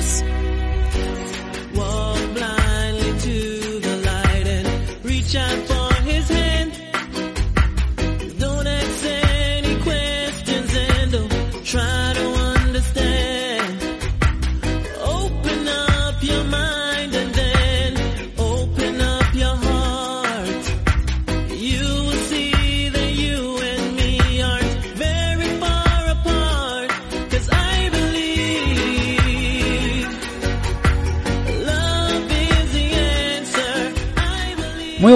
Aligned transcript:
house. 0.00 0.39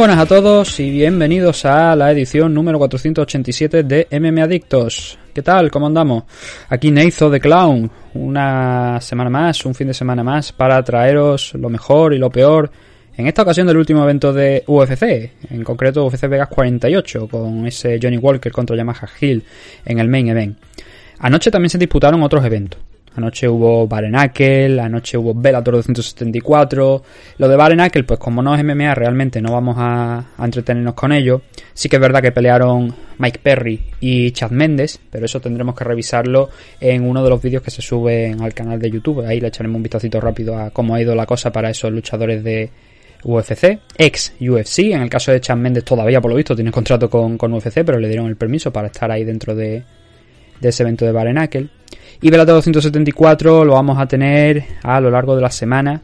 Buenas 0.04 0.20
a 0.20 0.26
todos 0.26 0.80
y 0.80 0.90
bienvenidos 0.90 1.64
a 1.64 1.96
la 1.96 2.12
edición 2.12 2.52
número 2.52 2.76
487 2.76 3.84
de 3.84 4.06
MM 4.10 4.42
Adictos. 4.42 5.18
¿Qué 5.32 5.40
tal? 5.40 5.70
¿Cómo 5.70 5.86
andamos? 5.86 6.24
Aquí 6.68 6.90
Neizo 6.90 7.30
de 7.30 7.40
Clown, 7.40 7.90
una 8.12 9.00
semana 9.00 9.30
más, 9.30 9.64
un 9.64 9.74
fin 9.74 9.86
de 9.86 9.94
semana 9.94 10.22
más 10.22 10.52
para 10.52 10.82
traeros 10.82 11.54
lo 11.54 11.70
mejor 11.70 12.12
y 12.12 12.18
lo 12.18 12.28
peor. 12.28 12.70
En 13.16 13.28
esta 13.28 13.40
ocasión 13.40 13.66
del 13.66 13.78
último 13.78 14.02
evento 14.02 14.30
de 14.30 14.62
UFC, 14.66 15.02
en 15.50 15.64
concreto 15.64 16.04
UFC 16.04 16.28
Vegas 16.28 16.48
48, 16.50 17.26
con 17.26 17.66
ese 17.66 17.98
Johnny 17.98 18.18
Walker 18.18 18.52
contra 18.52 18.76
Yamaha 18.76 19.08
Hill 19.18 19.42
en 19.86 20.00
el 20.00 20.08
main 20.08 20.28
event. 20.28 20.58
Anoche 21.20 21.50
también 21.50 21.70
se 21.70 21.78
disputaron 21.78 22.22
otros 22.22 22.44
eventos. 22.44 22.78
Anoche 23.16 23.48
hubo 23.48 23.86
Barenakel, 23.86 24.80
anoche 24.80 25.16
hubo 25.16 25.34
Bellator 25.34 25.74
274. 25.74 27.02
Lo 27.38 27.48
de 27.48 27.56
Barenakel, 27.56 28.04
pues 28.04 28.18
como 28.18 28.42
no 28.42 28.54
es 28.54 28.64
MMA, 28.64 28.94
realmente 28.94 29.40
no 29.40 29.52
vamos 29.52 29.76
a, 29.78 30.24
entretenernos 30.38 30.94
con 30.94 31.12
ello. 31.12 31.42
Sí 31.72 31.88
que 31.88 31.96
es 31.96 32.02
verdad 32.02 32.20
que 32.20 32.32
pelearon 32.32 32.94
Mike 33.18 33.40
Perry 33.42 33.80
y 34.00 34.32
Chad 34.32 34.50
Mendes, 34.50 35.00
pero 35.10 35.26
eso 35.26 35.40
tendremos 35.40 35.76
que 35.76 35.84
revisarlo 35.84 36.50
en 36.80 37.06
uno 37.06 37.22
de 37.22 37.30
los 37.30 37.40
vídeos 37.40 37.62
que 37.62 37.70
se 37.70 37.82
suben 37.82 38.42
al 38.42 38.52
canal 38.52 38.80
de 38.80 38.90
YouTube. 38.90 39.24
Ahí 39.24 39.40
le 39.40 39.48
echaremos 39.48 39.76
un 39.76 39.82
vistacito 39.82 40.20
rápido 40.20 40.58
a 40.58 40.70
cómo 40.70 40.94
ha 40.94 41.00
ido 41.00 41.14
la 41.14 41.26
cosa 41.26 41.52
para 41.52 41.70
esos 41.70 41.92
luchadores 41.92 42.42
de 42.42 42.70
UFC, 43.24 43.78
ex 43.96 44.34
UFC. 44.40 44.78
En 44.92 45.02
el 45.02 45.08
caso 45.08 45.32
de 45.32 45.40
Chad 45.40 45.56
Mendes 45.56 45.84
todavía, 45.84 46.20
por 46.20 46.30
lo 46.30 46.36
visto, 46.36 46.54
tiene 46.54 46.70
contrato 46.70 47.08
con, 47.08 47.36
UFC, 47.40 47.84
pero 47.84 47.98
le 47.98 48.08
dieron 48.08 48.26
el 48.26 48.36
permiso 48.36 48.72
para 48.72 48.88
estar 48.88 49.10
ahí 49.10 49.24
dentro 49.24 49.54
de, 49.54 49.82
de 50.60 50.68
ese 50.68 50.82
evento 50.82 51.04
de 51.04 51.12
Barenakel. 51.12 51.70
Y 52.24 52.30
Bellator 52.30 52.54
274 52.54 53.66
lo 53.66 53.74
vamos 53.74 53.98
a 53.98 54.06
tener 54.06 54.64
a 54.82 54.98
lo 54.98 55.10
largo 55.10 55.36
de 55.36 55.42
la 55.42 55.50
semana 55.50 56.00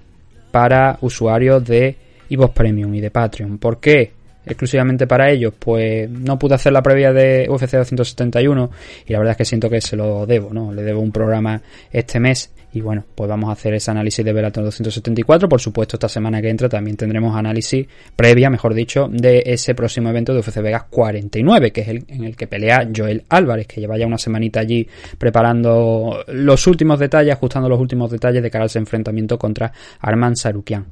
para 0.51 0.99
usuarios 1.01 1.65
de 1.65 1.97
Evox 2.29 2.53
Premium 2.53 2.95
y 2.95 3.01
de 3.01 3.11
Patreon. 3.11 3.57
¿Por 3.57 3.81
qué? 3.81 4.13
Exclusivamente 4.47 5.07
para 5.07 5.31
ellos, 5.31 5.53
pues 5.59 6.09
no 6.09 6.39
pude 6.39 6.55
hacer 6.55 6.73
la 6.73 6.83
previa 6.83 7.13
de 7.13 7.47
UFC 7.49 7.73
271 7.73 8.71
y 9.07 9.13
la 9.13 9.19
verdad 9.19 9.33
es 9.33 9.37
que 9.37 9.45
siento 9.45 9.69
que 9.69 9.81
se 9.81 9.97
lo 9.97 10.27
debo, 10.27 10.53
¿no? 10.53 10.73
Le 10.73 10.83
debo 10.83 11.01
un 11.01 11.13
programa 11.13 11.61
este 11.93 12.21
mes 12.21 12.51
y 12.73 12.81
bueno, 12.81 13.05
pues 13.15 13.29
vamos 13.29 13.51
a 13.51 13.53
hacer 13.53 13.75
ese 13.75 13.91
análisis 13.91 14.25
de 14.25 14.33
Bellator 14.33 14.65
274. 14.65 15.49
Por 15.49 15.61
supuesto, 15.61 15.97
esta 15.97 16.09
semana 16.09 16.41
que 16.41 16.49
entra 16.49 16.69
también 16.69 16.97
tendremos 16.97 17.35
análisis 17.37 17.87
previa, 18.15 18.49
mejor 18.49 18.75
dicho, 18.75 19.09
de 19.11 19.43
ese 19.45 19.75
próximo 19.75 20.11
evento 20.11 20.33
de 20.33 20.41
UFC 20.41 20.61
Vegas 20.61 20.85
49, 20.89 21.73
que 21.73 21.81
es 21.81 21.89
el 21.89 22.05
en 22.09 22.25
el 22.25 22.37
que 22.37 22.47
pelea 22.47 22.89
Joel 22.95 23.25
Álvarez, 23.29 23.67
que 23.67 23.81
lleva 23.81 23.99
ya 23.99 24.07
una 24.07 24.19
semanita 24.19 24.61
allí 24.61 24.87
preparando 25.19 26.25
los 26.29 26.67
últimos 26.67 26.99
detalles, 27.01 27.35
ajustando 27.35 27.69
los 27.69 27.81
últimos 27.81 28.11
detalles 28.11 28.43
de 28.43 28.51
cara 28.51 28.65
a 28.65 28.67
ese 28.67 28.79
enfrentamiento 28.79 29.37
contra 29.37 29.73
Arman 30.01 30.37
Sarukian. 30.37 30.87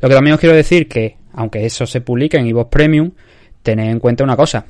Lo 0.00 0.08
que 0.08 0.14
también 0.14 0.34
os 0.34 0.40
quiero 0.40 0.54
decir 0.54 0.86
que, 0.88 1.16
aunque 1.34 1.64
eso 1.64 1.86
se 1.86 2.00
publica 2.00 2.38
en 2.38 2.46
Evox 2.46 2.70
Premium, 2.70 3.10
tened 3.62 3.90
en 3.90 3.98
cuenta 3.98 4.24
una 4.24 4.36
cosa. 4.36 4.64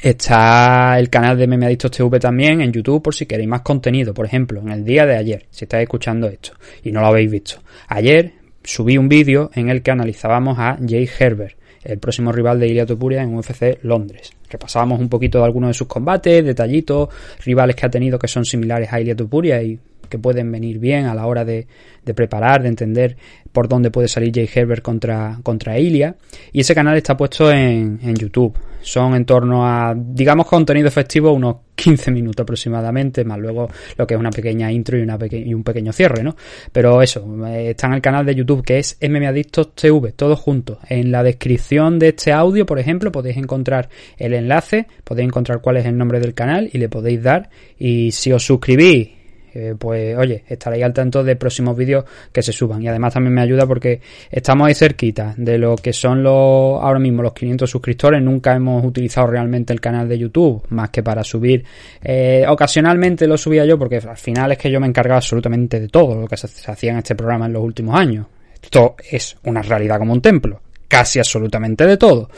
Está 0.00 0.98
el 0.98 1.08
canal 1.08 1.38
de 1.38 1.46
Meme 1.46 1.66
Adictos 1.66 1.90
TV 1.90 2.20
también 2.20 2.60
en 2.60 2.70
YouTube 2.70 3.02
por 3.02 3.14
si 3.14 3.24
queréis 3.24 3.48
más 3.48 3.62
contenido. 3.62 4.12
Por 4.12 4.26
ejemplo, 4.26 4.60
en 4.60 4.70
el 4.70 4.84
día 4.84 5.06
de 5.06 5.16
ayer, 5.16 5.46
si 5.50 5.64
estáis 5.64 5.84
escuchando 5.84 6.28
esto 6.28 6.52
y 6.82 6.92
no 6.92 7.00
lo 7.00 7.06
habéis 7.06 7.30
visto. 7.30 7.62
Ayer 7.88 8.32
subí 8.62 8.98
un 8.98 9.08
vídeo 9.08 9.50
en 9.54 9.70
el 9.70 9.82
que 9.82 9.92
analizábamos 9.92 10.58
a 10.58 10.76
Jay 10.86 11.08
Herbert, 11.18 11.56
el 11.82 11.98
próximo 11.98 12.32
rival 12.32 12.60
de 12.60 12.68
Ilia 12.68 12.84
Topuria 12.84 13.22
en 13.22 13.34
UFC 13.34 13.78
Londres. 13.82 14.32
Repasábamos 14.50 15.00
un 15.00 15.08
poquito 15.08 15.38
de 15.38 15.44
algunos 15.44 15.70
de 15.70 15.74
sus 15.74 15.86
combates, 15.86 16.44
detallitos, 16.44 17.08
rivales 17.44 17.76
que 17.76 17.86
ha 17.86 17.90
tenido 17.90 18.18
que 18.18 18.28
son 18.28 18.44
similares 18.44 18.92
a 18.92 19.00
Ilia 19.00 19.16
Topuria 19.16 19.62
y 19.62 19.78
que 20.08 20.18
pueden 20.18 20.50
venir 20.50 20.78
bien 20.78 21.06
a 21.06 21.14
la 21.14 21.26
hora 21.26 21.44
de, 21.44 21.66
preparar, 22.14 22.62
de 22.62 22.68
entender 22.68 23.16
por 23.52 23.68
dónde 23.68 23.90
puede 23.90 24.08
salir 24.08 24.32
Jay 24.34 24.48
Herbert 24.52 24.82
contra, 24.82 25.38
contra 25.42 25.78
Ilia. 25.78 26.16
Y 26.52 26.60
ese 26.60 26.74
canal 26.74 26.96
está 26.96 27.16
puesto 27.16 27.50
en, 27.50 27.98
en 28.02 28.14
YouTube. 28.14 28.56
Son 28.82 29.14
en 29.14 29.24
torno 29.24 29.66
a, 29.66 29.94
digamos, 29.96 30.46
contenido 30.46 30.88
efectivo, 30.88 31.32
unos 31.32 31.56
15 31.76 32.10
minutos 32.10 32.42
aproximadamente, 32.42 33.24
más 33.24 33.38
luego 33.38 33.68
lo 33.96 34.06
que 34.06 34.14
es 34.14 34.20
una 34.20 34.30
pequeña 34.30 34.72
intro 34.72 34.98
y, 34.98 35.02
una 35.02 35.18
y 35.30 35.54
un 35.54 35.62
pequeño 35.62 35.92
cierre, 35.92 36.24
¿no? 36.24 36.34
Pero 36.72 37.00
eso, 37.02 37.24
eh, 37.46 37.70
está 37.70 37.86
en 37.86 37.92
el 37.92 38.00
canal 38.00 38.24
de 38.26 38.34
YouTube 38.34 38.64
que 38.64 38.78
es 38.78 38.98
MM 39.00 39.26
Adictos 39.26 39.74
TV, 39.74 40.12
todos 40.12 40.40
juntos. 40.40 40.78
En 40.88 41.12
la 41.12 41.22
descripción 41.22 41.98
de 41.98 42.08
este 42.08 42.32
audio, 42.32 42.66
por 42.66 42.78
ejemplo, 42.78 43.12
podéis 43.12 43.36
encontrar 43.36 43.88
el 44.16 44.34
enlace, 44.34 44.86
podéis 45.04 45.28
encontrar 45.28 45.60
cuál 45.60 45.76
es 45.76 45.86
el 45.86 45.96
nombre 45.96 46.18
del 46.18 46.34
canal 46.34 46.68
y 46.72 46.78
le 46.78 46.88
podéis 46.88 47.22
dar. 47.22 47.50
Y 47.78 48.10
si 48.12 48.32
os 48.32 48.44
suscribís 48.44 49.10
eh, 49.56 49.74
pues 49.78 50.14
oye, 50.18 50.44
estaréis 50.46 50.84
al 50.84 50.92
tanto 50.92 51.24
de 51.24 51.34
próximos 51.34 51.74
vídeos 51.74 52.04
que 52.30 52.42
se 52.42 52.52
suban. 52.52 52.82
Y 52.82 52.88
además 52.88 53.14
también 53.14 53.32
me 53.32 53.40
ayuda 53.40 53.66
porque 53.66 54.02
estamos 54.30 54.66
ahí 54.66 54.74
cerquita 54.74 55.32
de 55.38 55.56
lo 55.56 55.76
que 55.76 55.94
son 55.94 56.22
los 56.22 56.82
ahora 56.82 56.98
mismo 56.98 57.22
los 57.22 57.32
500 57.32 57.70
suscriptores. 57.70 58.22
Nunca 58.22 58.54
hemos 58.54 58.84
utilizado 58.84 59.28
realmente 59.28 59.72
el 59.72 59.80
canal 59.80 60.06
de 60.08 60.18
YouTube 60.18 60.62
más 60.68 60.90
que 60.90 61.02
para 61.02 61.24
subir. 61.24 61.64
Eh, 62.02 62.44
ocasionalmente 62.46 63.26
lo 63.26 63.38
subía 63.38 63.64
yo 63.64 63.78
porque 63.78 63.96
al 63.96 64.18
final 64.18 64.52
es 64.52 64.58
que 64.58 64.70
yo 64.70 64.78
me 64.78 64.86
encargaba 64.86 65.16
absolutamente 65.16 65.80
de 65.80 65.88
todo 65.88 66.20
lo 66.20 66.28
que 66.28 66.36
se, 66.36 66.48
se 66.48 66.70
hacía 66.70 66.92
en 66.92 66.98
este 66.98 67.14
programa 67.14 67.46
en 67.46 67.54
los 67.54 67.62
últimos 67.62 67.98
años. 67.98 68.26
Esto 68.62 68.96
es 69.10 69.38
una 69.44 69.62
realidad 69.62 69.98
como 69.98 70.12
un 70.12 70.20
templo. 70.20 70.60
Casi 70.86 71.18
absolutamente 71.18 71.86
de 71.86 71.96
todo. 71.96 72.28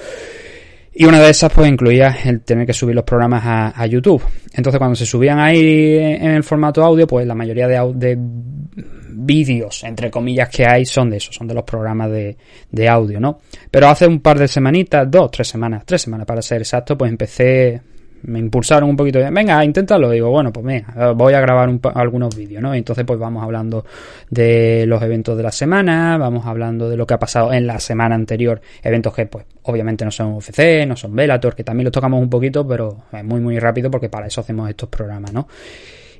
Y 1.00 1.04
una 1.04 1.20
de 1.20 1.31
esas 1.31 1.53
pues 1.53 1.70
incluía 1.70 2.09
el 2.25 2.41
tener 2.41 2.66
que 2.66 2.72
subir 2.72 2.92
los 2.92 3.04
programas 3.04 3.44
a, 3.47 3.86
YouTube. 3.86 4.20
Entonces 4.53 4.78
cuando 4.78 4.97
se 4.97 5.06
subían 5.06 5.38
ahí 5.38 5.97
en 5.97 6.32
el 6.32 6.42
formato 6.42 6.82
audio, 6.82 7.06
pues 7.06 7.25
la 7.25 7.36
mayoría 7.36 7.69
de, 7.69 7.92
de 7.94 8.19
vídeos, 8.19 9.84
entre 9.84 10.10
comillas, 10.10 10.48
que 10.48 10.66
hay 10.66 10.84
son 10.84 11.08
de 11.08 11.19
eso, 11.19 11.31
son 11.31 11.47
de 11.47 11.54
los 11.54 11.62
programas 11.62 12.10
de, 12.10 12.37
de, 12.72 12.88
audio, 12.88 13.20
¿no? 13.20 13.38
Pero 13.70 13.87
hace 13.87 14.08
un 14.08 14.19
par 14.19 14.41
de 14.41 14.48
semanitas, 14.48 15.08
dos, 15.08 15.31
tres 15.31 15.47
semanas, 15.47 15.84
tres 15.87 16.03
semanas 16.03 16.26
para 16.26 16.42
ser 16.42 16.62
exacto, 16.62 16.98
pues 16.98 17.12
empecé, 17.12 17.81
me 18.22 18.38
impulsaron 18.38 18.88
un 18.88 18.96
poquito, 18.96 19.18
venga, 19.30 19.64
inténtalo, 19.64 20.10
digo, 20.10 20.30
bueno, 20.30 20.52
pues 20.52 20.64
venga, 20.64 21.12
voy 21.12 21.34
a 21.34 21.40
grabar 21.40 21.68
un, 21.68 21.80
algunos 21.94 22.36
vídeos, 22.36 22.62
¿no? 22.62 22.74
Entonces 22.74 23.04
pues 23.04 23.18
vamos 23.18 23.42
hablando 23.42 23.84
de 24.30 24.84
los 24.86 25.02
eventos 25.02 25.36
de 25.36 25.42
la 25.42 25.52
semana, 25.52 26.16
vamos 26.18 26.46
hablando 26.46 26.88
de 26.88 26.96
lo 26.96 27.06
que 27.06 27.14
ha 27.14 27.18
pasado 27.18 27.52
en 27.52 27.66
la 27.66 27.80
semana 27.80 28.14
anterior, 28.14 28.60
eventos 28.82 29.14
que 29.14 29.26
pues 29.26 29.44
obviamente 29.62 30.04
no 30.04 30.10
son 30.10 30.34
UFC, 30.34 30.86
no 30.86 30.96
son 30.96 31.14
Bellator, 31.14 31.54
que 31.54 31.64
también 31.64 31.84
los 31.84 31.92
tocamos 31.92 32.20
un 32.20 32.30
poquito, 32.30 32.66
pero 32.66 33.04
es 33.12 33.24
muy 33.24 33.40
muy 33.40 33.58
rápido 33.58 33.90
porque 33.90 34.08
para 34.08 34.26
eso 34.26 34.40
hacemos 34.40 34.68
estos 34.68 34.88
programas, 34.88 35.32
¿no? 35.32 35.48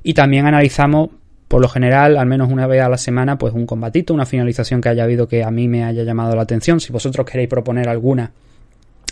Y 0.03 0.13
también 0.13 0.45
analizamos 0.45 1.09
por 1.49 1.61
lo 1.61 1.67
general, 1.67 2.15
al 2.17 2.27
menos 2.27 2.51
una 2.51 2.67
vez 2.67 2.81
a 2.83 2.89
la 2.89 2.97
semana, 2.97 3.39
pues 3.39 3.55
un 3.55 3.65
combatito, 3.65 4.13
una 4.13 4.27
finalización 4.27 4.81
que 4.81 4.89
haya 4.89 5.03
habido 5.03 5.27
que 5.27 5.43
a 5.43 5.49
mí 5.49 5.67
me 5.67 5.83
haya 5.83 6.03
llamado 6.03 6.35
la 6.35 6.43
atención. 6.43 6.79
Si 6.79 6.93
vosotros 6.93 7.25
queréis 7.25 7.49
proponer 7.49 7.89
alguna, 7.89 8.31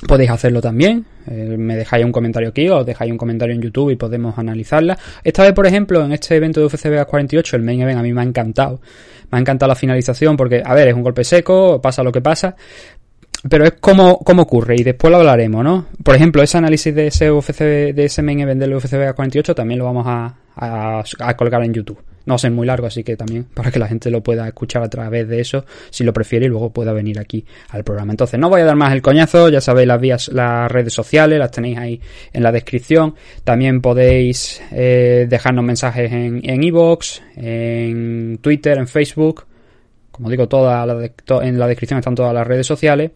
podéis 0.05 0.29
hacerlo 0.29 0.61
también. 0.61 1.05
Eh, 1.27 1.55
me 1.57 1.75
dejáis 1.75 2.05
un 2.05 2.11
comentario 2.11 2.49
aquí 2.49 2.69
o 2.69 2.83
dejáis 2.83 3.11
un 3.11 3.17
comentario 3.17 3.55
en 3.55 3.61
YouTube 3.61 3.91
y 3.91 3.95
podemos 3.95 4.37
analizarla. 4.37 4.97
Esta 5.23 5.43
vez, 5.43 5.53
por 5.53 5.65
ejemplo, 5.65 6.03
en 6.03 6.11
este 6.11 6.35
evento 6.35 6.59
de 6.59 6.67
UFC 6.67 6.85
Vegas 6.85 7.07
48, 7.07 7.55
el 7.55 7.63
main 7.63 7.81
event 7.81 7.99
a 7.99 8.03
mí 8.03 8.13
me 8.13 8.21
ha 8.21 8.23
encantado. 8.23 8.81
Me 9.31 9.37
ha 9.37 9.41
encantado 9.41 9.69
la 9.69 9.75
finalización 9.75 10.37
porque, 10.37 10.61
a 10.63 10.73
ver, 10.73 10.89
es 10.89 10.93
un 10.93 11.03
golpe 11.03 11.23
seco, 11.23 11.81
pasa 11.81 12.03
lo 12.03 12.11
que 12.11 12.21
pasa, 12.21 12.55
pero 13.49 13.65
es 13.65 13.73
como, 13.79 14.19
como 14.19 14.43
ocurre 14.43 14.75
y 14.77 14.83
después 14.83 15.11
lo 15.11 15.17
hablaremos, 15.17 15.63
¿no? 15.63 15.87
Por 16.03 16.15
ejemplo, 16.15 16.41
ese 16.41 16.57
análisis 16.57 16.93
de 16.93 17.07
ese 17.07 17.31
UFC, 17.31 17.59
de 17.93 18.05
ese 18.05 18.21
main 18.21 18.39
event 18.39 18.59
del 18.59 18.73
UFC 18.73 18.93
Vegas 18.93 19.15
48 19.15 19.55
también 19.55 19.79
lo 19.79 19.85
vamos 19.85 20.05
a, 20.07 20.37
a, 20.55 21.03
a 21.19 21.35
colgar 21.35 21.63
en 21.63 21.73
YouTube. 21.73 21.99
No 22.27 22.33
va 22.33 22.35
a 22.35 22.39
ser 22.39 22.51
muy 22.51 22.67
largo, 22.67 22.85
así 22.87 23.03
que 23.03 23.17
también 23.17 23.45
para 23.53 23.71
que 23.71 23.79
la 23.79 23.87
gente 23.87 24.11
lo 24.11 24.21
pueda 24.21 24.47
escuchar 24.47 24.83
a 24.83 24.89
través 24.89 25.27
de 25.27 25.41
eso, 25.41 25.65
si 25.89 26.03
lo 26.03 26.13
prefiere, 26.13 26.45
y 26.45 26.49
luego 26.49 26.71
pueda 26.71 26.93
venir 26.93 27.19
aquí 27.19 27.43
al 27.69 27.83
programa. 27.83 28.13
Entonces, 28.13 28.39
no 28.39 28.49
voy 28.49 28.61
a 28.61 28.65
dar 28.65 28.75
más 28.75 28.93
el 28.93 29.01
coñazo, 29.01 29.49
ya 29.49 29.61
sabéis 29.61 29.87
las 29.87 29.99
vías, 29.99 30.27
las 30.29 30.71
redes 30.71 30.93
sociales, 30.93 31.39
las 31.39 31.51
tenéis 31.51 31.77
ahí 31.77 32.01
en 32.31 32.43
la 32.43 32.51
descripción. 32.51 33.15
También 33.43 33.81
podéis 33.81 34.61
eh, 34.71 35.25
dejarnos 35.27 35.65
mensajes 35.65 36.11
en 36.11 36.63
Evox, 36.63 37.21
en, 37.35 38.17
en 38.27 38.37
Twitter, 38.39 38.77
en 38.77 38.87
Facebook. 38.87 39.45
Como 40.11 40.29
digo, 40.29 40.47
toda 40.47 40.85
la 40.85 41.11
en 41.43 41.59
la 41.59 41.67
descripción 41.67 41.99
están 41.99 42.15
todas 42.15 42.33
las 42.33 42.45
redes 42.45 42.65
sociales. 42.65 43.11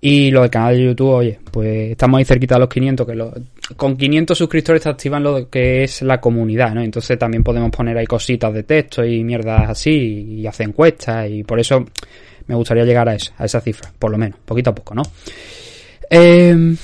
Y 0.00 0.30
lo 0.30 0.42
del 0.42 0.50
canal 0.50 0.76
de 0.76 0.84
YouTube, 0.84 1.10
oye, 1.10 1.38
pues 1.50 1.90
estamos 1.92 2.18
ahí 2.18 2.24
cerquita 2.24 2.54
de 2.54 2.60
los 2.60 2.68
500, 2.68 3.06
que 3.06 3.14
lo, 3.14 3.32
con 3.76 3.96
500 3.96 4.36
suscriptores 4.36 4.82
te 4.82 4.88
activan 4.88 5.22
lo 5.22 5.48
que 5.48 5.84
es 5.84 6.02
la 6.02 6.20
comunidad, 6.20 6.74
¿no? 6.74 6.82
Entonces 6.82 7.18
también 7.18 7.42
podemos 7.42 7.70
poner 7.70 7.96
ahí 7.96 8.06
cositas 8.06 8.52
de 8.52 8.62
texto 8.62 9.04
y 9.04 9.22
mierdas 9.24 9.70
así 9.70 10.40
y 10.40 10.46
hacer 10.46 10.68
encuestas 10.68 11.28
y 11.30 11.44
por 11.44 11.60
eso 11.60 11.84
me 12.46 12.54
gustaría 12.54 12.84
llegar 12.84 13.08
a 13.08 13.14
esa, 13.14 13.32
a 13.38 13.44
esa 13.44 13.60
cifra, 13.60 13.92
por 13.98 14.10
lo 14.10 14.18
menos, 14.18 14.38
poquito 14.44 14.70
a 14.70 14.74
poco, 14.74 14.94
¿no? 14.94 15.02
Eh, 16.10 16.74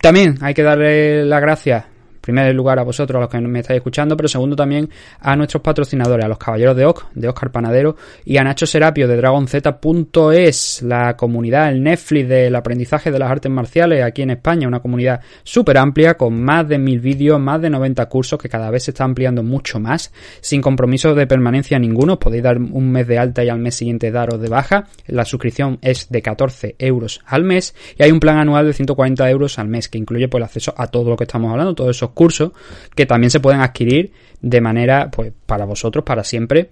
también 0.00 0.36
hay 0.40 0.54
que 0.54 0.62
darle 0.62 1.24
las 1.24 1.40
gracias 1.40 1.84
primer 2.28 2.54
lugar 2.54 2.78
a 2.78 2.82
vosotros, 2.82 3.16
a 3.16 3.20
los 3.20 3.30
que 3.30 3.40
me 3.40 3.60
estáis 3.60 3.78
escuchando, 3.78 4.14
pero 4.14 4.28
segundo 4.28 4.54
también 4.54 4.90
a 5.20 5.34
nuestros 5.34 5.62
patrocinadores, 5.62 6.26
a 6.26 6.28
los 6.28 6.36
Caballeros 6.36 6.76
de 6.76 6.84
Oc, 6.84 7.06
de 7.14 7.26
Oscar 7.26 7.50
Panadero, 7.50 7.96
y 8.22 8.36
a 8.36 8.44
Nacho 8.44 8.66
Serapio 8.66 9.08
de 9.08 9.16
DragonZ.es, 9.16 10.82
la 10.82 11.16
comunidad, 11.16 11.70
el 11.70 11.82
Netflix 11.82 12.28
del 12.28 12.54
aprendizaje 12.54 13.10
de 13.10 13.18
las 13.18 13.30
artes 13.30 13.50
marciales 13.50 14.04
aquí 14.04 14.20
en 14.20 14.32
España, 14.32 14.68
una 14.68 14.80
comunidad 14.80 15.20
súper 15.42 15.78
amplia, 15.78 16.18
con 16.18 16.38
más 16.38 16.68
de 16.68 16.76
mil 16.76 17.00
vídeos, 17.00 17.40
más 17.40 17.62
de 17.62 17.70
90 17.70 18.06
cursos, 18.10 18.38
que 18.38 18.50
cada 18.50 18.70
vez 18.70 18.82
se 18.82 18.90
está 18.90 19.04
ampliando 19.04 19.42
mucho 19.42 19.80
más, 19.80 20.12
sin 20.42 20.60
compromiso 20.60 21.14
de 21.14 21.26
permanencia 21.26 21.78
ninguno, 21.78 22.18
podéis 22.18 22.42
dar 22.42 22.58
un 22.58 22.92
mes 22.92 23.06
de 23.06 23.18
alta 23.18 23.42
y 23.42 23.48
al 23.48 23.58
mes 23.58 23.74
siguiente 23.74 24.10
daros 24.10 24.38
de 24.38 24.50
baja, 24.50 24.86
la 25.06 25.24
suscripción 25.24 25.78
es 25.80 26.10
de 26.10 26.20
14 26.20 26.76
euros 26.78 27.22
al 27.24 27.44
mes, 27.44 27.74
y 27.96 28.02
hay 28.02 28.10
un 28.10 28.20
plan 28.20 28.36
anual 28.36 28.66
de 28.66 28.74
140 28.74 29.30
euros 29.30 29.58
al 29.58 29.68
mes, 29.68 29.88
que 29.88 29.96
incluye 29.96 30.28
pues 30.28 30.40
el 30.40 30.44
acceso 30.44 30.74
a 30.76 30.88
todo 30.88 31.08
lo 31.08 31.16
que 31.16 31.24
estamos 31.24 31.50
hablando, 31.50 31.74
todos 31.74 31.96
esos 31.96 32.10
cursos 32.18 32.50
que 32.96 33.06
también 33.06 33.30
se 33.30 33.38
pueden 33.38 33.60
adquirir 33.60 34.12
de 34.40 34.60
manera, 34.60 35.08
pues, 35.10 35.32
para 35.46 35.64
vosotros, 35.64 36.04
para 36.04 36.24
siempre, 36.24 36.70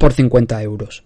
por 0.00 0.14
50 0.14 0.62
euros. 0.62 1.04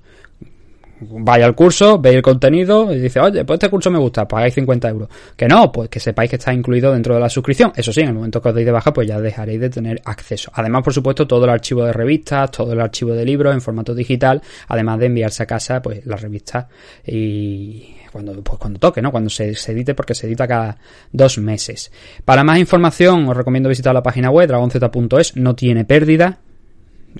Vaya 1.01 1.47
al 1.47 1.55
curso, 1.55 1.99
veis 2.01 2.17
el 2.17 2.23
contenido 2.23 2.93
y 2.93 2.99
dice, 2.99 3.21
oye, 3.21 3.45
pues 3.45 3.57
este 3.57 3.69
curso 3.69 3.91
me 3.91 3.99
gusta, 3.99 4.27
pagáis 4.27 4.55
50 4.55 4.89
euros. 4.89 5.09
Que 5.37 5.47
no, 5.47 5.71
pues 5.71 5.89
que 5.89 6.01
sepáis 6.01 6.29
que 6.29 6.37
está 6.37 6.53
incluido 6.53 6.93
dentro 6.93 7.15
de 7.15 7.21
la 7.21 7.29
suscripción. 7.29 7.73
Eso 7.77 7.93
sí, 7.93 8.01
en 8.01 8.09
el 8.09 8.15
momento 8.15 8.43
que 8.43 8.49
os 8.49 8.55
deis 8.55 8.67
de 8.67 8.73
baja, 8.73 8.93
pues 8.93 9.07
ya 9.07 9.21
dejaréis 9.21 9.61
de 9.61 9.71
tener 9.71 10.01
acceso. 10.05 10.51
Además, 10.55 10.83
por 10.83 10.93
supuesto, 10.93 11.27
todo 11.27 11.45
el 11.45 11.51
archivo 11.51 11.85
de 11.85 11.93
revistas, 11.93 12.51
todo 12.51 12.73
el 12.73 12.81
archivo 12.81 13.13
de 13.13 13.25
libros 13.25 13.55
en 13.55 13.61
formato 13.61 13.95
digital, 13.95 14.43
además 14.67 14.99
de 14.99 15.07
enviarse 15.07 15.45
a 15.45 15.47
casa, 15.47 15.81
pues 15.81 16.05
las 16.05 16.21
revistas 16.21 16.67
y 17.07 17.95
cuando, 18.11 18.43
pues 18.43 18.59
cuando 18.59 18.79
toque, 18.79 19.03
¿no? 19.03 19.11
Cuando 19.11 19.31
se, 19.31 19.55
se, 19.55 19.73
edite, 19.73 19.95
porque 19.95 20.15
se 20.15 20.27
edita 20.27 20.47
cada 20.47 20.77
dos 21.13 21.39
meses. 21.39 21.91
Para 22.25 22.45
más 22.45 22.59
información, 22.59 23.29
os 23.29 23.37
recomiendo 23.37 23.69
visitar 23.69 23.95
la 23.95 24.03
página 24.03 24.31
web 24.31 24.49
dragonz.es, 24.49 25.37
no 25.37 25.55
tiene 25.55 25.85
pérdida. 25.85 26.39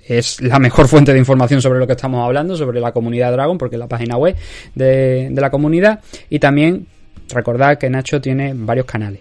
Es 0.07 0.41
la 0.41 0.59
mejor 0.59 0.89
fuente 0.89 1.13
de 1.13 1.19
información 1.19 1.63
sobre 1.63 1.79
lo 1.79 1.87
que 1.87 1.95
estamos 1.95 2.25
hablando, 2.25 2.57
sobre 2.57 2.81
la 2.81 2.93
comunidad 2.93 3.33
Dragon, 3.33 3.59
porque 3.59 3.77
es 3.77 3.81
la 3.81 3.89
página 3.89 4.17
web 4.17 4.37
de, 4.75 5.29
de 5.31 5.41
la 5.41 5.51
comunidad. 5.51 6.01
Y 6.31 6.39
también 6.39 6.87
recordad 7.31 7.79
que 7.79 7.91
Nacho 7.91 8.21
tiene 8.21 8.53
varios 8.55 8.87
canales. 8.87 9.21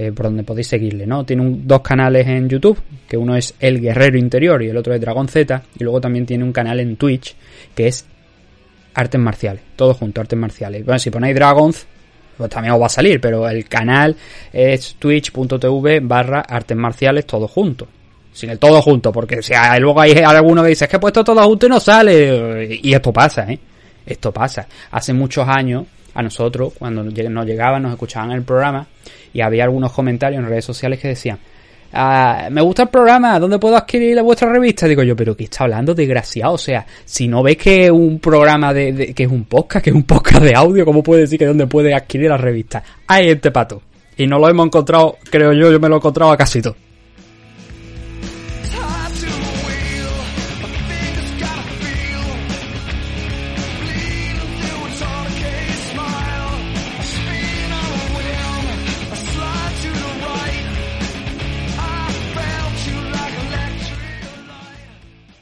Eh, 0.00 0.12
por 0.12 0.26
donde 0.26 0.44
podéis 0.44 0.68
seguirle, 0.68 1.08
¿no? 1.08 1.24
Tiene 1.24 1.60
dos 1.64 1.80
canales 1.80 2.24
en 2.28 2.48
YouTube, 2.48 2.78
que 3.08 3.16
uno 3.16 3.34
es 3.34 3.54
El 3.58 3.80
Guerrero 3.80 4.16
Interior 4.16 4.62
y 4.62 4.68
el 4.68 4.76
otro 4.76 4.94
es 4.94 5.00
Dragon 5.00 5.26
Z, 5.26 5.60
y 5.76 5.82
luego 5.82 6.00
también 6.00 6.24
tiene 6.24 6.44
un 6.44 6.52
canal 6.52 6.78
en 6.78 6.94
Twitch 6.94 7.34
que 7.74 7.88
es 7.88 8.06
artes 8.98 9.20
marciales, 9.20 9.62
todo 9.76 9.94
junto, 9.94 10.20
artes 10.20 10.38
marciales. 10.38 10.84
Bueno, 10.84 10.98
si 10.98 11.10
ponéis 11.10 11.34
Dragons, 11.34 11.86
pues 12.36 12.50
también 12.50 12.74
os 12.74 12.80
va 12.80 12.86
a 12.86 12.90
salir, 12.90 13.20
pero 13.20 13.48
el 13.48 13.68
canal 13.68 14.16
es 14.52 14.96
twitch.tv 14.98 16.00
barra 16.00 16.40
artes 16.40 16.76
marciales, 16.76 17.24
todo 17.24 17.46
junto. 17.46 17.86
Sin 18.32 18.50
el 18.50 18.58
todo 18.58 18.82
junto, 18.82 19.12
porque 19.12 19.40
si 19.40 19.54
hay, 19.54 19.80
luego 19.80 20.00
hay 20.00 20.12
alguno 20.18 20.62
que 20.62 20.70
dice, 20.70 20.84
es 20.84 20.90
que 20.90 20.96
he 20.96 21.00
puesto 21.00 21.22
todo 21.22 21.42
junto 21.44 21.66
y 21.66 21.68
no 21.68 21.78
sale. 21.78 22.80
Y 22.82 22.92
esto 22.92 23.12
pasa, 23.12 23.50
¿eh? 23.50 23.58
Esto 24.04 24.32
pasa. 24.32 24.66
Hace 24.90 25.12
muchos 25.12 25.46
años, 25.48 25.84
a 26.14 26.22
nosotros, 26.22 26.72
cuando 26.76 27.04
nos 27.04 27.46
llegaban, 27.46 27.82
nos 27.82 27.92
escuchaban 27.92 28.32
el 28.32 28.42
programa, 28.42 28.86
y 29.32 29.40
había 29.40 29.64
algunos 29.64 29.92
comentarios 29.92 30.42
en 30.42 30.48
redes 30.48 30.64
sociales 30.64 30.98
que 30.98 31.08
decían, 31.08 31.38
Ah, 31.92 32.48
me 32.50 32.60
gusta 32.60 32.82
el 32.82 32.88
programa, 32.88 33.38
¿dónde 33.38 33.58
puedo 33.58 33.76
adquirir 33.76 34.20
vuestra 34.22 34.52
revista? 34.52 34.86
Digo 34.86 35.02
yo, 35.02 35.16
pero 35.16 35.36
¿qué 35.36 35.44
está 35.44 35.64
hablando, 35.64 35.94
desgraciado? 35.94 36.54
O 36.54 36.58
sea, 36.58 36.86
si 37.04 37.28
no 37.28 37.42
ves 37.42 37.56
que 37.56 37.86
es 37.86 37.90
un 37.90 38.18
programa 38.18 38.74
de, 38.74 39.14
que 39.14 39.24
es 39.24 39.30
un 39.30 39.44
podcast, 39.44 39.84
que 39.84 39.90
es 39.90 39.96
un 39.96 40.02
podcast 40.04 40.42
de 40.42 40.54
audio, 40.54 40.84
¿cómo 40.84 41.02
puede 41.02 41.22
decir 41.22 41.38
que 41.38 41.46
dónde 41.46 41.66
puede 41.66 41.94
adquirir 41.94 42.28
la 42.28 42.36
revista? 42.36 42.82
Hay 43.06 43.30
este 43.30 43.50
pato. 43.50 43.82
Y 44.16 44.26
no 44.26 44.38
lo 44.38 44.48
hemos 44.48 44.66
encontrado, 44.66 45.16
creo 45.30 45.52
yo, 45.52 45.70
yo 45.70 45.80
me 45.80 45.88
lo 45.88 45.94
he 45.94 45.98
encontrado 45.98 46.32
a 46.32 46.36
casi 46.36 46.60
todo. 46.60 46.76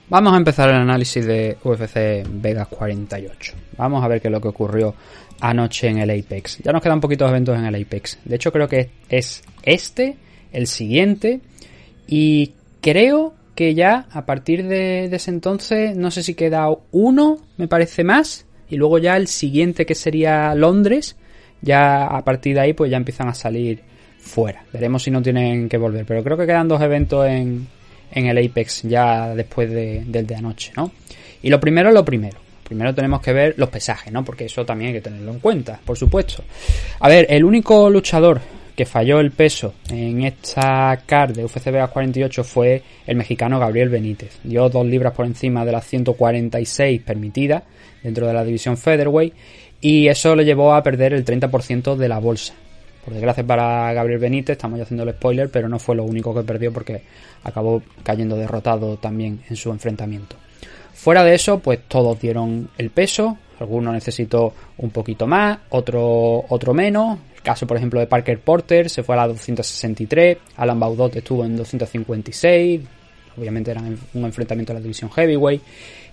Vamos 0.08 0.34
a 0.34 0.36
empezar 0.36 0.68
el 0.68 0.76
análisis 0.76 1.26
de 1.26 1.56
UFC 1.64 2.24
Vegas 2.30 2.68
48. 2.68 3.54
Vamos 3.76 4.04
a 4.04 4.08
ver 4.08 4.20
qué 4.20 4.28
es 4.28 4.32
lo 4.32 4.40
que 4.40 4.46
ocurrió 4.46 4.94
anoche 5.40 5.88
en 5.88 5.98
el 5.98 6.10
Apex. 6.10 6.58
Ya 6.62 6.70
nos 6.70 6.80
quedan 6.80 7.00
poquitos 7.00 7.28
eventos 7.28 7.58
en 7.58 7.64
el 7.64 7.74
Apex. 7.74 8.20
De 8.24 8.36
hecho, 8.36 8.52
creo 8.52 8.68
que 8.68 8.90
es 9.08 9.42
este, 9.64 10.16
el 10.52 10.68
siguiente. 10.68 11.40
Y 12.06 12.52
creo 12.80 13.34
que 13.56 13.74
ya 13.74 14.06
a 14.12 14.24
partir 14.26 14.68
de, 14.68 15.08
de 15.08 15.16
ese 15.16 15.32
entonces, 15.32 15.96
no 15.96 16.12
sé 16.12 16.22
si 16.22 16.34
queda 16.34 16.68
uno, 16.92 17.38
me 17.56 17.66
parece 17.66 18.04
más. 18.04 18.46
Y 18.70 18.76
luego 18.76 18.98
ya 18.98 19.16
el 19.16 19.26
siguiente 19.26 19.86
que 19.86 19.96
sería 19.96 20.54
Londres. 20.54 21.16
Ya 21.62 22.06
a 22.06 22.24
partir 22.24 22.54
de 22.54 22.60
ahí, 22.60 22.74
pues 22.74 22.92
ya 22.92 22.96
empiezan 22.96 23.26
a 23.26 23.34
salir 23.34 23.82
fuera. 24.18 24.64
Veremos 24.72 25.02
si 25.02 25.10
no 25.10 25.20
tienen 25.20 25.68
que 25.68 25.78
volver. 25.78 26.06
Pero 26.06 26.22
creo 26.22 26.36
que 26.36 26.46
quedan 26.46 26.68
dos 26.68 26.80
eventos 26.80 27.26
en, 27.26 27.66
en 28.10 28.26
el 28.26 28.38
Apex 28.44 28.82
ya 28.82 29.34
después 29.34 29.70
de, 29.70 30.04
del 30.06 30.26
de 30.26 30.34
anoche, 30.34 30.72
¿no? 30.76 30.92
Y 31.42 31.50
lo 31.50 31.60
primero 31.60 31.88
es 31.88 31.94
lo 31.94 32.04
primero. 32.04 32.38
Primero 32.64 32.94
tenemos 32.94 33.20
que 33.20 33.32
ver 33.32 33.54
los 33.58 33.68
pesajes, 33.68 34.12
¿no? 34.12 34.24
Porque 34.24 34.46
eso 34.46 34.64
también 34.64 34.88
hay 34.88 34.94
que 34.94 35.02
tenerlo 35.02 35.30
en 35.30 35.38
cuenta, 35.38 35.78
por 35.84 35.96
supuesto. 35.96 36.42
A 36.98 37.08
ver, 37.08 37.26
el 37.30 37.44
único 37.44 37.88
luchador 37.88 38.40
que 38.74 38.84
falló 38.84 39.20
el 39.20 39.30
peso 39.30 39.74
en 39.88 40.24
esta 40.24 41.02
card 41.06 41.34
de 41.34 41.44
UFC 41.44 41.66
Vegas 41.66 41.90
48 41.90 42.44
fue 42.44 42.82
el 43.06 43.16
mexicano 43.16 43.58
Gabriel 43.58 43.88
Benítez. 43.88 44.38
Dio 44.44 44.68
dos 44.68 44.84
libras 44.84 45.14
por 45.14 45.24
encima 45.24 45.64
de 45.64 45.72
las 45.72 45.86
146 45.86 47.00
permitidas 47.00 47.62
dentro 48.02 48.26
de 48.26 48.34
la 48.34 48.44
división 48.44 48.76
Featherweight 48.76 49.32
y 49.80 50.08
eso 50.08 50.36
le 50.36 50.44
llevó 50.44 50.74
a 50.74 50.82
perder 50.82 51.14
el 51.14 51.24
30% 51.24 51.96
de 51.96 52.08
la 52.08 52.18
bolsa. 52.18 52.52
Por 53.06 53.14
desgracia 53.14 53.46
para 53.46 53.92
Gabriel 53.92 54.18
Benítez, 54.18 54.54
estamos 54.56 54.78
ya 54.78 54.82
haciendo 54.82 55.04
el 55.04 55.10
spoiler, 55.10 55.48
pero 55.48 55.68
no 55.68 55.78
fue 55.78 55.94
lo 55.94 56.02
único 56.02 56.34
que 56.34 56.42
perdió 56.42 56.72
porque 56.72 57.02
acabó 57.44 57.80
cayendo 58.02 58.36
derrotado 58.36 58.96
también 58.96 59.44
en 59.48 59.54
su 59.54 59.70
enfrentamiento. 59.70 60.34
Fuera 60.92 61.22
de 61.22 61.36
eso, 61.36 61.60
pues 61.60 61.82
todos 61.86 62.20
dieron 62.20 62.68
el 62.76 62.90
peso, 62.90 63.38
algunos 63.60 63.94
necesitó 63.94 64.54
un 64.78 64.90
poquito 64.90 65.28
más, 65.28 65.56
otro, 65.68 66.46
otro 66.48 66.74
menos. 66.74 67.20
El 67.36 67.42
caso, 67.42 67.64
por 67.64 67.76
ejemplo, 67.76 68.00
de 68.00 68.08
Parker 68.08 68.40
Porter 68.40 68.90
se 68.90 69.04
fue 69.04 69.14
a 69.14 69.18
la 69.18 69.28
263, 69.28 70.38
Alan 70.56 70.80
Baudot 70.80 71.14
estuvo 71.14 71.44
en 71.44 71.56
256, 71.56 72.80
obviamente 73.38 73.70
era 73.70 73.82
un 73.82 74.24
enfrentamiento 74.24 74.72
en 74.72 74.78
la 74.78 74.82
división 74.82 75.12
heavyweight. 75.12 75.62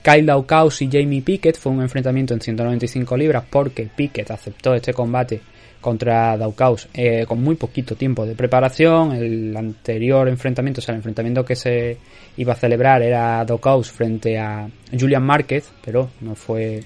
Kyle 0.04 0.28
Daukaus 0.28 0.80
y 0.84 0.90
Jamie 0.92 1.24
Pickett 1.24 1.58
fue 1.58 1.72
un 1.72 1.82
enfrentamiento 1.82 2.36
en 2.36 2.42
195 2.42 3.18
libras 3.18 3.46
porque 3.50 3.90
Pickett 3.96 4.30
aceptó 4.30 4.76
este 4.76 4.94
combate 4.94 5.42
contra 5.84 6.36
Daukaus 6.36 6.88
eh, 6.96 7.26
con 7.28 7.44
muy 7.44 7.56
poquito 7.56 7.96
tiempo 7.96 8.26
de 8.26 8.34
preparación. 8.34 9.12
El 9.12 9.56
anterior 9.56 10.28
enfrentamiento, 10.28 10.80
o 10.80 10.82
sea, 10.82 10.94
el 10.94 11.00
enfrentamiento 11.00 11.46
que 11.46 11.56
se 11.56 11.98
iba 12.38 12.54
a 12.54 12.56
celebrar 12.56 13.04
era 13.04 13.46
Daukaus 13.46 13.92
frente 13.92 14.40
a 14.40 14.68
Julian 14.98 15.22
Márquez, 15.22 15.72
pero 15.86 16.10
no 16.22 16.34
fue 16.34 16.82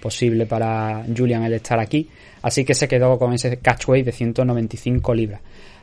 posible 0.00 0.46
para 0.46 1.04
Julian 1.16 1.42
el 1.42 1.54
estar 1.54 1.80
aquí. 1.80 2.08
Así 2.42 2.64
que 2.64 2.74
se 2.74 2.86
quedó 2.86 3.18
con 3.18 3.32
ese 3.32 3.56
catchweight 3.56 4.04
de 4.04 4.12
195 4.12 5.14
libras. 5.14 5.40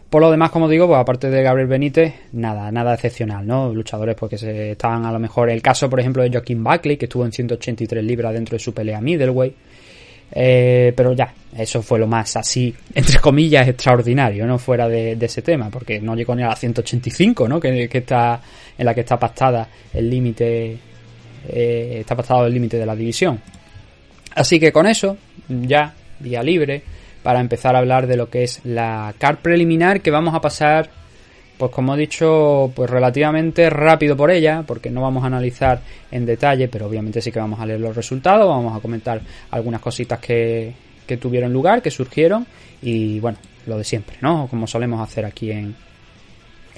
Por 0.10 0.24
lo 0.24 0.32
demás, 0.32 0.50
como 0.50 0.68
digo, 0.68 0.88
pues 0.88 1.00
aparte 1.00 1.30
de 1.30 1.44
Gabriel 1.44 1.68
Benítez, 1.68 2.14
nada, 2.32 2.72
nada 2.72 2.96
excepcional, 2.96 3.46
¿no? 3.46 3.72
Luchadores 3.72 4.16
porque 4.16 4.38
pues, 4.38 4.42
se 4.42 4.72
estaban 4.72 5.06
a 5.06 5.12
lo 5.12 5.20
mejor. 5.20 5.52
El 5.52 5.62
caso, 5.62 5.88
por 5.88 6.00
ejemplo, 6.00 6.24
de 6.24 6.32
Joaquín 6.32 6.64
Buckley, 6.64 6.98
que 6.98 7.06
estuvo 7.06 7.26
en 7.26 7.32
183 7.32 8.04
libras 8.04 8.34
dentro 8.34 8.56
de 8.56 8.60
su 8.60 8.74
pelea 8.74 9.00
middleweight. 9.02 9.56
Eh, 10.32 10.94
pero 10.96 11.14
ya, 11.14 11.34
eso 11.58 11.82
fue 11.82 12.00
lo 12.00 12.08
más 12.08 12.36
así, 12.38 12.74
entre 12.94 13.20
comillas, 13.20 13.68
extraordinario, 13.68 14.46
¿no? 14.46 14.58
Fuera 14.58 14.88
de, 14.88 15.18
ese 15.20 15.42
tema, 15.42 15.70
porque 15.70 16.00
no 16.00 16.16
llegó 16.16 16.36
ni 16.36 16.44
a 16.44 16.48
la 16.48 16.56
185, 16.56 17.48
¿no? 17.48 17.60
Que, 17.60 17.90
está, 17.92 18.42
en 18.78 18.86
la 18.86 18.94
que 18.94 19.02
está 19.02 19.18
pactada 19.18 19.68
el 19.94 20.10
límite, 20.10 20.78
eh, 21.48 21.98
está 22.00 22.16
pactado 22.16 22.46
el 22.46 22.54
límite 22.54 22.78
de 22.78 22.86
la 22.86 22.96
división. 22.96 23.40
Así 24.36 24.60
que 24.60 24.72
con 24.72 24.86
eso, 24.86 25.18
ya, 25.48 25.94
día 26.20 26.44
libre, 26.44 26.84
para 27.24 27.40
empezar 27.40 27.76
a 27.76 27.80
hablar 27.80 28.08
de 28.08 28.16
lo 28.16 28.30
que 28.30 28.44
es 28.44 28.62
la 28.64 29.14
card 29.18 29.38
preliminar, 29.38 30.02
que 30.02 30.12
vamos 30.12 30.36
a 30.36 30.42
pasar 30.42 30.90
pues 31.60 31.74
como 31.74 31.94
he 31.94 31.98
dicho, 31.98 32.72
pues 32.74 32.90
relativamente 32.90 33.70
rápido 33.70 34.16
por 34.16 34.32
ella, 34.32 34.64
porque 34.66 34.90
no 34.90 35.02
vamos 35.02 35.26
a 35.26 35.28
analizar 35.28 35.82
en 36.10 36.26
detalle, 36.26 36.70
pero 36.70 36.88
obviamente 36.88 37.22
sí 37.22 37.34
que 37.34 37.40
vamos 37.40 37.60
a 37.60 37.66
leer 37.66 37.82
los 37.82 37.94
resultados, 37.94 38.48
vamos 38.48 38.78
a 38.78 38.80
comentar 38.80 39.20
algunas 39.52 39.82
cositas 39.82 40.20
que, 40.20 40.74
que 41.06 41.18
tuvieron 41.18 41.52
lugar, 41.52 41.82
que 41.82 41.92
surgieron 41.92 42.48
y 42.82 43.20
bueno, 43.20 43.40
lo 43.68 43.78
de 43.78 43.84
siempre, 43.84 44.16
¿no? 44.22 44.48
Como 44.50 44.68
solemos 44.68 45.02
hacer 45.02 45.26
aquí 45.26 45.52
en, 45.52 45.76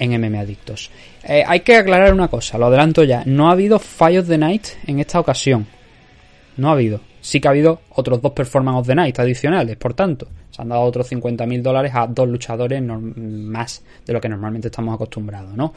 en 0.00 0.20
MM 0.20 0.36
Adictos. 0.36 0.90
Eh, 1.22 1.44
hay 1.46 1.60
que 1.60 1.76
aclarar 1.76 2.12
una 2.12 2.26
cosa, 2.26 2.58
lo 2.58 2.66
adelanto 2.66 3.04
ya, 3.04 3.22
no 3.24 3.50
ha 3.50 3.52
habido 3.52 3.76
of 3.76 4.00
the 4.26 4.36
Night 4.36 4.66
en 4.88 4.98
esta 4.98 5.20
ocasión. 5.20 5.64
No 6.56 6.70
ha 6.70 6.72
habido. 6.72 7.00
Sí 7.22 7.40
que 7.40 7.46
ha 7.46 7.52
habido 7.52 7.80
otros 7.90 8.20
dos 8.20 8.32
Performance 8.32 8.80
of 8.80 8.86
the 8.88 8.94
Night 8.96 9.18
adicionales, 9.18 9.76
por 9.76 9.94
tanto, 9.94 10.26
se 10.50 10.60
han 10.60 10.68
dado 10.68 10.82
otros 10.82 11.10
50.000 11.10 11.62
dólares 11.62 11.92
a 11.94 12.06
dos 12.08 12.28
luchadores 12.28 12.82
más 12.82 13.82
de 14.04 14.12
lo 14.12 14.20
que 14.20 14.28
normalmente 14.28 14.68
estamos 14.68 14.94
acostumbrados, 14.94 15.54
¿no? 15.54 15.72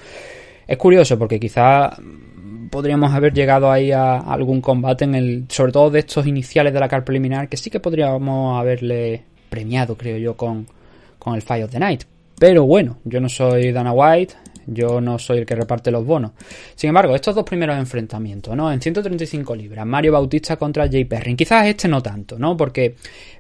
Es 0.68 0.78
curioso 0.78 1.20
porque 1.20 1.40
quizá 1.40 1.96
podríamos 2.72 3.14
haber 3.14 3.32
llegado 3.32 3.72
ahí 3.72 3.92
a 3.92 4.18
algún 4.18 4.60
combate 4.60 5.06
en 5.06 5.14
el, 5.14 5.46
sobre 5.48 5.72
todo 5.72 5.92
de 5.92 6.00
estos 6.00 6.26
iniciales 6.26 6.74
de 6.74 6.80
la 6.80 6.90
car 6.90 7.06
preliminar, 7.06 7.48
que 7.48 7.58
sí 7.58 7.70
que 7.70 7.80
podríamos 7.80 8.60
haberle 8.60 9.24
premiado, 9.50 9.96
creo 9.96 10.18
yo, 10.18 10.36
con, 10.36 10.66
con 11.20 11.36
el 11.36 11.44
Fire 11.44 11.66
of 11.66 11.72
the 11.72 11.80
Night. 11.80 12.04
Pero 12.40 12.66
bueno, 12.66 12.98
yo 13.04 13.22
no 13.22 13.30
soy 13.30 13.72
Dana 13.72 13.94
White, 13.94 14.34
yo 14.68 15.02
no 15.02 15.20
soy 15.20 15.40
el 15.40 15.46
que 15.46 15.56
reparte 15.56 15.92
los 15.92 16.06
bonos. 16.06 16.32
Sin 16.76 16.90
embargo, 16.90 17.16
estos 17.16 17.36
dos 17.36 17.44
primeros 17.44 17.78
enfrentamientos, 17.78 18.56
¿no? 18.56 18.72
En 18.72 18.82
135 18.82 19.56
libras, 19.56 19.86
Mario 19.86 20.14
Bautista 20.14 20.58
contra 20.58 20.90
Jay 20.90 21.06
Perrin. 21.06 21.38
Quizás 21.38 21.68
este 21.68 21.88
no 21.88 22.02
tanto, 22.02 22.38
¿no? 22.38 22.56
Porque 22.56 22.96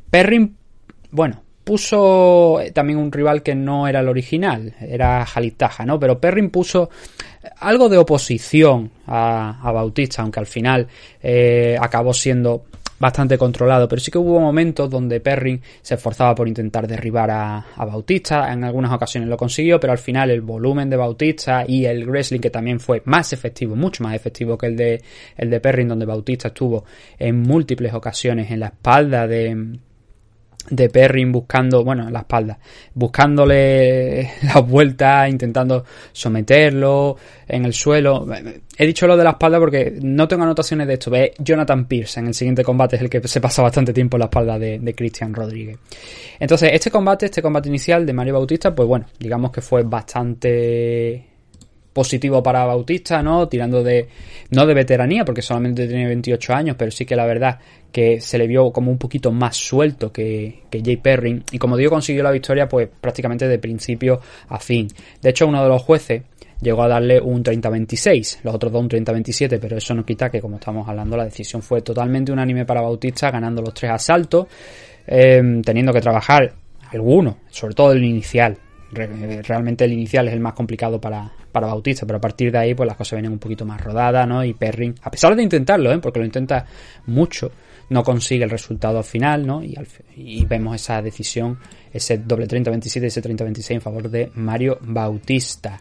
Perrin, 0.09 0.55
bueno, 1.11 1.41
puso 1.63 2.59
también 2.73 2.99
un 2.99 3.11
rival 3.11 3.41
que 3.41 3.55
no 3.55 3.87
era 3.87 3.99
el 3.99 4.07
original, 4.07 4.73
era 4.79 5.25
Jalitaja, 5.25 5.85
¿no? 5.85 5.99
Pero 5.99 6.19
Perrin 6.19 6.51
puso 6.51 6.89
algo 7.59 7.89
de 7.89 7.97
oposición 7.97 8.91
a, 9.07 9.71
Bautista, 9.73 10.21
aunque 10.21 10.39
al 10.39 10.45
final 10.45 10.87
eh, 11.21 11.75
acabó 11.79 12.13
siendo 12.13 12.65
bastante 12.99 13.37
controlado, 13.37 13.87
pero 13.87 13.99
sí 13.99 14.11
que 14.11 14.17
hubo 14.17 14.39
momentos 14.39 14.89
donde 14.89 15.19
Perrin 15.19 15.61
se 15.81 15.95
esforzaba 15.95 16.33
por 16.35 16.47
intentar 16.47 16.87
derribar 16.87 17.29
a, 17.31 17.65
Bautista, 17.77 18.51
en 18.51 18.63
algunas 18.63 18.91
ocasiones 18.91 19.29
lo 19.29 19.37
consiguió, 19.37 19.79
pero 19.79 19.93
al 19.93 19.99
final 19.99 20.31
el 20.31 20.41
volumen 20.41 20.89
de 20.89 20.97
Bautista 20.97 21.63
y 21.67 21.85
el 21.85 22.07
wrestling 22.07 22.39
que 22.39 22.49
también 22.49 22.79
fue 22.79 23.01
más 23.05 23.33
efectivo, 23.33 23.75
mucho 23.75 24.03
más 24.03 24.15
efectivo 24.15 24.57
que 24.57 24.67
el 24.67 24.75
de 24.75 25.01
el 25.37 25.49
de 25.49 25.59
Perrin, 25.59 25.87
donde 25.87 26.05
Bautista 26.05 26.49
estuvo 26.49 26.85
en 27.19 27.41
múltiples 27.41 27.93
ocasiones 27.93 28.51
en 28.51 28.59
la 28.59 28.67
espalda 28.67 29.27
de 29.27 29.77
de 30.69 30.89
Perrin 30.89 31.31
buscando, 31.31 31.83
bueno, 31.83 32.07
en 32.07 32.13
la 32.13 32.19
espalda, 32.19 32.57
buscándole 32.93 34.31
las 34.43 34.67
vueltas, 34.67 35.29
intentando 35.29 35.85
someterlo 36.11 37.17
en 37.47 37.65
el 37.65 37.73
suelo. 37.73 38.25
He 38.77 38.85
dicho 38.85 39.07
lo 39.07 39.15
de 39.15 39.23
la 39.23 39.31
espalda 39.31 39.59
porque 39.59 39.97
no 40.01 40.27
tengo 40.27 40.43
anotaciones 40.43 40.87
de 40.87 40.93
esto. 40.93 41.11
Ve 41.11 41.33
Jonathan 41.39 41.85
Pierce 41.85 42.19
en 42.19 42.27
el 42.27 42.33
siguiente 42.33 42.63
combate 42.63 42.95
es 42.95 43.01
el 43.01 43.09
que 43.09 43.27
se 43.27 43.41
pasa 43.41 43.61
bastante 43.61 43.93
tiempo 43.93 44.17
en 44.17 44.19
la 44.19 44.25
espalda 44.25 44.57
de, 44.57 44.79
de 44.79 44.95
Christian 44.95 45.33
Rodríguez. 45.33 45.77
Entonces, 46.39 46.71
este 46.73 46.91
combate, 46.91 47.25
este 47.25 47.41
combate 47.41 47.69
inicial 47.69 48.05
de 48.05 48.13
Mario 48.13 48.33
Bautista, 48.33 48.73
pues 48.73 48.87
bueno, 48.87 49.05
digamos 49.19 49.51
que 49.51 49.61
fue 49.61 49.83
bastante 49.83 51.34
positivo 51.95 52.43
para 52.43 52.65
Bautista, 52.65 53.23
¿no? 53.23 53.47
Tirando 53.47 53.81
de, 53.81 54.09
no 54.49 54.65
de 54.65 54.73
veteranía, 54.73 55.23
porque 55.23 55.41
solamente 55.41 55.87
tiene 55.87 56.05
28 56.07 56.53
años, 56.53 56.75
pero 56.77 56.91
sí 56.91 57.05
que 57.05 57.15
la 57.15 57.25
verdad 57.25 57.57
que 57.89 58.19
se 58.19 58.37
le 58.37 58.47
vio 58.47 58.69
como 58.71 58.91
un 58.91 58.97
poquito 58.97 59.31
más 59.31 59.55
suelto 59.55 60.11
que, 60.11 60.63
que 60.69 60.81
Jay 60.83 60.97
Perrin. 60.97 61.41
Y 61.53 61.57
como 61.57 61.77
digo, 61.77 61.91
consiguió 61.91 62.21
la 62.21 62.31
victoria 62.31 62.67
pues 62.67 62.89
prácticamente 62.99 63.47
de 63.47 63.59
principio 63.59 64.19
a 64.49 64.59
fin. 64.59 64.89
De 65.21 65.29
hecho, 65.29 65.47
uno 65.47 65.63
de 65.63 65.69
los 65.69 65.81
jueces 65.83 66.23
llegó 66.59 66.83
a 66.83 66.89
darle 66.89 67.21
un 67.21 67.41
30-26, 67.41 68.39
los 68.43 68.55
otros 68.55 68.73
dos 68.73 68.81
un 68.81 68.89
30-27, 68.89 69.57
pero 69.57 69.77
eso 69.77 69.95
no 69.95 70.03
quita 70.05 70.29
que, 70.29 70.41
como 70.41 70.57
estamos 70.57 70.85
hablando, 70.89 71.15
la 71.15 71.23
decisión 71.23 71.61
fue 71.61 71.81
totalmente 71.81 72.33
unánime 72.33 72.65
para 72.65 72.81
Bautista, 72.81 73.31
ganando 73.31 73.61
los 73.61 73.73
tres 73.73 73.91
asaltos, 73.91 74.47
eh, 75.07 75.61
teniendo 75.63 75.93
que 75.93 76.01
trabajar 76.01 76.53
algunos, 76.91 77.35
sobre 77.49 77.73
todo 77.73 77.93
el 77.93 78.03
inicial, 78.03 78.57
realmente 78.95 79.85
el 79.85 79.93
inicial 79.93 80.27
es 80.27 80.33
el 80.33 80.39
más 80.39 80.53
complicado 80.53 80.99
para, 80.99 81.31
para 81.51 81.67
Bautista, 81.67 82.05
pero 82.05 82.17
a 82.17 82.21
partir 82.21 82.51
de 82.51 82.57
ahí 82.57 82.73
pues 82.73 82.87
las 82.87 82.97
cosas 82.97 83.17
vienen 83.17 83.33
un 83.33 83.39
poquito 83.39 83.65
más 83.65 83.81
rodadas, 83.81 84.27
¿no? 84.27 84.43
Y 84.43 84.53
Perrin, 84.53 84.95
a 85.01 85.11
pesar 85.11 85.35
de 85.35 85.43
intentarlo, 85.43 85.91
¿eh? 85.91 85.99
porque 85.99 86.19
lo 86.19 86.25
intenta 86.25 86.65
mucho, 87.07 87.51
no 87.89 88.03
consigue 88.03 88.43
el 88.43 88.49
resultado 88.49 88.97
al 88.97 89.03
final, 89.03 89.45
¿no? 89.45 89.63
Y, 89.63 89.75
y 90.15 90.45
vemos 90.45 90.75
esa 90.75 91.01
decisión, 91.01 91.59
ese 91.93 92.17
doble 92.17 92.47
30-27 92.47 93.03
y 93.03 93.05
ese 93.05 93.21
30-26 93.21 93.71
en 93.71 93.81
favor 93.81 94.09
de 94.09 94.31
Mario 94.35 94.79
Bautista, 94.81 95.79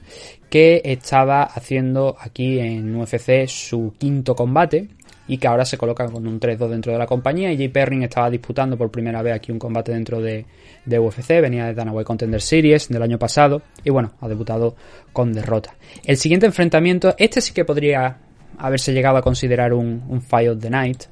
que 0.50 0.82
estaba 0.84 1.44
haciendo 1.44 2.16
aquí 2.20 2.58
en 2.58 2.94
UFC 2.94 3.46
su 3.46 3.94
quinto 3.98 4.34
combate, 4.34 4.88
y 5.26 5.38
que 5.38 5.46
ahora 5.46 5.64
se 5.64 5.78
coloca 5.78 6.06
con 6.06 6.26
un 6.26 6.38
3-2 6.38 6.68
dentro 6.68 6.92
de 6.92 6.98
la 6.98 7.06
compañía. 7.06 7.52
Y 7.52 7.56
Jay 7.56 7.68
Perrin 7.68 8.02
estaba 8.02 8.30
disputando 8.30 8.76
por 8.76 8.90
primera 8.90 9.22
vez 9.22 9.34
aquí 9.34 9.52
un 9.52 9.58
combate 9.58 9.92
dentro 9.92 10.20
de, 10.20 10.44
de 10.84 10.98
UFC, 10.98 11.40
venía 11.40 11.66
de 11.66 11.74
Dana 11.74 11.92
White 11.92 12.06
Contender 12.06 12.40
Series 12.40 12.88
del 12.88 13.02
año 13.02 13.18
pasado 13.18 13.62
y 13.82 13.90
bueno, 13.90 14.12
ha 14.20 14.28
debutado 14.28 14.76
con 15.12 15.32
derrota. 15.32 15.74
El 16.04 16.16
siguiente 16.16 16.46
enfrentamiento, 16.46 17.14
este 17.18 17.40
sí 17.40 17.52
que 17.52 17.64
podría 17.64 18.18
haberse 18.58 18.92
llegado 18.92 19.16
a 19.16 19.22
considerar 19.22 19.72
un, 19.72 20.02
un 20.08 20.22
Fight 20.22 20.50
of 20.50 20.60
the 20.60 20.70
Night, 20.70 21.04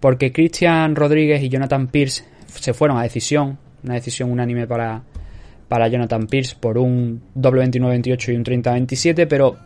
porque 0.00 0.32
Christian 0.32 0.94
Rodríguez 0.94 1.42
y 1.42 1.48
Jonathan 1.48 1.88
Pierce 1.88 2.24
se 2.46 2.74
fueron 2.74 2.98
a 2.98 3.02
decisión, 3.02 3.58
una 3.82 3.94
decisión 3.94 4.30
unánime 4.30 4.66
para, 4.66 5.02
para 5.68 5.88
Jonathan 5.88 6.26
Pierce 6.26 6.56
por 6.58 6.78
un 6.78 7.22
doble 7.34 7.64
29-28 7.64 8.32
y 8.32 8.36
un 8.36 8.44
30-27, 8.44 9.26
pero 9.28 9.56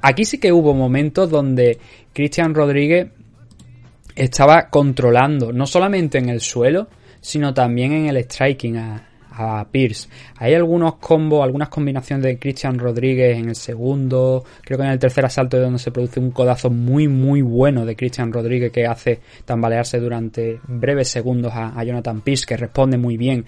aquí 0.00 0.24
sí 0.24 0.38
que 0.38 0.52
hubo 0.52 0.74
momentos 0.74 1.30
donde 1.30 1.78
Christian 2.12 2.54
Rodríguez 2.54 3.08
estaba 4.16 4.68
controlando, 4.70 5.52
no 5.52 5.66
solamente 5.66 6.18
en 6.18 6.30
el 6.30 6.40
suelo, 6.40 6.88
sino 7.20 7.54
también 7.54 7.92
en 7.92 8.06
el 8.06 8.16
striking 8.24 8.76
a, 8.78 9.08
a 9.36 9.66
Pierce. 9.70 10.08
Hay 10.38 10.54
algunos 10.54 10.96
combos, 10.96 11.44
algunas 11.44 11.68
combinaciones 11.68 12.24
de 12.24 12.38
Christian 12.38 12.78
Rodríguez 12.78 13.36
en 13.38 13.50
el 13.50 13.56
segundo, 13.56 14.44
creo 14.62 14.78
que 14.78 14.84
en 14.84 14.90
el 14.90 14.98
tercer 14.98 15.24
asalto 15.26 15.56
es 15.58 15.62
donde 15.62 15.78
se 15.78 15.90
produce 15.90 16.18
un 16.18 16.30
codazo 16.30 16.70
muy 16.70 17.08
muy 17.08 17.42
bueno 17.42 17.84
de 17.84 17.94
Christian 17.94 18.32
Rodríguez 18.32 18.72
que 18.72 18.86
hace 18.86 19.20
tambalearse 19.44 20.00
durante 20.00 20.60
breves 20.66 21.08
segundos 21.08 21.52
a, 21.54 21.78
a 21.78 21.84
Jonathan 21.84 22.22
Pierce 22.22 22.46
que 22.46 22.56
responde 22.56 22.96
muy 22.96 23.16
bien 23.16 23.44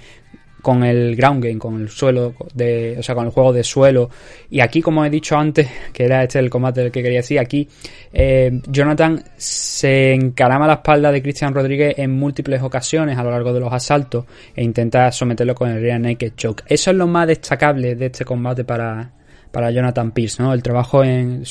con 0.69 0.85
el 0.85 1.17
ground 1.17 1.43
game, 1.43 1.59
con 1.59 1.81
el 1.81 1.89
suelo, 1.89 2.35
de, 2.53 2.97
o 2.99 3.03
sea, 3.03 3.15
con 3.15 3.25
el 3.25 3.31
juego 3.31 3.55
de 3.55 3.65
suelo. 3.65 4.11
Y 4.51 4.61
aquí, 4.61 4.83
como 4.83 5.03
he 5.03 5.09
dicho 5.09 5.35
antes, 5.35 5.67
que 5.95 6.05
era 6.05 6.23
este 6.23 6.41
el 6.41 6.51
combate 6.51 6.83
del 6.83 6.93
que 6.93 7.03
quería 7.03 7.21
decir, 7.21 7.39
aquí 7.39 7.67
eh, 8.13 8.61
Jonathan 8.67 9.25
se 9.35 10.13
encarama 10.13 10.67
la 10.67 10.75
espalda 10.75 11.11
de 11.11 11.23
Christian 11.23 11.55
Rodríguez 11.55 11.95
en 11.97 12.11
múltiples 12.11 12.61
ocasiones 12.61 13.17
a 13.17 13.25
lo 13.25 13.31
largo 13.31 13.55
de 13.55 13.61
los 13.61 13.73
asaltos 13.73 14.27
e 14.55 14.63
intenta 14.63 15.11
someterlo 15.11 15.55
con 15.55 15.71
el 15.71 15.81
rear 15.81 16.01
naked 16.01 16.35
choke. 16.37 16.65
Eso 16.67 16.91
es 16.91 16.97
lo 16.99 17.07
más 17.07 17.27
destacable 17.27 17.95
de 17.95 18.05
este 18.05 18.27
combate 18.27 18.65
para, 18.65 19.11
para 19.51 19.71
Jonathan 19.71 20.13
Pierce, 20.13 20.43
¿no? 20.43 20.53
El 20.53 20.63
trabajo 20.63 21.03
en, 21.03 21.45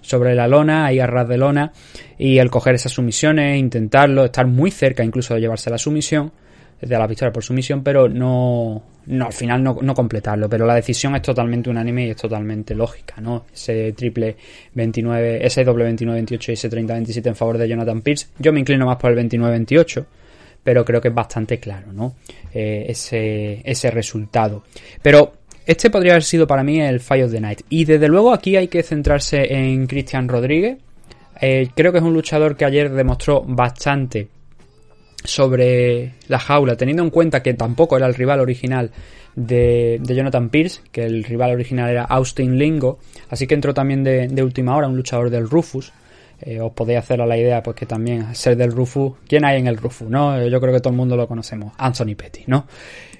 sobre 0.00 0.34
la 0.34 0.48
lona, 0.48 0.86
ahí 0.86 0.98
a 0.98 1.06
ras 1.06 1.28
de 1.28 1.38
lona, 1.38 1.72
y 2.18 2.38
el 2.38 2.50
coger 2.50 2.74
esas 2.74 2.90
sumisiones, 2.90 3.56
intentarlo, 3.56 4.24
estar 4.24 4.48
muy 4.48 4.72
cerca 4.72 5.04
incluso 5.04 5.34
de 5.34 5.42
llevarse 5.42 5.70
la 5.70 5.78
sumisión 5.78 6.32
de 6.80 6.98
la 6.98 7.06
victoria 7.06 7.32
por 7.32 7.42
sumisión, 7.42 7.82
pero 7.82 8.08
no, 8.08 8.82
no 9.06 9.26
al 9.26 9.32
final 9.32 9.62
no, 9.62 9.78
no, 9.80 9.94
completarlo. 9.94 10.48
Pero 10.48 10.66
la 10.66 10.74
decisión 10.74 11.14
es 11.16 11.22
totalmente 11.22 11.70
unánime 11.70 12.06
y 12.06 12.10
es 12.10 12.16
totalmente 12.16 12.74
lógica, 12.74 13.20
¿no? 13.20 13.46
Ese 13.52 13.92
triple 13.92 14.36
29, 14.74 15.44
ese 15.44 15.64
doble 15.64 15.90
29-28 15.90 16.48
y 16.50 16.52
ese 16.52 16.70
30-27 16.70 17.26
en 17.26 17.36
favor 17.36 17.58
de 17.58 17.68
Jonathan 17.68 18.02
Pierce. 18.02 18.28
Yo 18.38 18.52
me 18.52 18.60
inclino 18.60 18.86
más 18.86 18.96
por 18.96 19.10
el 19.10 19.28
29-28, 19.28 20.04
pero 20.62 20.84
creo 20.84 21.00
que 21.00 21.08
es 21.08 21.14
bastante 21.14 21.58
claro, 21.58 21.92
¿no? 21.92 22.14
Eh, 22.52 22.86
ese, 22.88 23.60
ese 23.64 23.90
resultado. 23.90 24.64
Pero 25.02 25.32
este 25.66 25.90
podría 25.90 26.12
haber 26.12 26.24
sido 26.24 26.46
para 26.46 26.62
mí 26.62 26.80
el 26.80 27.00
Fire 27.00 27.24
of 27.24 27.32
the 27.32 27.40
Night. 27.40 27.60
Y 27.68 27.84
desde 27.84 28.08
luego 28.08 28.32
aquí 28.32 28.56
hay 28.56 28.68
que 28.68 28.82
centrarse 28.82 29.52
en 29.52 29.86
Cristian 29.86 30.28
Rodríguez. 30.28 30.78
Eh, 31.40 31.68
creo 31.74 31.92
que 31.92 31.98
es 31.98 32.04
un 32.04 32.14
luchador 32.14 32.56
que 32.56 32.64
ayer 32.64 32.90
demostró 32.90 33.42
bastante 33.42 34.28
sobre 35.24 36.14
la 36.28 36.38
jaula, 36.38 36.76
teniendo 36.76 37.02
en 37.02 37.10
cuenta 37.10 37.42
que 37.42 37.54
tampoco 37.54 37.96
era 37.96 38.06
el 38.06 38.14
rival 38.14 38.40
original 38.40 38.90
de, 39.34 40.00
Jonathan 40.04 40.48
Pierce, 40.48 40.80
que 40.90 41.04
el 41.04 41.24
rival 41.24 41.52
original 41.52 41.90
era 41.90 42.04
Austin 42.04 42.58
Lingo, 42.58 42.98
así 43.28 43.46
que 43.46 43.54
entró 43.54 43.74
también 43.74 44.04
de, 44.04 44.42
última 44.42 44.76
hora 44.76 44.88
un 44.88 44.96
luchador 44.96 45.30
del 45.30 45.48
Rufus. 45.48 45.92
Eh, 46.40 46.60
os 46.60 46.72
podéis 46.72 47.00
hacer 47.00 47.20
a 47.20 47.26
la 47.26 47.36
idea 47.36 47.64
pues 47.64 47.74
que 47.74 47.84
también 47.84 48.32
ser 48.32 48.56
del 48.56 48.70
Rufus, 48.70 49.14
¿quién 49.26 49.44
hay 49.44 49.58
en 49.58 49.66
el 49.66 49.76
Rufus? 49.76 50.08
¿no? 50.08 50.46
Yo 50.46 50.60
creo 50.60 50.72
que 50.72 50.78
todo 50.78 50.92
el 50.92 50.96
mundo 50.96 51.16
lo 51.16 51.26
conocemos, 51.26 51.72
Anthony 51.78 52.14
Petty, 52.16 52.44
¿no? 52.46 52.64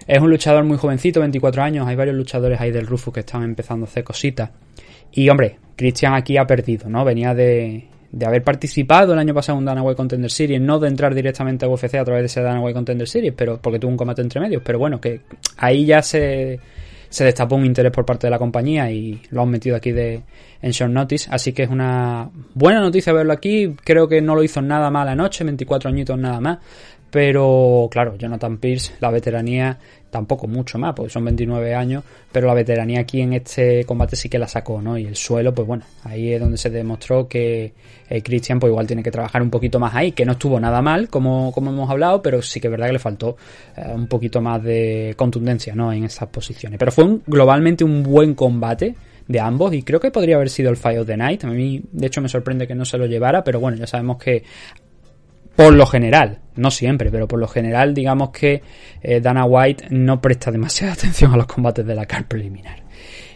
Es 0.06 0.20
un 0.20 0.30
luchador 0.30 0.62
muy 0.62 0.78
jovencito, 0.78 1.18
24 1.18 1.62
años, 1.62 1.86
hay 1.86 1.96
varios 1.96 2.14
luchadores 2.14 2.60
ahí 2.60 2.70
del 2.70 2.86
Rufus 2.86 3.12
que 3.12 3.20
están 3.20 3.42
empezando 3.42 3.86
a 3.86 3.88
hacer 3.88 4.04
cositas. 4.04 4.50
Y 5.10 5.28
hombre, 5.28 5.58
Christian 5.74 6.14
aquí 6.14 6.36
ha 6.36 6.46
perdido, 6.46 6.88
¿no? 6.88 7.04
Venía 7.04 7.34
de, 7.34 7.88
de 8.10 8.26
haber 8.26 8.42
participado 8.42 9.12
el 9.12 9.18
año 9.18 9.34
pasado 9.34 9.58
en 9.58 9.64
Dana 9.64 9.82
White 9.82 9.96
Contender 9.96 10.30
Series, 10.30 10.60
no 10.60 10.78
de 10.78 10.88
entrar 10.88 11.14
directamente 11.14 11.66
a 11.66 11.68
UFC 11.68 11.94
a 11.96 12.04
través 12.04 12.22
de 12.22 12.26
ese 12.26 12.40
Dana 12.40 12.60
White 12.60 12.74
Contender 12.74 13.08
Series, 13.08 13.34
pero 13.36 13.58
porque 13.60 13.78
tuvo 13.78 13.90
un 13.90 13.96
combate 13.96 14.22
entre 14.22 14.40
medios, 14.40 14.62
pero 14.64 14.78
bueno, 14.78 15.00
que 15.00 15.20
ahí 15.58 15.84
ya 15.84 16.00
se, 16.00 16.58
se 17.08 17.24
destapó 17.24 17.56
un 17.56 17.66
interés 17.66 17.92
por 17.92 18.06
parte 18.06 18.26
de 18.26 18.30
la 18.30 18.38
compañía 18.38 18.90
y 18.90 19.20
lo 19.30 19.42
han 19.42 19.50
metido 19.50 19.76
aquí 19.76 19.92
de, 19.92 20.22
en 20.62 20.70
short 20.70 20.92
notice, 20.92 21.28
así 21.30 21.52
que 21.52 21.64
es 21.64 21.70
una 21.70 22.30
buena 22.54 22.80
noticia 22.80 23.12
verlo 23.12 23.32
aquí, 23.32 23.74
creo 23.84 24.08
que 24.08 24.22
no 24.22 24.34
lo 24.34 24.42
hizo 24.42 24.62
nada 24.62 24.90
mal 24.90 25.08
anoche, 25.08 25.44
24 25.44 25.90
añitos 25.90 26.18
nada 26.18 26.40
más, 26.40 26.58
pero 27.10 27.88
claro, 27.90 28.16
Jonathan 28.16 28.58
Pierce, 28.58 28.94
la 29.00 29.10
veteranía 29.10 29.78
tampoco 30.10 30.46
mucho 30.46 30.78
más, 30.78 30.94
porque 30.94 31.10
son 31.10 31.24
29 31.24 31.74
años, 31.74 32.04
pero 32.32 32.46
la 32.46 32.54
veteranía 32.54 33.00
aquí 33.00 33.20
en 33.20 33.34
este 33.34 33.84
combate 33.84 34.16
sí 34.16 34.28
que 34.28 34.38
la 34.38 34.48
sacó, 34.48 34.80
¿no? 34.80 34.96
Y 34.98 35.06
el 35.06 35.16
suelo, 35.16 35.54
pues 35.54 35.66
bueno, 35.66 35.84
ahí 36.04 36.32
es 36.32 36.40
donde 36.40 36.56
se 36.56 36.70
demostró 36.70 37.28
que 37.28 37.72
eh, 38.08 38.22
Christian 38.22 38.58
pues 38.58 38.70
igual 38.70 38.86
tiene 38.86 39.02
que 39.02 39.10
trabajar 39.10 39.42
un 39.42 39.50
poquito 39.50 39.78
más 39.78 39.94
ahí, 39.94 40.12
que 40.12 40.24
no 40.24 40.32
estuvo 40.32 40.58
nada 40.58 40.82
mal, 40.82 41.08
como, 41.08 41.52
como 41.52 41.70
hemos 41.70 41.90
hablado, 41.90 42.22
pero 42.22 42.42
sí 42.42 42.60
que 42.60 42.68
es 42.68 42.70
verdad 42.70 42.86
que 42.86 42.94
le 42.94 42.98
faltó 42.98 43.36
eh, 43.76 43.92
un 43.94 44.06
poquito 44.06 44.40
más 44.40 44.62
de 44.62 45.14
contundencia, 45.16 45.74
¿no? 45.74 45.92
En 45.92 46.04
esas 46.04 46.28
posiciones. 46.28 46.78
Pero 46.78 46.92
fue 46.92 47.18
globalmente 47.26 47.84
un 47.84 48.02
buen 48.02 48.34
combate 48.34 48.94
de 49.28 49.40
ambos 49.40 49.74
y 49.74 49.82
creo 49.82 50.00
que 50.00 50.10
podría 50.10 50.36
haber 50.36 50.48
sido 50.48 50.70
el 50.70 50.76
Fight 50.76 50.98
of 50.98 51.06
the 51.06 51.16
Night. 51.16 51.44
A 51.44 51.48
mí, 51.48 51.82
de 51.92 52.06
hecho, 52.06 52.20
me 52.20 52.28
sorprende 52.28 52.66
que 52.66 52.74
no 52.74 52.84
se 52.84 52.96
lo 52.96 53.06
llevara, 53.06 53.44
pero 53.44 53.60
bueno, 53.60 53.76
ya 53.76 53.86
sabemos 53.86 54.16
que 54.16 54.42
por 55.58 55.74
lo 55.74 55.86
general, 55.86 56.38
no 56.54 56.70
siempre, 56.70 57.10
pero 57.10 57.26
por 57.26 57.40
lo 57.40 57.48
general, 57.48 57.92
digamos 57.92 58.30
que 58.30 58.62
eh, 59.02 59.20
Dana 59.20 59.44
White 59.44 59.86
no 59.90 60.20
presta 60.20 60.52
demasiada 60.52 60.92
atención 60.94 61.32
a 61.32 61.36
los 61.36 61.46
combates 61.46 61.84
de 61.84 61.96
la 61.96 62.06
car 62.06 62.28
preliminar. 62.28 62.84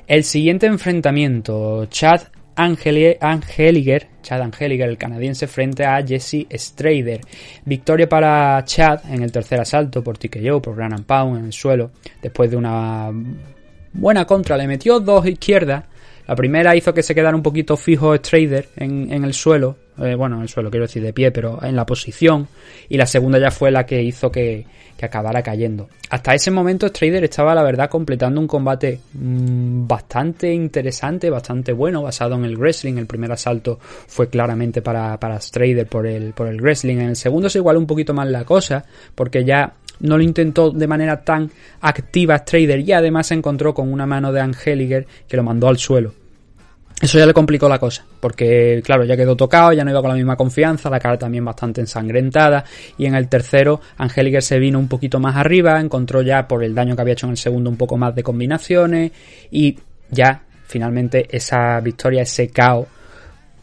El 0.07 0.23
siguiente 0.23 0.67
enfrentamiento, 0.67 1.87
Chad 1.87 2.21
Angeliger, 2.55 4.07
Chad 4.23 4.41
Angeliger, 4.41 4.89
el 4.89 4.99
canadiense, 4.99 5.49
frente 5.49 5.85
a 5.85 6.01
Jesse 6.07 6.47
Strader. 6.49 7.23
Victoria 7.65 8.09
para 8.09 8.65
Chad 8.67 9.01
en 9.11 9.25
el 9.25 9.33
tercer 9.33 9.61
asalto 9.61 10.05
por 10.05 10.17
TKO, 10.17 10.63
por 10.63 10.77
Gran 10.77 11.03
Pound 11.03 11.41
en 11.41 11.47
el 11.47 11.53
suelo. 11.53 11.91
Después 12.23 12.53
de 12.53 12.57
una 12.57 13.11
buena 13.95 14.25
contra, 14.27 14.57
le 14.57 14.69
metió 14.69 15.01
dos 15.01 15.27
izquierdas. 15.27 15.87
La 16.29 16.37
primera 16.37 16.77
hizo 16.77 16.95
que 16.95 17.03
se 17.03 17.17
quedara 17.17 17.35
un 17.35 17.43
poquito 17.43 17.77
fijo 17.77 18.15
Strader 18.15 18.69
en 18.77 19.25
el 19.25 19.35
suelo, 19.35 19.77
eh, 19.99 20.15
bueno, 20.15 20.37
en 20.37 20.43
el 20.43 20.49
suelo, 20.49 20.71
quiero 20.71 20.87
decir 20.87 21.03
de 21.03 21.13
pie, 21.13 21.31
pero 21.31 21.63
en 21.63 21.77
la 21.77 21.85
posición. 21.85 22.49
Y 22.89 22.97
la 22.97 23.07
segunda 23.07 23.39
ya 23.39 23.51
fue 23.51 23.71
la 23.71 23.85
que 23.85 24.03
hizo 24.03 24.31
que, 24.31 24.65
acabara 25.03 25.43
cayendo. 25.43 25.89
Hasta 26.11 26.33
ese 26.33 26.53
momento 26.53 26.87
Strader 26.87 27.25
estaba, 27.25 27.57
la 27.57 27.65
verdad, 27.65 27.91
completando 27.91 28.41
un 28.41 28.47
combate 28.47 29.01
mm, 29.15 29.85
bastante 29.85 30.55
interesante, 30.55 31.29
bastante 31.29 31.73
bueno, 31.73 32.03
basado 32.03 32.37
en 32.37 32.45
el 32.45 32.57
wrestling. 32.57 32.99
El 32.99 33.07
primer 33.07 33.33
asalto 33.33 33.81
fue 33.81 34.29
claramente 34.29 34.81
para, 34.81 35.19
para 35.19 35.41
Strader 35.41 35.89
por 35.89 36.07
el, 36.07 36.35
por 36.35 36.47
el 36.47 36.61
wrestling. 36.61 36.99
En 36.99 37.09
el 37.09 37.17
segundo 37.17 37.51
se 37.51 37.59
igualó 37.59 37.81
un 37.81 37.87
poquito 37.89 38.15
más 38.15 38.29
la 38.29 38.45
cosa, 38.45 38.85
porque 39.17 39.45
ya 39.45 39.75
no 39.99 40.17
lo 40.17 40.23
intentó 40.23 40.71
de 40.71 40.87
manera 40.87 41.25
tan 41.25 41.51
activa 41.81 42.39
Strader 42.39 42.79
y 42.79 42.93
además 42.93 43.27
se 43.27 43.35
encontró 43.35 43.75
con 43.75 43.93
una 43.93 44.07
mano 44.07 44.33
de 44.33 44.41
Angeliger 44.41 45.09
que 45.27 45.37
lo 45.37 45.43
mandó 45.43 45.67
al 45.67 45.79
suelo. 45.79 46.22
Eso 47.01 47.19
ya 47.19 47.27
le 47.27 47.35
complicó 47.35 47.69
la 47.69 47.79
cosa, 47.79 48.05
porque 48.21 48.81
claro, 48.85 49.05
ya 49.05 49.17
quedó 49.17 49.37
tocado, 49.37 49.73
ya 49.73 49.85
no 49.85 49.91
iba 49.91 50.01
con 50.01 50.11
la 50.11 50.17
misma 50.17 50.37
confianza, 50.37 50.89
la 50.89 51.01
cara 51.01 51.19
también 51.19 51.45
bastante 51.45 51.81
ensangrentada, 51.81 52.65
y 52.97 53.07
en 53.07 53.15
el 53.15 53.29
tercero 53.29 53.81
Angeliger 53.99 54.43
se 54.43 54.59
vino 54.59 54.79
un 54.79 54.87
poquito 54.87 55.19
más 55.19 55.37
arriba, 55.37 55.81
encontró 55.81 56.23
ya 56.23 56.47
por 56.47 56.63
el 56.63 56.75
daño 56.75 56.95
que 56.95 57.03
había 57.03 57.15
hecho 57.15 57.27
en 57.27 57.33
el 57.33 57.39
segundo 57.39 57.71
un 57.71 57.77
poco 57.77 57.97
más 57.97 58.15
de 58.15 58.23
combinaciones, 58.23 59.11
y 59.51 59.77
ya 60.11 60.43
finalmente 60.67 61.27
esa 61.31 61.81
victoria, 61.81 62.23
ese 62.23 62.49
caos 62.49 62.87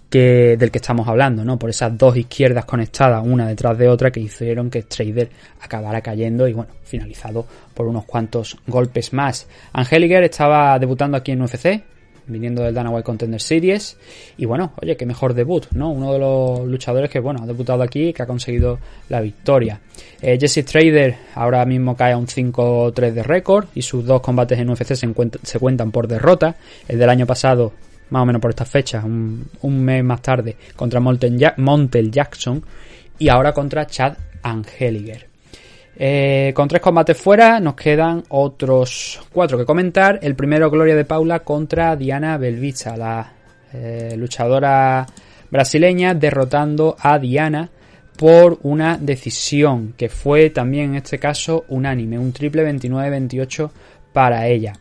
que, 0.10 0.58
del 0.58 0.72
que 0.72 0.80
estamos 0.80 1.08
hablando, 1.08 1.46
¿no? 1.46 1.58
Por 1.58 1.70
esas 1.70 1.98
dos 1.98 2.18
izquierdas 2.18 2.66
conectadas 2.66 3.24
una 3.26 3.48
detrás 3.48 3.78
de 3.78 3.88
otra 3.88 4.12
que 4.12 4.20
hicieron 4.20 4.70
que 4.70 4.84
Trader 4.84 5.30
acabara 5.62 6.02
cayendo 6.02 6.48
y 6.48 6.54
bueno, 6.54 6.72
finalizado 6.84 7.46
por 7.74 7.88
unos 7.88 8.06
cuantos 8.06 8.58
golpes 8.68 9.14
más. 9.14 9.48
Angeliger 9.72 10.24
estaba 10.24 10.78
debutando 10.80 11.16
aquí 11.18 11.32
en 11.32 11.42
UFC, 11.42 11.84
viniendo 12.30 12.64
del 12.64 12.74
Dana 12.74 12.90
White 12.90 13.04
Contender 13.04 13.42
Series. 13.42 13.98
Y 14.38 14.46
bueno, 14.46 14.74
oye, 14.82 14.96
qué 14.96 15.06
mejor 15.06 15.34
debut, 15.34 15.66
¿no? 15.72 15.92
Uno 15.92 16.14
de 16.14 16.20
los 16.20 16.68
luchadores 16.68 17.10
que, 17.10 17.20
bueno, 17.20 17.42
ha 17.44 17.46
debutado 17.46 17.84
aquí 17.84 18.10
y 18.10 18.14
que 18.14 18.24
ha 18.24 18.28
conseguido 18.28 18.80
la 19.10 19.22
victoria. 19.22 19.82
Eh, 20.22 20.38
Jesse 20.40 20.66
Trader 20.66 21.16
ahora 21.36 21.66
mismo 21.66 21.96
cae 21.96 22.14
a 22.14 22.18
un 22.18 22.28
5-3 22.28 23.12
de 23.12 23.24
récord 23.24 23.66
y 23.76 23.82
sus 23.82 24.06
dos 24.06 24.22
combates 24.22 24.58
en 24.60 24.70
UFC 24.70 24.96
se, 24.96 25.60
cuentan 25.60 25.92
por 25.92 26.08
derrota. 26.08 26.56
El 26.88 27.00
del 27.00 27.10
año 27.10 27.26
pasado, 27.26 27.74
más 28.10 28.24
o 28.24 28.26
menos 28.26 28.42
por 28.42 28.52
estas 28.52 28.70
fechas, 28.70 29.04
un, 29.04 29.50
mes 29.84 30.04
más 30.04 30.22
tarde, 30.22 30.56
contra 30.76 31.00
Montel 31.00 32.12
Jackson 32.12 32.64
y 33.18 33.30
ahora 33.30 33.54
contra 33.54 33.86
Chad 33.86 34.14
Angeliger. 34.44 35.29
Eh, 36.02 36.54
con 36.56 36.70
tres 36.70 36.82
combates 36.82 37.18
fuera, 37.18 37.60
nos 37.60 37.76
quedan 37.76 38.24
otros 38.30 39.20
cuatro 39.34 39.58
que 39.58 39.66
comentar. 39.66 40.18
El 40.22 40.34
primero, 40.34 40.72
Gloria 40.72 40.96
de 40.96 41.04
Paula 41.04 41.42
contra 41.42 41.98
Diana 41.98 42.38
Belvicha, 42.38 42.96
la 42.96 43.34
eh, 43.74 44.16
luchadora 44.16 45.06
brasileña, 45.52 46.14
derrotando 46.14 46.96
a 46.98 47.20
Diana 47.20 47.70
por 48.16 48.60
una 48.64 48.98
decisión 48.98 49.94
que 49.98 50.08
fue 50.08 50.52
también 50.52 50.92
en 50.92 50.96
este 50.96 51.20
caso 51.20 51.66
unánime, 51.68 52.18
un 52.18 52.32
triple 52.32 52.66
29-28 52.72 53.70
para 54.14 54.48
ella. 54.48 54.74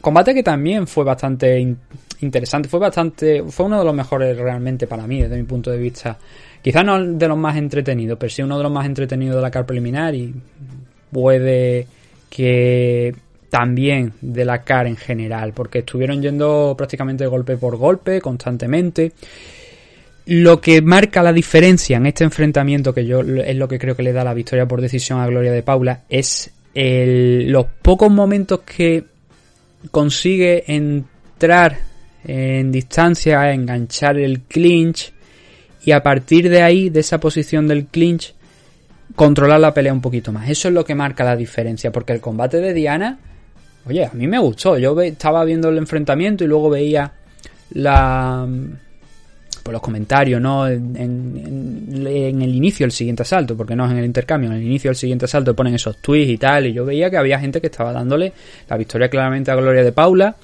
Combate 0.00 0.32
que 0.32 0.44
también 0.44 0.86
fue 0.86 1.02
bastante 1.02 1.76
interesante, 2.20 2.68
fue 2.68 2.78
bastante, 2.78 3.42
fue 3.48 3.66
uno 3.66 3.80
de 3.80 3.84
los 3.84 3.94
mejores 3.94 4.36
realmente 4.36 4.86
para 4.86 5.08
mí 5.08 5.22
desde 5.22 5.36
mi 5.36 5.44
punto 5.44 5.72
de 5.72 5.78
vista 5.78 6.18
Quizás 6.62 6.84
no 6.84 7.04
de 7.04 7.28
los 7.28 7.36
más 7.36 7.56
entretenidos, 7.56 8.16
pero 8.18 8.30
sí 8.30 8.42
uno 8.42 8.56
de 8.56 8.62
los 8.62 8.72
más 8.72 8.86
entretenidos 8.86 9.36
de 9.36 9.42
la 9.42 9.50
car 9.50 9.66
preliminar 9.66 10.14
y 10.14 10.32
puede 11.10 11.86
que 12.30 13.14
también 13.50 14.14
de 14.20 14.44
la 14.44 14.62
car 14.62 14.86
en 14.86 14.96
general, 14.96 15.52
porque 15.52 15.80
estuvieron 15.80 16.22
yendo 16.22 16.74
prácticamente 16.78 17.26
golpe 17.26 17.56
por 17.56 17.76
golpe, 17.76 18.20
constantemente. 18.20 19.12
Lo 20.26 20.60
que 20.60 20.80
marca 20.80 21.22
la 21.22 21.32
diferencia 21.32 21.96
en 21.96 22.06
este 22.06 22.24
enfrentamiento, 22.24 22.94
que 22.94 23.04
yo 23.04 23.20
es 23.20 23.56
lo 23.56 23.68
que 23.68 23.78
creo 23.78 23.96
que 23.96 24.04
le 24.04 24.12
da 24.12 24.22
la 24.24 24.32
victoria 24.32 24.66
por 24.66 24.80
decisión 24.80 25.20
a 25.20 25.26
Gloria 25.26 25.52
de 25.52 25.62
Paula, 25.62 26.02
es 26.08 26.50
los 26.74 27.66
pocos 27.82 28.10
momentos 28.10 28.60
que 28.60 29.04
consigue 29.90 30.64
entrar 30.72 31.76
en 32.24 32.70
distancia, 32.70 33.52
enganchar 33.52 34.16
el 34.16 34.42
clinch 34.42 35.12
y 35.84 35.92
a 35.92 36.02
partir 36.02 36.48
de 36.48 36.62
ahí, 36.62 36.90
de 36.90 37.00
esa 37.00 37.18
posición 37.18 37.66
del 37.66 37.86
clinch, 37.86 38.34
controlar 39.16 39.60
la 39.60 39.74
pelea 39.74 39.92
un 39.92 40.00
poquito 40.00 40.32
más. 40.32 40.48
Eso 40.48 40.68
es 40.68 40.74
lo 40.74 40.84
que 40.84 40.94
marca 40.94 41.24
la 41.24 41.36
diferencia, 41.36 41.90
porque 41.90 42.12
el 42.12 42.20
combate 42.20 42.58
de 42.58 42.72
Diana, 42.72 43.18
oye, 43.86 44.04
a 44.04 44.12
mí 44.12 44.26
me 44.26 44.38
gustó. 44.38 44.78
Yo 44.78 44.98
estaba 45.00 45.44
viendo 45.44 45.68
el 45.68 45.78
enfrentamiento 45.78 46.44
y 46.44 46.46
luego 46.46 46.70
veía 46.70 47.12
la 47.72 48.46
por 49.62 49.70
pues 49.70 49.72
los 49.74 49.82
comentarios, 49.82 50.40
¿no? 50.40 50.66
En, 50.66 50.96
el 52.04 52.54
inicio 52.54 52.82
del 52.82 52.90
siguiente 52.90 53.22
asalto, 53.22 53.56
porque 53.56 53.76
no 53.76 53.86
es 53.86 53.92
en 53.92 53.98
el 53.98 54.04
intercambio, 54.04 54.50
en 54.50 54.56
el 54.56 54.62
inicio 54.64 54.90
del 54.90 54.96
siguiente 54.96 55.26
asalto 55.26 55.54
ponen 55.54 55.74
esos 55.76 55.98
tweets 55.98 56.32
y 56.32 56.36
tal, 56.36 56.66
y 56.66 56.72
yo 56.72 56.84
veía 56.84 57.08
que 57.08 57.16
había 57.16 57.38
gente 57.38 57.60
que 57.60 57.68
estaba 57.68 57.92
dándole 57.92 58.32
la 58.68 58.76
victoria 58.76 59.08
claramente 59.08 59.52
a 59.52 59.54
Gloria 59.54 59.84
de 59.84 59.92
Paula. 59.92 60.34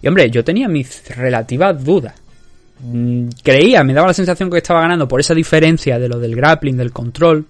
Y 0.00 0.06
hombre, 0.06 0.30
yo 0.30 0.44
tenía 0.44 0.68
mis 0.68 1.02
relativas 1.16 1.82
dudas 1.82 2.14
Mm, 2.14 2.17
creía, 3.42 3.82
me 3.84 3.94
daba 3.94 4.08
la 4.08 4.14
sensación 4.14 4.50
que 4.50 4.58
estaba 4.58 4.80
ganando 4.80 5.08
por 5.08 5.20
esa 5.20 5.34
diferencia 5.34 5.98
de 5.98 6.08
lo 6.08 6.18
del 6.18 6.34
grappling, 6.34 6.76
del 6.76 6.92
control. 6.92 7.44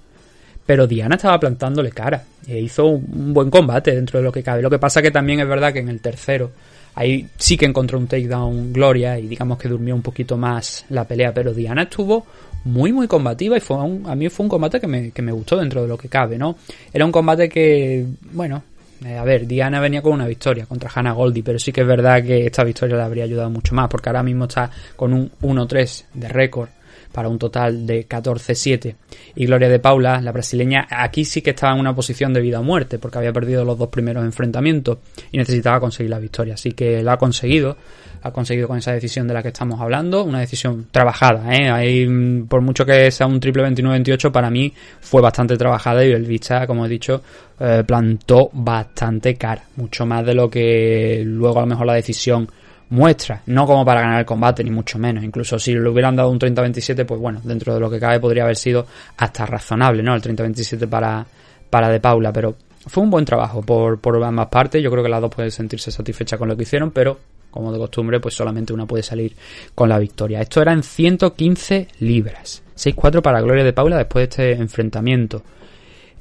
Pero 0.67 0.87
Diana 0.87 1.17
estaba 1.17 1.41
plantándole 1.41 1.91
cara. 1.91 2.23
E 2.47 2.61
hizo 2.61 2.87
un 2.87 3.33
buen 3.33 3.51
combate 3.51 3.95
dentro 3.95 4.19
de 4.19 4.25
lo 4.25 4.33
que 4.33 4.43
cabe. 4.43 4.61
Lo 4.61 4.71
que 4.71 4.79
pasa 4.79 5.01
que 5.01 5.11
también 5.11 5.41
es 5.41 5.49
verdad 5.49 5.73
que 5.73 5.79
en 5.79 5.89
el 5.89 6.01
tercero 6.01 6.51
ahí 6.99 7.29
sí 7.37 7.57
que 7.57 7.65
encontró 7.65 7.97
un 7.97 8.09
takedown 8.09 8.73
Gloria 8.73 9.19
y 9.21 9.29
digamos 9.29 9.57
que 9.57 9.69
durmió 9.69 9.95
un 9.95 10.03
poquito 10.03 10.37
más 10.37 10.85
la 10.91 11.05
pelea. 11.05 11.33
Pero 11.33 11.55
Diana 11.55 11.83
estuvo 11.83 12.27
muy 12.65 12.93
muy 12.93 13.07
combativa 13.07 13.57
y 13.57 13.61
fue 13.61 13.77
a 13.77 14.15
mí 14.15 14.29
fue 14.29 14.45
un 14.45 14.51
combate 14.51 14.81
que 14.81 14.89
me, 14.89 15.11
que 15.13 15.23
me 15.23 15.33
gustó 15.33 15.57
dentro 15.57 15.83
de 15.83 15.89
lo 15.89 15.97
que 15.97 16.09
cabe, 16.09 16.37
¿no? 16.37 16.57
Era 16.93 17.05
un 17.05 17.13
combate 17.13 17.49
que, 17.49 18.05
bueno, 18.33 18.63
eh, 19.05 19.17
a 19.17 19.25
ver, 19.25 19.47
Diana 19.47 19.81
venía 19.81 20.03
con 20.03 20.13
una 20.13 20.27
victoria 20.27 20.67
contra 20.67 20.91
Hannah 20.93 21.13
Goldie, 21.13 21.43
pero 21.43 21.59
sí 21.59 21.73
que 21.73 21.83
es 21.83 21.87
verdad 21.87 22.23
que 22.23 22.47
esta 22.47 22.65
victoria 22.65 22.97
le 22.97 23.03
habría 23.03 23.25
ayudado 23.25 23.51
mucho 23.51 23.75
más, 23.75 23.89
porque 23.89 24.09
ahora 24.09 24.23
mismo 24.23 24.47
está 24.47 24.71
con 24.97 25.13
un 25.13 25.31
1-3 25.41 26.05
de 26.15 26.29
récord 26.29 26.69
para 27.13 27.29
un 27.29 27.39
total 27.39 27.87
de 27.87 28.09
14-7. 28.09 28.95
Y 29.37 29.47
Gloria 29.47 29.69
de 29.69 29.79
Paula, 29.79 30.21
la 30.21 30.33
brasileña, 30.33 30.87
aquí 30.91 31.25
sí 31.25 31.43
que 31.43 31.51
estaba 31.51 31.73
en 31.73 31.81
una 31.81 31.95
posición 31.95 32.33
de 32.33 32.41
vida 32.41 32.61
o 32.61 32.63
muerte, 32.63 32.99
porque 32.99 33.19
había 33.19 33.33
perdido 33.33 33.65
los 33.65 33.79
dos 33.79 33.89
primeros 33.89 34.25
enfrentamientos 34.25 34.99
y 35.33 35.39
necesitaba 35.39 35.81
conseguir 35.81 36.11
la 36.11 36.19
victoria. 36.19 36.55
Así 36.55 36.73
que 36.73 37.03
la 37.03 37.15
ha 37.15 37.17
conseguido, 37.17 37.77
ha 38.23 38.31
conseguido 38.31 38.69
con 38.69 38.79
esa 38.79 38.93
decisión 38.93 39.29
de 39.29 39.35
la 39.35 39.43
que 39.43 39.49
estamos 39.49 39.81
hablando, 39.81 40.25
una 40.25 40.41
decisión 40.41 40.87
trabajada. 40.91 41.55
¿eh? 41.55 42.07
Mm, 42.09 42.47
por 42.47 42.61
mucho 42.61 42.85
que 42.85 43.11
sea 43.11 43.27
un 43.27 43.41
triple 43.41 43.65
29-28, 43.65 44.31
para 44.31 44.51
mí 44.51 44.73
fue 45.01 45.23
bastante 45.23 45.57
trabajada 45.57 46.05
y 46.05 46.13
el 46.13 46.25
Vista, 46.25 46.67
como 46.67 46.87
he 46.87 46.89
dicho, 46.89 47.23
eh, 47.61 47.83
plantó 47.87 48.51
bastante 48.53 49.35
cara, 49.37 49.63
mucho 49.77 50.07
más 50.07 50.25
de 50.25 50.35
lo 50.35 50.51
que 50.51 51.23
luego 51.25 51.59
a 51.59 51.63
lo 51.63 51.69
mejor 51.69 51.87
la 51.87 51.95
decisión 51.95 52.49
muestra, 52.91 53.43
no 53.47 53.67
como 53.67 53.85
para 53.85 54.01
ganar 54.01 54.21
el 54.21 54.27
combate, 54.27 54.65
ni 54.65 54.71
mucho 54.71 54.99
menos. 54.99 55.25
Incluso 55.25 55.59
si 55.59 55.75
le 55.75 55.89
hubieran 55.89 56.17
dado 56.17 56.31
un 56.31 56.39
30-27, 56.39 57.05
pues 57.05 57.21
bueno, 57.21 57.41
dentro 57.45 57.75
de 57.75 57.81
lo 57.81 57.91
que 57.91 58.01
cabe 58.01 58.21
podría 58.21 58.45
haber 58.45 58.57
sido 58.57 58.87
hasta 59.17 59.47
razonable, 59.47 60.03
¿no? 60.03 60.15
El 60.15 60.23
30-27 60.23 60.89
para, 60.89 61.27
para 61.71 61.89
De 61.89 62.01
Paula, 62.01 62.33
pero 62.33 62.57
fue 62.87 63.03
un 63.03 63.11
buen 63.11 63.25
trabajo 63.25 63.63
por, 63.63 64.01
por 64.01 64.23
ambas 64.23 64.49
partes. 64.49 64.83
Yo 64.83 64.91
creo 64.91 65.03
que 65.03 65.11
las 65.11 65.21
dos 65.21 65.35
pueden 65.35 65.51
sentirse 65.51 65.91
satisfechas 65.91 66.39
con 66.39 66.49
lo 66.49 66.57
que 66.57 66.63
hicieron, 66.63 66.91
pero 66.91 67.19
como 67.59 67.73
de 67.73 67.79
costumbre, 67.81 68.21
pues 68.21 68.37
solamente 68.37 68.73
una 68.73 68.87
puede 68.87 69.03
salir 69.03 69.35
con 69.75 69.89
la 69.89 69.99
victoria. 69.99 70.41
Esto 70.41 70.63
era 70.63 70.73
en 70.73 70.85
115 70.85 71.89
libras. 71.99 72.63
6-4 72.77 73.21
para 73.21 73.41
Gloria 73.41 73.65
de 73.65 73.73
Paula 73.73 73.97
después 73.97 74.29
de 74.29 74.53
este 74.53 74.63
enfrentamiento. 74.63 75.43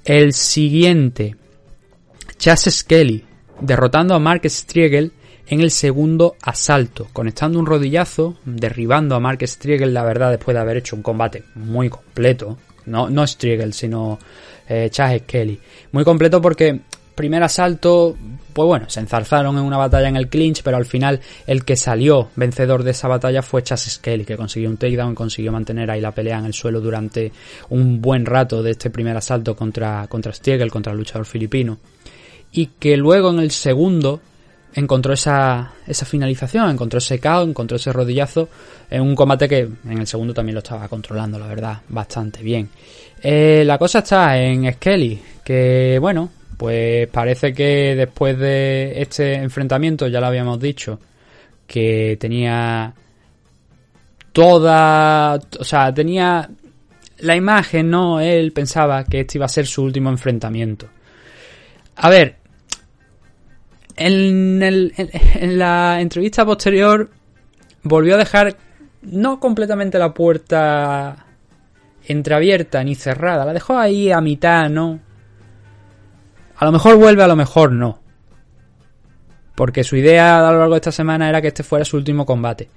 El 0.04 0.34
siguiente, 0.34 1.36
Chas 2.40 2.68
Skelly, 2.68 3.24
derrotando 3.62 4.16
a 4.16 4.20
Mark 4.20 4.50
Striegel 4.50 5.12
en 5.46 5.62
el 5.62 5.70
segundo 5.70 6.38
asalto, 6.42 7.08
conectando 7.14 7.60
un 7.60 7.68
rodillazo, 7.68 8.40
derribando 8.44 9.14
a 9.14 9.20
Mark 9.20 9.48
Striegel, 9.48 9.94
la 9.94 10.04
verdad, 10.04 10.32
después 10.32 10.56
de 10.56 10.62
haber 10.62 10.78
hecho 10.78 10.96
un 10.96 11.04
combate 11.04 11.44
muy 11.54 11.88
completo. 11.88 12.58
No, 12.88 13.12
no 13.12 13.28
Striegel, 13.28 13.74
sino 13.74 14.18
eh, 14.68 14.90
Chas 14.90 15.20
Skelly. 15.20 15.60
Muy 15.92 16.04
completo 16.04 16.42
porque 16.42 16.80
primer 17.18 17.42
asalto, 17.42 18.16
pues 18.54 18.68
bueno, 18.68 18.90
se 18.90 19.00
enzarzaron 19.00 19.58
en 19.58 19.64
una 19.64 19.76
batalla 19.76 20.08
en 20.08 20.16
el 20.16 20.30
clinch, 20.30 20.62
pero 20.62 20.78
al 20.78 20.86
final 20.86 21.20
el 21.48 21.66
que 21.66 21.76
salió 21.76 22.30
vencedor 22.36 22.84
de 22.84 22.92
esa 22.92 23.08
batalla 23.08 23.42
fue 23.42 23.64
Chas 23.64 23.90
Skelly, 23.90 24.24
que 24.24 24.38
consiguió 24.38 24.70
un 24.70 24.78
takedown, 24.78 25.16
consiguió 25.16 25.52
mantener 25.52 25.90
ahí 25.90 26.00
la 26.00 26.14
pelea 26.14 26.38
en 26.38 26.46
el 26.46 26.54
suelo 26.54 26.80
durante 26.80 27.32
un 27.70 28.00
buen 28.00 28.24
rato 28.26 28.62
de 28.62 28.72
este 28.72 28.92
primer 28.92 29.18
asalto 29.18 29.56
contra, 29.56 30.06
contra 30.08 30.32
Stiegel, 30.32 30.72
contra 30.72 30.94
el 30.94 31.00
luchador 31.00 31.26
filipino. 31.26 31.80
Y 32.52 32.68
que 32.80 32.96
luego 32.96 33.32
en 33.32 33.40
el 33.40 33.50
segundo 33.50 34.22
encontró 34.76 35.14
esa, 35.14 35.74
esa 35.88 36.06
finalización, 36.06 36.70
encontró 36.70 37.00
ese 37.00 37.20
KO, 37.20 37.42
encontró 37.42 37.78
ese 37.78 37.92
rodillazo 37.92 38.48
en 38.92 39.02
un 39.02 39.16
combate 39.16 39.50
que 39.50 39.62
en 39.62 39.98
el 39.98 40.06
segundo 40.06 40.36
también 40.36 40.54
lo 40.54 40.60
estaba 40.60 40.88
controlando, 40.88 41.40
la 41.40 41.48
verdad, 41.48 41.82
bastante 41.90 42.44
bien. 42.44 42.70
Eh, 43.24 43.64
la 43.66 43.80
cosa 43.80 44.00
está 44.00 44.40
en 44.40 44.72
Skelly, 44.72 45.20
que 45.44 45.98
bueno, 46.00 46.30
pues 46.58 47.08
parece 47.08 47.54
que 47.54 47.96
después 47.96 48.38
de 48.38 49.02
este 49.02 49.36
enfrentamiento, 49.36 50.08
ya 50.08 50.20
lo 50.20 50.28
habíamos 50.28 50.60
dicho, 50.60 51.00
que 51.68 52.18
tenía 52.20 52.94
toda, 54.32 55.40
o 55.60 55.64
sea, 55.64 55.94
tenía 55.94 56.50
la 57.20 57.36
imagen, 57.36 57.90
¿no? 57.90 58.20
Él 58.20 58.52
pensaba 58.54 59.04
que 59.04 59.22
este 59.22 59.38
iba 59.38 59.46
a 59.46 59.50
ser 59.50 59.68
su 59.68 59.84
último 59.84 60.10
enfrentamiento. 60.10 60.88
A 61.96 62.10
ver, 62.10 62.38
en, 63.96 64.60
la 65.58 66.00
entrevista 66.00 66.46
posterior 66.46 67.10
volvió 67.84 68.16
a 68.16 68.20
dejar 68.20 68.56
no 69.02 69.40
completamente 69.40 69.98
la 69.98 70.14
puerta 70.14 71.26
entreabierta 72.08 72.84
ni 72.84 72.96
cerrada, 72.96 73.46
la 73.46 73.54
dejó 73.54 73.78
ahí 73.78 74.12
a 74.12 74.22
mitad, 74.22 74.70
¿no? 74.70 75.07
A 76.58 76.66
lo 76.66 76.72
mejor 76.72 76.98
vuelve, 76.98 77.24
a 77.24 77.28
lo 77.28 77.36
mejor 77.36 77.72
no. 77.72 78.00
Porque 79.56 79.84
su 79.84 79.96
idea 79.96 80.40
a 80.40 80.52
lo 80.52 80.60
largo 80.60 80.74
de 80.74 80.80
esta 80.80 80.92
semana 80.92 81.30
era 81.30 81.42
que 81.42 81.50
este 81.50 81.64
fuera 81.64 81.86
su 81.86 81.98
último 81.98 82.26
combate. 82.26 82.70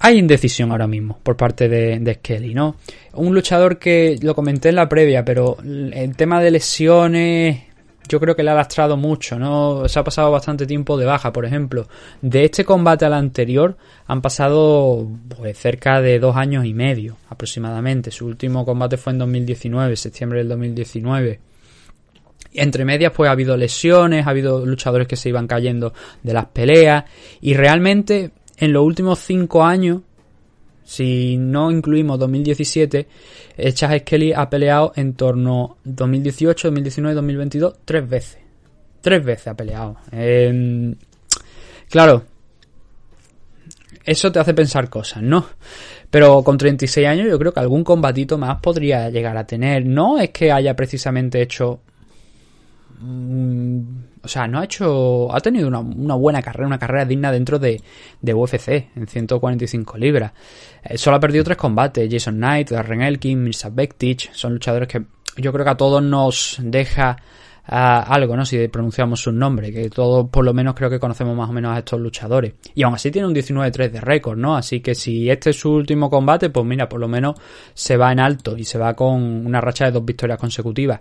Hay 0.00 0.18
indecisión 0.18 0.70
ahora 0.70 0.86
mismo 0.86 1.18
por 1.22 1.36
parte 1.36 1.68
de, 1.68 1.98
de 2.00 2.14
Skelly, 2.14 2.52
¿no? 2.52 2.76
Un 3.14 3.34
luchador 3.34 3.78
que 3.78 4.18
lo 4.20 4.34
comenté 4.34 4.68
en 4.68 4.76
la 4.76 4.88
previa, 4.88 5.24
pero 5.24 5.56
el 5.62 6.14
tema 6.16 6.42
de 6.42 6.50
lesiones 6.50 7.62
yo 8.06 8.20
creo 8.20 8.36
que 8.36 8.42
le 8.42 8.50
ha 8.50 8.54
lastrado 8.54 8.96
mucho, 8.96 9.38
¿no? 9.38 9.88
Se 9.88 9.98
ha 9.98 10.04
pasado 10.04 10.30
bastante 10.30 10.66
tiempo 10.66 10.98
de 10.98 11.06
baja, 11.06 11.32
por 11.32 11.46
ejemplo. 11.46 11.88
De 12.20 12.44
este 12.44 12.64
combate 12.64 13.04
al 13.04 13.14
anterior 13.14 13.76
han 14.06 14.20
pasado 14.20 15.08
pues, 15.36 15.56
cerca 15.56 16.02
de 16.02 16.18
dos 16.18 16.36
años 16.36 16.66
y 16.66 16.74
medio 16.74 17.16
aproximadamente. 17.30 18.10
Su 18.10 18.26
último 18.26 18.66
combate 18.66 18.96
fue 18.96 19.12
en 19.12 19.20
2019, 19.20 19.96
septiembre 19.96 20.40
del 20.40 20.48
2019 20.48 21.53
entre 22.54 22.84
medias 22.84 23.12
pues 23.12 23.28
ha 23.28 23.32
habido 23.32 23.56
lesiones, 23.56 24.26
ha 24.26 24.30
habido 24.30 24.64
luchadores 24.64 25.06
que 25.06 25.16
se 25.16 25.28
iban 25.28 25.46
cayendo 25.46 25.92
de 26.22 26.32
las 26.32 26.46
peleas 26.46 27.04
y 27.40 27.54
realmente 27.54 28.30
en 28.58 28.72
los 28.72 28.84
últimos 28.84 29.18
cinco 29.18 29.64
años, 29.64 30.00
si 30.84 31.36
no 31.36 31.70
incluimos 31.70 32.18
2017, 32.18 33.06
Chas 33.72 33.98
Skelly 34.00 34.32
ha 34.32 34.48
peleado 34.48 34.92
en 34.96 35.14
torno 35.14 35.78
2018, 35.84 36.68
2019, 36.68 37.14
2022 37.14 37.74
tres 37.84 38.08
veces. 38.08 38.38
Tres 39.00 39.24
veces 39.24 39.48
ha 39.48 39.54
peleado. 39.54 39.96
Eh, 40.12 40.94
claro, 41.90 42.22
eso 44.04 44.30
te 44.30 44.38
hace 44.38 44.54
pensar 44.54 44.88
cosas, 44.90 45.22
¿no? 45.22 45.46
Pero 46.10 46.42
con 46.42 46.58
36 46.58 47.06
años 47.06 47.26
yo 47.28 47.38
creo 47.38 47.52
que 47.52 47.60
algún 47.60 47.82
combatito 47.82 48.36
más 48.36 48.60
podría 48.60 49.08
llegar 49.10 49.36
a 49.36 49.46
tener. 49.46 49.86
No 49.86 50.18
es 50.18 50.30
que 50.30 50.52
haya 50.52 50.76
precisamente 50.76 51.40
hecho 51.40 51.80
Mm, 53.00 53.80
o 54.22 54.28
sea, 54.28 54.46
no 54.46 54.60
ha 54.60 54.64
hecho. 54.64 55.34
Ha 55.34 55.40
tenido 55.40 55.68
una, 55.68 56.14
buena 56.14 56.42
carrera, 56.42 56.66
una 56.66 56.78
carrera 56.78 57.04
digna 57.04 57.32
dentro 57.32 57.58
de, 57.58 57.82
UFC 58.22 58.88
en 58.96 59.06
145 59.06 59.98
libras. 59.98 60.32
Eh, 60.82 60.96
solo 60.98 61.16
ha 61.16 61.20
perdido 61.20 61.44
tres 61.44 61.56
combates: 61.56 62.08
Jason 62.10 62.36
Knight, 62.36 62.70
Darren 62.70 63.02
Elkin, 63.02 63.42
Mirza 63.42 63.70
Bektic. 63.70 64.32
Son 64.32 64.52
luchadores 64.52 64.88
que 64.88 65.04
yo 65.36 65.52
creo 65.52 65.64
que 65.64 65.70
a 65.70 65.76
todos 65.76 66.02
nos 66.02 66.58
deja 66.62 67.16
ah, 67.66 68.00
algo, 68.08 68.36
¿no? 68.36 68.44
Si 68.46 68.68
pronunciamos 68.68 69.20
su 69.20 69.32
nombre, 69.32 69.72
que 69.72 69.90
todos 69.90 70.28
por 70.30 70.44
lo 70.44 70.54
menos 70.54 70.74
creo 70.74 70.88
que 70.88 71.00
conocemos 71.00 71.36
más 71.36 71.50
o 71.50 71.52
menos 71.52 71.74
a 71.74 71.78
estos 71.78 72.00
luchadores. 72.00 72.54
Y 72.74 72.82
aún 72.82 72.94
así 72.94 73.10
tiene 73.10 73.28
un 73.28 73.34
19-3 73.34 73.90
de 73.90 74.00
récord, 74.00 74.38
¿no? 74.38 74.56
Así 74.56 74.80
que 74.80 74.94
si 74.94 75.28
este 75.28 75.50
es 75.50 75.58
su 75.58 75.72
último 75.72 76.08
combate, 76.08 76.50
pues 76.50 76.64
mira, 76.64 76.88
por 76.88 77.00
lo 77.00 77.08
menos 77.08 77.34
se 77.74 77.96
va 77.96 78.12
en 78.12 78.20
alto 78.20 78.56
y 78.56 78.64
se 78.64 78.78
va 78.78 78.94
con 78.94 79.46
una 79.46 79.60
racha 79.60 79.86
de 79.86 79.92
dos 79.92 80.04
victorias 80.04 80.38
consecutivas. 80.38 81.00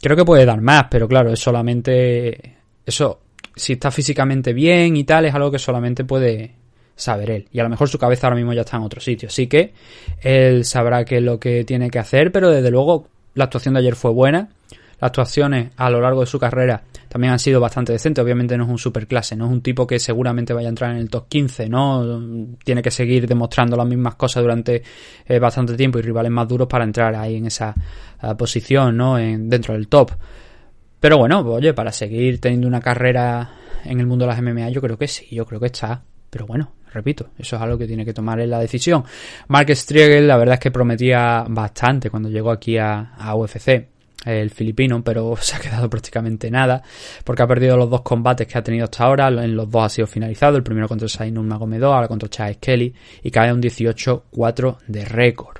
Creo 0.00 0.16
que 0.16 0.24
puede 0.24 0.44
dar 0.44 0.60
más, 0.60 0.86
pero 0.90 1.08
claro, 1.08 1.32
es 1.32 1.40
solamente. 1.40 2.56
Eso, 2.84 3.20
si 3.54 3.74
está 3.74 3.90
físicamente 3.90 4.52
bien 4.52 4.96
y 4.96 5.04
tal, 5.04 5.24
es 5.24 5.34
algo 5.34 5.50
que 5.50 5.58
solamente 5.58 6.04
puede 6.04 6.54
saber 6.94 7.30
él. 7.30 7.48
Y 7.52 7.60
a 7.60 7.62
lo 7.62 7.68
mejor 7.68 7.88
su 7.88 7.98
cabeza 7.98 8.26
ahora 8.26 8.36
mismo 8.36 8.52
ya 8.52 8.62
está 8.62 8.76
en 8.76 8.82
otro 8.82 9.00
sitio. 9.00 9.28
Así 9.28 9.46
que 9.46 9.72
él 10.20 10.64
sabrá 10.64 11.04
qué 11.04 11.18
es 11.18 11.22
lo 11.22 11.38
que 11.38 11.64
tiene 11.64 11.90
que 11.90 11.98
hacer, 11.98 12.32
pero 12.32 12.50
desde 12.50 12.70
luego 12.70 13.08
la 13.34 13.44
actuación 13.44 13.74
de 13.74 13.80
ayer 13.80 13.94
fue 13.94 14.10
buena. 14.10 14.48
Las 14.98 15.08
actuaciones 15.08 15.70
a 15.76 15.90
lo 15.90 16.00
largo 16.00 16.20
de 16.20 16.26
su 16.26 16.38
carrera 16.38 16.82
también 17.16 17.32
han 17.32 17.38
sido 17.38 17.62
bastante 17.62 17.94
decentes. 17.94 18.22
Obviamente 18.22 18.58
no 18.58 18.64
es 18.64 18.68
un 18.68 18.76
superclase, 18.76 19.36
no 19.36 19.46
es 19.46 19.50
un 19.50 19.62
tipo 19.62 19.86
que 19.86 19.98
seguramente 19.98 20.52
vaya 20.52 20.68
a 20.68 20.68
entrar 20.68 20.90
en 20.90 20.98
el 20.98 21.08
top 21.08 21.28
15, 21.30 21.66
¿no? 21.66 22.20
Tiene 22.62 22.82
que 22.82 22.90
seguir 22.90 23.26
demostrando 23.26 23.74
las 23.74 23.86
mismas 23.86 24.16
cosas 24.16 24.42
durante 24.42 24.82
eh, 25.24 25.38
bastante 25.38 25.78
tiempo 25.78 25.98
y 25.98 26.02
rivales 26.02 26.30
más 26.30 26.46
duros 26.46 26.68
para 26.68 26.84
entrar 26.84 27.14
ahí 27.14 27.36
en 27.36 27.46
esa 27.46 27.74
uh, 28.22 28.36
posición, 28.36 28.98
¿no? 28.98 29.18
En, 29.18 29.48
dentro 29.48 29.72
del 29.72 29.88
top. 29.88 30.10
Pero 31.00 31.16
bueno, 31.16 31.40
oye, 31.40 31.72
para 31.72 31.90
seguir 31.90 32.38
teniendo 32.38 32.68
una 32.68 32.82
carrera 32.82 33.50
en 33.86 33.98
el 33.98 34.06
mundo 34.06 34.26
de 34.26 34.32
las 34.32 34.42
MMA, 34.42 34.68
yo 34.68 34.82
creo 34.82 34.98
que 34.98 35.08
sí, 35.08 35.26
yo 35.34 35.46
creo 35.46 35.58
que 35.58 35.68
está. 35.68 36.02
Pero 36.28 36.46
bueno, 36.46 36.72
repito, 36.92 37.30
eso 37.38 37.56
es 37.56 37.62
algo 37.62 37.78
que 37.78 37.86
tiene 37.86 38.04
que 38.04 38.12
tomar 38.12 38.40
en 38.40 38.50
la 38.50 38.58
decisión. 38.58 39.04
Mark 39.48 39.74
Striegel, 39.74 40.28
la 40.28 40.36
verdad 40.36 40.56
es 40.56 40.60
que 40.60 40.70
prometía 40.70 41.46
bastante 41.48 42.10
cuando 42.10 42.28
llegó 42.28 42.50
aquí 42.50 42.76
a, 42.76 43.14
a 43.16 43.34
UFC 43.34 43.95
el 44.24 44.50
filipino, 44.50 45.02
pero 45.02 45.36
se 45.40 45.56
ha 45.56 45.60
quedado 45.60 45.88
prácticamente 45.88 46.50
nada, 46.50 46.82
porque 47.24 47.42
ha 47.42 47.46
perdido 47.46 47.76
los 47.76 47.90
dos 47.90 48.02
combates 48.02 48.46
que 48.46 48.58
ha 48.58 48.62
tenido 48.62 48.84
hasta 48.84 49.04
ahora, 49.04 49.28
en 49.28 49.56
los 49.56 49.70
dos 49.70 49.84
ha 49.84 49.88
sido 49.88 50.06
finalizado, 50.06 50.56
el 50.56 50.62
primero 50.62 50.88
contra 50.88 51.08
Sainun 51.08 51.46
Magomedov, 51.46 51.92
ahora 51.92 52.08
contra 52.08 52.28
Chad 52.28 52.56
Kelly, 52.56 52.94
y 53.22 53.30
cae 53.30 53.52
un 53.52 53.62
18-4 53.62 54.78
de 54.86 55.04
récord. 55.04 55.58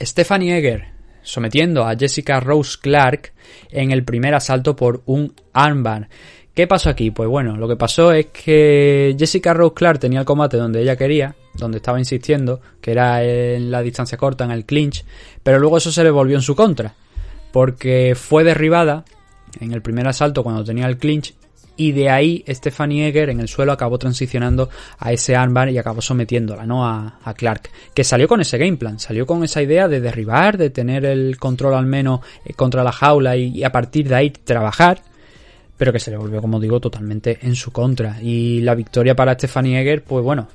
Stephanie 0.00 0.58
Egger, 0.58 0.86
sometiendo 1.22 1.86
a 1.86 1.96
Jessica 1.96 2.40
Rose 2.40 2.78
Clark 2.80 3.32
en 3.70 3.92
el 3.92 4.04
primer 4.04 4.34
asalto 4.34 4.74
por 4.74 5.02
un 5.06 5.34
armbar. 5.52 6.08
¿Qué 6.54 6.66
pasó 6.66 6.90
aquí? 6.90 7.10
Pues 7.10 7.28
bueno, 7.28 7.56
lo 7.56 7.66
que 7.66 7.76
pasó 7.76 8.12
es 8.12 8.26
que 8.26 9.14
Jessica 9.18 9.54
Rose 9.54 9.74
Clark 9.74 10.00
tenía 10.00 10.20
el 10.20 10.26
combate 10.26 10.58
donde 10.58 10.82
ella 10.82 10.96
quería, 10.96 11.34
donde 11.54 11.78
estaba 11.78 11.98
insistiendo, 11.98 12.60
que 12.80 12.90
era 12.90 13.22
en 13.22 13.70
la 13.70 13.80
distancia 13.80 14.18
corta, 14.18 14.44
en 14.44 14.50
el 14.50 14.66
clinch, 14.66 15.04
pero 15.42 15.58
luego 15.58 15.78
eso 15.78 15.90
se 15.90 16.04
le 16.04 16.10
volvió 16.10 16.36
en 16.36 16.42
su 16.42 16.54
contra 16.54 16.94
porque 17.52 18.14
fue 18.16 18.44
derribada 18.44 19.04
en 19.60 19.72
el 19.72 19.82
primer 19.82 20.08
asalto 20.08 20.42
cuando 20.42 20.64
tenía 20.64 20.86
el 20.86 20.98
clinch 20.98 21.34
y 21.76 21.92
de 21.92 22.10
ahí 22.10 22.44
Stephanie 22.48 23.08
Egger 23.08 23.30
en 23.30 23.40
el 23.40 23.48
suelo 23.48 23.72
acabó 23.72 23.98
transicionando 23.98 24.68
a 24.98 25.12
ese 25.12 25.36
armbar 25.36 25.70
y 25.70 25.78
acabó 25.78 26.02
sometiéndola, 26.02 26.66
¿no? 26.66 26.86
A, 26.86 27.34
Clark, 27.36 27.70
que 27.94 28.04
salió 28.04 28.28
con 28.28 28.40
ese 28.40 28.58
game 28.58 28.76
plan, 28.76 28.98
salió 28.98 29.26
con 29.26 29.42
esa 29.42 29.62
idea 29.62 29.88
de 29.88 30.00
derribar, 30.00 30.58
de 30.58 30.70
tener 30.70 31.04
el 31.04 31.38
control 31.38 31.74
al 31.74 31.86
menos 31.86 32.20
eh, 32.44 32.52
contra 32.52 32.84
la 32.84 32.92
jaula 32.92 33.36
y, 33.36 33.64
a 33.64 33.72
partir 33.72 34.08
de 34.08 34.14
ahí 34.14 34.30
trabajar, 34.30 35.02
pero 35.76 35.92
que 35.92 35.98
se 35.98 36.10
le 36.10 36.18
volvió, 36.18 36.40
como 36.40 36.60
digo, 36.60 36.78
totalmente 36.78 37.38
en 37.42 37.54
su 37.54 37.72
contra. 37.72 38.20
Y 38.20 38.60
la 38.60 38.74
victoria 38.74 39.16
para 39.16 39.34
Stephanie 39.34 39.80
Egger, 39.80 40.04
pues 40.04 40.22
bueno, 40.22 40.48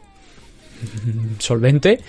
solvente. 1.40 2.00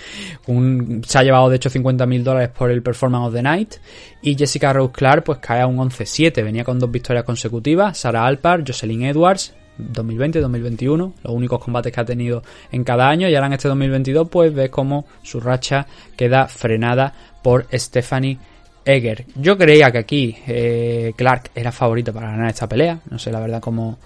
Se 1.05 1.17
ha 1.17 1.23
llevado 1.23 1.49
de 1.49 1.55
hecho 1.55 1.69
50 1.69 2.05
mil 2.05 2.23
dólares 2.23 2.49
por 2.49 2.71
el 2.71 2.81
Performance 2.81 3.27
of 3.27 3.33
the 3.33 3.41
Night. 3.41 3.75
Y 4.21 4.35
Jessica 4.35 4.73
Rose 4.73 4.91
Clark 4.93 5.23
pues 5.23 5.39
cae 5.39 5.61
a 5.61 5.67
un 5.67 5.77
11-7. 5.77 6.43
Venía 6.43 6.63
con 6.63 6.79
dos 6.79 6.91
victorias 6.91 7.23
consecutivas. 7.23 7.97
Sarah 7.97 8.25
Alpar, 8.25 8.63
Jocelyn 8.65 9.03
Edwards. 9.03 9.53
2020-2021, 9.79 11.13
los 11.23 11.33
únicos 11.33 11.63
combates 11.63 11.93
que 11.93 12.01
ha 12.01 12.03
tenido 12.03 12.43
en 12.69 12.83
cada 12.83 13.07
año 13.07 13.29
y 13.29 13.35
ahora 13.35 13.47
en 13.47 13.53
este 13.53 13.69
2022 13.69 14.27
pues 14.29 14.53
ves 14.53 14.69
como 14.69 15.05
su 15.23 15.39
racha 15.39 15.87
queda 16.17 16.49
frenada 16.49 17.13
por 17.41 17.65
Stephanie 17.71 18.37
Egger. 18.83 19.25
Yo 19.35 19.57
creía 19.57 19.89
que 19.89 19.99
aquí 19.99 20.35
eh, 20.47 21.13
Clark 21.15 21.51
era 21.55 21.71
favorito 21.71 22.11
para 22.11 22.31
ganar 22.31 22.49
esta 22.49 22.67
pelea, 22.67 22.99
no 23.09 23.17
sé 23.17 23.31
la 23.31 23.39
verdad 23.39 23.61
cómo, 23.61 23.97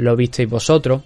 lo 0.00 0.16
visteis 0.16 0.48
vosotros. 0.48 1.02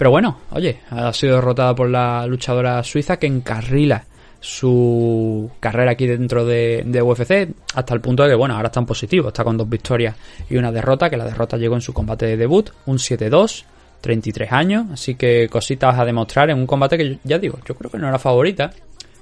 Pero 0.00 0.12
bueno, 0.12 0.38
oye, 0.52 0.80
ha 0.88 1.12
sido 1.12 1.34
derrotada 1.34 1.74
por 1.74 1.90
la 1.90 2.26
luchadora 2.26 2.82
suiza 2.82 3.18
que 3.18 3.26
encarrila 3.26 4.02
su 4.40 5.50
carrera 5.60 5.90
aquí 5.90 6.06
dentro 6.06 6.46
de, 6.46 7.02
UFC 7.02 7.54
hasta 7.74 7.92
el 7.92 8.00
punto 8.00 8.22
de 8.22 8.30
que, 8.30 8.34
bueno, 8.34 8.56
ahora 8.56 8.68
está 8.68 8.80
en 8.80 8.86
positivo, 8.86 9.28
está 9.28 9.44
con 9.44 9.58
dos 9.58 9.68
victorias 9.68 10.16
y 10.48 10.56
una 10.56 10.72
derrota, 10.72 11.10
que 11.10 11.18
la 11.18 11.26
derrota 11.26 11.58
llegó 11.58 11.74
en 11.74 11.82
su 11.82 11.92
combate 11.92 12.24
de 12.24 12.38
debut, 12.38 12.70
un 12.86 12.96
7-2, 12.96 13.64
33 14.00 14.50
años, 14.50 14.86
así 14.90 15.16
que 15.16 15.50
cositas 15.50 15.98
a 15.98 16.06
demostrar 16.06 16.48
en 16.48 16.56
un 16.56 16.66
combate 16.66 16.96
que 16.96 17.18
ya 17.22 17.38
digo, 17.38 17.58
yo 17.68 17.74
creo 17.74 17.90
que 17.90 17.98
no 17.98 18.08
era 18.08 18.18
favorita, 18.18 18.70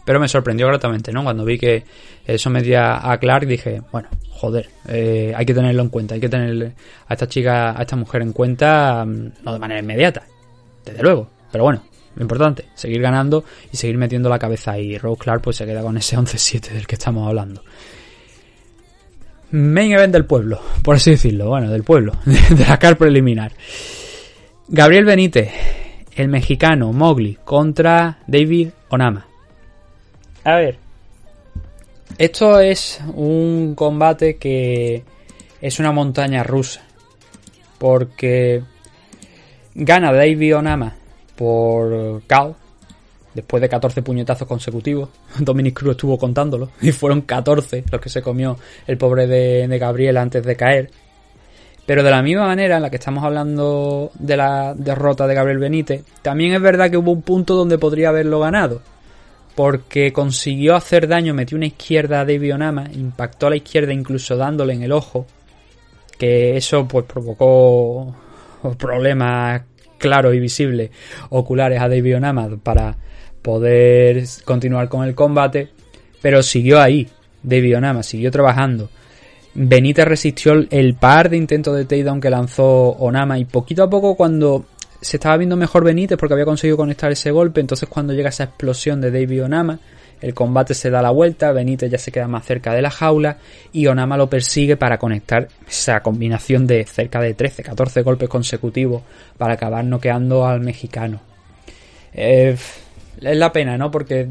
pero 0.05 0.21
me 0.21 0.29
sorprendió 0.29 0.69
gratamente, 0.69 1.11
¿no? 1.13 1.25
Cuando 1.25 1.45
vi 1.45 1.59
que 1.59 1.83
eso 2.25 2.51
metía 2.51 3.11
a 3.11 3.19
Clark 3.19 3.49
dije, 3.49 3.83
bueno, 3.91 4.11
joder, 4.31 4.69
eh, 4.87 5.33
hay 5.35 5.45
que 5.45 5.55
tenerlo 5.55 5.83
en 5.83 5.89
cuenta, 5.89 6.15
hay 6.15 6.21
que 6.21 6.29
tener 6.29 6.73
a 7.09 7.15
esta 7.15 7.27
chica, 7.27 7.77
a 7.77 7.83
esta 7.83 7.97
mujer 7.97 8.23
en 8.23 8.33
cuenta, 8.33 9.05
mm, 9.05 9.33
no 9.43 9.53
de 9.55 9.59
manera 9.59 9.81
inmediata, 9.81 10.23
desde 10.89 11.03
luego, 11.03 11.29
pero 11.51 11.65
bueno, 11.65 11.83
lo 12.15 12.23
importante, 12.23 12.67
seguir 12.75 13.01
ganando 13.01 13.45
y 13.73 13.77
seguir 13.77 13.97
metiendo 13.97 14.29
la 14.29 14.39
cabeza 14.39 14.79
y 14.79 14.99
Rose 14.99 15.21
Clark 15.21 15.43
pues 15.43 15.57
se 15.57 15.67
queda 15.67 15.83
con 15.83 15.97
ese 15.97 16.17
11-7 16.19 16.71
del 16.71 16.87
que 16.87 16.97
estamos 16.97 17.27
hablando. 17.27 17.63
Main 19.51 19.93
event 19.93 20.13
del 20.13 20.27
pueblo, 20.27 20.61
por 20.83 20.97
así 20.97 21.13
decirlo, 21.13 21.49
bueno, 21.49 21.71
del 21.71 21.83
pueblo, 21.83 22.13
de 22.25 22.67
la 22.67 22.79
car 22.79 22.99
preliminar. 22.99 23.53
Gabriel 24.69 25.07
Benítez, 25.07 25.51
el 26.15 26.29
mexicano 26.29 26.93
Mowgli 26.93 27.39
contra 27.45 28.19
David 28.27 28.71
Onama. 28.91 29.27
A 30.45 30.57
ver, 30.57 30.79
esto 32.17 32.59
es 32.59 33.01
un 33.15 33.75
combate 33.75 34.37
que 34.37 35.05
es 35.61 35.79
una 35.79 35.93
montaña 35.93 36.43
rusa. 36.43 36.83
Porque 37.79 38.63
gana 39.79 40.13
David 40.13 40.57
Onama 40.57 40.95
por 41.37 42.23
KO 42.27 42.57
después 43.33 43.61
de 43.61 43.69
14 43.69 44.03
puñetazos 44.03 44.49
consecutivos. 44.49 45.11
Dominic 45.39 45.79
Cruz 45.79 45.93
estuvo 45.93 46.19
contándolo 46.19 46.71
y 46.83 46.93
fueron 46.93 47.23
14 47.23 47.85
los 47.91 48.01
que 48.01 48.09
se 48.09 48.23
comió 48.23 48.59
el 48.87 48.99
pobre 48.99 49.27
de, 49.27 49.79
Gabriel 49.79 50.17
antes 50.17 50.45
de 50.45 50.57
caer. 50.57 50.91
Pero 51.87 52.03
de 52.03 52.11
la 52.11 52.23
misma 52.23 52.47
manera 52.47 52.77
en 52.77 52.83
la 52.83 52.91
que 52.91 52.97
estamos 52.97 53.25
hablando 53.25 54.11
de 54.19 54.37
la 54.37 54.75
derrota 54.75 55.27
de 55.27 55.35
Gabriel 55.35 55.59
Benítez, 55.59 56.05
también 56.21 56.53
es 56.53 56.61
verdad 56.61 56.91
que 56.91 56.99
hubo 56.99 57.13
un 57.13 57.23
punto 57.23 57.55
donde 57.55 57.79
podría 57.79 58.11
haberlo 58.11 58.41
ganado. 58.41 58.83
Porque 59.55 60.13
consiguió 60.13 60.77
hacer 60.77 61.09
daño, 61.09 61.33
metió 61.33 61.57
una 61.57 61.67
izquierda 61.67 62.21
a 62.21 62.25
David 62.27 62.55
Onama, 62.55 62.85
impactó 62.93 63.47
a 63.47 63.51
la 63.51 63.57
izquierda 63.57 63.93
incluso 63.93 64.37
dándole 64.37 64.75
en 64.75 64.83
el 64.83 64.93
ojo. 64.93 65.27
Que 66.19 66.59
eso 66.59 66.87
pues 66.87 67.07
provocó 67.07 68.15
problemas 68.77 69.63
claros 69.99 70.35
y 70.35 70.41
visibles 70.41 70.91
oculares 71.31 71.81
a 71.81 71.89
David 71.89 72.17
Onama 72.17 72.49
para 72.63 72.97
poder 73.43 74.25
continuar 74.45 74.89
con 74.89 75.07
el 75.07 75.15
combate, 75.15 75.69
pero 76.23 76.43
siguió 76.43 76.81
ahí. 76.81 77.09
David 77.43 77.77
Onama 77.79 78.03
siguió 78.03 78.31
trabajando. 78.31 78.91
Benítez 79.55 80.07
resistió 80.07 80.53
el 80.71 80.95
par 80.95 81.31
de 81.31 81.37
intentos 81.37 81.77
de 81.77 81.85
takedown 81.85 82.21
que 82.21 82.31
lanzó 82.31 82.91
Onama 82.91 83.39
y 83.39 83.45
poquito 83.45 83.83
a 83.83 83.91
poco 83.91 84.15
cuando 84.17 84.67
se 85.01 85.17
estaba 85.17 85.37
viendo 85.37 85.57
mejor 85.57 85.85
Benítez 85.85 86.19
porque 86.19 86.35
había 86.35 86.45
conseguido 86.45 86.77
conectar 86.77 87.11
ese 87.11 87.31
golpe, 87.31 87.61
entonces 87.61 87.89
cuando 87.89 88.13
llega 88.13 88.29
esa 88.29 88.45
explosión 88.45 89.01
de 89.01 89.11
David 89.11 89.45
Onama, 89.45 89.79
el 90.21 90.35
combate 90.35 90.75
se 90.75 90.91
da 90.91 91.03
la 91.03 91.11
vuelta, 91.11 91.53
Benítez 91.53 91.91
ya 91.91 91.99
se 91.99 92.13
queda 92.13 92.29
más 92.29 92.45
cerca 92.45 92.73
de 92.73 92.83
la 92.83 92.91
jaula 92.91 93.39
y 93.73 93.87
Onama 93.87 94.17
lo 94.17 94.29
persigue 94.29 94.77
para 94.77 94.99
conectar 94.99 95.49
esa 95.69 96.01
combinación 96.01 96.67
de 96.67 96.85
cerca 96.85 97.21
de 97.21 97.35
13, 97.35 97.63
14 97.63 98.03
golpes 98.03 98.29
consecutivos 98.29 99.03
para 99.37 99.55
acabar 99.55 99.85
noqueando 99.85 100.47
al 100.47 100.61
mexicano. 100.61 101.21
Eh, 102.13 102.57
es 103.21 103.37
la 103.37 103.53
pena, 103.53 103.77
¿no? 103.77 103.91
Porque 103.91 104.29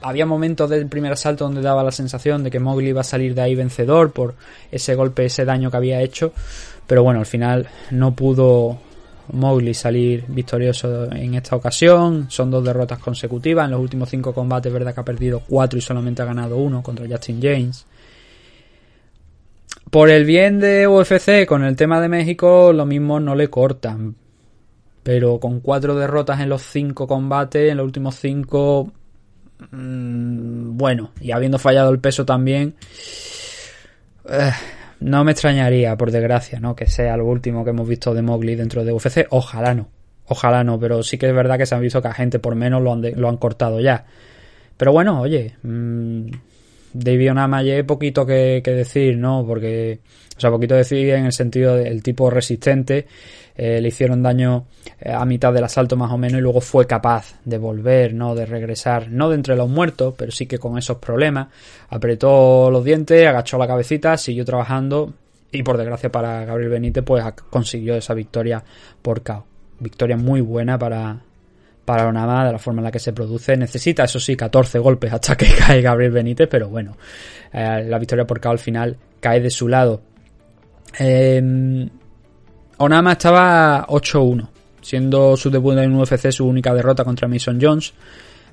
había 0.00 0.26
momentos 0.26 0.70
del 0.70 0.86
primer 0.86 1.12
asalto 1.12 1.44
donde 1.44 1.60
daba 1.60 1.82
la 1.82 1.90
sensación 1.90 2.44
de 2.44 2.50
que 2.50 2.60
Mowgli 2.60 2.90
iba 2.90 3.00
a 3.00 3.04
salir 3.04 3.34
de 3.34 3.42
ahí 3.42 3.54
vencedor 3.54 4.12
por 4.12 4.34
ese 4.70 4.94
golpe, 4.94 5.24
ese 5.24 5.44
daño 5.44 5.70
que 5.70 5.76
había 5.76 6.00
hecho. 6.00 6.32
Pero 6.86 7.02
bueno, 7.02 7.20
al 7.20 7.26
final 7.26 7.68
no 7.90 8.14
pudo 8.14 8.78
Mowgli 9.32 9.74
salir 9.74 10.24
victorioso 10.28 11.10
en 11.12 11.34
esta 11.34 11.56
ocasión. 11.56 12.26
Son 12.30 12.50
dos 12.50 12.64
derrotas 12.64 12.98
consecutivas. 12.98 13.66
En 13.66 13.72
los 13.72 13.80
últimos 13.80 14.08
cinco 14.08 14.32
combates, 14.32 14.72
verdad 14.72 14.94
que 14.94 15.00
ha 15.00 15.04
perdido 15.04 15.42
cuatro 15.46 15.78
y 15.78 15.82
solamente 15.82 16.22
ha 16.22 16.26
ganado 16.26 16.56
uno 16.56 16.82
contra 16.82 17.06
Justin 17.08 17.40
James. 17.42 17.86
Por 19.90 20.10
el 20.10 20.24
bien 20.24 20.60
de 20.60 20.86
UFC, 20.86 21.46
con 21.46 21.64
el 21.64 21.76
tema 21.76 22.00
de 22.00 22.08
México, 22.08 22.72
lo 22.72 22.84
mismo 22.84 23.20
no 23.20 23.34
le 23.34 23.48
cortan. 23.48 24.16
Pero 25.02 25.40
con 25.40 25.60
cuatro 25.60 25.94
derrotas 25.94 26.40
en 26.40 26.50
los 26.50 26.62
cinco 26.62 27.06
combates, 27.06 27.70
en 27.70 27.78
los 27.78 27.84
últimos 27.84 28.16
cinco. 28.16 28.92
Mmm, 29.70 30.76
bueno, 30.76 31.12
y 31.20 31.32
habiendo 31.32 31.58
fallado 31.58 31.90
el 31.90 32.00
peso 32.00 32.26
también. 32.26 32.74
Eh, 34.28 34.50
no 35.00 35.24
me 35.24 35.32
extrañaría, 35.32 35.96
por 35.96 36.10
desgracia, 36.10 36.60
¿no? 36.60 36.74
Que 36.74 36.86
sea 36.86 37.16
lo 37.16 37.26
último 37.26 37.64
que 37.64 37.70
hemos 37.70 37.88
visto 37.88 38.14
de 38.14 38.22
Mowgli 38.22 38.54
dentro 38.54 38.84
de 38.84 38.92
UFC. 38.92 39.26
Ojalá 39.30 39.74
no. 39.74 39.88
Ojalá 40.26 40.64
no, 40.64 40.78
pero 40.78 41.02
sí 41.02 41.16
que 41.18 41.28
es 41.28 41.34
verdad 41.34 41.56
que 41.56 41.66
se 41.66 41.74
han 41.74 41.80
visto 41.80 42.02
que 42.02 42.08
a 42.08 42.14
gente 42.14 42.38
por 42.38 42.54
menos 42.54 42.82
lo 42.82 42.92
han, 42.92 43.00
de, 43.00 43.12
lo 43.12 43.28
han 43.28 43.36
cortado 43.36 43.80
ya. 43.80 44.04
Pero 44.76 44.92
bueno, 44.92 45.20
oye, 45.20 45.56
mmm, 45.62 46.28
David 46.92 47.32
Onama 47.32 47.58
hay 47.58 47.82
poquito 47.82 48.24
que, 48.24 48.60
que, 48.64 48.72
decir, 48.72 49.16
¿no? 49.16 49.44
Porque, 49.46 50.00
o 50.36 50.40
sea, 50.40 50.50
poquito 50.50 50.74
decir 50.74 51.10
en 51.10 51.26
el 51.26 51.32
sentido 51.32 51.76
del 51.76 52.02
tipo 52.02 52.30
resistente. 52.30 53.06
Eh, 53.60 53.80
le 53.80 53.88
hicieron 53.88 54.22
daño 54.22 54.66
eh, 55.00 55.10
a 55.10 55.24
mitad 55.24 55.52
del 55.52 55.64
asalto 55.64 55.96
más 55.96 56.12
o 56.12 56.16
menos 56.16 56.38
y 56.38 56.42
luego 56.42 56.60
fue 56.60 56.86
capaz 56.86 57.40
de 57.44 57.58
volver, 57.58 58.14
¿no? 58.14 58.36
De 58.36 58.46
regresar, 58.46 59.10
no 59.10 59.28
de 59.28 59.34
entre 59.34 59.56
los 59.56 59.68
muertos, 59.68 60.14
pero 60.16 60.30
sí 60.30 60.46
que 60.46 60.58
con 60.58 60.78
esos 60.78 60.98
problemas. 60.98 61.48
Apretó 61.88 62.70
los 62.70 62.84
dientes, 62.84 63.26
agachó 63.26 63.58
la 63.58 63.66
cabecita, 63.66 64.16
siguió 64.16 64.44
trabajando 64.44 65.12
y 65.50 65.64
por 65.64 65.76
desgracia 65.76 66.12
para 66.12 66.44
Gabriel 66.44 66.70
Benítez 66.70 67.02
pues 67.04 67.24
consiguió 67.50 67.96
esa 67.96 68.14
victoria 68.14 68.62
por 69.02 69.22
KO. 69.22 69.44
Victoria 69.80 70.16
muy 70.16 70.40
buena 70.40 70.78
para, 70.78 71.20
para 71.88 72.06
Onama 72.06 72.44
de 72.44 72.52
la 72.52 72.58
forma 72.58 72.80
en 72.80 72.84
la 72.84 72.90
que 72.90 72.98
se 72.98 73.14
produce. 73.14 73.56
Necesita, 73.56 74.04
eso 74.04 74.20
sí, 74.20 74.36
14 74.36 74.78
golpes 74.78 75.10
hasta 75.10 75.34
que 75.34 75.46
cae 75.58 75.80
Gabriel 75.80 76.12
Benítez, 76.12 76.46
pero 76.46 76.68
bueno, 76.68 76.98
eh, 77.50 77.82
la 77.88 77.98
victoria 77.98 78.26
por 78.26 78.42
KO 78.42 78.50
al 78.50 78.58
final 78.58 78.94
cae 79.20 79.40
de 79.40 79.48
su 79.48 79.68
lado. 79.68 80.02
Eh, 80.98 81.88
Onama 82.76 83.12
estaba 83.12 83.86
8-1, 83.86 84.48
siendo 84.82 85.34
su 85.34 85.48
debut 85.48 85.78
en 85.78 85.94
UFC 85.94 86.30
su 86.30 86.46
única 86.46 86.74
derrota 86.74 87.04
contra 87.04 87.26
Mason 87.26 87.58
Jones. 87.58 87.94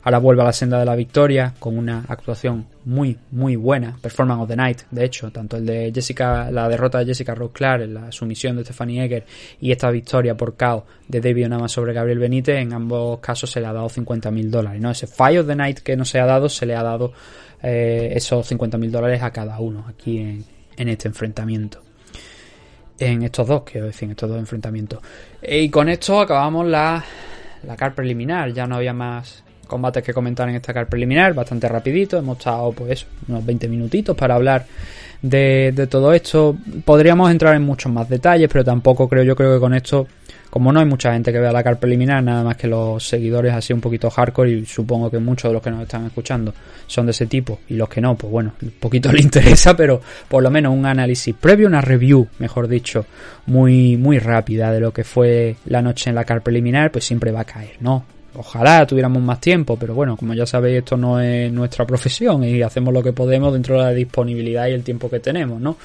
Ahora 0.06 0.20
vuelve 0.20 0.44
a 0.44 0.46
la 0.46 0.54
senda 0.54 0.78
de 0.78 0.86
la 0.86 0.96
victoria 0.96 1.56
con 1.58 1.80
una 1.80 2.06
actuación 2.08 2.68
muy, 2.86 3.18
muy 3.32 3.56
buena. 3.56 3.98
Performance 4.00 4.44
of 4.44 4.48
the 4.48 4.56
Night, 4.56 4.82
de 4.92 5.04
hecho, 5.04 5.32
tanto 5.32 5.58
el 5.58 5.66
de 5.66 5.92
Jessica, 5.92 6.52
la 6.52 6.70
derrota 6.70 7.00
de 7.00 7.08
Jessica 7.08 7.34
Rose 7.34 7.54
Clark, 7.54 7.88
la 7.88 8.12
sumisión 8.12 8.56
de 8.56 8.64
Stephanie 8.64 9.04
Egger 9.04 9.26
y 9.60 9.72
esta 9.72 9.90
victoria 9.90 10.38
por 10.38 10.56
KO 10.56 10.86
de 11.08 11.22
David 11.22 11.48
Onama 11.48 11.68
sobre 11.68 11.92
Gabriel 11.92 12.20
Benítez, 12.20 12.60
en 12.60 12.74
ambos 12.74 13.20
casos 13.20 13.50
se 13.50 13.60
le 13.60 13.66
ha 13.66 13.74
dado 13.74 13.90
50 13.90 14.30
mil 14.30 14.52
dólares. 14.52 14.80
¿no? 14.80 14.92
Ese 14.92 15.08
Fire 15.08 15.40
of 15.40 15.48
the 15.48 15.56
Night 15.56 15.80
que 15.80 15.98
no 15.98 16.06
se 16.06 16.20
ha 16.20 16.28
dado, 16.28 16.50
se 16.50 16.68
le 16.68 16.76
ha 16.76 16.84
dado 16.84 17.12
eh, 17.64 18.12
esos 18.14 18.46
50 18.46 18.78
mil 18.78 18.92
dólares 18.92 19.24
a 19.24 19.32
cada 19.32 19.60
uno 19.60 19.86
aquí 19.90 20.20
en, 20.20 20.46
este 20.88 21.08
enfrentamiento 21.08 21.82
en 23.00 23.24
estos 23.24 23.48
dos, 23.48 23.64
decir, 23.74 24.04
en 24.04 24.12
estos 24.12 24.30
dos 24.30 24.38
enfrentamientos. 24.38 25.00
Y 25.42 25.68
con 25.70 25.90
esto 25.90 26.22
acabamos 26.22 26.68
la, 26.68 27.04
la 27.64 27.76
car 27.76 27.96
preliminar, 27.96 28.54
ya 28.54 28.68
no 28.68 28.76
había 28.76 28.94
más 28.94 29.45
combates 29.66 30.04
que 30.04 30.14
comentar 30.14 30.48
en 30.50 30.56
esta 30.56 30.74
car 30.74 30.88
preliminar, 30.88 31.34
bastante 31.34 31.68
rapidito, 31.68 32.18
hemos 32.18 32.38
estado 32.38 32.72
pues 32.72 33.06
unos 33.28 33.46
20 33.46 33.68
minutitos 33.68 34.16
para 34.16 34.36
hablar 34.36 34.66
de, 35.22 35.88
todo 35.90 36.14
esto. 36.14 36.56
Podríamos 36.84 37.32
entrar 37.32 37.56
en 37.56 37.64
muchos 37.64 37.92
más 37.92 38.08
detalles, 38.10 38.50
pero 38.52 38.64
tampoco 38.64 39.08
creo, 39.08 39.24
yo 39.24 39.36
creo 39.36 39.56
que 39.56 39.60
con 39.60 39.74
esto 39.74 40.08
como 40.56 40.72
no 40.72 40.80
hay 40.80 40.86
mucha 40.86 41.12
gente 41.12 41.34
que 41.34 41.40
vea 41.40 41.52
la 41.52 41.62
car 41.62 41.80
preliminar, 41.80 42.24
nada 42.24 42.42
más 42.42 42.56
que 42.56 42.68
los 42.68 43.06
seguidores 43.06 43.54
así 43.54 43.74
un 43.74 43.82
poquito 43.82 44.10
hardcore 44.10 44.52
y 44.52 44.66
supongo 44.66 45.12
que 45.12 45.20
muchos 45.20 45.50
de 45.50 45.54
los 45.54 45.62
que 45.62 45.70
nos 45.70 45.82
están 45.82 46.06
escuchando 46.06 46.54
son 46.88 47.08
de 47.08 47.12
ese 47.12 47.26
tipo 47.26 47.60
y 47.68 47.74
los 47.74 47.90
que 47.90 48.00
no, 48.00 48.16
pues 48.16 48.32
bueno, 48.32 48.54
un 48.62 48.72
poquito 48.80 49.12
les 49.12 49.26
interesa, 49.26 49.76
pero 49.76 50.00
por 50.30 50.42
lo 50.42 50.50
menos 50.50 50.74
un 50.74 50.86
análisis 50.86 51.36
previo, 51.36 51.68
una 51.68 51.82
review, 51.82 52.30
mejor 52.40 52.70
dicho, 52.70 53.06
muy 53.48 53.98
muy 53.98 54.18
rápida 54.18 54.72
de 54.72 54.80
lo 54.80 54.94
que 54.94 55.04
fue 55.04 55.58
la 55.66 55.82
noche 55.82 56.10
en 56.10 56.16
la 56.16 56.24
car 56.24 56.42
preliminar, 56.42 56.90
pues 56.90 57.04
siempre 57.04 57.34
va 57.34 57.42
a 57.42 57.46
caer, 57.46 57.76
¿no? 57.82 58.06
Ojalá 58.38 58.86
tuviéramos 58.86 59.22
más 59.22 59.40
tiempo, 59.40 59.78
pero 59.78 59.94
bueno, 59.94 60.18
como 60.18 60.34
ya 60.34 60.46
sabéis, 60.46 60.80
esto 60.80 60.98
no 60.98 61.20
es 61.20 61.52
nuestra 61.52 61.86
profesión 61.86 62.44
y 62.44 62.62
hacemos 62.62 62.94
lo 62.94 63.02
que 63.02 63.14
podemos 63.14 63.54
dentro 63.54 63.78
de 63.78 63.84
la 63.84 63.92
disponibilidad 63.92 64.68
y 64.68 64.72
el 64.72 64.84
tiempo 64.84 65.10
que 65.10 65.20
tenemos, 65.20 65.60
¿no? 65.60 65.78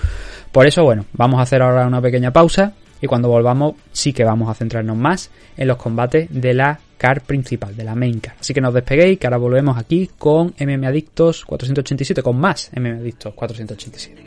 Por 0.50 0.66
eso, 0.66 0.82
bueno, 0.82 1.04
vamos 1.12 1.38
a 1.38 1.42
hacer 1.42 1.62
ahora 1.62 1.86
una 1.86 2.00
pequeña 2.00 2.32
pausa 2.32 2.72
y 3.00 3.06
cuando 3.06 3.28
volvamos 3.28 3.74
sí 3.92 4.12
que 4.12 4.24
vamos 4.24 4.48
a 4.48 4.54
centrarnos 4.54 4.96
más 4.96 5.30
en 5.56 5.68
los 5.68 5.76
combates 5.76 6.28
de 6.30 6.54
la 6.54 6.78
car 6.98 7.22
principal, 7.22 7.74
de 7.74 7.84
la 7.84 7.94
main 7.94 8.20
car. 8.20 8.36
Así 8.38 8.52
que 8.52 8.60
no 8.60 8.68
os 8.68 8.74
despeguéis, 8.74 9.18
que 9.18 9.26
ahora 9.26 9.38
volvemos 9.38 9.78
aquí 9.78 10.10
con 10.18 10.54
MM 10.58 10.84
Adictos 10.86 11.44
487, 11.46 12.22
con 12.22 12.38
más 12.38 12.70
MM 12.74 12.98
Adictos 12.98 13.32
487. 13.34 14.24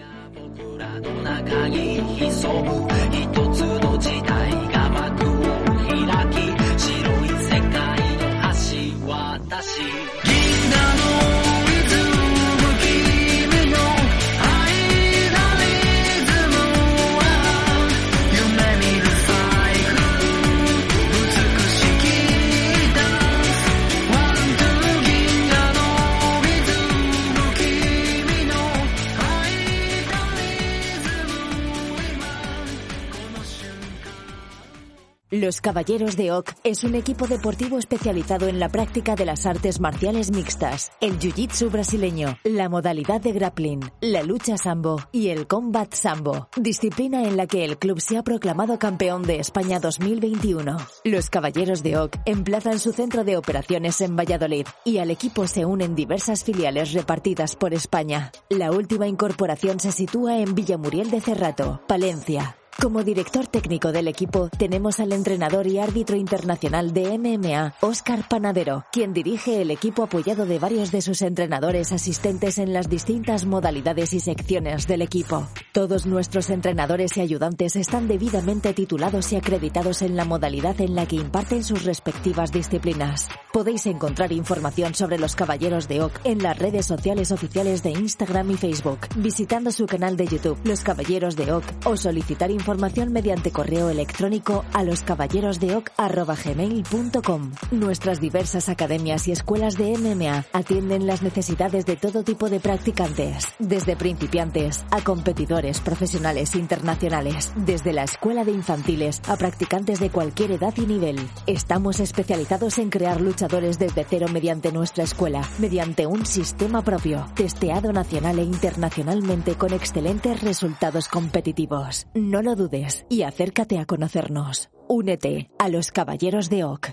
Los 35.34 35.62
Caballeros 35.62 36.16
de 36.16 36.32
Oc 36.32 36.54
es 36.64 36.84
un 36.84 36.94
equipo 36.94 37.26
deportivo 37.26 37.80
especializado 37.80 38.48
en 38.48 38.60
la 38.60 38.70
práctica 38.70 39.16
de 39.16 39.26
las 39.26 39.48
artes 39.48 39.80
marciales 39.80 40.30
mixtas, 40.30 40.92
el 41.02 41.18
jiu-jitsu 41.18 41.72
brasileño, 41.72 42.38
la 42.44 42.70
modalidad 42.70 43.20
de 43.20 43.32
grappling, 43.32 43.80
la 44.00 44.22
lucha 44.22 44.60
sambo 44.60 45.02
y 45.12 45.30
el 45.30 45.48
combat 45.48 45.92
sambo, 45.92 46.50
disciplina 46.56 47.24
en 47.24 47.36
la 47.36 47.48
que 47.48 47.66
el 47.66 47.80
club 47.80 48.00
se 48.00 48.18
ha 48.18 48.22
proclamado 48.22 48.78
campeón 48.78 49.24
de 49.24 49.40
España 49.40 49.80
2021. 49.80 50.78
Los 51.04 51.32
Caballeros 51.32 51.82
de 51.82 51.98
Oc 51.98 52.16
emplazan 52.26 52.78
su 52.78 52.94
centro 52.94 53.24
de 53.24 53.36
operaciones 53.36 54.02
en 54.02 54.16
Valladolid 54.16 54.68
y 54.86 55.00
al 55.00 55.10
equipo 55.10 55.48
se 55.48 55.66
unen 55.66 55.96
diversas 55.96 56.44
filiales 56.44 56.94
repartidas 56.94 57.56
por 57.56 57.74
España. 57.74 58.32
La 58.50 58.72
última 58.72 59.08
incorporación 59.08 59.80
se 59.80 59.92
sitúa 59.92 60.38
en 60.38 60.54
Villamuriel 60.54 61.10
de 61.10 61.22
Cerrato, 61.22 61.82
Palencia. 61.88 62.56
Como 62.82 63.04
director 63.04 63.48
técnico 63.48 63.94
del 63.94 64.10
equipo 64.10 64.50
tenemos 64.58 65.00
al 65.00 65.14
entrenador 65.14 65.68
y 65.68 65.80
árbitro 65.80 66.18
internacional 66.18 66.94
de 66.94 67.18
MMA, 67.18 67.76
Óscar 67.80 68.28
Panadero, 68.28 68.84
quien 68.92 69.14
dirige 69.14 69.62
el 69.62 69.72
equipo 69.72 70.04
apoyado 70.04 70.46
de 70.46 70.60
varios 70.60 70.92
de 70.92 71.02
sus 71.02 71.22
entrenadores 71.22 71.94
asistentes 71.94 72.58
en 72.58 72.74
las 72.74 72.90
distintas 72.90 73.46
modalidades 73.46 74.14
y 74.14 74.20
secciones 74.20 74.86
del 74.88 75.02
equipo. 75.02 75.48
Todos 75.72 76.06
nuestros 76.06 76.50
entrenadores 76.50 77.16
y 77.16 77.22
ayudantes 77.22 77.78
están 77.78 78.08
debidamente 78.08 78.74
titulados 78.74 79.32
y 79.32 79.38
acreditados 79.38 80.02
en 80.02 80.18
la 80.18 80.26
modalidad 80.26 80.80
en 80.82 80.96
la 80.96 81.06
que 81.06 81.16
imparten 81.16 81.64
sus 81.64 81.86
respectivas 81.86 82.52
disciplinas. 82.52 83.30
Podéis 83.54 83.86
encontrar 83.86 84.34
información 84.34 84.94
sobre 84.94 85.20
los 85.20 85.36
Caballeros 85.36 85.88
de 85.88 86.02
Oc 86.02 86.20
en 86.26 86.44
las 86.44 86.58
redes 86.58 86.88
sociales 86.88 87.32
oficiales 87.32 87.82
de 87.82 87.92
Instagram 87.92 88.52
y 88.52 88.58
Facebook, 88.58 89.00
visitando 89.16 89.72
su 89.72 89.86
canal 89.86 90.18
de 90.18 90.28
YouTube, 90.28 90.60
Los 90.66 90.82
Caballeros 90.82 91.36
de 91.36 91.54
Oc, 91.54 91.64
o 91.86 91.96
solicitar 91.96 92.50
información 92.50 92.63
mediante 93.10 93.52
correo 93.52 93.90
electrónico 93.90 94.64
a 94.74 94.84
loscaballerosdeoc.gmail.com. 94.84 97.52
Nuestras 97.72 98.22
diversas 98.22 98.70
academias 98.70 99.28
y 99.28 99.32
escuelas 99.32 99.78
de 99.78 99.98
MMA 99.98 100.46
atienden 100.54 101.06
las 101.06 101.22
necesidades 101.22 101.86
de 101.86 101.98
todo 101.98 102.24
tipo 102.24 102.50
de 102.50 102.60
practicantes, 102.60 103.46
desde 103.60 103.96
principiantes 103.96 104.84
a 104.92 105.02
competidores 105.02 105.80
profesionales 105.82 106.56
internacionales, 106.56 107.54
desde 107.56 107.94
la 107.94 108.04
escuela 108.04 108.46
de 108.46 108.52
infantiles 108.52 109.22
a 109.28 109.36
practicantes 109.36 110.00
de 110.00 110.10
cualquier 110.10 110.52
edad 110.52 110.74
y 110.78 110.86
nivel. 110.86 111.18
Estamos 111.48 112.00
especializados 112.00 112.78
en 112.78 112.90
crear 112.90 113.22
luchadores 113.22 113.78
desde 113.78 114.06
cero 114.10 114.28
mediante 114.32 114.72
nuestra 114.72 115.04
escuela, 115.04 115.48
mediante 115.60 116.08
un 116.08 116.26
sistema 116.26 116.82
propio, 116.82 117.26
testeado 117.36 117.92
nacional 117.92 118.40
e 118.40 118.44
internacionalmente 118.44 119.56
con 119.56 119.74
excelentes 119.74 120.42
resultados 120.42 121.08
competitivos. 121.08 122.08
No 122.14 122.42
lo 122.42 122.53
dudes 122.56 123.06
y 123.10 123.24
acércate 123.24 123.80
a 123.80 123.86
conocernos. 123.86 124.70
Únete 124.88 125.50
a 125.60 125.70
los 125.70 125.92
Caballeros 125.92 126.50
de 126.50 126.64
Oc. 126.64 126.90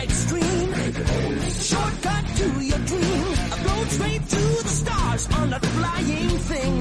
A. 0.00 0.12
Shortcut 1.70 2.24
to 2.36 2.64
your 2.64 2.78
dream. 2.78 3.24
Go 3.64 3.84
straight 3.88 4.28
to 4.28 4.62
the 4.62 4.68
stars 4.68 5.28
on 5.34 5.52
a 5.52 5.60
flying 5.60 6.28
thing. 6.28 6.79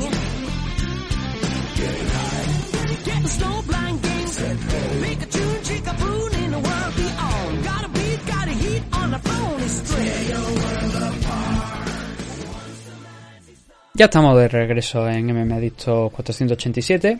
Ya 13.99 14.05
estamos 14.05 14.37
de 14.37 14.47
regreso 14.47 15.09
en 15.09 15.27
MM 15.27 15.51
Adicto 15.51 16.09
487 16.15 17.19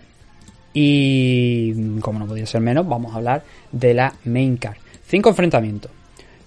y 0.73 1.99
como 1.99 2.19
no 2.19 2.25
podía 2.25 2.45
ser 2.45 2.61
menos, 2.61 2.87
vamos 2.87 3.13
a 3.13 3.17
hablar 3.17 3.43
de 3.69 3.93
la 3.93 4.13
main 4.23 4.55
card. 4.55 4.77
Cinco 5.05 5.27
enfrentamientos. 5.29 5.91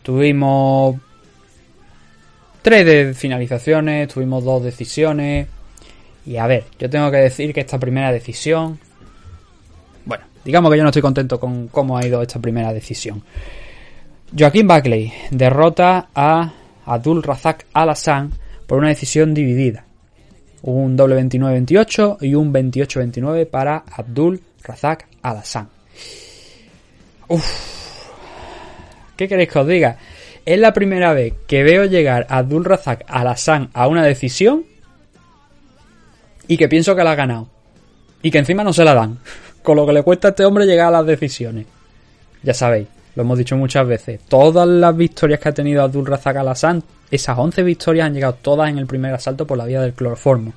Tuvimos 0.02 0.96
tres 2.62 2.86
de 2.86 3.12
finalizaciones, 3.12 4.08
tuvimos 4.08 4.42
dos 4.42 4.62
decisiones 4.62 5.48
y 6.24 6.36
a 6.36 6.46
ver, 6.46 6.64
yo 6.78 6.88
tengo 6.88 7.10
que 7.10 7.18
decir 7.18 7.52
que 7.52 7.60
esta 7.60 7.78
primera 7.78 8.10
decisión, 8.10 8.78
bueno, 10.06 10.24
digamos 10.44 10.70
que 10.70 10.78
yo 10.78 10.82
no 10.82 10.88
estoy 10.88 11.02
contento 11.02 11.38
con 11.38 11.68
cómo 11.68 11.98
ha 11.98 12.06
ido 12.06 12.22
esta 12.22 12.38
primera 12.38 12.72
decisión. 12.72 13.22
Joaquín 14.36 14.66
Buckley 14.66 15.12
derrota 15.30 16.08
a 16.14 16.52
Abdul 16.86 17.22
Razak 17.22 17.66
Al-Hassan 17.74 18.32
por 18.66 18.78
una 18.78 18.88
decisión 18.88 19.34
dividida. 19.34 19.84
Un 20.62 20.96
doble 20.96 21.20
29-28 21.22 22.16
y 22.22 22.34
un 22.34 22.50
28-29 22.50 23.46
para 23.46 23.84
Abdul 23.94 24.40
Razak 24.62 25.06
Al-Hassan. 25.20 25.68
¿Qué 29.16 29.28
queréis 29.28 29.50
que 29.50 29.58
os 29.58 29.66
diga? 29.66 29.98
Es 30.46 30.58
la 30.58 30.72
primera 30.72 31.12
vez 31.12 31.34
que 31.46 31.62
veo 31.62 31.84
llegar 31.84 32.26
a 32.30 32.38
Abdul 32.38 32.64
Razak 32.64 33.04
Al-Hassan 33.08 33.68
a 33.74 33.86
una 33.86 34.02
decisión 34.02 34.64
y 36.48 36.56
que 36.56 36.68
pienso 36.68 36.96
que 36.96 37.04
la 37.04 37.12
ha 37.12 37.16
ganado. 37.16 37.48
Y 38.22 38.30
que 38.30 38.38
encima 38.38 38.64
no 38.64 38.72
se 38.72 38.84
la 38.84 38.94
dan. 38.94 39.18
Con 39.62 39.76
lo 39.76 39.86
que 39.86 39.92
le 39.92 40.02
cuesta 40.02 40.28
a 40.28 40.30
este 40.30 40.46
hombre 40.46 40.64
llegar 40.64 40.88
a 40.88 40.98
las 41.02 41.06
decisiones. 41.06 41.66
Ya 42.42 42.54
sabéis, 42.54 42.88
lo 43.14 43.22
hemos 43.22 43.38
dicho 43.38 43.56
muchas 43.56 43.86
veces. 43.86 44.20
Todas 44.28 44.66
las 44.66 44.96
victorias 44.96 45.40
que 45.40 45.48
ha 45.48 45.54
tenido 45.54 45.82
Abdul 45.82 46.06
Razak 46.06 46.36
Al-Hassan, 46.36 46.82
esas 47.10 47.38
11 47.38 47.62
victorias 47.62 48.06
han 48.06 48.14
llegado 48.14 48.34
todas 48.40 48.70
en 48.70 48.78
el 48.78 48.86
primer 48.86 49.14
asalto 49.14 49.46
por 49.46 49.58
la 49.58 49.66
vía 49.66 49.80
del 49.80 49.92
cloroformo. 49.92 50.52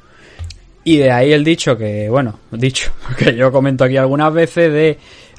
Y 0.84 0.98
de 0.98 1.12
ahí 1.12 1.34
el 1.34 1.44
dicho 1.44 1.78
que, 1.78 2.10
bueno, 2.10 2.40
dicho, 2.52 2.92
que 3.18 3.36
yo 3.36 3.52
comento 3.52 3.84
aquí 3.84 3.98
algunas 3.98 4.34
veces 4.34 4.72
de 4.72 4.98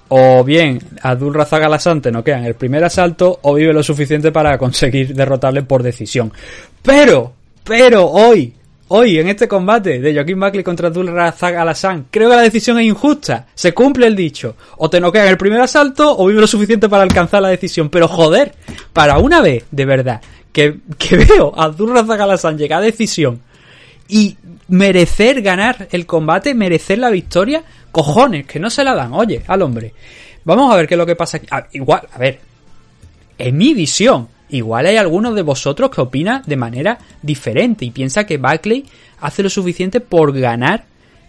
o 0.09 0.45
bien 0.45 0.79
Abdul 1.03 1.35
Razak 1.35 1.65
Al-Hassan 1.65 2.01
te 2.01 2.13
noquea 2.13 2.39
en 2.39 2.45
el 2.45 2.55
primer 2.55 2.85
asalto 2.85 3.41
o 3.43 3.55
vive 3.55 3.73
lo 3.73 3.83
suficiente 3.83 4.31
para 4.31 4.57
conseguir 4.59 5.15
derrotarle 5.15 5.63
por 5.63 5.83
decisión. 5.83 6.33
Pero, 6.83 7.33
pero 7.65 8.07
hoy, 8.07 8.55
hoy 8.89 9.19
en 9.19 9.29
este 9.29 9.49
combate 9.49 10.01
de 10.01 10.15
Joaquín 10.15 10.41
Buckley 10.41 10.63
contra 10.63 10.89
Abdul 10.89 11.09
Razak 11.09 11.57
Al-Hassan, 11.57 12.07
creo 12.11 12.31
que 12.31 12.37
la 12.37 12.43
decisión 12.43 12.79
es 12.79 12.87
injusta. 12.87 13.47
Se 13.55 13.75
cumple 13.75 14.07
el 14.07 14.17
dicho. 14.17 14.57
O 14.79 14.89
te 14.91 15.01
noquea 15.01 15.25
en 15.25 15.31
el 15.31 15.39
primer 15.39 15.61
asalto 15.61 16.17
o 16.17 16.27
vive 16.27 16.41
lo 16.41 16.47
suficiente 16.47 16.89
para 16.89 17.03
alcanzar 17.03 17.43
la 17.43 17.49
decisión. 17.49 17.89
Pero 17.91 18.09
joder, 18.09 18.55
para 18.93 19.19
una 19.19 19.41
vez, 19.41 19.65
de 19.71 19.85
verdad, 19.85 20.21
que, 20.53 20.79
que 20.99 21.17
veo 21.29 21.53
a 21.57 21.65
Abdul 21.65 21.95
Razak 21.95 22.21
Al-Hassan 22.21 22.59
llegar 22.59 22.81
a 22.81 22.85
decisión 22.85 23.41
y 24.09 24.37
merecer 24.69 25.43
ganar 25.43 25.89
el 25.91 26.07
combate, 26.07 26.55
merecer 26.55 26.99
la 26.99 27.11
victoria, 27.11 27.63
cojones, 27.93 28.47
que 28.47 28.61
no 28.61 28.71
se 28.71 28.85
la 28.85 28.95
dan, 28.95 29.13
oye, 29.13 29.43
al 29.47 29.63
hombre. 29.63 29.93
Vamos 30.45 30.73
a 30.73 30.77
ver 30.77 30.87
qué 30.87 30.95
es 30.95 30.99
lo 30.99 31.07
que 31.07 31.17
pasa 31.17 31.39
aquí. 31.39 31.47
Ah, 31.51 31.67
igual, 31.73 32.03
a 32.13 32.19
ver, 32.19 32.39
en 33.39 33.57
mi 33.57 33.75
visión, 33.75 34.29
igual 34.49 34.87
hay 34.87 34.97
algunos 34.97 35.35
de 35.35 35.43
vosotros 35.43 35.91
que 35.91 36.01
opinan 36.01 36.43
de 36.47 36.57
manera 36.57 36.99
diferente 37.23 37.85
y 37.85 37.91
piensa 37.91 38.25
que 38.25 38.39
Buckley 38.39 38.85
hace 39.21 39.43
lo 39.43 39.51
suficiente 39.51 40.01
por 40.01 40.33
ganar 40.39 40.85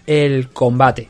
el 0.06 0.50
combate. 0.50 1.10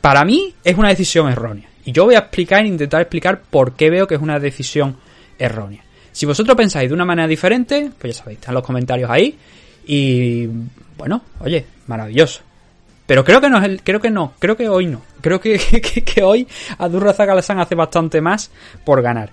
Para 0.00 0.24
mí 0.24 0.54
es 0.64 0.76
una 0.76 0.88
decisión 0.88 1.30
errónea. 1.30 1.68
Y 1.84 1.92
yo 1.92 2.04
voy 2.04 2.14
a 2.14 2.20
explicar, 2.20 2.64
intentar 2.64 3.00
explicar 3.00 3.42
por 3.48 3.74
qué 3.74 3.90
veo 3.90 4.06
que 4.06 4.14
es 4.14 4.20
una 4.20 4.38
decisión 4.38 4.96
errónea. 5.38 5.82
Si 6.12 6.26
vosotros 6.26 6.56
pensáis 6.56 6.88
de 6.88 6.94
una 6.94 7.04
manera 7.04 7.28
diferente, 7.28 7.90
pues 7.98 8.14
ya 8.16 8.22
sabéis, 8.22 8.40
están 8.40 8.54
los 8.54 8.64
comentarios 8.64 9.10
ahí. 9.10 9.38
Y 9.86 10.46
bueno, 10.96 11.22
oye, 11.40 11.64
maravilloso. 11.86 12.42
Pero 13.06 13.24
creo 13.24 13.40
que 13.40 13.50
no 13.50 13.60
creo 13.82 14.00
que 14.00 14.10
no, 14.10 14.34
creo 14.38 14.56
que 14.56 14.68
hoy 14.68 14.86
no. 14.86 15.02
Creo 15.20 15.40
que, 15.40 15.58
que, 16.04 16.22
hoy 16.22 16.46
Zagalasan 17.14 17.58
hace 17.58 17.74
bastante 17.74 18.20
más 18.20 18.50
por 18.84 19.02
ganar. 19.02 19.30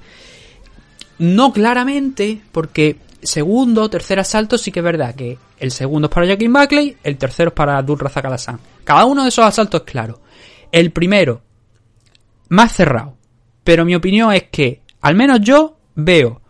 No 1.20 1.51
claramente, 1.51 2.41
porque 2.51 2.97
segundo, 3.22 3.89
tercer 3.89 4.20
asalto 4.20 4.57
sí 4.57 4.72
que 4.72 4.80
es 4.80 4.84
verdad 4.84 5.15
que 5.15 5.38
el 5.59 5.72
segundo 5.72 6.07
es 6.07 6.13
para 6.13 6.28
Joaquín 6.28 6.53
Buckley, 6.53 6.97
el 7.03 7.18
tercero 7.18 7.49
es 7.49 7.55
para 7.55 7.78
Abdul 7.78 7.99
Razak 7.99 8.26
Al-Hassan. 8.26 8.59
Cada 8.84 9.05
uno 9.05 9.24
de 9.24 9.30
esos 9.30 9.45
asaltos 9.45 9.82
es 9.82 9.91
claro. 9.91 10.22
El 10.72 10.91
primero, 10.91 11.41
más 12.49 12.74
cerrado. 12.74 13.18
Pero 13.63 13.86
mi 13.86 13.95
opinión 13.95 14.32
es 14.34 14.43
que, 14.43 14.82
al 15.01 15.15
menos 15.15 15.41
yo, 15.41 15.78
veo 15.95 16.41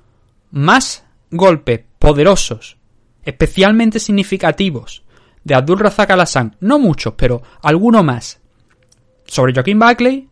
más 0.52 1.06
golpes 1.32 1.82
poderosos, 1.98 2.78
especialmente 3.24 4.00
significativos, 4.00 5.04
de 5.44 5.56
Abdul 5.56 5.80
Razak 5.80 6.12
Al-Hassan. 6.12 6.58
No 6.60 6.78
muchos, 6.78 7.14
pero 7.16 7.42
alguno 7.62 8.04
más. 8.04 8.40
Sobre 9.26 9.54
Joaquín 9.54 9.80
Buckley, 9.80 10.30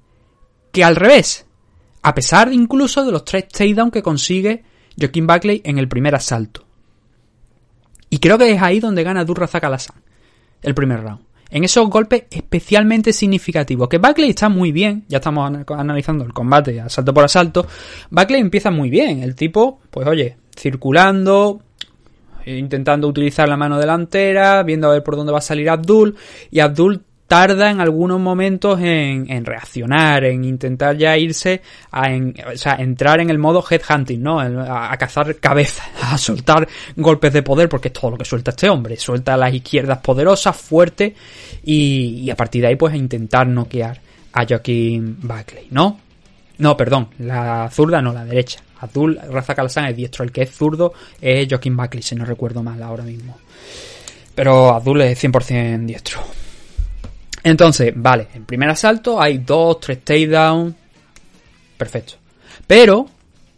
que 0.71 0.83
al 0.83 0.95
revés. 0.95 1.44
A 2.05 2.13
pesar 2.13 2.53
incluso 2.53 3.03
de 3.03 3.11
los 3.11 3.25
tres 3.25 3.47
takedowns 3.47 3.91
que 3.91 4.03
consigue 4.03 4.63
Joaquín 4.95 5.25
Buckley 5.25 5.63
en 5.65 5.79
el 5.79 5.87
primer 5.87 6.13
asalto. 6.13 6.63
Y 8.11 8.19
creo 8.19 8.37
que 8.37 8.51
es 8.51 8.61
ahí 8.61 8.79
donde 8.79 9.01
gana 9.01 9.21
Abdul 9.21 9.37
Razak 9.37 9.63
Al-Hassan. 9.63 10.03
El 10.61 10.75
primer 10.75 11.01
round. 11.01 11.21
en 11.49 11.63
esos 11.63 11.89
golpes 11.89 12.25
especialmente 12.29 13.11
significativos. 13.11 13.89
Que 13.89 13.97
Buckley 13.97 14.29
está 14.29 14.49
muy 14.49 14.71
bien, 14.71 15.05
ya 15.07 15.17
estamos 15.17 15.51
analizando 15.69 16.23
el 16.23 16.31
combate 16.31 16.79
asalto 16.79 17.11
por 17.11 17.23
asalto. 17.23 17.65
Buckley 18.11 18.39
empieza 18.39 18.69
muy 18.69 18.91
bien, 18.91 19.23
el 19.23 19.33
tipo, 19.33 19.79
pues 19.89 20.07
oye, 20.07 20.37
circulando, 20.55 21.61
intentando 22.45 23.07
utilizar 23.07 23.49
la 23.49 23.57
mano 23.57 23.79
delantera, 23.79 24.61
viendo 24.61 24.89
a 24.89 24.93
ver 24.93 25.03
por 25.03 25.15
dónde 25.15 25.31
va 25.31 25.39
a 25.39 25.41
salir 25.41 25.71
Abdul, 25.71 26.15
y 26.51 26.59
Abdul 26.59 27.01
tarda 27.27 27.71
en 27.71 27.81
algunos 27.81 28.19
momentos 28.19 28.79
en, 28.81 29.45
reaccionar, 29.45 30.25
en 30.25 30.43
intentar 30.43 30.95
ya 30.97 31.17
irse 31.17 31.61
a 31.91 32.07
o 32.53 32.57
sea, 32.57 32.75
entrar 32.75 33.19
en 33.19 33.29
el 33.29 33.39
modo 33.39 33.63
headhunting, 33.67 34.21
¿no? 34.21 34.39
A, 34.39 34.95
cazar 34.97 35.35
cabezas, 35.37 35.87
a 36.01 36.17
soltar 36.17 36.67
golpes 36.95 37.33
de 37.33 37.43
poder, 37.43 37.67
porque 37.67 37.87
es 37.87 37.93
todo 37.93 38.11
lo 38.11 38.17
que 38.17 38.25
suelta 38.25 38.51
este 38.51 38.69
hombre. 38.69 38.97
Suelta 38.97 39.37
las 39.37 39.53
izquierdas 39.53 39.99
poderosas, 39.99 40.55
fuertes, 40.55 41.13
y, 41.63 42.29
a 42.29 42.35
partir 42.35 42.61
de 42.61 42.67
ahí, 42.69 42.75
pues, 42.75 42.93
a 42.93 42.97
intentar 42.97 43.47
noquear 43.47 43.99
a 44.33 44.45
Joaquín 44.45 45.17
Buckley, 45.21 45.67
¿no? 45.71 45.99
No, 46.57 46.77
perdón, 46.77 47.09
la 47.19 47.69
zurda 47.71 48.01
no, 48.01 48.13
la 48.13 48.23
derecha. 48.23 48.61
Azul, 48.79 49.19
Raza 49.29 49.55
Kalasan 49.55 49.85
es 49.85 49.95
diestro, 49.95 50.23
el 50.23 50.31
que 50.31 50.43
es 50.43 50.51
zurdo 50.51 50.93
es 51.19 51.47
Joaquín 51.49 51.75
Buckley, 51.75 52.03
si 52.03 52.15
no 52.15 52.25
recuerdo 52.25 52.61
mal 52.61 52.81
ahora 52.83 53.03
mismo. 53.03 53.37
Pero 54.35 54.75
Azul 54.75 55.01
es 55.01 55.21
100% 55.21 55.85
diestro. 55.85 56.44
Entonces, 57.45 57.93
vale, 57.95 58.27
en 58.33 58.43
primer 58.43 58.67
asalto 58.71 59.21
hay 59.21 59.37
dos, 59.37 59.79
tres 59.79 60.03
takedowns. 60.03 60.73
Perfecto. 61.77 62.13
Pero, 62.65 63.05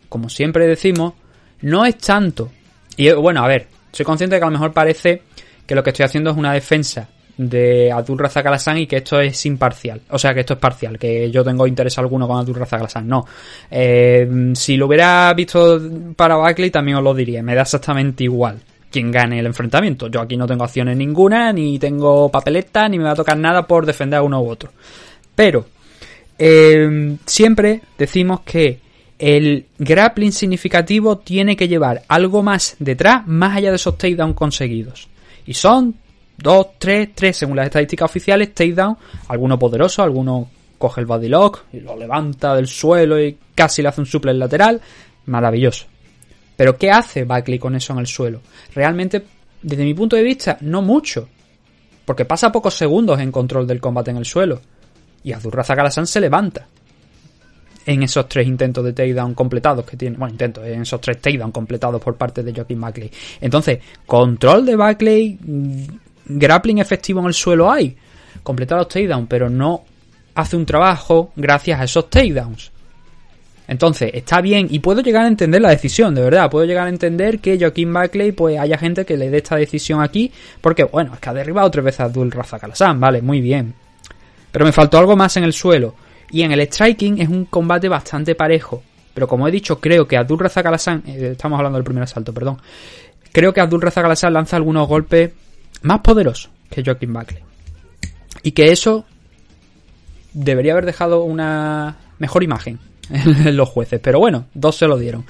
como 0.09 0.27
siempre 0.27 0.67
decimos, 0.67 1.13
no 1.61 1.85
es 1.85 1.97
tanto. 1.97 2.51
Y 2.97 3.09
bueno, 3.13 3.45
a 3.45 3.47
ver, 3.47 3.67
soy 3.93 4.05
consciente 4.05 4.35
de 4.35 4.41
que 4.41 4.43
a 4.43 4.49
lo 4.49 4.51
mejor 4.51 4.73
parece 4.73 5.21
que 5.65 5.73
lo 5.73 5.81
que 5.81 5.91
estoy 5.91 6.03
haciendo 6.03 6.31
es 6.31 6.37
una 6.37 6.51
defensa 6.51 7.07
de 7.37 7.89
Abdul 7.89 8.19
Razak 8.19 8.47
Alasan 8.47 8.79
y 8.79 8.87
que 8.87 8.97
esto 8.97 9.21
es 9.21 9.45
imparcial. 9.45 10.01
O 10.09 10.19
sea, 10.19 10.33
que 10.33 10.41
esto 10.41 10.55
es 10.55 10.59
parcial, 10.59 10.99
que 10.99 11.31
yo 11.31 11.45
tengo 11.45 11.65
interés 11.65 11.97
alguno 11.97 12.27
con 12.27 12.39
Abdul 12.39 12.55
Razak 12.55 12.81
Alasan. 12.81 13.07
No. 13.07 13.25
Eh, 13.71 14.51
si 14.53 14.75
lo 14.75 14.87
hubiera 14.87 15.33
visto 15.33 15.79
para 16.13 16.35
Buckley 16.35 16.71
también 16.71 16.97
os 16.97 17.03
lo 17.05 17.13
diría. 17.13 17.41
Me 17.41 17.55
da 17.55 17.61
exactamente 17.61 18.25
igual 18.25 18.59
quien 18.91 19.11
gane 19.11 19.39
el 19.39 19.45
enfrentamiento. 19.45 20.07
Yo 20.07 20.21
aquí 20.21 20.37
no 20.37 20.47
tengo 20.47 20.63
acciones 20.63 20.97
ninguna, 20.97 21.51
ni 21.53 21.79
tengo 21.79 22.29
papeleta, 22.29 22.87
ni 22.87 22.97
me 22.97 23.05
va 23.05 23.11
a 23.11 23.15
tocar 23.15 23.37
nada 23.37 23.67
por 23.67 23.85
defender 23.85 24.19
a 24.19 24.23
uno 24.23 24.41
u 24.41 24.49
otro. 24.49 24.71
Pero 25.35 25.65
eh, 26.37 27.17
siempre 27.25 27.81
decimos 27.97 28.41
que 28.41 28.79
el 29.19 29.65
grappling 29.79 30.31
significativo 30.31 31.17
tiene 31.17 31.55
que 31.55 31.67
llevar 31.67 32.03
algo 32.07 32.43
más 32.43 32.75
detrás, 32.79 33.25
más 33.27 33.57
allá 33.57 33.69
de 33.71 33.77
esos 33.77 33.97
takedowns 33.97 34.35
conseguidos. 34.35 35.07
Y 35.45 35.53
son 35.53 35.95
2, 36.37 36.67
3, 36.77 37.09
3 37.15 37.37
según 37.37 37.55
las 37.55 37.65
estadísticas 37.65 38.09
oficiales, 38.09 38.53
takedown, 38.53 38.97
alguno 39.27 39.57
poderoso, 39.57 40.03
alguno 40.03 40.49
coge 40.77 41.01
el 41.01 41.07
body 41.07 41.27
lock 41.27 41.63
y 41.73 41.79
lo 41.79 41.95
levanta 41.97 42.55
del 42.55 42.67
suelo 42.67 43.19
y 43.19 43.37
casi 43.55 43.81
le 43.81 43.87
hace 43.89 44.01
un 44.01 44.07
suple 44.07 44.33
lateral, 44.33 44.79
maravilloso. 45.25 45.85
Pero 46.57 46.75
¿qué 46.75 46.91
hace 46.91 47.23
Buckley 47.23 47.59
con 47.59 47.75
eso 47.75 47.93
en 47.93 47.99
el 47.99 48.07
suelo? 48.07 48.41
Realmente, 48.73 49.23
desde 49.61 49.83
mi 49.83 49.93
punto 49.93 50.15
de 50.15 50.23
vista, 50.23 50.57
no 50.61 50.81
mucho. 50.81 51.29
Porque 52.03 52.25
pasa 52.25 52.51
pocos 52.51 52.73
segundos 52.73 53.19
en 53.19 53.31
control 53.31 53.67
del 53.67 53.79
combate 53.79 54.11
en 54.11 54.17
el 54.17 54.25
suelo. 54.25 54.59
Y 55.23 55.31
Azurraza 55.31 55.75
Kalasan 55.75 56.07
se 56.07 56.19
levanta. 56.19 56.67
En 57.85 58.03
esos 58.03 58.27
tres 58.27 58.47
intentos 58.47 58.83
de 58.83 58.91
takedown 58.91 59.33
completados 59.35 59.85
que 59.85 59.95
tiene. 59.95 60.17
Bueno, 60.17 60.33
intentos, 60.33 60.65
en 60.65 60.81
esos 60.81 60.99
tres 60.99 61.21
takedown 61.21 61.51
completados 61.51 62.01
por 62.01 62.15
parte 62.15 62.41
de 62.43 62.53
Joaquín 62.53 62.81
Buckley. 62.81 63.11
Entonces, 63.39 63.79
control 64.05 64.65
de 64.65 64.75
Buckley, 64.75 65.37
mm, 65.39 65.83
grappling 66.25 66.79
efectivo 66.79 67.19
en 67.19 67.27
el 67.27 67.33
suelo 67.33 67.71
hay. 67.71 67.95
Completar 68.41 68.79
los 68.79 68.87
takedowns, 68.87 69.27
pero 69.29 69.49
no 69.49 69.85
hace 70.33 70.55
un 70.55 70.65
trabajo 70.65 71.31
gracias 71.35 71.79
a 71.79 71.83
esos 71.83 72.09
takedowns. 72.09 72.71
Entonces, 73.67 74.11
está 74.13 74.39
bien 74.39 74.67
y 74.69 74.79
puedo 74.79 75.01
llegar 75.01 75.25
a 75.25 75.27
entender 75.27 75.61
la 75.61 75.69
decisión, 75.69 76.15
de 76.15 76.21
verdad. 76.21 76.49
Puedo 76.49 76.65
llegar 76.65 76.87
a 76.87 76.89
entender 76.89 77.39
que 77.39 77.59
Joaquín 77.59 77.93
Buckley, 77.93 78.31
pues 78.31 78.57
haya 78.57 78.77
gente 78.77 79.05
que 79.05 79.17
le 79.17 79.29
dé 79.29 79.37
esta 79.37 79.57
decisión 79.57 80.01
aquí, 80.01 80.31
porque 80.61 80.85
bueno, 80.85 81.13
es 81.13 81.19
que 81.19 81.29
ha 81.29 81.33
derribado 81.33 81.69
tres 81.69 81.83
veces 81.83 81.99
a 81.99 82.03
Abdul 82.05 82.31
Razak 82.31 82.63
vale, 82.95 83.21
muy 83.21 83.41
bien. 83.41 83.73
Pero 84.51 84.65
me 84.65 84.71
faltó 84.71 84.97
algo 84.97 85.17
más 85.17 85.35
en 85.37 85.43
el 85.43 85.53
suelo. 85.53 85.95
Y 86.31 86.41
en 86.43 86.51
el 86.51 86.61
striking 86.61 87.21
es 87.21 87.27
un 87.27 87.45
combate 87.45 87.89
bastante 87.89 88.35
parejo. 88.35 88.83
Pero 89.13 89.27
como 89.27 89.47
he 89.47 89.51
dicho, 89.51 89.79
creo 89.79 90.07
que 90.07 90.17
Abdul 90.17 90.39
Razak 90.39 90.65
eh, 91.05 91.31
estamos 91.31 91.57
hablando 91.57 91.77
del 91.77 91.83
primer 91.83 92.03
asalto, 92.03 92.33
perdón. 92.33 92.57
Creo 93.33 93.53
que 93.53 93.59
Abdul 93.59 93.81
Razak 93.81 94.05
lanza 94.31 94.55
algunos 94.55 94.87
golpes 94.87 95.31
más 95.81 95.99
poderosos 95.99 96.49
que 96.69 96.83
Joaquín 96.83 97.13
Buckley. 97.13 97.43
Y 98.43 98.51
que 98.51 98.71
eso 98.71 99.05
debería 100.33 100.71
haber 100.71 100.85
dejado 100.85 101.23
una 101.23 101.97
mejor 102.19 102.43
imagen 102.43 102.79
los 103.45 103.69
jueces. 103.69 103.99
Pero 104.01 104.19
bueno, 104.19 104.45
dos 104.53 104.75
se 104.75 104.87
lo 104.87 104.97
dieron. 104.97 105.25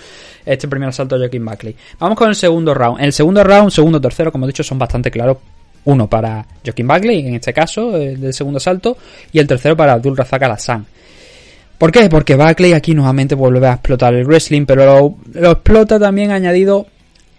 Este 0.46 0.68
primer 0.68 0.90
asalto 0.90 1.16
de 1.16 1.26
Joaquín 1.26 1.46
Buckley. 1.46 1.76
Vamos 2.00 2.18
con 2.18 2.30
el 2.30 2.36
segundo 2.36 2.74
round. 2.74 3.02
El 3.02 3.14
segundo 3.14 3.44
round, 3.44 3.72
segundo, 3.72 4.00
tercero, 4.00 4.32
como 4.32 4.46
he 4.46 4.48
dicho, 4.48 4.64
son 4.64 4.80
bastante 4.80 5.12
claros. 5.12 5.38
Uno 5.86 6.10
para 6.10 6.46
Joaquín 6.64 6.88
Buckley, 6.88 7.28
en 7.28 7.36
este 7.36 7.54
caso, 7.54 7.96
el 7.96 8.20
del 8.20 8.34
segundo 8.34 8.58
asalto. 8.58 8.98
Y 9.32 9.40
el 9.40 9.48
tercero 9.48 9.76
para 9.76 9.94
Abdul 9.94 10.18
Razak 10.18 10.44
Alassane. 10.44 10.86
¿Por 11.78 11.92
qué? 11.92 12.10
Porque 12.10 12.36
Buckley 12.36 12.74
aquí 12.74 12.94
nuevamente 12.96 13.36
vuelve 13.36 13.68
a 13.68 13.74
explotar 13.74 14.14
el 14.16 14.26
wrestling, 14.26 14.66
pero 14.66 15.16
lo, 15.34 15.52
explota 15.52 16.00
también 16.00 16.32
añadido 16.32 16.88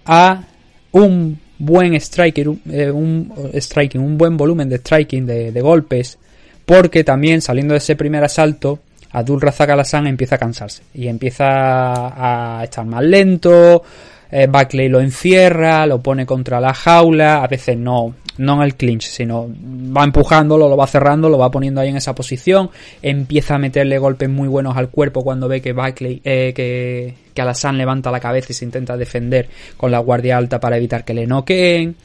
a 0.07 0.45
un 0.93 1.41
buen 1.59 1.95
striker, 1.95 2.49
un, 2.49 2.63
eh, 2.71 3.61
striking, 3.61 4.01
un 4.01 4.17
buen 4.17 4.37
volumen 4.37 4.69
de 4.69 4.79
striking, 4.79 5.27
de 5.27 5.61
golpes, 5.61 6.19
porque 6.65 7.03
también 7.03 7.41
saliendo 7.41 7.73
de 7.73 7.79
ese 7.79 7.97
primer 7.97 8.23
asalto, 8.23 8.79
Abdul 9.13 9.41
Razak 9.41 9.71
Alasan 9.71 10.07
empieza 10.07 10.37
a 10.37 10.39
cansarse 10.39 10.83
y 10.95 11.09
empieza 11.09 11.47
a 11.47 12.65
estar 12.65 12.85
más 12.85 13.03
lento. 13.03 13.83
Eh, 14.31 14.47
Buckley 14.47 14.89
lo 14.89 15.01
encierra, 15.01 15.87
lo 15.87 16.01
pone 16.01 16.27
contra 16.27 16.61
la 16.61 16.75
jaula, 16.75 17.43
a 17.43 17.47
veces 17.47 17.79
no, 17.79 18.15
no 18.37 18.57
en 18.57 18.63
el 18.63 18.75
clinch, 18.75 19.07
sino 19.07 19.49
va 19.49 20.05
empujándolo, 20.05 20.69
lo 20.69 20.77
va 20.77 20.87
cerrando, 20.87 21.31
lo 21.31 21.39
va 21.39 21.51
poniendo 21.51 21.81
ahí 21.81 21.89
en 21.89 21.97
esa 21.97 22.15
posición, 22.15 22.69
empieza 23.01 23.55
a 23.55 23.59
meterle 23.59 23.97
golpes 23.97 24.29
muy 24.29 24.47
buenos 24.47 24.77
al 24.77 24.91
cuerpo 24.91 25.23
cuando 25.23 25.49
ve 25.49 25.63
que 25.63 25.73
Buckley, 25.73 26.21
eh, 26.25 26.53
que, 26.55 27.15
que 27.33 27.43
Alasan 27.43 27.79
levanta 27.79 28.11
la 28.11 28.21
cabeza 28.21 28.49
y 28.51 28.55
se 28.55 28.67
intenta 28.67 28.99
defender 28.99 29.49
con 29.79 29.91
la 29.91 29.99
guardia 30.01 30.37
alta 30.37 30.61
para 30.61 30.77
evitar 30.77 31.07
que 31.07 31.15
le 31.15 31.27
noqueen 31.27 31.97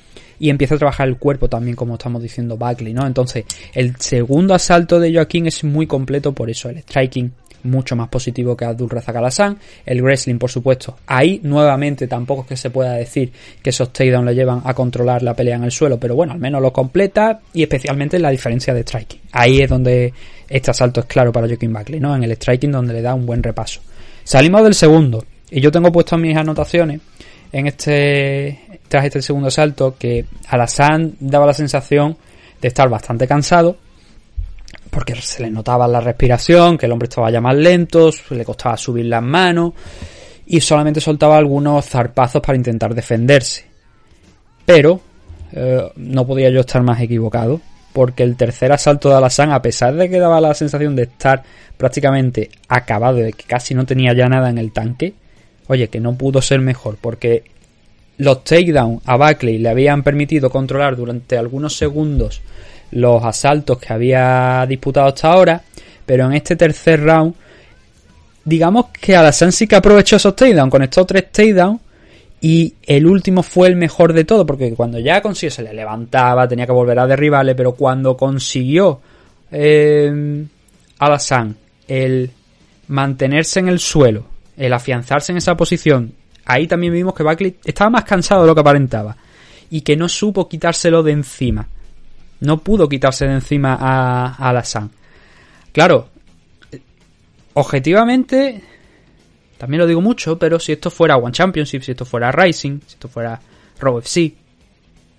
y 0.43 0.49
empieza 0.49 0.75
a 0.75 0.77
trabajar 0.77 1.07
el 1.07 1.15
cuerpo 1.15 1.47
también, 1.47 1.73
como 1.77 1.93
estamos 1.93 2.21
diciendo 2.21 2.57
Buckley, 2.57 2.93
¿no? 2.93 3.07
Entonces, 3.07 3.45
el 3.73 3.95
segundo 3.95 4.53
asalto 4.53 4.99
de 4.99 5.13
Joaquín 5.13 5.47
es 5.47 5.63
muy 5.63 5.87
completo 5.87 6.33
por 6.33 6.49
eso, 6.49 6.67
el 6.67 6.79
striking 6.79 7.31
mucho 7.63 7.95
más 7.95 8.09
positivo 8.09 8.57
que 8.57 8.65
Abdul 8.65 8.89
Razak 8.89 9.15
el 9.85 10.01
wrestling 10.01 10.37
por 10.37 10.51
supuesto, 10.51 10.97
ahí 11.07 11.39
nuevamente 11.43 12.07
tampoco 12.07 12.41
es 12.41 12.47
que 12.49 12.57
se 12.57 12.71
pueda 12.71 12.91
decir 12.91 13.31
que 13.61 13.69
esos 13.69 13.93
takedowns 13.93 14.25
le 14.25 14.35
llevan 14.35 14.61
a 14.65 14.73
controlar 14.73 15.23
la 15.23 15.33
pelea 15.33 15.55
en 15.55 15.63
el 15.63 15.71
suelo, 15.71 15.97
pero 15.97 16.13
bueno, 16.13 16.33
al 16.33 16.39
menos 16.39 16.61
lo 16.61 16.73
completa 16.73 17.39
y 17.53 17.63
especialmente 17.63 18.19
la 18.19 18.29
diferencia 18.29 18.73
de 18.73 18.81
striking, 18.81 19.21
ahí 19.31 19.61
es 19.61 19.69
donde 19.69 20.13
este 20.49 20.71
asalto 20.71 20.99
es 20.99 21.05
claro 21.05 21.31
para 21.31 21.47
Joaquín 21.47 21.71
Buckley, 21.71 22.01
¿no? 22.01 22.13
En 22.13 22.23
el 22.23 22.33
striking 22.33 22.73
donde 22.73 22.95
le 22.95 23.01
da 23.01 23.13
un 23.13 23.25
buen 23.25 23.41
repaso. 23.41 23.79
Salimos 24.25 24.61
del 24.65 24.73
segundo 24.73 25.23
y 25.49 25.61
yo 25.61 25.71
tengo 25.71 25.89
puesto 25.89 26.17
mis 26.17 26.35
anotaciones 26.35 26.99
en 27.53 27.67
este 27.67 28.81
tras 28.89 29.05
este 29.05 29.21
segundo 29.21 29.49
salto 29.49 29.95
que 29.97 30.25
Alassane 30.49 31.13
daba 31.19 31.45
la 31.45 31.53
sensación 31.53 32.17
de 32.61 32.67
estar 32.67 32.89
bastante 32.89 33.27
cansado 33.27 33.77
porque 34.89 35.15
se 35.15 35.43
le 35.43 35.49
notaba 35.49 35.87
la 35.87 35.99
respiración, 35.99 36.77
que 36.77 36.85
el 36.85 36.91
hombre 36.91 37.07
estaba 37.07 37.31
ya 37.31 37.41
más 37.41 37.55
lento, 37.55 38.11
le 38.29 38.45
costaba 38.45 38.77
subir 38.77 39.05
las 39.05 39.23
manos 39.23 39.73
y 40.45 40.59
solamente 40.59 41.01
soltaba 41.01 41.37
algunos 41.37 41.85
zarpazos 41.85 42.41
para 42.41 42.57
intentar 42.57 42.93
defenderse. 42.93 43.65
Pero 44.65 45.01
eh, 45.51 45.91
no 45.95 46.27
podía 46.27 46.49
yo 46.49 46.59
estar 46.59 46.83
más 46.83 47.01
equivocado 47.01 47.59
porque 47.91 48.23
el 48.23 48.35
tercer 48.35 48.71
asalto 48.71 49.09
de 49.09 49.15
Alassane, 49.15 49.53
a 49.53 49.61
pesar 49.61 49.95
de 49.95 50.09
que 50.09 50.19
daba 50.19 50.41
la 50.41 50.53
sensación 50.53 50.95
de 50.95 51.03
estar 51.03 51.43
prácticamente 51.77 52.49
acabado, 52.67 53.17
de 53.17 53.33
que 53.33 53.45
casi 53.45 53.73
no 53.73 53.85
tenía 53.85 54.13
ya 54.13 54.27
nada 54.27 54.49
en 54.49 54.57
el 54.57 54.71
tanque, 54.71 55.13
oye, 55.67 55.87
que 55.89 55.99
no 55.99 56.15
pudo 56.15 56.41
ser 56.41 56.59
mejor 56.59 56.97
porque 56.99 57.43
los 58.17 58.43
takedowns 58.43 59.01
a 59.05 59.17
Buckley 59.17 59.57
le 59.57 59.69
habían 59.69 60.03
permitido 60.03 60.49
controlar 60.49 60.95
durante 60.95 61.37
algunos 61.37 61.75
segundos 61.75 62.41
los 62.91 63.23
asaltos 63.23 63.79
que 63.79 63.91
había 63.91 64.65
disputado 64.67 65.07
hasta 65.07 65.31
ahora, 65.31 65.61
pero 66.05 66.25
en 66.25 66.33
este 66.33 66.55
tercer 66.55 67.01
round, 67.01 67.33
digamos 68.45 68.87
que 68.89 69.15
Alassane 69.15 69.51
sí 69.51 69.67
que 69.67 69.75
aprovechó 69.75 70.17
esos 70.17 70.35
takedowns, 70.35 70.69
conectó 70.69 71.05
tres 71.05 71.31
takedowns 71.31 71.81
y 72.39 72.75
el 72.83 73.07
último 73.07 73.41
fue 73.41 73.69
el 73.69 73.75
mejor 73.75 74.13
de 74.13 74.25
todo, 74.25 74.45
porque 74.45 74.73
cuando 74.73 74.99
ya 74.99 75.21
consiguió, 75.21 75.49
se 75.49 75.63
le 75.63 75.73
levantaba, 75.73 76.47
tenía 76.47 76.65
que 76.65 76.71
volver 76.71 76.99
a 76.99 77.07
derribarle, 77.07 77.55
pero 77.55 77.73
cuando 77.73 78.15
consiguió 78.15 78.99
eh, 79.51 80.45
Alassane 80.99 81.55
el 81.87 82.29
mantenerse 82.89 83.59
en 83.59 83.69
el 83.69 83.79
suelo, 83.79 84.25
el 84.57 84.73
afianzarse 84.73 85.31
en 85.31 85.37
esa 85.37 85.55
posición 85.55 86.13
ahí 86.45 86.67
también 86.67 86.93
vimos 86.93 87.13
que 87.13 87.23
Buckley 87.23 87.57
estaba 87.63 87.89
más 87.89 88.03
cansado 88.03 88.41
de 88.41 88.47
lo 88.47 88.55
que 88.55 88.61
aparentaba 88.61 89.15
y 89.69 89.81
que 89.81 89.95
no 89.95 90.09
supo 90.09 90.47
quitárselo 90.47 91.03
de 91.03 91.11
encima. 91.11 91.67
no 92.41 92.57
pudo 92.59 92.89
quitarse 92.89 93.25
de 93.25 93.33
encima 93.33 93.77
a, 93.79 94.35
a 94.35 94.51
la 94.51 94.65
San. 94.65 94.91
Claro, 95.71 96.09
objetivamente, 97.53 98.61
también 99.57 99.79
lo 99.79 99.87
digo 99.87 100.01
mucho, 100.01 100.37
pero 100.37 100.59
si 100.59 100.73
esto 100.73 100.91
fuera 100.91 101.15
One 101.15 101.31
Championship, 101.31 101.81
si 101.81 101.91
esto 101.91 102.03
fuera 102.05 102.31
Rising, 102.31 102.81
si 102.85 102.93
esto 102.95 103.07
fuera 103.07 103.39
Raw 103.79 103.97
FC, 103.99 104.35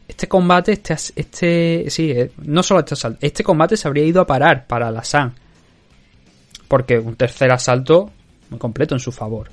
este 0.07 0.29
combate, 0.29 0.73
este, 0.73 0.95
este, 1.17 1.87
sí, 1.89 2.11
eh, 2.11 2.31
no 2.43 2.63
solo 2.63 2.81
este 2.81 2.93
asalto, 2.93 3.19
este 3.23 3.43
combate 3.43 3.77
se 3.79 3.89
habría 3.89 4.05
ido 4.05 4.21
a 4.21 4.27
parar 4.27 4.67
para 4.67 4.91
la 4.91 5.03
San. 5.03 5.33
Porque 6.69 6.99
un 6.99 7.17
tercer 7.17 7.51
asalto 7.51 8.11
muy 8.51 8.59
completo 8.59 8.95
en 8.95 9.01
su 9.01 9.13
favor. 9.13 9.51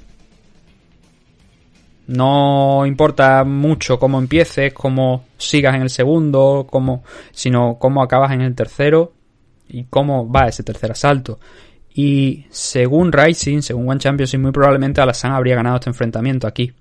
No 2.08 2.86
importa 2.86 3.44
mucho 3.44 3.98
cómo 3.98 4.20
empieces, 4.20 4.74
cómo 4.74 5.26
sigas 5.38 5.76
en 5.76 5.84
el 5.84 5.90
segundo, 5.90 6.68
cómo, 6.70 7.04
sino 7.32 7.78
cómo 7.80 8.04
acabas 8.04 8.32
en 8.32 8.42
el 8.42 8.56
tercero 8.56 9.14
y 9.70 9.86
cómo 9.86 10.30
va 10.30 10.48
ese 10.48 10.64
tercer 10.64 10.92
asalto. 10.92 11.40
Y 11.94 12.46
según 12.50 13.12
Rising, 13.12 13.62
según 13.62 13.90
One 13.90 14.00
Championship, 14.00 14.40
muy 14.40 14.52
probablemente 14.52 15.02
Alassane 15.02 15.36
habría 15.36 15.56
ganado 15.56 15.78
este 15.78 15.90
enfrentamiento 15.90 16.48
aquí. 16.48 16.74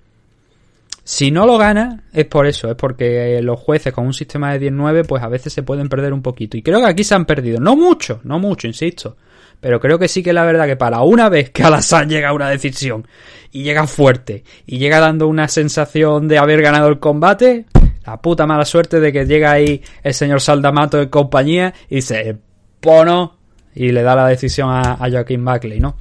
Si 1.03 1.31
no 1.31 1.45
lo 1.45 1.57
gana, 1.57 2.03
es 2.13 2.25
por 2.25 2.45
eso, 2.45 2.69
es 2.69 2.75
porque 2.75 3.41
los 3.41 3.59
jueces 3.59 3.91
con 3.91 4.05
un 4.05 4.13
sistema 4.13 4.53
de 4.53 4.59
19 4.59 5.03
pues 5.03 5.23
a 5.23 5.27
veces 5.27 5.51
se 5.51 5.63
pueden 5.63 5.89
perder 5.89 6.13
un 6.13 6.21
poquito. 6.21 6.57
Y 6.57 6.61
creo 6.61 6.79
que 6.79 6.87
aquí 6.87 7.03
se 7.03 7.15
han 7.15 7.25
perdido. 7.25 7.59
No 7.59 7.75
mucho, 7.75 8.21
no 8.23 8.39
mucho, 8.39 8.67
insisto. 8.67 9.17
Pero 9.61 9.79
creo 9.79 9.99
que 9.99 10.07
sí 10.07 10.23
que 10.23 10.33
la 10.33 10.43
verdad 10.43 10.65
que 10.65 10.75
para 10.75 11.01
una 11.01 11.29
vez 11.29 11.51
que 11.51 11.63
Alassane 11.63 12.11
llega 12.11 12.29
a 12.29 12.33
una 12.33 12.49
decisión 12.49 13.07
y 13.51 13.63
llega 13.63 13.85
fuerte 13.85 14.43
y 14.65 14.79
llega 14.79 14.99
dando 14.99 15.27
una 15.27 15.47
sensación 15.47 16.27
de 16.27 16.39
haber 16.39 16.63
ganado 16.63 16.87
el 16.89 16.99
combate, 16.99 17.65
la 18.05 18.19
puta 18.19 18.47
mala 18.47 18.65
suerte 18.65 18.99
de 18.99 19.13
que 19.13 19.25
llega 19.25 19.51
ahí 19.51 19.83
el 20.03 20.13
señor 20.15 20.41
Saldamato 20.41 20.99
y 20.99 21.09
compañía 21.09 21.73
y 21.89 21.95
dice, 21.97 22.37
pono, 22.79 23.37
y 23.75 23.91
le 23.91 24.01
da 24.01 24.15
la 24.15 24.27
decisión 24.27 24.69
a, 24.71 24.97
Joaquín 24.97 25.45
Buckley, 25.45 25.79
¿no? 25.79 25.95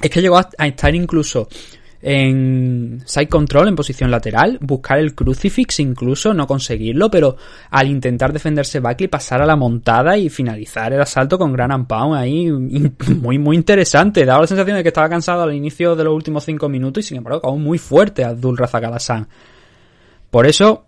Es 0.00 0.10
que 0.10 0.22
llegó 0.22 0.38
a, 0.38 0.66
estar 0.66 0.94
incluso 0.94 1.48
en 2.02 3.00
side 3.06 3.28
control 3.28 3.68
en 3.68 3.76
posición 3.76 4.10
lateral, 4.10 4.58
buscar 4.60 4.98
el 4.98 5.14
crucifix 5.14 5.78
incluso, 5.78 6.34
no 6.34 6.48
conseguirlo, 6.48 7.08
pero 7.10 7.36
al 7.70 7.86
intentar 7.86 8.32
defenderse 8.32 8.80
Buckley 8.80 9.06
pasar 9.06 9.40
a 9.40 9.46
la 9.46 9.54
montada 9.54 10.18
y 10.18 10.28
finalizar 10.28 10.92
el 10.92 11.00
asalto 11.00 11.38
con 11.38 11.52
gran 11.52 11.70
ampao 11.70 12.12
ahí, 12.12 12.50
muy 13.20 13.38
muy 13.38 13.56
interesante, 13.56 14.24
daba 14.24 14.40
la 14.40 14.46
sensación 14.48 14.76
de 14.76 14.82
que 14.82 14.88
estaba 14.88 15.08
cansado 15.08 15.44
al 15.44 15.54
inicio 15.54 15.94
de 15.94 16.02
los 16.02 16.12
últimos 16.12 16.44
cinco 16.44 16.68
minutos 16.68 17.04
y 17.04 17.08
sin 17.08 17.18
embargo 17.18 17.38
acabó 17.38 17.56
muy 17.56 17.78
fuerte 17.78 18.24
Abdul 18.24 18.58
Razak 18.58 19.28
Por 20.28 20.46
eso, 20.46 20.86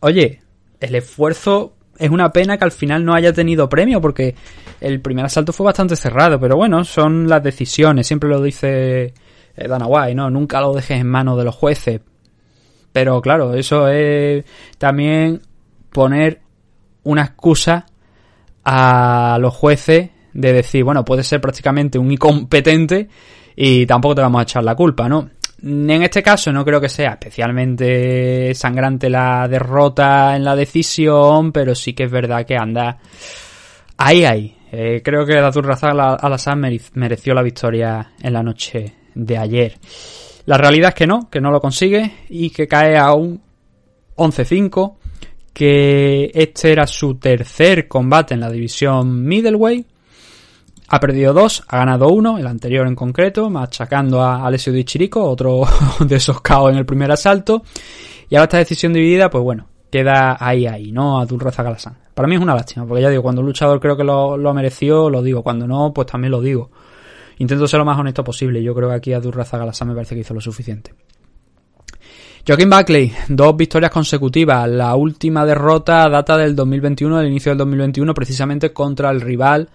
oye, 0.00 0.40
el 0.80 0.94
esfuerzo 0.94 1.74
es 1.98 2.08
una 2.08 2.32
pena 2.32 2.56
que 2.56 2.64
al 2.64 2.72
final 2.72 3.04
no 3.04 3.12
haya 3.12 3.34
tenido 3.34 3.68
premio 3.68 4.00
porque 4.00 4.34
el 4.80 5.02
primer 5.02 5.26
asalto 5.26 5.52
fue 5.52 5.66
bastante 5.66 5.94
cerrado, 5.94 6.40
pero 6.40 6.56
bueno, 6.56 6.84
son 6.84 7.28
las 7.28 7.42
decisiones, 7.42 8.06
siempre 8.06 8.30
lo 8.30 8.40
dice 8.40 9.12
eh, 9.58 9.68
Dana 9.68 9.86
White, 9.86 10.14
¿no? 10.14 10.30
Nunca 10.30 10.60
lo 10.60 10.72
dejes 10.72 11.00
en 11.00 11.08
manos 11.08 11.36
de 11.36 11.44
los 11.44 11.54
jueces. 11.54 12.00
Pero 12.92 13.20
claro, 13.20 13.54
eso 13.54 13.88
es 13.88 14.44
también 14.78 15.42
poner 15.90 16.40
una 17.04 17.22
excusa 17.22 17.86
a 18.64 19.38
los 19.40 19.54
jueces 19.54 20.10
de 20.32 20.52
decir, 20.52 20.84
bueno, 20.84 21.04
puede 21.04 21.22
ser 21.22 21.40
prácticamente 21.40 21.98
un 21.98 22.10
incompetente 22.10 23.08
y 23.56 23.86
tampoco 23.86 24.16
te 24.16 24.22
vamos 24.22 24.40
a 24.40 24.42
echar 24.42 24.64
la 24.64 24.74
culpa, 24.74 25.08
¿no? 25.08 25.30
En 25.62 25.90
este 25.90 26.22
caso 26.22 26.52
no 26.52 26.64
creo 26.64 26.80
que 26.80 26.88
sea 26.88 27.12
especialmente 27.12 28.54
sangrante 28.54 29.10
la 29.10 29.48
derrota 29.48 30.36
en 30.36 30.44
la 30.44 30.54
decisión, 30.54 31.50
pero 31.50 31.74
sí 31.74 31.94
que 31.94 32.04
es 32.04 32.10
verdad 32.10 32.46
que 32.46 32.56
anda 32.56 32.98
ahí, 33.96 34.24
ahí. 34.24 34.56
Eh, 34.70 35.00
creo 35.02 35.26
que 35.26 35.34
la 35.34 35.50
Razak 35.50 35.94
al 35.94 36.80
mereció 36.94 37.34
la 37.34 37.42
victoria 37.42 38.12
en 38.20 38.32
la 38.32 38.42
noche 38.42 38.97
de 39.14 39.38
ayer. 39.38 39.78
La 40.46 40.56
realidad 40.56 40.90
es 40.90 40.94
que 40.94 41.06
no, 41.06 41.28
que 41.30 41.40
no 41.40 41.50
lo 41.50 41.60
consigue 41.60 42.12
y 42.28 42.50
que 42.50 42.66
cae 42.66 42.96
a 42.96 43.12
un 43.12 43.40
11-5, 44.16 44.94
que 45.52 46.30
este 46.34 46.72
era 46.72 46.86
su 46.86 47.16
tercer 47.16 47.88
combate 47.88 48.34
en 48.34 48.40
la 48.40 48.50
división 48.50 49.24
middleweight 49.24 49.86
ha 50.90 51.00
perdido 51.00 51.34
dos, 51.34 51.62
ha 51.68 51.78
ganado 51.78 52.08
uno, 52.08 52.38
el 52.38 52.46
anterior 52.46 52.86
en 52.86 52.94
concreto, 52.94 53.50
machacando 53.50 54.22
a 54.22 54.46
Alessio 54.46 54.72
Di 54.72 54.84
Chirico, 54.84 55.22
otro 55.22 55.62
de 56.00 56.16
esos 56.16 56.40
caos 56.40 56.72
en 56.72 56.78
el 56.78 56.86
primer 56.86 57.12
asalto. 57.12 57.62
Y 58.30 58.36
ahora 58.36 58.44
esta 58.44 58.58
decisión 58.58 58.94
dividida, 58.94 59.28
pues 59.28 59.44
bueno, 59.44 59.66
queda 59.90 60.38
ahí, 60.40 60.66
ahí, 60.66 60.90
¿no? 60.90 61.20
A 61.20 61.26
Durraza 61.26 61.62
Galasán. 61.62 61.98
Para 62.14 62.26
mí 62.26 62.36
es 62.36 62.40
una 62.40 62.54
lástima, 62.54 62.86
porque 62.86 63.02
ya 63.02 63.10
digo, 63.10 63.22
cuando 63.22 63.42
un 63.42 63.46
luchador 63.46 63.78
creo 63.80 63.98
que 63.98 64.04
lo, 64.04 64.38
lo 64.38 64.54
mereció, 64.54 65.10
lo 65.10 65.22
digo. 65.22 65.42
Cuando 65.42 65.66
no, 65.66 65.92
pues 65.92 66.06
también 66.06 66.30
lo 66.30 66.40
digo. 66.40 66.70
Intento 67.38 67.66
ser 67.66 67.78
lo 67.78 67.84
más 67.84 67.98
honesto 67.98 68.24
posible. 68.24 68.62
Yo 68.62 68.74
creo 68.74 68.88
que 68.88 68.94
aquí 68.94 69.12
a 69.12 69.20
Durraza 69.20 69.84
me 69.84 69.94
parece 69.94 70.14
que 70.14 70.22
hizo 70.22 70.34
lo 70.34 70.40
suficiente. 70.40 70.94
Joaquín 72.46 72.70
Buckley, 72.70 73.12
dos 73.28 73.56
victorias 73.56 73.90
consecutivas. 73.90 74.68
La 74.68 74.94
última 74.94 75.44
derrota 75.44 76.08
data 76.08 76.36
del 76.36 76.56
2021, 76.56 77.18
del 77.18 77.28
inicio 77.28 77.50
del 77.50 77.58
2021, 77.58 78.14
precisamente 78.14 78.72
contra 78.72 79.10
el 79.10 79.20
rival 79.20 79.68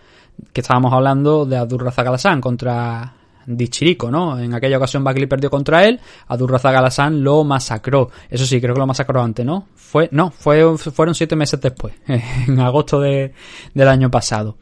que 0.52 0.62
estábamos 0.62 0.92
hablando 0.92 1.46
de 1.46 1.58
Adurraza 1.58 2.02
Galasán 2.02 2.42
contra 2.42 3.14
Dichirico, 3.46 4.10
¿no? 4.10 4.40
En 4.40 4.54
aquella 4.54 4.78
ocasión 4.78 5.04
Buckley 5.04 5.28
perdió 5.28 5.50
contra 5.50 5.86
él, 5.86 6.00
Adurraza 6.28 6.72
Galasán 6.72 7.24
lo 7.24 7.44
masacró. 7.44 8.10
Eso 8.30 8.46
sí, 8.46 8.60
creo 8.60 8.74
que 8.74 8.80
lo 8.80 8.88
masacró 8.88 9.22
antes, 9.22 9.46
¿no? 9.46 9.68
Fue, 9.76 10.10
no, 10.12 10.32
fue, 10.32 10.78
fueron 10.78 11.14
siete 11.14 11.36
meses 11.36 11.60
después, 11.62 11.94
en 12.08 12.60
agosto 12.60 13.00
de, 13.00 13.34
del 13.74 13.88
año 13.88 14.10
pasado. 14.10 14.58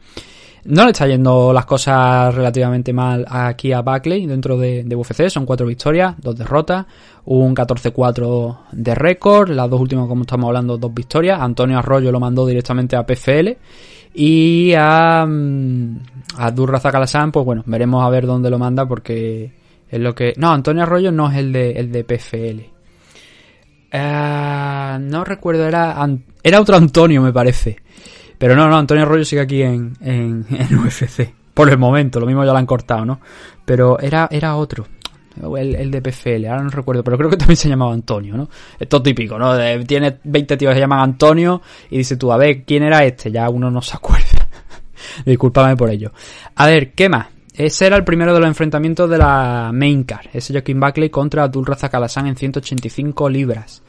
No 0.64 0.84
le 0.84 0.92
está 0.92 1.08
yendo 1.08 1.52
las 1.52 1.66
cosas 1.66 2.32
relativamente 2.32 2.92
mal 2.92 3.26
aquí 3.28 3.72
a 3.72 3.80
Buckley 3.80 4.26
dentro 4.26 4.56
de, 4.56 4.84
de 4.84 4.94
UFC. 4.94 5.28
Son 5.28 5.44
cuatro 5.44 5.66
victorias, 5.66 6.14
dos 6.18 6.36
derrotas, 6.36 6.86
un 7.24 7.54
14-4 7.54 8.58
de 8.70 8.94
récord. 8.94 9.50
Las 9.50 9.68
dos 9.68 9.80
últimas, 9.80 10.06
como 10.06 10.22
estamos 10.22 10.46
hablando, 10.46 10.78
dos 10.78 10.94
victorias. 10.94 11.40
Antonio 11.40 11.78
Arroyo 11.78 12.12
lo 12.12 12.20
mandó 12.20 12.46
directamente 12.46 12.94
a 12.94 13.04
PFL. 13.04 13.56
Y 14.14 14.72
a, 14.76 15.26
mm, 15.26 15.96
a 16.36 16.50
Durra 16.52 16.80
pues 16.80 17.44
bueno, 17.44 17.62
veremos 17.66 18.04
a 18.04 18.10
ver 18.10 18.26
dónde 18.26 18.50
lo 18.50 18.58
manda 18.58 18.86
porque 18.86 19.52
es 19.88 20.00
lo 20.00 20.14
que... 20.14 20.34
No, 20.36 20.52
Antonio 20.52 20.84
Arroyo 20.84 21.10
no 21.10 21.28
es 21.30 21.38
el 21.38 21.52
de, 21.52 21.72
el 21.72 21.90
de 21.90 22.04
PFL. 22.04 22.60
Eh, 23.90 24.98
no 25.00 25.24
recuerdo, 25.24 25.66
era, 25.66 25.96
era 26.42 26.60
otro 26.60 26.76
Antonio 26.76 27.20
me 27.20 27.32
parece. 27.32 27.78
Pero 28.42 28.56
no, 28.56 28.68
no, 28.68 28.76
Antonio 28.76 29.04
Arroyo 29.04 29.24
sigue 29.24 29.40
aquí 29.40 29.62
en, 29.62 29.96
en, 30.00 30.44
UFC. 30.84 31.32
Por 31.54 31.70
el 31.70 31.78
momento, 31.78 32.18
lo 32.18 32.26
mismo 32.26 32.44
ya 32.44 32.50
lo 32.50 32.58
han 32.58 32.66
cortado, 32.66 33.04
¿no? 33.04 33.20
Pero 33.64 34.00
era, 34.00 34.26
era 34.32 34.56
otro. 34.56 34.84
El, 35.56 35.76
el, 35.76 35.92
de 35.92 36.02
PFL, 36.02 36.46
ahora 36.46 36.64
no 36.64 36.70
recuerdo, 36.70 37.04
pero 37.04 37.16
creo 37.16 37.30
que 37.30 37.36
también 37.36 37.56
se 37.56 37.68
llamaba 37.68 37.92
Antonio, 37.92 38.36
¿no? 38.36 38.48
Esto 38.80 39.00
típico, 39.00 39.38
¿no? 39.38 39.56
tiene 39.86 40.18
20 40.24 40.56
tíos 40.56 40.70
que 40.70 40.74
se 40.74 40.80
llaman 40.80 40.98
Antonio 40.98 41.62
y 41.88 41.98
dice 41.98 42.16
tú, 42.16 42.32
a 42.32 42.36
ver, 42.36 42.64
¿quién 42.64 42.82
era 42.82 43.04
este? 43.04 43.30
Ya 43.30 43.48
uno 43.48 43.70
no 43.70 43.80
se 43.80 43.96
acuerda. 43.96 44.48
Discúlpame 45.24 45.76
por 45.76 45.90
ello. 45.90 46.10
A 46.56 46.66
ver, 46.66 46.94
¿qué 46.94 47.08
más? 47.08 47.28
Ese 47.54 47.86
era 47.86 47.94
el 47.94 48.02
primero 48.02 48.34
de 48.34 48.40
los 48.40 48.48
enfrentamientos 48.48 49.08
de 49.08 49.18
la 49.18 49.70
main 49.72 50.02
card. 50.02 50.26
Ese 50.32 50.52
Joaquín 50.52 50.80
Buckley 50.80 51.10
contra 51.10 51.44
Abdul 51.44 51.64
Razak 51.64 51.94
en 52.16 52.34
185 52.34 53.28
libras. 53.28 53.84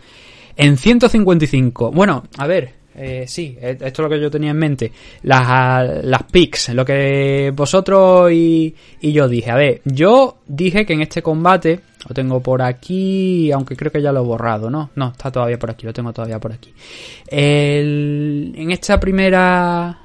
En 0.56 0.78
155. 0.78 1.91
Bueno, 1.91 2.26
a 2.38 2.45
ver, 2.45 2.82
eh, 2.95 3.25
sí, 3.27 3.57
eh, 3.59 3.77
esto 3.79 3.85
es 3.85 3.99
lo 3.99 4.09
que 4.09 4.21
yo 4.21 4.29
tenía 4.29 4.51
en 4.51 4.57
mente. 4.57 4.91
Las, 5.23 6.03
las 6.03 6.23
picks, 6.23 6.69
lo 6.69 6.85
que 6.85 7.51
vosotros 7.55 8.31
y, 8.31 8.73
y 9.01 9.11
yo 9.11 9.27
dije. 9.27 9.51
A 9.51 9.55
ver, 9.55 9.81
yo 9.85 10.37
dije 10.47 10.85
que 10.85 10.93
en 10.93 11.01
este 11.01 11.21
combate, 11.21 11.79
lo 12.07 12.13
tengo 12.13 12.41
por 12.41 12.61
aquí, 12.61 13.51
aunque 13.51 13.75
creo 13.75 13.91
que 13.91 14.01
ya 14.01 14.11
lo 14.11 14.21
he 14.21 14.25
borrado, 14.25 14.69
¿no? 14.69 14.91
No, 14.95 15.09
está 15.11 15.31
todavía 15.31 15.57
por 15.57 15.71
aquí, 15.71 15.85
lo 15.85 15.93
tengo 15.93 16.13
todavía 16.13 16.39
por 16.39 16.51
aquí. 16.51 16.71
en 17.27 18.71
esta 18.71 18.99
primera, 18.99 19.97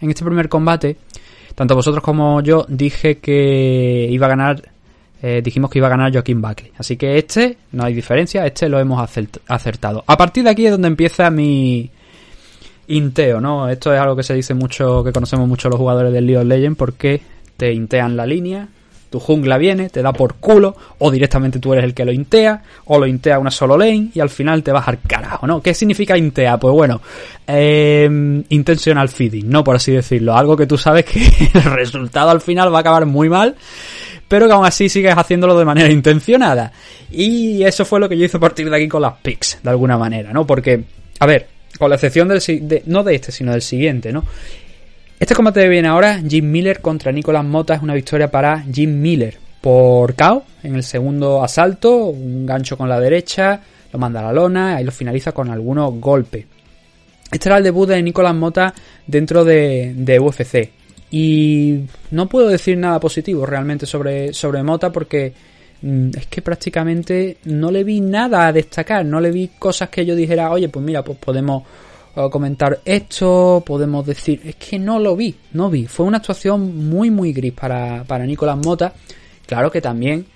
en 0.00 0.10
este 0.10 0.24
primer 0.24 0.48
combate, 0.48 0.96
tanto 1.54 1.74
vosotros 1.74 2.02
como 2.02 2.40
yo 2.40 2.66
dije 2.68 3.18
que 3.18 4.06
iba 4.10 4.26
a 4.26 4.30
ganar 4.30 4.62
eh, 5.20 5.40
dijimos 5.42 5.70
que 5.70 5.78
iba 5.78 5.88
a 5.88 5.90
ganar 5.90 6.12
Joaquín 6.12 6.40
Buckley. 6.40 6.72
Así 6.78 6.96
que 6.96 7.18
este, 7.18 7.58
no 7.72 7.84
hay 7.84 7.94
diferencia, 7.94 8.46
este 8.46 8.68
lo 8.68 8.78
hemos 8.78 9.00
acertado. 9.48 10.04
A 10.06 10.16
partir 10.16 10.44
de 10.44 10.50
aquí 10.50 10.66
es 10.66 10.72
donde 10.72 10.88
empieza 10.88 11.30
mi, 11.30 11.90
inteo, 12.88 13.40
¿no? 13.40 13.68
Esto 13.68 13.92
es 13.92 14.00
algo 14.00 14.16
que 14.16 14.22
se 14.22 14.34
dice 14.34 14.54
mucho, 14.54 15.04
que 15.04 15.12
conocemos 15.12 15.46
mucho 15.48 15.68
los 15.68 15.78
jugadores 15.78 16.12
del 16.12 16.26
League 16.26 16.40
of 16.40 16.46
Legends 16.46 16.78
porque 16.78 17.20
te 17.56 17.72
intean 17.72 18.16
la 18.16 18.26
línea, 18.26 18.68
tu 19.10 19.20
jungla 19.20 19.58
viene, 19.58 19.88
te 19.88 20.02
da 20.02 20.12
por 20.12 20.34
culo, 20.34 20.76
o 20.98 21.10
directamente 21.10 21.58
tú 21.58 21.72
eres 21.72 21.84
el 21.84 21.94
que 21.94 22.04
lo 22.04 22.12
intea, 22.12 22.62
o 22.86 22.98
lo 22.98 23.06
intea 23.06 23.38
una 23.38 23.50
solo 23.50 23.76
lane 23.76 24.10
y 24.14 24.20
al 24.20 24.30
final 24.30 24.62
te 24.62 24.72
vas 24.72 24.86
al 24.88 25.00
carajo, 25.00 25.46
¿no? 25.46 25.62
¿Qué 25.62 25.74
significa 25.74 26.16
intea? 26.16 26.58
Pues 26.58 26.72
bueno, 26.72 27.00
eh, 27.46 28.08
intentional 28.48 29.08
feeding, 29.08 29.48
¿no? 29.48 29.64
Por 29.64 29.76
así 29.76 29.92
decirlo, 29.92 30.36
algo 30.36 30.56
que 30.56 30.66
tú 30.66 30.76
sabes 30.76 31.04
que 31.04 31.20
el 31.54 31.64
resultado 31.64 32.30
al 32.30 32.40
final 32.40 32.72
va 32.72 32.78
a 32.78 32.80
acabar 32.80 33.06
muy 33.06 33.28
mal, 33.28 33.54
pero 34.28 34.46
que 34.46 34.52
aún 34.52 34.66
así 34.66 34.88
sigues 34.88 35.16
haciéndolo 35.16 35.58
de 35.58 35.64
manera 35.64 35.90
intencionada. 35.90 36.72
Y 37.10 37.62
eso 37.62 37.84
fue 37.84 38.00
lo 38.00 38.08
que 38.08 38.16
yo 38.16 38.26
hice 38.26 38.36
a 38.36 38.40
partir 38.40 38.68
de 38.68 38.76
aquí 38.76 38.88
con 38.88 39.02
las 39.02 39.14
picks, 39.14 39.58
de 39.62 39.70
alguna 39.70 39.96
manera, 39.96 40.32
¿no? 40.32 40.46
Porque, 40.46 40.84
a 41.18 41.26
ver, 41.26 41.57
Con 41.76 41.90
la 41.90 41.96
excepción 41.96 42.28
del, 42.28 42.40
de, 42.40 42.82
no 42.86 43.02
de 43.04 43.14
este, 43.14 43.32
sino 43.32 43.52
del 43.52 43.62
siguiente, 43.62 44.12
¿no? 44.12 44.24
Este 45.20 45.34
combate 45.34 45.68
viene 45.68 45.88
ahora, 45.88 46.20
Jim 46.26 46.48
Miller 46.48 46.80
contra 46.80 47.10
Nicolas 47.10 47.44
Mota, 47.44 47.74
es 47.74 47.82
una 47.82 47.94
victoria 47.94 48.30
para 48.30 48.62
Jim 48.72 49.00
Miller 49.00 49.36
por 49.60 50.14
KO 50.14 50.44
en 50.62 50.76
el 50.76 50.84
segundo 50.84 51.42
asalto, 51.42 52.06
un 52.06 52.46
gancho 52.46 52.76
con 52.76 52.88
la 52.88 53.00
derecha, 53.00 53.60
lo 53.92 53.98
manda 53.98 54.20
a 54.20 54.24
la 54.24 54.32
lona 54.32 54.80
y 54.80 54.84
lo 54.84 54.92
finaliza 54.92 55.32
con 55.32 55.50
algunos 55.50 55.94
golpes. 55.94 56.46
Este 57.30 57.48
era 57.48 57.58
el 57.58 57.64
debut 57.64 57.88
de 57.88 58.02
Nicolas 58.02 58.34
Mota 58.34 58.72
dentro 59.06 59.44
de, 59.44 59.92
de, 59.96 60.18
UFC. 60.18 60.70
Y 61.10 61.80
no 62.10 62.28
puedo 62.28 62.48
decir 62.48 62.78
nada 62.78 63.00
positivo 63.00 63.44
realmente 63.44 63.86
sobre, 63.86 64.32
sobre 64.32 64.62
Mota 64.62 64.92
porque 64.92 65.32
es 65.82 66.26
que 66.26 66.42
prácticamente 66.42 67.38
no 67.44 67.70
le 67.70 67.84
vi 67.84 68.00
nada 68.00 68.46
a 68.46 68.52
destacar, 68.52 69.04
no 69.04 69.20
le 69.20 69.30
vi 69.30 69.50
cosas 69.58 69.88
que 69.88 70.04
yo 70.04 70.16
dijera, 70.16 70.50
oye, 70.50 70.68
pues 70.68 70.84
mira, 70.84 71.02
pues 71.04 71.18
podemos 71.18 71.62
uh, 72.16 72.28
comentar 72.28 72.80
esto, 72.84 73.62
podemos 73.64 74.04
decir, 74.04 74.40
es 74.44 74.56
que 74.56 74.78
no 74.78 74.98
lo 74.98 75.14
vi, 75.14 75.34
no 75.52 75.70
vi. 75.70 75.86
Fue 75.86 76.06
una 76.06 76.18
actuación 76.18 76.88
muy, 76.88 77.10
muy 77.10 77.32
gris 77.32 77.52
para, 77.52 78.04
para 78.04 78.26
Nicolas 78.26 78.58
Mota. 78.58 78.92
Claro 79.46 79.70
que 79.70 79.80
también 79.80 80.26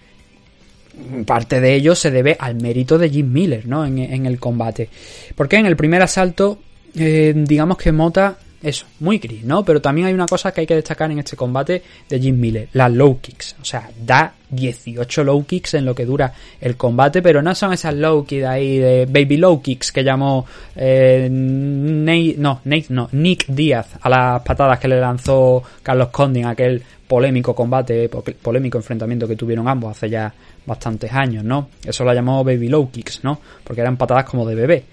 parte 1.26 1.60
de 1.60 1.74
ello 1.74 1.94
se 1.94 2.10
debe 2.10 2.36
al 2.38 2.54
mérito 2.56 2.98
de 2.98 3.10
Jim 3.10 3.32
Miller, 3.32 3.66
¿no? 3.66 3.84
En, 3.84 3.98
en 3.98 4.26
el 4.26 4.38
combate. 4.38 4.88
Porque 5.34 5.56
en 5.56 5.66
el 5.66 5.76
primer 5.76 6.02
asalto, 6.02 6.58
eh, 6.94 7.32
digamos 7.34 7.78
que 7.78 7.92
Mota, 7.92 8.38
eso, 8.62 8.86
muy 9.00 9.18
gris, 9.18 9.44
¿no? 9.44 9.64
Pero 9.64 9.80
también 9.80 10.06
hay 10.06 10.14
una 10.14 10.26
cosa 10.26 10.52
que 10.52 10.60
hay 10.60 10.66
que 10.66 10.76
destacar 10.76 11.10
en 11.10 11.18
este 11.18 11.36
combate 11.36 11.82
de 12.08 12.20
Jim 12.20 12.38
Miller, 12.38 12.68
las 12.72 12.92
low 12.92 13.20
kicks. 13.20 13.56
O 13.60 13.64
sea, 13.64 13.90
da 14.04 14.34
18 14.52 15.24
low 15.24 15.44
kicks 15.44 15.74
en 15.74 15.84
lo 15.84 15.94
que 15.94 16.06
dura 16.06 16.32
el 16.60 16.76
combate, 16.76 17.22
pero 17.22 17.42
no 17.42 17.54
son 17.54 17.72
esas 17.72 17.94
low 17.94 18.24
kicks 18.24 18.44
ahí 18.44 18.78
de 18.78 19.06
baby 19.06 19.38
low 19.38 19.60
kicks 19.60 19.90
que 19.90 20.04
llamó 20.04 20.46
eh, 20.76 21.28
Nate, 21.30 22.36
no, 22.38 22.60
Nate, 22.64 22.86
no, 22.90 23.08
Nick 23.12 23.46
Díaz 23.46 23.96
a 24.00 24.08
las 24.08 24.42
patadas 24.42 24.78
que 24.78 24.88
le 24.88 25.00
lanzó 25.00 25.62
Carlos 25.82 26.08
Condin, 26.08 26.46
aquel 26.46 26.82
polémico 27.08 27.54
combate, 27.54 28.08
polémico 28.08 28.78
enfrentamiento 28.78 29.26
que 29.26 29.36
tuvieron 29.36 29.68
ambos 29.68 29.90
hace 29.90 30.08
ya 30.08 30.32
bastantes 30.64 31.12
años, 31.12 31.44
¿no? 31.44 31.68
Eso 31.84 32.04
la 32.04 32.14
llamó 32.14 32.44
baby 32.44 32.68
low 32.68 32.90
kicks, 32.90 33.24
¿no? 33.24 33.40
Porque 33.64 33.80
eran 33.80 33.96
patadas 33.96 34.24
como 34.24 34.46
de 34.46 34.54
bebé. 34.54 34.84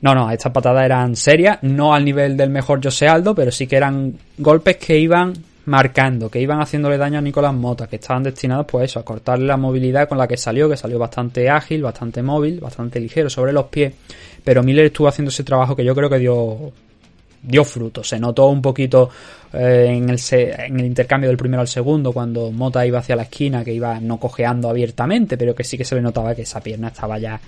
No, 0.00 0.14
no, 0.14 0.30
estas 0.30 0.52
patadas 0.52 0.84
eran 0.84 1.16
serias, 1.16 1.58
no 1.62 1.92
al 1.92 2.04
nivel 2.04 2.36
del 2.36 2.50
mejor 2.50 2.80
José 2.82 3.08
Aldo, 3.08 3.34
pero 3.34 3.50
sí 3.50 3.66
que 3.66 3.76
eran 3.76 4.16
golpes 4.38 4.76
que 4.76 4.98
iban 4.98 5.32
marcando, 5.68 6.30
que 6.30 6.40
iban 6.40 6.60
haciéndole 6.60 6.96
daño 6.96 7.18
a 7.18 7.22
Nicolás 7.22 7.54
Mota, 7.54 7.86
que 7.86 7.96
estaban 7.96 8.22
destinados 8.22 8.66
pues 8.66 8.90
eso, 8.90 9.00
a 9.00 9.04
cortarle 9.04 9.46
la 9.46 9.56
movilidad 9.56 10.08
con 10.08 10.18
la 10.18 10.26
que 10.26 10.36
salió, 10.36 10.68
que 10.68 10.76
salió 10.76 10.98
bastante 10.98 11.48
ágil, 11.50 11.82
bastante 11.82 12.22
móvil, 12.22 12.58
bastante 12.58 12.98
ligero 12.98 13.28
sobre 13.28 13.52
los 13.52 13.66
pies, 13.66 13.92
pero 14.42 14.62
Miller 14.62 14.86
estuvo 14.86 15.08
haciendo 15.08 15.28
ese 15.28 15.44
trabajo 15.44 15.76
que 15.76 15.84
yo 15.84 15.94
creo 15.94 16.08
que 16.08 16.18
dio 16.18 16.72
dio 17.40 17.64
fruto, 17.64 18.02
se 18.02 18.18
notó 18.18 18.48
un 18.48 18.60
poquito 18.60 19.10
eh, 19.52 19.86
en, 19.90 20.08
el 20.08 20.84
intercambio 20.84 21.28
del 21.28 21.36
primero 21.36 21.60
al 21.60 21.68
segundo 21.68 22.12
cuando 22.12 22.50
Mota 22.50 22.84
iba 22.84 22.98
hacia 22.98 23.14
la 23.14 23.22
esquina, 23.22 23.62
que 23.62 23.72
iba 23.72 24.00
no 24.00 24.18
cojeando 24.18 24.68
abiertamente, 24.68 25.36
pero 25.36 25.54
que 25.54 25.64
sí 25.64 25.78
que 25.78 25.84
se 25.84 25.94
le 25.94 26.00
notaba 26.02 26.34
que 26.34 26.42
esa 26.42 26.60
pierna 26.60 26.88
estaba 26.88 27.18
ya 27.18 27.40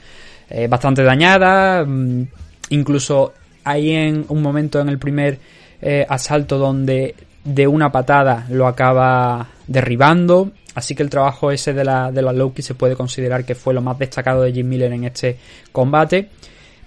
eh, 0.49 0.69
bastante 0.69 1.03
dañada, 1.03 1.85
mm, 1.85 2.23
incluso 2.71 3.33
hay 3.65 3.91
en 3.91 4.25
un 4.29 4.43
momento 4.43 4.81
en 4.81 4.89
el 4.89 4.99
primer 4.99 5.39
eh, 5.83 6.07
asalto 6.09 6.59
donde 6.59 7.15
de 7.45 7.67
una 7.67 7.91
patada 7.91 8.47
lo 8.51 8.67
acaba 8.67 9.49
derribando. 9.67 10.51
Así 10.75 10.95
que 10.95 11.03
el 11.03 11.11
trabajo 11.11 11.51
ese 11.51 11.73
de 11.73 11.85
la, 11.85 12.13
de 12.13 12.23
la 12.23 12.33
Loki 12.33 12.63
se 12.63 12.75
puede 12.75 12.95
considerar 12.95 13.45
que 13.45 13.55
fue 13.55 13.75
lo 13.75 13.81
más 13.81 13.99
destacado 13.99 14.43
de 14.43 14.53
Jim 14.53 14.69
Miller 14.69 14.93
en 14.93 15.05
este 15.05 15.37
combate. 15.73 16.29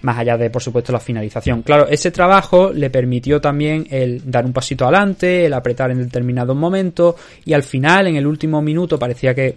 Más 0.02 0.18
allá 0.18 0.36
de, 0.36 0.50
por 0.50 0.62
supuesto, 0.62 0.92
la 0.92 1.00
finalización. 1.00 1.62
Claro, 1.62 1.88
ese 1.88 2.10
trabajo 2.10 2.72
le 2.72 2.90
permitió 2.90 3.40
también 3.40 3.86
el 3.90 4.30
dar 4.30 4.44
un 4.44 4.52
pasito 4.52 4.84
adelante, 4.84 5.46
el 5.46 5.54
apretar 5.54 5.90
en 5.90 5.98
determinados 5.98 6.54
momentos. 6.54 7.14
Y 7.46 7.54
al 7.54 7.62
final, 7.62 8.06
en 8.06 8.16
el 8.16 8.26
último 8.26 8.60
minuto, 8.60 8.98
parecía 8.98 9.34
que 9.34 9.56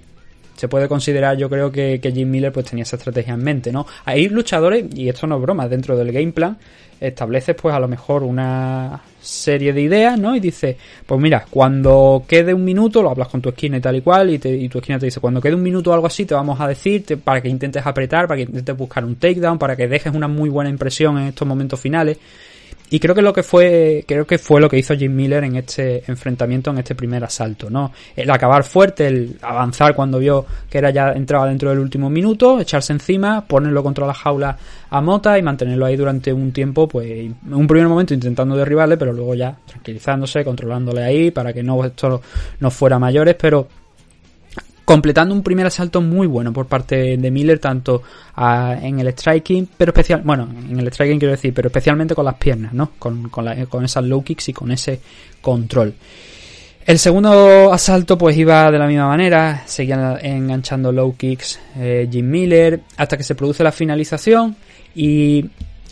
se 0.58 0.68
puede 0.68 0.88
considerar, 0.88 1.38
yo 1.38 1.50
creo 1.50 1.72
que, 1.72 2.00
que, 2.02 2.12
Jim 2.12 2.30
Miller 2.30 2.52
pues 2.52 2.66
tenía 2.66 2.84
esa 2.84 2.98
estrategia 2.98 3.36
en 3.36 3.44
mente, 3.44 3.72
¿no? 3.72 3.86
Hay 4.06 4.28
luchadores, 4.28 4.86
y 4.94 5.08
esto 5.08 5.28
no 5.28 5.38
es 5.38 5.42
broma, 5.42 5.68
dentro 5.68 5.96
del 5.96 6.12
game 6.12 6.32
plan, 6.32 6.58
estableces 7.00 7.56
pues 7.56 7.76
a 7.76 7.80
lo 7.80 7.88
mejor 7.88 8.24
una 8.24 9.00
serie 9.22 9.72
de 9.72 9.82
ideas, 9.82 10.20
¿no? 10.20 10.36
Y 10.36 10.40
dices, 10.40 10.76
pues 11.06 11.22
mira, 11.22 11.46
cuando 11.50 12.24
quede 12.28 12.54
un 12.54 12.64
minuto, 12.64 13.04
lo 13.04 13.12
hablas 13.12 13.28
con 13.28 13.42
tu 13.42 13.50
esquina 13.50 13.78
y 13.78 13.82
tal 13.82 13.98
y 13.98 14.02
cual, 14.02 14.32
y, 14.32 14.40
te, 14.40 14.50
y 14.50 14.68
tu 14.68 14.80
esquina 14.80 14.98
te 14.98 15.06
dice, 15.06 15.20
cuando 15.20 15.40
quede 15.40 15.56
un 15.56 15.62
minuto 15.64 15.92
o 15.92 15.94
algo 15.94 16.08
así, 16.08 16.26
te 16.26 16.34
vamos 16.34 16.60
a 16.60 16.68
decir 16.68 17.04
para 17.24 17.42
que 17.42 17.50
intentes 17.50 17.86
apretar, 17.86 18.28
para 18.28 18.38
que 18.38 18.44
intentes 18.44 18.76
buscar 18.76 19.06
un 19.06 19.16
takedown, 19.16 19.60
para 19.60 19.76
que 19.76 19.88
dejes 19.88 20.14
una 20.14 20.28
muy 20.28 20.50
buena 20.50 20.70
impresión 20.70 21.18
en 21.18 21.28
estos 21.28 21.48
momentos 21.48 21.80
finales. 21.80 22.18
Y 22.90 23.00
creo 23.00 23.14
que 23.14 23.22
lo 23.22 23.34
que 23.34 23.44
fue, 23.44 24.06
creo 24.08 24.26
que 24.26 24.38
fue 24.38 24.62
lo 24.62 24.70
que 24.70 24.78
hizo 24.78 24.96
Jim 24.96 25.14
Miller 25.14 25.44
en 25.44 25.58
este 25.58 26.04
enfrentamiento, 26.08 26.72
en 26.72 26.78
este 26.78 26.96
primer 26.96 27.24
asalto, 27.24 27.70
¿no? 27.70 27.92
El 28.16 28.30
acabar 28.32 28.64
fuerte, 28.64 29.08
el 29.08 29.38
avanzar 29.42 29.94
cuando 29.94 30.20
vio 30.20 30.46
que 30.70 30.78
era 30.78 30.90
ya 30.90 31.12
entraba 31.12 31.48
dentro 31.48 31.70
del 31.70 31.80
último 31.80 32.10
minuto, 32.10 32.62
echarse 32.62 32.94
encima, 32.94 33.46
ponerlo 33.46 33.84
contra 33.84 34.08
la 34.08 34.14
jaula 34.14 34.58
a 34.90 35.02
Mota 35.02 35.38
y 35.38 35.42
mantenerlo 35.42 35.86
ahí 35.86 35.98
durante 35.98 36.32
un 36.32 36.54
tiempo, 36.54 36.88
pues 36.88 37.10
en 37.10 37.36
un 37.54 37.68
primer 37.68 37.90
momento 37.90 38.14
intentando 38.14 38.56
derribarle, 38.56 38.96
pero 38.96 39.12
luego 39.12 39.36
ya 39.36 39.54
tranquilizándose, 39.66 40.46
controlándole 40.46 41.04
ahí 41.04 41.32
para 41.32 41.52
que 41.52 41.64
no 41.64 41.84
esto 41.84 42.22
no 42.60 42.72
fuera 42.72 42.98
mayores, 42.98 43.36
pero 43.36 43.68
completando 44.88 45.36
un 45.36 45.44
primer 45.44 45.66
asalto 45.66 46.00
muy 46.00 46.28
bueno 46.28 46.54
por 46.54 46.68
parte 46.68 47.18
de 47.18 47.30
Miller, 47.30 47.60
tanto 47.60 48.04
uh, 48.38 48.72
en 48.82 49.02
el 49.02 49.10
striking, 49.10 49.68
pero 49.76 49.90
especial, 49.90 50.22
bueno, 50.24 50.48
en 50.70 50.80
el 50.80 50.88
striking 50.88 51.20
quiero 51.20 51.34
decir, 51.34 51.54
pero 51.54 51.68
especialmente 51.68 52.16
con 52.16 52.24
las 52.24 52.36
piernas, 52.36 52.72
¿no? 52.72 52.92
Con, 52.98 53.28
con, 53.28 53.66
con 53.66 53.84
esas 53.84 54.06
low 54.06 54.24
kicks 54.24 54.48
y 54.48 54.54
con 54.54 54.72
ese 54.72 55.02
control. 55.42 55.94
El 56.86 57.00
segundo 57.00 57.74
asalto 57.74 58.18
pues 58.18 58.38
iba 58.38 58.72
de 58.72 58.80
la 58.80 58.88
misma 58.88 59.10
manera, 59.10 59.64
seguían 59.66 60.20
enganchando 60.24 60.90
low 60.94 61.18
kicks 61.18 61.60
eh, 61.76 62.08
Jim 62.10 62.30
Miller 62.30 62.80
hasta 62.96 63.18
que 63.18 63.24
se 63.24 63.36
produce 63.36 63.66
la 63.66 63.74
finalización 63.74 64.56
y 64.96 65.44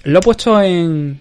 lo 0.05 0.19
he 0.19 0.21
puesto 0.21 0.61
en, 0.61 1.19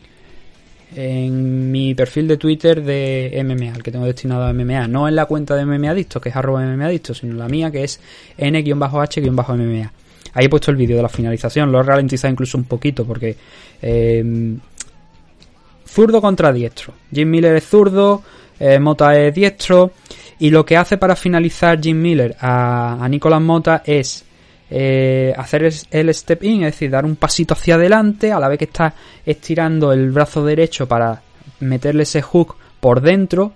en 0.95 1.71
mi 1.71 1.95
perfil 1.95 2.29
de 2.29 2.37
Twitter 2.37 2.83
de 2.83 3.43
MMA, 3.45 3.77
el 3.77 3.83
que 3.83 3.91
tengo 3.91 4.07
destinado 4.07 4.45
a 4.45 4.53
MMA, 4.53 4.89
no 4.89 5.09
en 5.09 5.17
la 5.17 5.27
cuenta 5.27 5.57
de 5.57 5.65
MMA 5.65 5.91
Adicto, 5.91 6.21
que 6.21 6.29
es 6.29 6.37
arroba 6.37 6.63
MMA 6.63 6.87
Adicto, 6.87 7.15
sino 7.15 7.35
la 7.35 7.49
mía, 7.49 7.71
que 7.71 7.85
es 7.85 8.01
n-h-MMA. 8.37 9.93
Ahí 10.35 10.47
he 10.47 10.49
puesto 10.49 10.71
el 10.71 10.77
vídeo 10.77 10.97
de 10.97 11.03
la 11.03 11.09
finalización, 11.09 11.71
lo 11.71 11.81
he 11.81 11.83
ralentizado 11.83 12.33
incluso 12.33 12.59
un 12.59 12.65
poquito, 12.65 13.05
porque 13.05 13.37
eh, 13.83 14.57
zurdo 15.87 16.21
contra 16.21 16.53
diestro. 16.53 16.95
Jim 17.13 17.31
Miller 17.31 17.57
es 17.57 17.65
zurdo, 17.65 18.23
eh, 18.59 18.79
Mota 18.79 19.19
es 19.19 19.35
diestro, 19.35 19.93
y 20.39 20.51
lo 20.51 20.65
que 20.65 20.77
hace 20.77 20.99
para 20.99 21.15
finalizar 21.15 21.81
Jim 21.81 22.01
Miller 22.01 22.37
a, 22.41 23.05
a 23.05 23.09
Nicolás 23.09 23.41
Mota 23.41 23.83
es 23.85 24.25
eh, 24.71 25.33
hacer 25.37 25.71
el 25.91 26.15
step 26.15 26.43
in, 26.45 26.65
es 26.65 26.73
decir, 26.73 26.91
dar 26.91 27.05
un 27.05 27.17
pasito 27.17 27.55
hacia 27.55 27.75
adelante 27.75 28.33
a 28.33 28.41
la 28.41 28.49
vez 28.49 28.59
que 28.59 28.65
está 28.65 28.95
estirando 29.25 29.93
el 29.93 30.11
brazo 30.11 30.45
derecho 30.45 30.89
para 30.89 31.23
meterle 31.61 32.05
ese 32.05 32.23
hook 32.23 32.57
por 32.81 33.01
dentro. 33.01 33.53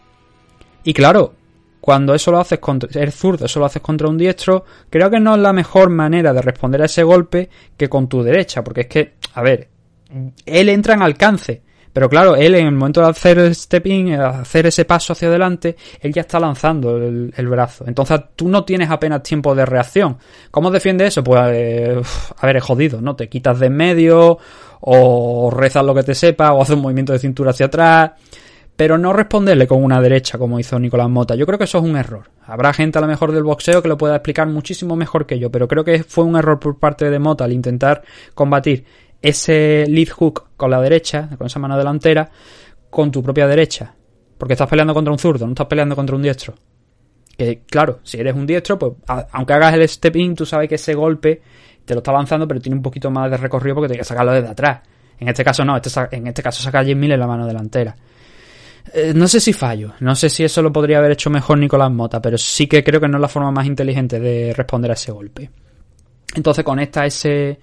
Y 0.84 0.92
claro, 0.92 1.34
cuando 1.80 2.14
eso 2.14 2.30
lo 2.30 2.38
haces 2.38 2.59
contra 2.59 3.02
el 3.02 3.12
zurdo, 3.12 3.46
eso 3.46 3.61
lo 3.61 3.66
haces 3.66 3.82
contra 3.82 4.09
un 4.09 4.18
diestro, 4.18 4.64
creo 4.90 5.11
que 5.11 5.20
no 5.20 5.34
es 5.34 5.40
la 5.40 5.52
mejor 5.52 5.90
manera 5.90 6.32
de 6.32 6.42
responder 6.42 6.82
a 6.82 6.86
ese 6.86 7.02
golpe 7.02 7.48
que 7.76 7.88
con 7.88 8.09
tu 8.09 8.22
derecha, 8.22 8.62
porque 8.62 8.82
es 8.82 8.86
que, 8.88 9.14
a 9.34 9.42
ver, 9.42 9.68
él 10.44 10.68
entra 10.68 10.94
en 10.94 11.02
alcance, 11.02 11.62
pero 11.99 12.09
claro, 12.09 12.36
él 12.36 12.55
en 12.55 12.66
el 12.66 12.74
momento 12.76 13.01
de 13.01 13.09
hacer 13.09 13.40
el 13.40 13.53
step 13.57 13.84
in, 13.88 14.12
hacer 14.12 14.66
ese 14.66 14.84
paso 14.84 15.14
hacia 15.14 15.26
adelante, 15.26 15.74
él 16.01 16.12
ya 16.12 16.20
está 16.20 16.38
lanzando 16.38 16.96
el, 16.96 17.34
el 17.36 17.49
brazo. 17.49 17.86
Entonces 17.88 18.20
tú 18.36 18.46
no 18.49 18.64
tienes 18.64 18.88
apenas 18.88 19.20
tiempo 19.24 19.53
de 19.53 19.66
reacción. 19.66 20.16
¿Cómo 20.53 20.70
defiende 20.70 21.09
eso? 21.09 21.24
Pues, 21.24 21.42
eh, 21.53 22.01
a 22.36 22.46
ver, 22.46 22.57
es 22.59 22.62
jodido, 22.62 23.01
¿no? 23.01 23.16
Te 23.16 23.28
quitas 23.28 23.59
de 23.59 23.66
en 23.66 23.76
medio, 23.76 24.38
o 24.82 25.51
rezas 25.51 25.84
lo 25.84 25.92
que 25.92 26.05
te 26.05 26.14
sepa, 26.14 26.53
o 26.53 26.62
haces 26.62 26.76
un 26.76 26.82
movimiento 26.82 27.12
de 27.12 27.18
cintura 27.18 27.51
hacia 27.51 27.66
atrás. 27.66 28.12
Pero 28.76 28.96
no 28.96 29.12
responderle 29.12 29.66
con 29.66 29.82
una 29.82 30.01
derecha 30.01 30.38
como 30.38 30.61
hizo 30.61 30.78
Nicolás 30.78 31.11
Mota. 31.11 31.34
Yo 31.34 31.46
creo 31.46 31.59
que 31.59 31.64
eso 31.64 31.78
es 31.78 31.84
un 31.84 31.96
error. 31.96 32.30
Habrá 32.46 32.72
gente 32.72 32.99
a 32.99 33.01
lo 33.01 33.09
mejor 33.09 33.32
del 33.32 33.42
boxeo 33.42 33.82
que 33.82 33.88
lo 33.88 33.99
pueda 33.99 34.14
explicar 34.14 34.46
muchísimo 34.46 34.94
mejor 34.94 35.26
que 35.26 35.40
yo, 35.40 35.51
pero 35.51 35.66
creo 35.66 35.82
que 35.82 36.05
fue 36.05 36.22
un 36.22 36.36
error 36.36 36.61
por 36.61 36.78
parte 36.78 37.11
de 37.11 37.18
Mota 37.18 37.42
al 37.42 37.53
intentar 37.53 38.05
combatir 38.34 38.84
ese 39.20 39.84
lead 39.88 40.08
hook 40.08 40.48
con 40.56 40.70
la 40.70 40.80
derecha, 40.80 41.28
con 41.36 41.46
esa 41.46 41.58
mano 41.58 41.76
delantera, 41.76 42.30
con 42.90 43.10
tu 43.10 43.22
propia 43.22 43.46
derecha. 43.46 43.94
Porque 44.36 44.54
estás 44.54 44.68
peleando 44.68 44.94
contra 44.94 45.12
un 45.12 45.18
zurdo, 45.18 45.46
no 45.46 45.52
estás 45.52 45.66
peleando 45.66 45.96
contra 45.96 46.14
un 46.14 46.22
diestro. 46.22 46.54
Que 47.36 47.62
claro, 47.66 48.00
si 48.02 48.18
eres 48.18 48.34
un 48.34 48.46
diestro, 48.46 48.78
pues 48.78 48.92
aunque 49.32 49.52
hagas 49.52 49.74
el 49.74 49.88
step 49.88 50.16
in, 50.16 50.34
tú 50.34 50.44
sabes 50.44 50.68
que 50.68 50.76
ese 50.76 50.94
golpe 50.94 51.40
te 51.84 51.94
lo 51.94 51.98
está 51.98 52.12
lanzando, 52.12 52.46
pero 52.46 52.60
tiene 52.60 52.76
un 52.76 52.82
poquito 52.82 53.10
más 53.10 53.30
de 53.30 53.36
recorrido 53.36 53.76
porque 53.76 53.88
tienes 53.88 54.06
que 54.06 54.08
sacarlo 54.08 54.32
desde 54.32 54.48
atrás. 54.48 54.80
En 55.18 55.28
este 55.28 55.44
caso 55.44 55.64
no, 55.64 55.76
este, 55.76 55.90
en 56.12 56.26
este 56.26 56.42
caso 56.42 56.62
saca 56.62 56.84
Jim 56.84 56.98
Miller 56.98 57.18
la 57.18 57.26
mano 57.26 57.46
delantera. 57.46 57.96
Eh, 58.92 59.12
no 59.14 59.28
sé 59.28 59.40
si 59.40 59.52
fallo, 59.52 59.94
no 60.00 60.14
sé 60.14 60.30
si 60.30 60.44
eso 60.44 60.62
lo 60.62 60.72
podría 60.72 60.98
haber 60.98 61.12
hecho 61.12 61.30
mejor 61.30 61.58
Nicolás 61.58 61.90
Mota, 61.90 62.22
pero 62.22 62.38
sí 62.38 62.66
que 62.66 62.82
creo 62.84 63.00
que 63.00 63.08
no 63.08 63.18
es 63.18 63.20
la 63.20 63.28
forma 63.28 63.50
más 63.50 63.66
inteligente 63.66 64.20
de 64.20 64.52
responder 64.54 64.90
a 64.90 64.94
ese 64.94 65.12
golpe. 65.12 65.50
Entonces 66.34 66.64
conecta 66.64 67.04
ese, 67.04 67.58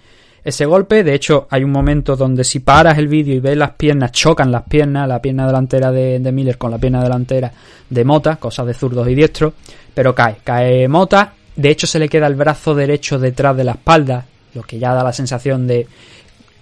ese 0.46 0.66
golpe. 0.66 1.04
De 1.04 1.16
hecho, 1.16 1.48
hay 1.50 1.64
un 1.64 1.72
momento 1.72 2.16
donde 2.16 2.44
si 2.44 2.60
paras 2.60 2.98
el 3.00 3.08
vídeo 3.08 3.36
y 3.36 3.40
ves 3.40 3.58
las 3.58 3.72
piernas, 3.72 4.12
chocan 4.12 4.52
las 4.52 4.64
piernas, 4.64 5.10
la 5.10 5.22
pierna 5.22 5.48
delantera 5.48 5.92
de, 5.92 6.20
de 6.20 6.32
Miller 6.32 6.58
con 6.58 6.70
la 6.72 6.78
pierna 6.78 7.04
delantera 7.04 7.52
de 7.90 8.06
Mota, 8.06 8.38
cosas 8.38 8.68
de 8.68 8.76
zurdos 8.76 9.08
y 9.10 9.16
diestros, 9.16 9.54
pero 9.94 10.14
cae, 10.14 10.38
cae 10.44 10.88
Mota. 10.88 11.34
De 11.56 11.70
hecho, 11.70 11.88
se 11.88 12.00
le 12.00 12.08
queda 12.08 12.28
el 12.28 12.36
brazo 12.36 12.76
derecho 12.76 13.18
detrás 13.18 13.58
de 13.58 13.64
la 13.64 13.72
espalda, 13.72 14.26
lo 14.54 14.62
que 14.62 14.78
ya 14.78 14.94
da 14.94 15.04
la 15.04 15.14
sensación 15.14 15.66
de 15.66 15.88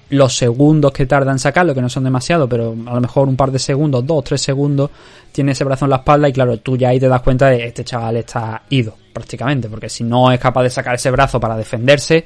los 0.09 0.37
segundos 0.37 0.91
que 0.91 1.05
tarda 1.05 1.31
en 1.31 1.39
sacarlo, 1.39 1.73
que 1.73 1.81
no 1.81 1.89
son 1.89 2.03
demasiado, 2.03 2.47
pero 2.47 2.75
a 2.85 2.93
lo 2.93 3.01
mejor 3.01 3.27
un 3.27 3.35
par 3.35 3.51
de 3.51 3.59
segundos, 3.59 4.05
dos, 4.05 4.23
tres 4.23 4.41
segundos, 4.41 4.91
tiene 5.31 5.51
ese 5.51 5.63
brazo 5.63 5.85
en 5.85 5.89
la 5.89 5.97
espalda 5.97 6.29
y 6.29 6.33
claro, 6.33 6.57
tú 6.59 6.77
ya 6.77 6.89
ahí 6.89 6.99
te 6.99 7.07
das 7.07 7.21
cuenta 7.21 7.49
de 7.49 7.65
este 7.65 7.83
chaval 7.83 8.17
está 8.17 8.61
ido, 8.69 8.95
prácticamente, 9.11 9.67
porque 9.67 9.89
si 9.89 10.03
no 10.03 10.31
es 10.31 10.39
capaz 10.39 10.63
de 10.63 10.69
sacar 10.69 10.95
ese 10.95 11.09
brazo 11.09 11.39
para 11.39 11.57
defenderse, 11.57 12.25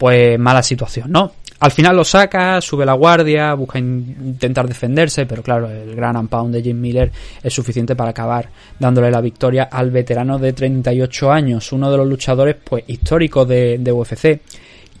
pues 0.00 0.38
mala 0.38 0.62
situación, 0.62 1.12
¿no? 1.12 1.32
Al 1.58 1.72
final 1.72 1.94
lo 1.94 2.04
saca, 2.04 2.58
sube 2.62 2.86
la 2.86 2.94
guardia, 2.94 3.52
busca 3.52 3.78
intentar 3.78 4.66
defenderse, 4.66 5.26
pero 5.26 5.42
claro, 5.42 5.68
el 5.68 5.94
gran 5.94 6.16
unpound 6.16 6.54
de 6.54 6.62
Jim 6.62 6.80
Miller 6.80 7.12
es 7.42 7.52
suficiente 7.52 7.94
para 7.94 8.12
acabar 8.12 8.48
dándole 8.78 9.10
la 9.10 9.20
victoria 9.20 9.64
al 9.70 9.90
veterano 9.90 10.38
de 10.38 10.54
38 10.54 11.30
años, 11.30 11.70
uno 11.72 11.90
de 11.90 11.98
los 11.98 12.08
luchadores 12.08 12.56
pues 12.64 12.84
históricos 12.86 13.46
de, 13.46 13.76
de 13.76 13.92
UFC. 13.92 14.40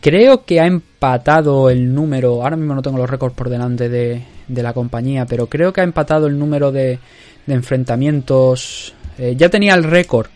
Creo 0.02 0.44
que 0.44 0.60
ha 0.60 0.66
empatado 0.66 1.70
el 1.70 1.94
número, 1.94 2.42
ahora 2.42 2.56
mismo 2.56 2.74
no 2.74 2.82
tengo 2.82 2.98
los 2.98 3.08
récords 3.08 3.34
por 3.34 3.48
delante 3.48 3.88
de, 3.88 4.22
de 4.48 4.62
la 4.62 4.74
compañía, 4.74 5.24
pero 5.24 5.46
creo 5.46 5.72
que 5.72 5.80
ha 5.80 5.84
empatado 5.84 6.26
el 6.26 6.38
número 6.38 6.70
de, 6.70 6.98
de 7.46 7.54
enfrentamientos. 7.54 8.92
Eh, 9.16 9.34
ya 9.34 9.48
tenía 9.48 9.74
el 9.74 9.84
récord 9.84 10.26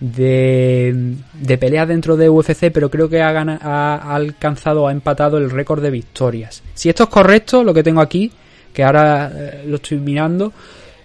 de, 0.00 1.16
peleas 1.58 1.88
dentro 1.88 2.16
de 2.16 2.28
UFC, 2.28 2.70
pero 2.72 2.90
creo 2.90 3.08
que 3.08 3.22
ha, 3.22 3.32
gana- 3.32 3.58
ha- 3.62 4.14
alcanzado, 4.14 4.86
ha 4.88 4.92
empatado 4.92 5.38
el 5.38 5.50
récord 5.50 5.82
de 5.82 5.90
victorias. 5.90 6.62
Si 6.74 6.88
esto 6.88 7.04
es 7.04 7.08
correcto, 7.08 7.62
lo 7.64 7.72
que 7.74 7.82
tengo 7.82 8.00
aquí, 8.00 8.30
que 8.72 8.82
ahora 8.82 9.30
eh, 9.34 9.64
lo 9.66 9.76
estoy 9.76 9.98
mirando, 9.98 10.52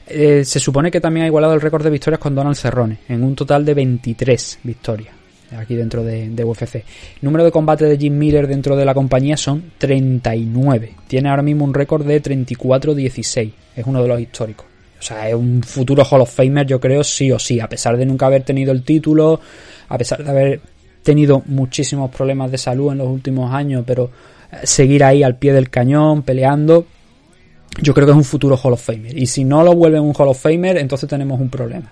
eh, 0.08 0.44
se 0.44 0.60
supone 0.60 0.90
que 0.90 1.00
también 1.02 1.26
ha 1.26 1.28
igualado 1.28 1.54
el 1.54 1.62
récord 1.62 1.84
de 1.84 1.92
victorias 1.92 2.20
con 2.20 2.34
Donald 2.36 2.56
Cerrone, 2.56 2.98
en 3.08 3.24
un 3.24 3.36
total 3.36 3.64
de 3.64 3.74
23 3.74 4.60
victorias 4.64 5.14
aquí 5.58 5.76
dentro 5.76 6.04
de, 6.04 6.44
UFC. 6.46 6.76
El 6.76 6.84
número 7.24 7.44
de 7.44 7.50
combate 7.52 7.86
de 7.86 7.98
Jim 7.98 8.16
Miller 8.16 8.46
dentro 8.48 8.76
de 8.76 8.86
la 8.86 8.94
compañía 8.94 9.36
son 9.36 9.72
39. 9.80 10.94
Tiene 11.08 11.30
ahora 11.30 11.42
mismo 11.42 11.66
un 11.66 11.74
récord 11.74 12.06
de 12.06 12.22
34-16. 12.22 13.52
Es 13.76 13.86
uno 13.88 14.02
de 14.04 14.08
los 14.08 14.20
históricos. 14.20 14.68
O 15.00 15.02
sea, 15.02 15.30
es 15.30 15.36
un 15.36 15.64
futuro 15.64 16.04
Hall 16.04 16.22
of 16.22 16.34
Famer, 16.34 16.68
yo 16.68 16.80
creo, 16.80 17.04
sí 17.04 17.32
o 17.32 17.39
sí. 17.39 17.60
A 17.60 17.70
pesar 17.70 17.97
de 17.97 18.06
nunca 18.06 18.26
haber 18.26 18.43
tenido 18.43 18.72
el 18.72 18.84
título, 18.84 19.39
a 19.88 19.97
pesar 19.97 20.24
de 20.24 20.30
haber 20.30 20.62
tenido 21.04 21.41
muchísimos 21.45 22.12
problemas 22.12 22.52
de 22.52 22.58
salud 22.58 22.91
en 22.91 22.97
los 22.97 23.08
últimos 23.08 23.54
años, 23.54 23.84
pero 23.88 24.12
eh, 24.52 24.58
seguir 24.64 25.04
ahí 25.04 25.24
al 25.24 25.38
pie 25.38 25.54
del 25.54 25.70
cañón, 25.70 26.24
peleando, 26.24 26.86
yo 27.82 27.93
creo 27.93 28.08
que 28.08 28.12
es 28.12 28.18
un 28.18 28.26
futuro 28.26 28.58
Hall 28.58 28.74
of 28.74 28.84
Famer. 28.84 29.18
Y 29.18 29.26
si 29.26 29.45
no 29.45 29.64
lo 29.64 29.74
vuelven 29.74 30.02
un 30.02 30.14
Hall 30.18 30.28
of 30.28 30.41
Famer, 30.41 30.78
entonces 30.78 31.08
tenemos 31.10 31.39
un 31.39 31.50
problema. 31.50 31.91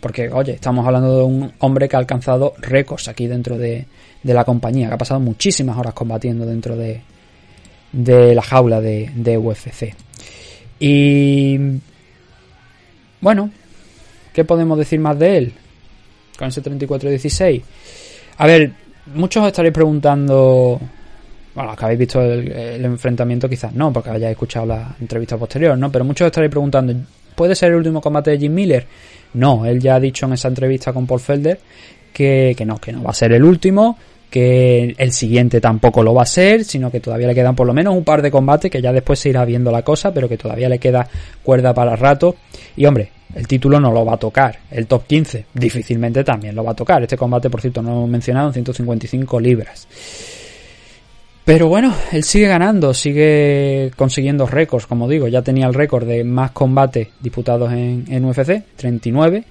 Porque, 0.00 0.30
oye, 0.30 0.52
estamos 0.52 0.86
hablando 0.86 1.18
de 1.18 1.24
un 1.24 1.52
hombre 1.58 1.88
que 1.88 1.96
ha 1.96 1.98
alcanzado 1.98 2.54
récords 2.58 3.08
aquí 3.08 3.26
dentro 3.26 3.58
de, 3.58 3.86
de 4.22 4.34
la 4.34 4.44
compañía, 4.44 4.88
que 4.88 4.94
ha 4.94 4.98
pasado 4.98 5.20
muchísimas 5.20 5.76
horas 5.76 5.92
combatiendo 5.92 6.46
dentro 6.46 6.76
de, 6.76 7.02
de 7.92 8.34
la 8.34 8.42
jaula 8.42 8.80
de, 8.80 9.10
de 9.14 9.36
UFC. 9.36 9.94
Y 10.80 11.58
bueno, 13.20 13.50
¿qué 14.32 14.44
podemos 14.44 14.78
decir 14.78 15.00
más 15.00 15.18
de 15.18 15.38
él? 15.38 15.52
Con 16.38 16.48
ese 16.48 16.62
34-16. 16.62 17.62
A 18.38 18.46
ver, 18.46 18.70
muchos 19.14 19.42
os 19.42 19.48
estaréis 19.48 19.74
preguntando. 19.74 20.80
Bueno, 21.54 21.74
que 21.74 21.84
habéis 21.84 21.98
visto 21.98 22.22
el, 22.22 22.52
el 22.52 22.84
enfrentamiento, 22.84 23.48
quizás 23.48 23.72
no, 23.74 23.92
porque 23.92 24.10
hayáis 24.10 24.32
escuchado 24.32 24.66
la 24.66 24.94
entrevista 25.00 25.36
posterior, 25.36 25.76
¿no? 25.76 25.90
Pero 25.90 26.04
muchos 26.04 26.26
os 26.26 26.28
estaréis 26.28 26.50
preguntando: 26.50 26.94
¿puede 27.34 27.54
ser 27.54 27.70
el 27.70 27.76
último 27.76 28.00
combate 28.00 28.30
de 28.32 28.38
Jim 28.38 28.54
Miller? 28.54 28.86
No, 29.34 29.66
él 29.66 29.80
ya 29.80 29.96
ha 29.96 30.00
dicho 30.00 30.26
en 30.26 30.34
esa 30.34 30.48
entrevista 30.48 30.92
con 30.92 31.06
Paul 31.06 31.20
Felder 31.20 31.58
que, 32.12 32.54
que 32.56 32.64
no, 32.64 32.78
que 32.78 32.92
no 32.92 33.02
va 33.02 33.10
a 33.10 33.14
ser 33.14 33.32
el 33.32 33.44
último, 33.44 33.98
que 34.30 34.94
el 34.98 35.12
siguiente 35.12 35.60
tampoco 35.60 36.02
lo 36.02 36.14
va 36.14 36.22
a 36.22 36.26
ser, 36.26 36.64
sino 36.64 36.90
que 36.90 37.00
todavía 37.00 37.26
le 37.26 37.34
quedan 37.34 37.56
por 37.56 37.66
lo 37.66 37.74
menos 37.74 37.94
un 37.94 38.04
par 38.04 38.22
de 38.22 38.30
combates, 38.30 38.70
que 38.70 38.82
ya 38.82 38.92
después 38.92 39.18
se 39.18 39.30
irá 39.30 39.44
viendo 39.44 39.70
la 39.70 39.82
cosa, 39.82 40.12
pero 40.12 40.28
que 40.28 40.36
todavía 40.36 40.68
le 40.68 40.78
queda 40.78 41.08
cuerda 41.42 41.72
para 41.74 41.96
rato. 41.96 42.36
Y 42.76 42.84
hombre, 42.86 43.10
el 43.34 43.46
título 43.46 43.80
no 43.80 43.92
lo 43.92 44.04
va 44.04 44.14
a 44.14 44.18
tocar. 44.18 44.58
El 44.70 44.86
top 44.86 45.06
15 45.06 45.46
difícilmente 45.54 46.24
también 46.24 46.54
lo 46.54 46.64
va 46.64 46.72
a 46.72 46.76
tocar. 46.76 47.02
Este 47.02 47.16
combate, 47.16 47.50
por 47.50 47.60
cierto, 47.60 47.82
no 47.82 47.90
lo 47.90 47.96
hemos 47.96 48.10
mencionado, 48.10 48.48
en 48.48 48.54
155 48.54 49.40
libras. 49.40 49.88
Pero 51.44 51.68
bueno, 51.68 51.94
él 52.12 52.24
sigue 52.24 52.46
ganando, 52.46 52.92
sigue 52.92 53.90
consiguiendo 53.96 54.46
récords, 54.46 54.86
como 54.86 55.08
digo, 55.08 55.28
ya 55.28 55.40
tenía 55.40 55.66
el 55.66 55.72
récord 55.72 56.06
de 56.06 56.22
más 56.22 56.50
combates 56.50 57.08
disputados 57.20 57.72
en, 57.72 58.04
en 58.10 58.24
UFC, 58.26 58.64
39, 58.76 59.44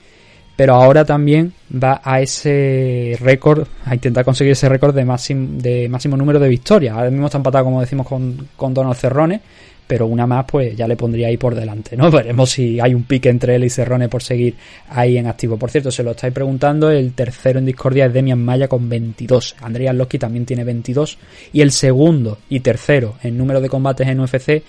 pero 0.57 0.73
ahora 0.73 1.05
también 1.05 1.53
va 1.71 2.01
a 2.03 2.19
ese 2.19 3.15
récord, 3.21 3.67
a 3.85 3.93
intentar 3.93 4.25
conseguir 4.25 4.53
ese 4.53 4.67
récord 4.67 4.93
de, 4.93 5.05
máximo 5.05 5.61
de 5.61 5.87
máximo 5.87 6.17
número 6.17 6.39
de 6.39 6.49
victorias. 6.49 6.95
Ahora 6.97 7.11
mismo 7.11 7.27
está 7.27 7.37
empatado, 7.37 7.65
como 7.65 7.79
decimos, 7.79 8.07
con, 8.07 8.49
con 8.55 8.73
Donald 8.73 8.97
Cerrone, 8.97 9.39
pero 9.85 10.07
una 10.07 10.25
más 10.25 10.45
pues 10.45 10.75
ya 10.75 10.87
le 10.87 10.95
pondría 10.95 11.27
ahí 11.27 11.37
por 11.37 11.53
delante, 11.53 11.95
¿no? 11.95 12.09
Veremos 12.11 12.49
si 12.49 12.79
hay 12.79 12.95
un 12.95 13.03
pique 13.03 13.29
entre 13.29 13.55
él 13.55 13.65
y 13.65 13.69
Cerrone 13.69 14.09
por 14.09 14.23
seguir 14.23 14.55
ahí 14.89 15.19
en 15.19 15.27
activo. 15.27 15.57
Por 15.57 15.69
cierto, 15.69 15.91
se 15.91 16.01
lo 16.01 16.11
estáis 16.11 16.33
preguntando, 16.33 16.89
el 16.89 17.13
tercero 17.13 17.59
en 17.59 17.65
discordia 17.65 18.07
es 18.07 18.13
Demian 18.13 18.43
Maya 18.43 18.67
con 18.67 18.89
22. 18.89 19.57
Andrea 19.61 19.93
Loki 19.93 20.17
también 20.17 20.47
tiene 20.47 20.63
22. 20.63 21.19
Y 21.53 21.61
el 21.61 21.71
segundo 21.71 22.39
y 22.49 22.61
tercero 22.61 23.13
en 23.21 23.37
número 23.37 23.61
de 23.61 23.69
combates 23.69 24.07
en 24.07 24.19
UFC 24.19 24.63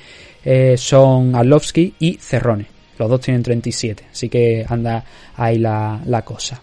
eh, 0.44 0.74
son 0.76 1.34
Arlovsky 1.34 1.94
y 1.98 2.18
Cerrone. 2.20 2.77
Los 2.98 3.08
dos 3.08 3.20
tienen 3.20 3.42
37, 3.42 4.04
así 4.12 4.28
que 4.28 4.64
anda 4.68 5.04
ahí 5.36 5.58
la, 5.58 6.00
la 6.06 6.22
cosa. 6.22 6.60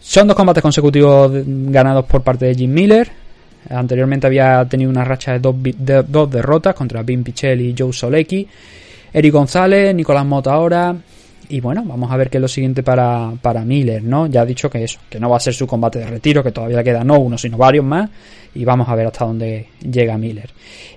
Son 0.00 0.26
dos 0.26 0.36
combates 0.36 0.62
consecutivos 0.62 1.30
ganados 1.44 2.04
por 2.04 2.22
parte 2.22 2.46
de 2.46 2.54
Jim 2.54 2.72
Miller. 2.72 3.10
Anteriormente 3.70 4.26
había 4.26 4.64
tenido 4.68 4.90
una 4.90 5.04
racha 5.04 5.32
de 5.32 5.40
dos, 5.40 5.56
dos 6.08 6.30
derrotas 6.30 6.74
contra 6.74 7.02
Vin 7.02 7.24
Pichel 7.24 7.60
y 7.60 7.74
Joe 7.76 7.92
Solecki. 7.92 8.46
Eric 9.12 9.32
González, 9.32 9.94
Nicolás 9.94 10.24
Mota 10.24 10.52
ahora. 10.52 10.96
Y 11.50 11.60
bueno, 11.60 11.82
vamos 11.84 12.10
a 12.12 12.16
ver 12.16 12.28
qué 12.28 12.36
es 12.36 12.42
lo 12.42 12.48
siguiente 12.48 12.82
para, 12.82 13.32
para 13.40 13.64
Miller, 13.64 14.02
¿no? 14.02 14.26
Ya 14.26 14.42
ha 14.42 14.46
dicho 14.46 14.68
que 14.68 14.84
eso, 14.84 14.98
que 15.08 15.18
no 15.18 15.30
va 15.30 15.38
a 15.38 15.40
ser 15.40 15.54
su 15.54 15.66
combate 15.66 15.98
de 15.98 16.06
retiro, 16.06 16.42
que 16.42 16.52
todavía 16.52 16.84
queda 16.84 17.02
no 17.04 17.18
uno, 17.18 17.38
sino 17.38 17.56
varios 17.56 17.84
más. 17.84 18.10
Y 18.54 18.64
vamos 18.64 18.88
a 18.88 18.94
ver 18.94 19.06
hasta 19.06 19.24
dónde 19.24 19.66
llega 19.80 20.18
Miller. 20.18 20.50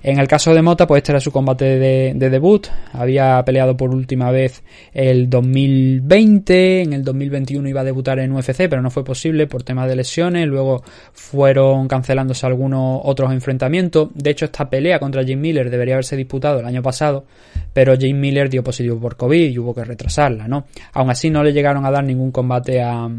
En 0.04 0.20
el 0.20 0.28
caso 0.28 0.54
de 0.54 0.62
Mota, 0.62 0.88
pues 0.88 1.00
este 1.00 1.12
era 1.12 1.20
su 1.20 1.32
combate 1.32 1.66
de, 1.78 2.14
de 2.16 2.30
debut. 2.30 2.68
Había 2.94 3.44
peleado 3.46 3.78
por 3.78 3.94
última 3.94 4.32
vez 4.32 4.64
el 4.94 5.30
2020. 5.30 6.82
En 6.82 6.94
el 6.94 7.04
2021 7.04 7.70
iba 7.70 7.82
a 7.82 7.84
debutar 7.84 8.20
en 8.20 8.32
UFC, 8.32 8.68
pero 8.70 8.82
no 8.82 8.90
fue 8.90 9.04
posible 9.04 9.48
por 9.48 9.64
temas 9.64 9.88
de 9.88 9.96
lesiones. 9.96 10.48
Luego 10.48 10.84
fueron 11.14 11.88
cancelándose 11.88 12.46
algunos 12.46 13.02
otros 13.04 13.32
enfrentamientos. 13.32 14.10
De 14.16 14.32
hecho, 14.32 14.46
esta 14.46 14.70
pelea 14.70 15.00
contra 15.00 15.24
Jim 15.24 15.40
Miller 15.40 15.70
debería 15.70 15.96
haberse 15.96 16.16
disputado 16.16 16.60
el 16.60 16.66
año 16.66 16.82
pasado, 16.82 17.26
pero 17.74 17.96
Jim 17.98 18.20
Miller 18.20 18.50
dio 18.50 18.64
positivo 18.64 19.00
por 19.00 19.18
COVID 19.18 19.50
y 19.50 19.58
hubo 19.60 19.76
que 19.76 19.84
retrasarla, 19.84 20.48
¿no? 20.48 20.66
Aún 20.94 21.10
así 21.10 21.30
no 21.30 21.44
le 21.44 21.54
llegaron 21.54 21.86
a 21.86 21.92
dar 21.92 22.04
ningún 22.04 22.32
combate 22.32 22.82
a, 22.82 23.10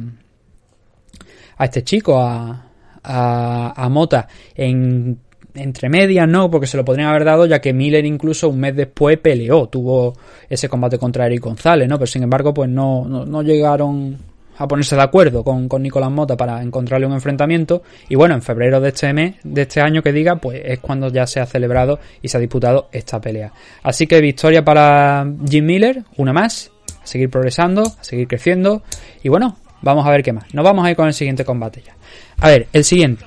a 1.56 1.64
este 1.64 1.84
chico, 1.84 2.20
a, 2.20 2.71
a, 3.03 3.72
a 3.76 3.88
Mota, 3.88 4.28
en 4.55 5.18
entre 5.55 5.88
medias, 5.88 6.28
¿no? 6.28 6.50
Porque 6.50 6.66
se 6.66 6.76
lo 6.76 6.84
podrían 6.84 7.09
haber 7.09 7.24
dado, 7.24 7.46
ya 7.46 7.61
que 7.61 7.72
Miller 7.72 8.05
incluso 8.05 8.48
un 8.48 8.61
mes 8.61 8.74
después 8.74 9.18
peleó, 9.18 9.68
tuvo 9.68 10.16
ese 10.48 10.68
combate 10.68 10.98
contra 10.98 11.26
Eric 11.26 11.42
González, 11.42 11.88
¿no? 11.88 11.98
Pero 11.98 12.07
sin 12.07 12.22
embargo, 12.22 12.55
pues 12.55 12.70
no, 12.70 13.05
no, 13.07 13.24
no 13.24 13.42
llegaron 13.42 14.18
a 14.59 14.68
ponerse 14.68 14.94
de 14.94 15.03
acuerdo 15.03 15.42
con, 15.42 15.68
con 15.68 15.82
Nicolás 15.82 16.11
Mota 16.11 16.36
para 16.36 16.62
encontrarle 16.62 17.07
un 17.07 17.12
enfrentamiento. 17.12 17.82
Y 18.09 18.14
bueno, 18.14 18.34
en 18.34 18.42
febrero 18.42 18.80
de 18.80 18.88
este 18.90 19.12
mes, 19.12 19.36
de 19.42 19.62
este 19.62 19.80
año 19.80 20.03
que 20.03 20.12
diga, 20.12 20.36
pues 20.36 20.61
es 20.64 20.78
cuando 20.78 21.09
ya 21.09 21.26
se 21.26 21.40
ha 21.40 21.46
celebrado 21.46 21.98
y 22.20 22.28
se 22.28 22.36
ha 22.36 22.40
disputado 22.40 22.88
esta 22.92 23.20
pelea. 23.20 23.53
Así 23.82 24.07
que 24.07 24.20
victoria 24.20 24.64
para 24.64 25.26
Jim 25.48 25.64
Miller, 25.64 26.05
una 26.16 26.32
más, 26.32 26.70
a 27.03 27.07
seguir 27.07 27.30
progresando, 27.30 27.82
a 27.82 28.05
seguir 28.05 28.28
creciendo. 28.28 28.82
Y 29.22 29.28
bueno, 29.28 29.57
vamos 29.80 30.07
a 30.07 30.11
ver 30.11 30.22
qué 30.22 30.32
más. 30.32 30.53
Nos 30.55 30.64
vamos 30.64 30.84
a 30.86 30.90
ir 30.90 30.96
con 30.96 31.07
el 31.07 31.14
siguiente 31.14 31.44
combate 31.44 31.82
ya. 31.84 31.96
A 32.40 32.48
ver, 32.48 32.68
el 32.72 32.84
siguiente. 32.84 33.24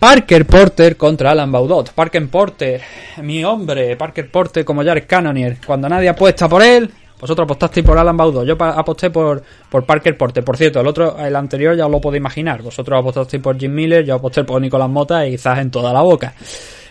Parker 0.00 0.46
Porter 0.46 0.96
contra 0.96 1.30
Alan 1.32 1.52
Baudot. 1.52 1.92
Parker 1.92 2.26
Porter, 2.28 2.80
mi 3.22 3.44
hombre, 3.44 3.96
Parker 3.96 4.30
Porter 4.30 4.64
como 4.64 4.82
Jared 4.82 5.04
Cannonier. 5.06 5.58
Cuando 5.64 5.90
nadie 5.90 6.08
apuesta 6.08 6.48
por 6.48 6.62
él, 6.62 6.90
Vosotros 7.20 7.44
apostasteis 7.44 7.84
por 7.84 7.98
Alan 7.98 8.16
Baudot, 8.16 8.46
yo 8.46 8.56
aposté 8.58 9.10
por, 9.10 9.42
por 9.68 9.84
Parker 9.84 10.16
Porter. 10.16 10.42
Por 10.42 10.56
cierto, 10.56 10.80
el 10.80 10.86
otro, 10.86 11.16
el 11.18 11.36
anterior 11.36 11.76
ya 11.76 11.86
os 11.86 11.92
lo 11.92 12.00
podéis 12.00 12.20
imaginar. 12.20 12.62
Vosotros 12.62 12.98
apostasteis 12.98 13.42
por 13.42 13.58
Jim 13.58 13.72
Miller, 13.72 14.04
yo 14.04 14.14
aposté 14.14 14.44
por 14.44 14.60
Nicolás 14.60 14.88
Mota 14.88 15.26
y 15.26 15.32
quizás 15.32 15.58
en 15.58 15.70
toda 15.70 15.92
la 15.92 16.00
boca. 16.00 16.34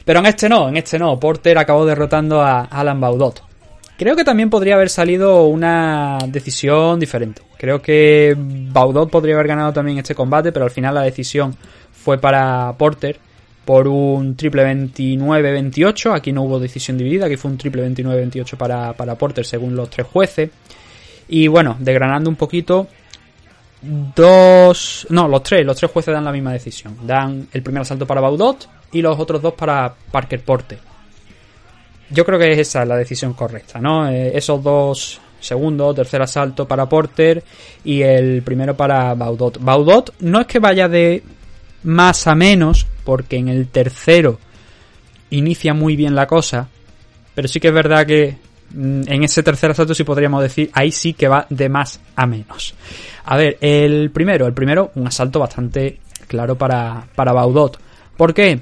Pero 0.05 0.19
en 0.19 0.27
este 0.27 0.47
no, 0.47 0.69
en 0.69 0.77
este 0.77 0.99
no. 0.99 1.19
Porter 1.19 1.57
acabó 1.57 1.85
derrotando 1.85 2.41
a 2.41 2.61
Alan 2.61 2.99
Baudot. 3.01 3.43
Creo 3.97 4.15
que 4.15 4.23
también 4.23 4.49
podría 4.49 4.75
haber 4.75 4.89
salido 4.89 5.45
una 5.45 6.17
decisión 6.27 6.99
diferente. 6.99 7.41
Creo 7.57 7.81
que 7.81 8.33
Baudot 8.37 9.09
podría 9.09 9.35
haber 9.35 9.47
ganado 9.47 9.73
también 9.73 9.97
este 9.97 10.15
combate, 10.15 10.53
pero 10.53 10.65
al 10.65 10.71
final 10.71 10.95
la 10.95 11.01
decisión 11.01 11.55
fue 11.91 12.17
para 12.17 12.73
Porter 12.77 13.19
por 13.69 13.87
un 13.87 14.35
triple 14.35 14.63
29-28. 14.65 16.15
Aquí 16.15 16.31
no 16.31 16.41
hubo 16.41 16.59
decisión 16.59 16.97
dividida, 16.97 17.27
aquí 17.27 17.37
fue 17.37 17.51
un 17.51 17.57
triple 17.59 17.87
29-28 17.87 18.57
para, 18.57 18.93
para 18.93 19.13
Porter 19.13 19.45
según 19.45 19.75
los 19.75 19.91
tres 19.91 20.07
jueces. 20.07 20.49
Y 21.27 21.47
bueno, 21.47 21.77
desgranando 21.77 22.31
un 22.31 22.35
poquito, 22.35 22.87
dos... 24.15 25.05
No, 25.11 25.27
los 25.27 25.43
tres, 25.43 25.63
los 25.67 25.77
tres 25.77 25.91
jueces 25.91 26.11
dan 26.11 26.25
la 26.25 26.31
misma 26.31 26.51
decisión. 26.51 26.97
Dan 27.05 27.47
el 27.53 27.61
primer 27.61 27.83
asalto 27.83 28.07
para 28.07 28.21
Baudot 28.21 28.67
y 28.91 29.03
los 29.03 29.19
otros 29.19 29.39
dos 29.39 29.53
para 29.53 29.93
Parker 30.11 30.43
Porter. 30.43 30.79
Yo 32.09 32.25
creo 32.25 32.39
que 32.39 32.51
esa 32.59 32.81
es 32.81 32.87
la 32.87 32.97
decisión 32.97 33.33
correcta, 33.33 33.79
¿no? 33.79 34.09
Eh, 34.09 34.35
esos 34.35 34.63
dos 34.63 35.21
segundo, 35.39 35.93
tercer 35.93 36.23
asalto 36.23 36.67
para 36.67 36.89
Porter 36.89 37.43
y 37.83 38.01
el 38.01 38.41
primero 38.41 38.75
para 38.75 39.13
Baudot. 39.13 39.59
Baudot 39.61 40.15
no 40.21 40.41
es 40.41 40.47
que 40.47 40.57
vaya 40.57 40.87
de 40.89 41.21
más 41.83 42.27
a 42.27 42.35
menos, 42.35 42.87
porque 43.03 43.37
en 43.37 43.47
el 43.47 43.67
tercero 43.67 44.39
inicia 45.29 45.73
muy 45.73 45.95
bien 45.95 46.15
la 46.15 46.27
cosa, 46.27 46.67
pero 47.35 47.47
sí 47.47 47.59
que 47.59 47.69
es 47.69 47.73
verdad 47.73 48.05
que 48.05 48.37
mm, 48.73 49.03
en 49.07 49.23
ese 49.23 49.43
tercer 49.43 49.71
asalto 49.71 49.93
sí 49.93 50.03
podríamos 50.03 50.41
decir, 50.41 50.69
ahí 50.73 50.91
sí 50.91 51.13
que 51.13 51.27
va 51.27 51.45
de 51.49 51.69
más 51.69 51.99
a 52.15 52.25
menos. 52.25 52.73
A 53.25 53.37
ver, 53.37 53.57
el 53.61 54.11
primero, 54.11 54.47
el 54.47 54.53
primero, 54.53 54.91
un 54.95 55.07
asalto 55.07 55.39
bastante 55.39 55.99
claro 56.27 56.57
para, 56.57 57.05
para 57.15 57.33
Baudot. 57.33 57.79
¿Por 58.17 58.33
qué? 58.33 58.59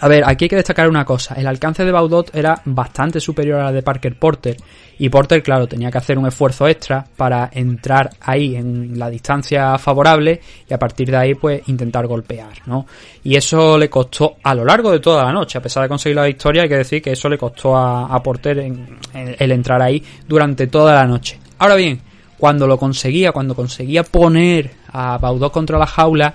A 0.00 0.08
ver, 0.08 0.24
aquí 0.26 0.46
hay 0.46 0.48
que 0.48 0.56
destacar 0.56 0.88
una 0.88 1.04
cosa. 1.04 1.34
El 1.34 1.46
alcance 1.46 1.84
de 1.84 1.92
Baudot 1.92 2.34
era 2.34 2.60
bastante 2.64 3.20
superior 3.20 3.60
a 3.60 3.64
la 3.64 3.72
de 3.72 3.82
Parker 3.82 4.18
Porter. 4.18 4.56
Y 4.98 5.08
Porter, 5.10 5.42
claro, 5.42 5.66
tenía 5.68 5.90
que 5.90 5.98
hacer 5.98 6.18
un 6.18 6.26
esfuerzo 6.26 6.66
extra 6.66 7.04
para 7.16 7.50
entrar 7.52 8.10
ahí 8.20 8.56
en 8.56 8.98
la 8.98 9.10
distancia 9.10 9.76
favorable 9.78 10.40
y 10.68 10.72
a 10.72 10.78
partir 10.78 11.10
de 11.10 11.16
ahí, 11.18 11.34
pues, 11.34 11.68
intentar 11.68 12.06
golpear, 12.06 12.52
¿no? 12.66 12.86
Y 13.22 13.36
eso 13.36 13.76
le 13.76 13.90
costó 13.90 14.36
a 14.42 14.54
lo 14.54 14.64
largo 14.64 14.90
de 14.90 15.00
toda 15.00 15.24
la 15.24 15.32
noche. 15.32 15.58
A 15.58 15.62
pesar 15.62 15.82
de 15.82 15.88
conseguir 15.90 16.16
la 16.16 16.24
victoria, 16.24 16.62
hay 16.62 16.68
que 16.68 16.76
decir 16.78 17.02
que 17.02 17.12
eso 17.12 17.28
le 17.28 17.36
costó 17.36 17.76
a, 17.76 18.20
Porter 18.22 18.60
en- 18.60 18.98
el 19.12 19.52
entrar 19.52 19.82
ahí 19.82 20.02
durante 20.26 20.68
toda 20.68 20.94
la 20.94 21.06
noche. 21.06 21.38
Ahora 21.58 21.74
bien, 21.74 22.00
cuando 22.38 22.66
lo 22.66 22.78
conseguía, 22.78 23.30
cuando 23.32 23.54
conseguía 23.54 24.04
poner 24.04 24.70
a 24.92 25.18
Baudot 25.18 25.52
contra 25.52 25.78
la 25.78 25.86
jaula, 25.86 26.34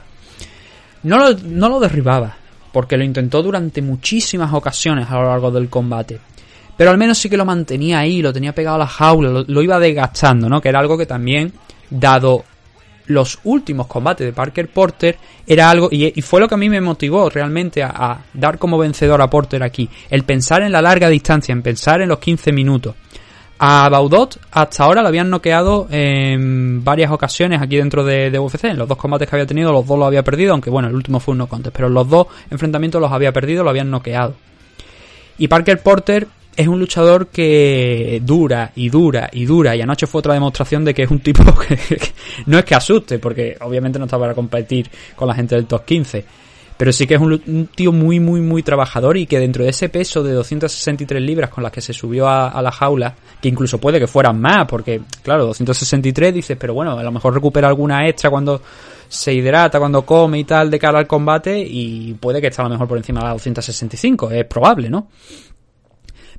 no 1.04 1.18
lo, 1.18 1.34
no 1.44 1.70
lo 1.70 1.80
derribaba, 1.80 2.36
porque 2.78 2.96
lo 2.96 3.04
intentó 3.04 3.42
durante 3.42 3.82
muchísimas 3.82 4.54
ocasiones 4.54 5.10
a 5.10 5.16
lo 5.16 5.24
largo 5.24 5.50
del 5.50 5.68
combate. 5.68 6.20
Pero 6.78 6.92
al 6.92 6.98
menos 7.00 7.18
sí 7.18 7.28
que 7.28 7.36
lo 7.36 7.44
mantenía 7.44 7.98
ahí, 7.98 8.22
lo 8.22 8.32
tenía 8.32 8.54
pegado 8.54 8.76
a 8.76 8.78
la 8.78 8.86
jaula, 8.86 9.44
lo, 9.48 9.62
iba 9.64 9.80
desgastando, 9.80 10.48
¿no? 10.48 10.62
Que 10.62 10.70
era 10.70 10.78
algo 10.78 10.96
que 10.96 11.08
también, 11.08 11.52
dado 11.90 12.46
los 13.08 13.40
últimos 13.46 13.88
combates 13.88 14.28
de 14.28 14.32
Parker 14.32 14.68
Porter, 14.68 15.18
era 15.48 15.72
algo, 15.72 15.90
y, 15.92 16.14
y 16.16 16.22
fue 16.22 16.40
lo 16.40 16.48
que 16.48 16.54
a 16.54 16.60
mí 16.60 16.70
me 16.70 16.80
motivó 16.80 17.32
realmente 17.32 17.82
a, 17.82 17.90
a 17.96 18.20
dar 18.32 18.60
como 18.60 18.78
vencedor 18.78 19.24
a 19.24 19.28
Porter 19.28 19.64
aquí. 19.64 19.90
El 20.12 20.22
pensar 20.22 20.62
en 20.62 20.72
la 20.72 20.84
larga 20.84 21.10
distancia, 21.10 21.54
en 21.54 21.64
pensar 21.64 22.04
en 22.04 22.10
los 22.10 22.20
15 22.20 22.52
minutos. 22.52 22.94
A 23.60 23.90
Baudot 23.90 24.40
hasta 24.52 24.84
ahora 24.84 25.02
lo 25.02 25.08
habían 25.08 25.30
noqueado 25.30 25.88
en 25.90 26.84
varias 26.84 27.12
ocasiones 27.12 27.62
aquí 27.62 27.78
dentro 27.78 28.04
de, 28.04 28.38
UFC. 28.38 28.66
En 28.66 28.78
los 28.78 28.88
dos 28.88 28.98
combates 28.98 29.28
que 29.28 29.36
había 29.36 29.48
tenido, 29.48 29.72
los 29.72 29.86
dos 29.86 29.98
los 29.98 30.08
había 30.08 30.24
perdido, 30.24 30.52
aunque 30.52 30.70
bueno, 30.70 30.88
el 30.88 30.96
último 30.96 31.20
fue 31.20 31.32
un 31.32 31.40
no 31.40 31.48
contest, 31.48 31.76
pero 31.76 31.90
los 31.90 32.08
dos 32.08 32.28
enfrentamientos 32.52 33.02
los 33.02 33.12
había 33.12 33.32
perdido, 33.32 33.64
lo 33.64 33.72
habían 33.72 33.90
noqueado. 33.90 34.36
Y 35.40 35.48
Parker 35.48 35.82
Porter 35.82 36.28
es 36.56 36.68
un 36.68 36.80
luchador 36.80 37.28
que 37.28 38.22
dura 38.24 38.72
y 38.76 38.90
dura 38.90 39.30
y 39.32 39.46
dura. 39.46 39.76
Y 39.76 39.82
anoche 39.82 40.06
fue 40.06 40.20
otra 40.20 40.34
demostración 40.34 40.86
de 40.86 40.94
que 40.94 41.04
es 41.04 41.12
un 41.12 41.20
tipo 41.20 41.44
que, 41.68 41.76
que 41.76 42.14
no 42.46 42.60
es 42.60 42.66
que 42.66 42.76
asuste, 42.76 43.18
porque 43.18 43.58
obviamente 43.62 43.98
no 43.98 44.06
está 44.06 44.20
para 44.20 44.36
competir 44.36 44.90
con 45.16 45.28
la 45.28 45.34
gente 45.34 45.56
del 45.56 45.66
top 45.66 45.84
15. 45.84 46.26
Pero 46.78 46.94
sí 46.94 47.08
que 47.08 47.16
es 47.16 47.22
un, 47.22 47.70
tío 47.74 47.92
muy, 47.92 48.20
muy, 48.20 48.40
muy 48.40 48.62
trabajador 48.62 49.18
y 49.18 49.26
que 49.26 49.40
dentro 49.40 49.64
de 49.64 49.72
ese 49.72 49.90
peso 49.90 50.22
de 50.22 50.34
263 50.34 51.22
libras 51.22 51.50
con 51.50 51.64
las 51.64 51.72
que 51.72 51.82
se 51.82 51.92
subió 51.92 52.28
a, 52.28 52.50
a 52.50 52.62
la 52.62 52.72
jaula, 52.72 53.16
que 53.42 53.50
incluso 53.50 53.80
puede 53.80 54.00
que 54.00 54.06
fueran 54.08 54.40
más, 54.40 54.68
porque 54.68 55.02
claro, 55.24 55.48
263 55.48 56.34
dices, 56.34 56.58
pero 56.60 56.76
bueno, 56.76 56.92
a 56.92 57.04
lo 57.04 57.12
mejor 57.12 57.34
recupera 57.34 57.68
alguna 57.68 58.08
extra 58.08 58.30
cuando 58.30 58.62
se 59.10 59.34
hidrata, 59.34 59.80
cuando 59.80 60.06
come 60.06 60.40
y 60.40 60.44
tal 60.44 60.70
de 60.70 60.80
cara 60.80 61.00
al 61.00 61.08
combate 61.08 61.60
y 61.60 62.14
puede 62.16 62.42
que 62.42 62.48
esté 62.48 62.62
a 62.62 62.66
lo 62.66 62.72
mejor 62.72 62.88
por 62.88 62.98
encima 62.98 63.22
de 63.22 63.26
la 63.28 63.34
265, 63.34 64.32
es 64.32 64.46
probable, 64.46 64.90
¿no? 64.90 65.08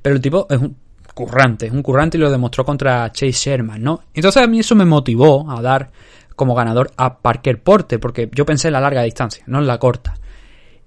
Pero 0.01 0.15
el 0.15 0.21
tipo 0.21 0.47
es 0.49 0.59
un 0.59 0.75
currante, 1.13 1.65
es 1.67 1.73
un 1.73 1.83
currante 1.83 2.17
y 2.17 2.21
lo 2.21 2.31
demostró 2.31 2.63
contra 2.63 3.11
Chase 3.11 3.31
Sherman, 3.31 3.81
¿no? 3.81 4.03
Entonces 4.13 4.41
a 4.41 4.47
mí 4.47 4.59
eso 4.59 4.75
me 4.75 4.85
motivó 4.85 5.49
a 5.49 5.61
dar 5.61 5.91
como 6.35 6.55
ganador 6.55 6.91
a 6.95 7.17
Parker 7.17 7.61
Porter, 7.61 7.99
porque 7.99 8.29
yo 8.33 8.45
pensé 8.45 8.69
en 8.69 8.73
la 8.73 8.79
larga 8.79 9.03
distancia, 9.03 9.43
no 9.47 9.59
en 9.59 9.67
la 9.67 9.77
corta. 9.77 10.15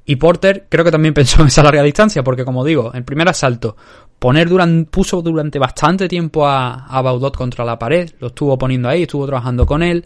Y 0.04 0.16
Porter 0.16 0.66
creo 0.68 0.84
que 0.84 0.90
también 0.90 1.14
pensó 1.14 1.42
en 1.42 1.48
esa 1.48 1.62
larga 1.62 1.82
distancia, 1.82 2.22
porque 2.22 2.44
como 2.44 2.64
digo, 2.64 2.92
el 2.94 3.04
primer 3.04 3.28
asalto, 3.28 3.76
poner 4.18 4.48
durante, 4.48 4.90
puso 4.90 5.22
durante 5.22 5.58
bastante 5.58 6.08
tiempo 6.08 6.46
a, 6.46 6.86
a 6.86 7.02
Baudot 7.02 7.36
contra 7.36 7.64
la 7.64 7.78
pared, 7.78 8.10
lo 8.20 8.28
estuvo 8.28 8.56
poniendo 8.58 8.88
ahí, 8.88 9.02
estuvo 9.02 9.26
trabajando 9.26 9.66
con 9.66 9.82
él, 9.82 10.04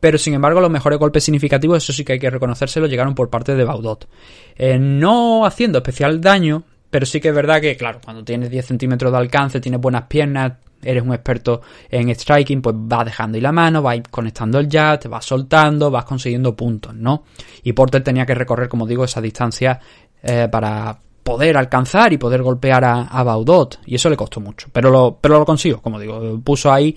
pero 0.00 0.18
sin 0.18 0.34
embargo 0.34 0.60
los 0.60 0.70
mejores 0.70 0.98
golpes 0.98 1.24
significativos, 1.24 1.82
eso 1.82 1.92
sí 1.92 2.04
que 2.04 2.14
hay 2.14 2.18
que 2.18 2.30
reconocérselo, 2.30 2.86
llegaron 2.86 3.14
por 3.14 3.30
parte 3.30 3.54
de 3.54 3.64
Baudot. 3.64 4.08
Eh, 4.56 4.78
no 4.78 5.44
haciendo 5.46 5.78
especial 5.78 6.20
daño, 6.20 6.64
pero 6.90 7.06
sí 7.06 7.20
que 7.20 7.28
es 7.28 7.34
verdad 7.34 7.60
que, 7.60 7.76
claro, 7.76 8.00
cuando 8.04 8.24
tienes 8.24 8.50
10 8.50 8.66
centímetros 8.66 9.12
de 9.12 9.18
alcance, 9.18 9.60
tienes 9.60 9.80
buenas 9.80 10.04
piernas, 10.04 10.52
eres 10.82 11.02
un 11.02 11.12
experto 11.12 11.62
en 11.90 12.14
striking, 12.14 12.62
pues 12.62 12.74
vas 12.78 13.04
dejando 13.04 13.36
ahí 13.36 13.42
la 13.42 13.52
mano, 13.52 13.82
vas 13.82 14.00
conectando 14.10 14.58
el 14.58 14.68
jab, 14.70 14.98
te 14.98 15.08
vas 15.08 15.24
soltando, 15.24 15.90
vas 15.90 16.04
consiguiendo 16.04 16.54
puntos, 16.54 16.94
¿no? 16.94 17.24
Y 17.62 17.72
Porter 17.72 18.02
tenía 18.02 18.26
que 18.26 18.34
recorrer, 18.34 18.68
como 18.68 18.86
digo, 18.86 19.04
esa 19.04 19.20
distancia 19.20 19.78
eh, 20.22 20.48
para 20.50 20.98
poder 21.22 21.56
alcanzar 21.56 22.12
y 22.12 22.18
poder 22.18 22.42
golpear 22.42 22.84
a, 22.84 23.22
Baudot, 23.24 23.80
y 23.86 23.96
eso 23.96 24.08
le 24.08 24.16
costó 24.16 24.40
mucho, 24.40 24.68
pero 24.72 24.90
lo, 24.90 25.18
pero 25.20 25.40
lo 25.40 25.44
consiguió, 25.44 25.82
como 25.82 25.98
digo, 25.98 26.40
puso 26.44 26.72
ahí, 26.72 26.96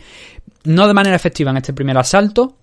no 0.65 0.88
de 0.88 0.93
manera 0.93 1.15
efectiva 1.15 1.49
en 1.49 1.57
este 1.57 1.73
primer 1.73 1.97
asalto, 1.97 2.57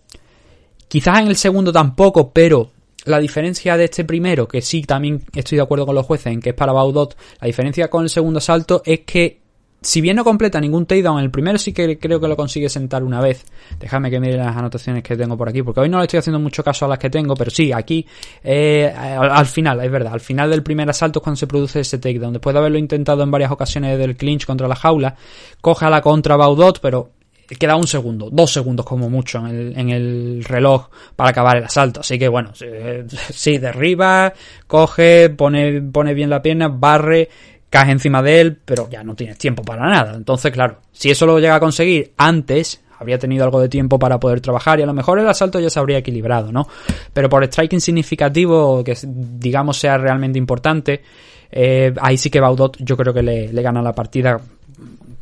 quizás 0.87 1.19
en 1.19 1.27
el 1.27 1.35
segundo 1.35 1.73
tampoco, 1.73 2.31
pero 2.31 2.71
la 3.05 3.19
diferencia 3.19 3.77
de 3.77 3.85
este 3.85 4.05
primero, 4.05 4.47
que 4.47 4.63
sí 4.63 4.83
también 4.83 5.25
estoy 5.35 5.57
de 5.57 5.63
acuerdo 5.63 5.87
con 5.87 5.95
los 5.95 6.07
jueces 6.07 6.33
en 6.33 6.41
que 6.41 6.51
es 6.51 6.55
para 6.55 6.73
Baudot, 6.73 7.17
la 7.41 7.47
diferencia 7.47 7.89
con 7.89 8.05
el 8.05 8.11
segundo 8.11 8.39
asalto 8.39 8.83
es 8.85 9.01
que 9.01 9.41
si 9.81 10.01
bien 10.01 10.17
no 10.17 10.25
completa 10.25 10.61
ningún 10.61 10.87
takedown, 10.87 11.21
el 11.21 11.31
primero 11.31 11.59
sí 11.59 11.73
que 11.73 11.99
creo 11.99 12.21
que 12.21 12.29
lo 12.29 12.37
consigue 12.37 12.69
sentar 12.69 13.05
una 13.05 13.21
vez. 13.21 13.45
Déjame 13.79 14.11
que 14.11 14.19
mire 14.19 14.37
las 14.37 14.57
anotaciones 14.57 15.03
que 15.03 15.17
tengo 15.17 15.37
por 15.37 15.49
aquí, 15.49 15.63
porque 15.63 15.81
hoy 15.81 15.89
no 15.89 15.99
le 15.99 16.05
estoy 16.05 16.19
haciendo 16.19 16.41
mucho 16.41 16.65
caso 16.65 16.87
a 16.87 16.89
las 16.89 16.99
que 16.99 17.11
tengo, 17.11 17.35
pero 17.35 17.51
sí, 17.51 17.73
aquí, 17.73 18.07
eh, 18.43 18.93
al, 18.97 19.31
al 19.31 19.47
final, 19.47 19.81
es 19.85 19.91
verdad, 19.91 20.13
al 20.13 20.21
final 20.21 20.51
del 20.51 20.63
primer 20.63 20.89
asalto 20.89 21.21
es 21.21 21.23
cuando 21.23 21.37
se 21.37 21.47
produce 21.47 21.81
ese 21.81 21.99
takedown. 21.99 22.33
Después 22.33 22.55
de 22.55 22.59
haberlo 22.59 22.79
intentado 22.79 23.23
en 23.23 23.31
varias 23.31 23.51
ocasiones 23.51 23.99
del 23.99 24.17
clinch 24.17 24.47
contra 24.47 24.67
la 24.67 24.77
jaula, 24.77 25.15
coge 25.61 25.85
a 25.85 25.91
la 25.91 26.01
contra 26.01 26.37
Baudot, 26.37 26.81
pero 26.81 27.11
queda 27.55 27.77
un 27.77 27.87
segundo, 27.87 28.29
dos 28.31 28.53
segundos 28.53 28.85
como 28.85 29.09
mucho 29.09 29.39
en 29.39 29.47
el, 29.47 29.79
en 29.79 29.91
el 29.91 30.45
reloj 30.45 30.89
para 31.15 31.31
acabar 31.31 31.57
el 31.57 31.65
asalto. 31.65 32.01
Así 32.01 32.19
que 32.19 32.29
bueno, 32.29 32.55
sí, 32.55 32.67
sí, 33.31 33.59
derriba, 33.59 34.33
coge, 34.67 35.31
pone, 35.31 35.81
pone 35.81 36.15
bien 36.15 36.31
la 36.31 36.43
pierna, 36.43 36.69
barre, 36.69 37.29
cae 37.71 37.93
encima 37.93 38.23
de 38.23 38.41
él, 38.41 38.59
pero 38.65 38.89
ya 38.89 39.03
no 39.03 39.15
tienes 39.15 39.39
tiempo 39.39 39.63
para 39.63 39.89
nada. 39.89 40.15
Entonces, 40.15 40.53
claro, 40.53 40.79
si 40.93 41.11
eso 41.11 41.27
lo 41.27 41.39
llega 41.39 41.57
a 41.57 41.61
conseguir 41.61 42.13
antes, 42.17 42.83
habría 42.99 43.19
tenido 43.19 43.45
algo 43.45 43.61
de 43.61 43.69
tiempo 43.69 43.99
para 43.99 44.19
poder 44.19 44.41
trabajar 44.41 44.79
y 44.79 44.83
a 44.83 44.87
lo 44.87 44.95
mejor 44.95 45.19
el 45.19 45.29
asalto 45.29 45.61
ya 45.61 45.71
se 45.71 45.79
habría 45.79 45.99
equilibrado, 45.99 46.53
¿no? 46.53 46.67
Pero 47.13 47.29
por 47.29 47.45
striking 47.45 47.81
significativo, 47.81 48.83
que 48.83 48.97
digamos 49.05 49.79
sea 49.79 49.99
realmente 49.99 50.39
importante, 50.39 51.03
eh, 51.51 51.93
ahí 52.01 52.17
sí 52.17 52.31
que 52.31 52.41
Baudot 52.41 52.77
yo 52.81 52.97
creo 52.97 53.13
que 53.13 53.23
le, 53.23 53.53
le 53.53 53.63
gana 53.63 53.83
la 53.83 53.93
partida 53.93 54.41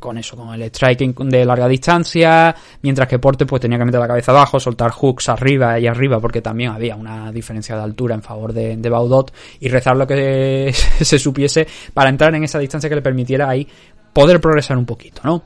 con 0.04 0.18
eso, 0.18 0.36
con 0.36 0.52
el 0.54 0.62
striking 0.68 1.14
de 1.14 1.46
larga 1.46 1.66
distancia, 1.66 2.54
mientras 2.82 3.08
que 3.08 3.18
Porte 3.18 3.46
pues 3.46 3.62
tenía 3.62 3.78
que 3.78 3.86
meter 3.86 3.98
la 3.98 4.06
cabeza 4.06 4.32
abajo, 4.32 4.60
soltar 4.60 4.90
hooks 4.90 5.30
arriba 5.30 5.80
y 5.80 5.86
arriba, 5.86 6.20
porque 6.20 6.42
también 6.42 6.72
había 6.72 6.94
una 6.94 7.32
diferencia 7.32 7.74
de 7.74 7.82
altura 7.82 8.14
en 8.14 8.22
favor 8.22 8.52
de, 8.52 8.76
de 8.76 8.90
Baudot, 8.90 9.32
y 9.60 9.68
rezar 9.68 9.96
lo 9.96 10.06
que 10.06 10.72
se 11.00 11.18
supiese 11.18 11.66
para 11.94 12.10
entrar 12.10 12.34
en 12.34 12.44
esa 12.44 12.58
distancia 12.58 12.90
que 12.90 12.96
le 12.96 13.02
permitiera 13.02 13.48
ahí 13.48 13.66
poder 14.12 14.40
progresar 14.42 14.76
un 14.76 14.84
poquito, 14.84 15.22
¿no? 15.24 15.42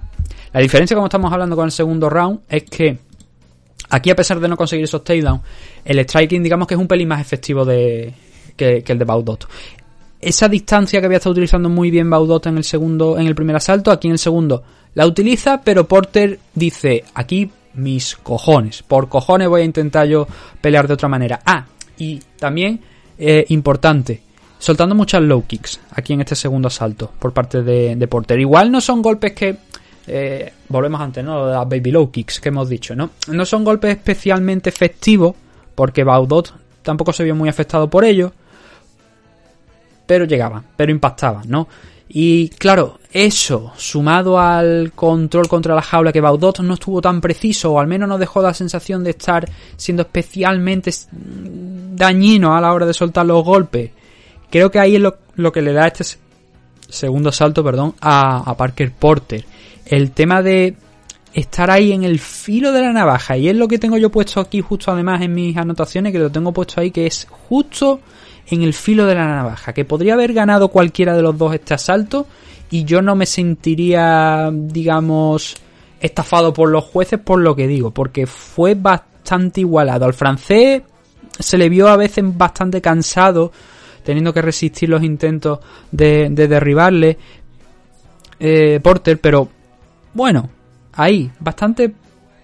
La 0.53 0.61
diferencia, 0.61 0.97
como 0.97 1.07
estamos 1.07 1.33
hablando 1.33 1.55
con 1.55 1.67
el 1.67 1.73
segundo 1.73 2.11
round, 2.11 2.41
es 2.49 2.65
que 2.65 2.99
aquí, 3.91 4.11
a 4.11 4.17
pesar 4.17 4.41
de 4.41 4.49
no 4.49 4.57
conseguir 4.57 4.85
esos 4.85 5.05
takedowns, 5.05 5.41
el 5.85 6.01
striking, 6.01 6.43
digamos 6.43 6.67
que 6.67 6.75
es 6.75 6.81
un 6.81 6.89
pelín 6.89 7.07
más 7.07 7.21
efectivo 7.21 7.65
de, 7.65 8.13
que 8.57 8.83
el 8.85 8.99
de 8.99 9.05
Baudot. 9.05 9.47
Esa 10.21 10.49
distancia 10.49 11.01
que 11.01 11.07
había 11.07 11.19
estado 11.19 11.33
utilizando 11.33 11.69
muy 11.69 11.91
bien 11.91 12.11
Baudot 12.11 12.47
en 12.47 12.57
el 12.57 12.65
segundo, 12.65 13.19
en 13.19 13.27
el 13.27 13.35
primer 13.35 13.57
asalto, 13.57 13.91
aquí 13.91 14.09
en 14.09 14.13
el 14.13 14.19
segundo 14.19 14.63
la 14.95 15.07
utiliza, 15.07 15.61
pero 15.63 15.87
Porter 15.87 16.41
dice, 16.55 17.05
aquí 17.15 17.51
mis 17.75 18.17
cojones, 18.17 18.83
por 18.83 19.09
cojones 19.09 19.49
voy 19.49 19.61
a 19.61 19.65
intentar 19.65 20.09
yo 20.09 20.27
pelear 20.61 20.89
de 20.89 20.95
otra 20.95 21.09
manera. 21.09 21.41
Ah, 21.47 21.67
y 21.97 22.21
también 22.39 22.81
eh, 23.17 23.45
importante, 23.51 24.21
soltando 24.59 24.97
muchas 24.97 25.23
low 25.23 25.47
kicks 25.47 25.81
aquí 25.93 26.15
en 26.15 26.23
este 26.23 26.35
segundo 26.35 26.69
asalto 26.69 27.13
por 27.19 27.33
parte 27.33 27.63
de, 27.63 28.09
Porter. 28.09 28.41
Igual 28.41 28.73
no 28.73 28.81
son 28.81 29.03
golpes 29.03 29.33
que 29.35 29.57
eh, 30.09 30.53
volvemos 30.69 31.01
antes, 31.01 31.25
¿no? 31.25 31.47
Las 31.47 31.69
baby 31.69 31.93
low 31.93 32.11
kicks 32.11 32.41
que 32.41 32.49
hemos 32.49 32.69
dicho, 32.69 32.97
¿no? 32.97 33.11
No 33.29 33.45
son 33.45 33.63
golpes 33.63 33.91
especialmente 33.91 34.69
efectivos, 34.69 35.37
porque 35.75 36.03
Baudot 36.03 36.53
tampoco 36.83 37.13
se 37.13 37.23
vio 37.23 37.37
muy 37.37 37.49
afectado 37.49 37.89
por 37.89 38.05
ello, 38.05 38.33
pero 40.09 40.25
llegaban, 40.25 40.65
pero 40.77 40.91
impactaban, 40.91 41.45
¿no? 41.49 41.69
Y 42.09 42.49
claro, 42.49 42.99
eso, 43.13 43.73
sumado 43.77 44.41
al 44.41 44.93
control 44.95 45.47
contra 45.47 45.75
la 45.75 45.83
jaula, 45.83 46.11
que 46.11 46.23
Baudot 46.23 46.61
no 46.61 46.75
estuvo 46.75 47.01
tan 47.01 47.21
preciso, 47.21 47.73
o 47.73 47.79
al 47.79 47.87
menos 47.87 48.09
nos 48.09 48.19
dejó 48.19 48.43
la 48.43 48.55
sensación 48.55 49.05
de 49.05 49.11
estar 49.11 49.49
siendo 49.77 50.03
especialmente 50.03 50.91
dañino 51.13 52.57
a 52.57 52.61
la 52.61 52.73
hora 52.73 52.87
de 52.87 52.95
soltar 52.95 53.27
los 53.27 53.45
golpes, 53.45 53.91
creo 54.51 54.71
que 54.71 54.79
ahí 54.81 54.97
es 54.97 55.03
lo, 55.03 55.53
que 55.53 55.63
le 55.63 55.73
da 55.73 55.87
este 55.87 56.05
segundo 56.89 57.31
salto, 57.31 57.63
perdón, 57.63 57.95
a 58.01 58.55
Parker 58.57 58.91
Porter 58.91 59.45
el 59.89 60.11
tema 60.13 60.43
de 60.43 60.77
estar 61.35 61.71
ahí 61.71 61.93
en 61.93 62.05
el 62.05 62.19
filo 62.19 62.73
de 62.73 62.83
la 62.83 62.93
navaja. 62.93 63.37
Y 63.37 63.49
es 63.49 63.57
lo 63.57 63.69
que 63.69 63.79
tengo 63.79 63.97
yo 63.97 64.11
puesto 64.11 64.41
aquí 64.41 64.61
justo 64.61 64.91
además 64.91 65.23
en 65.23 65.35
mis 65.35 65.57
anotaciones, 65.57 66.13
que 66.13 66.19
lo 66.19 66.31
tengo 66.31 66.53
puesto 66.53 66.81
ahí, 66.81 66.91
que 66.91 67.07
es 67.07 67.27
justo 67.49 68.01
en 68.51 68.63
el 68.63 68.75
filo 68.75 69.07
de 69.07 69.15
la 69.15 69.27
navaja. 69.27 69.73
Que 69.73 69.85
podría 69.85 70.15
haber 70.15 70.33
ganado 70.33 70.69
cualquiera 70.69 71.15
de 71.15 71.23
los 71.23 71.37
dos 71.37 71.55
este 71.55 71.75
asalto 71.75 72.27
y 72.71 72.85
yo 72.85 73.03
no 73.03 73.15
me 73.15 73.27
sentiría, 73.27 74.51
digamos, 74.53 75.57
estafado 76.01 76.53
por 76.53 76.69
los 76.69 76.85
jueces 76.85 77.19
por 77.19 77.41
lo 77.41 77.57
que 77.57 77.67
digo, 77.67 77.91
porque 77.91 78.27
fue 78.27 78.75
bastante 78.75 79.61
igualado. 79.61 80.05
Al 80.05 80.15
francés 80.15 80.83
se 81.39 81.59
le 81.59 81.69
vio 81.69 81.89
a 81.89 81.97
veces 81.97 82.25
bastante 82.37 82.81
cansado, 82.81 83.53
teniendo 84.05 84.33
que 84.33 84.43
resistir 84.43 84.89
los 84.89 85.03
intentos 85.03 85.61
de, 85.91 86.29
de 86.31 86.49
derribarle 86.49 87.19
eh, 88.41 88.81
Porter, 88.83 89.21
pero 89.21 89.49
bueno, 90.15 90.49
ahí, 90.93 91.31
bastante 91.41 91.93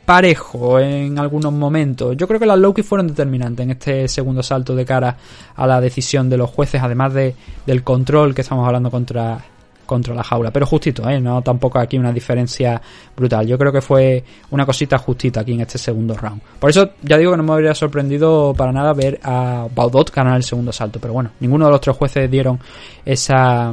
parejo 0.05 0.79
en 0.79 1.19
algunos 1.19 1.53
momentos. 1.53 2.17
Yo 2.17 2.27
creo 2.27 2.39
que 2.39 2.47
las 2.47 2.59
Loki 2.59 2.83
fueron 2.83 3.09
determinantes 3.09 3.65
en 3.65 3.71
este 3.71 4.09
segundo 4.09 4.43
salto 4.43 4.75
de 4.75 4.85
cara 4.85 5.17
a 5.57 5.67
la 5.67 5.81
decisión 5.81 6.29
de 6.29 6.37
los 6.37 6.51
jueces, 6.51 6.83
además 6.83 7.15
de, 7.15 7.35
del 7.67 7.83
control 7.83 8.35
que 8.35 8.43
estamos 8.43 8.67
hablando 8.67 8.91
contra, 8.91 9.39
contra 9.87 10.15
la 10.15 10.23
jaula. 10.23 10.51
Pero 10.51 10.67
justito, 10.67 11.09
¿eh? 11.09 11.21
no 11.21 11.43
tampoco 11.43 11.79
aquí 11.79 11.97
una 11.97 12.13
diferencia 12.13 12.81
brutal. 13.17 13.47
Yo 13.47 13.57
creo 13.57 13.73
que 13.73 13.81
fue 13.81 14.23
una 14.51 14.67
cosita 14.67 14.99
justita 14.99 15.41
aquí 15.41 15.53
en 15.53 15.61
este 15.61 15.79
segundo 15.79 16.15
round. 16.15 16.41
Por 16.59 16.71
eso 16.71 16.91
ya 17.03 17.17
digo 17.17 17.31
que 17.31 17.37
no 17.39 17.43
me 17.43 17.53
habría 17.53 17.75
sorprendido 17.75 18.55
para 18.57 18.73
nada 18.73 18.93
ver 18.93 19.21
a 19.23 19.67
Baudot 19.75 20.13
ganar 20.13 20.37
el 20.37 20.43
segundo 20.43 20.73
salto. 20.73 20.99
Pero 21.01 21.15
bueno, 21.15 21.31
ninguno 21.41 21.67
de 21.67 21.73
los 21.73 21.81
tres 21.81 21.97
jueces 21.97 22.31
dieron 22.31 22.59
esa 23.05 23.73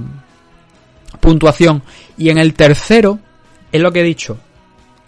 puntuación. 1.20 1.82
Y 2.18 2.30
en 2.30 2.38
el 2.38 2.54
tercero, 2.54 3.20
es 3.72 3.82
lo 3.82 3.92
que 3.92 4.02
he 4.02 4.04
dicho. 4.04 4.38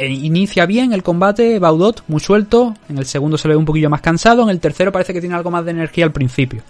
Eh, 0.04 0.10
inicia 0.10 0.66
bien 0.66 0.92
el 0.92 1.02
combate, 1.02 1.60
Baudot, 1.60 2.04
muy 2.10 2.20
suelto. 2.20 2.76
En 2.90 2.98
el 2.98 3.06
segundo 3.06 3.38
se 3.38 3.48
ve 3.48 3.56
un 3.56 3.64
poquillo 3.64 3.90
más 3.90 4.02
cansado. 4.02 4.44
En 4.44 4.50
el 4.50 4.60
tercero 4.60 4.92
parece 4.92 5.14
que 5.14 5.22
tiene 5.22 5.36
algo 5.36 5.50
más 5.50 5.64
de 5.64 5.72
energía 5.72 6.04
al 6.04 6.12
principio. 6.12 6.62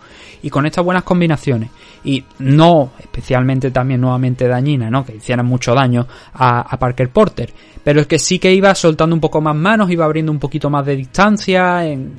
Y 0.43 0.51
con 0.51 0.67
estas 0.67 0.85
buenas 0.85 1.01
combinaciones. 1.01 1.71
Y 2.03 2.23
no 2.37 2.91
especialmente 2.99 3.71
también 3.71 4.01
nuevamente 4.01 4.47
dañina, 4.47 4.91
¿no? 4.91 5.03
Que 5.03 5.15
hicieran 5.15 5.47
mucho 5.47 5.73
daño 5.73 6.05
a, 6.33 6.77
Parker 6.77 7.09
Porter. 7.09 7.51
Pero 7.83 8.01
es 8.01 8.07
que 8.07 8.19
sí 8.19 8.37
que 8.37 8.53
iba 8.53 8.75
soltando 8.75 9.15
un 9.15 9.19
poco 9.19 9.41
más 9.41 9.55
manos, 9.55 9.89
iba 9.89 10.05
abriendo 10.05 10.31
un 10.31 10.39
poquito 10.39 10.69
más 10.69 10.85
de 10.85 10.95
distancia, 10.95 11.87
en, 11.87 12.13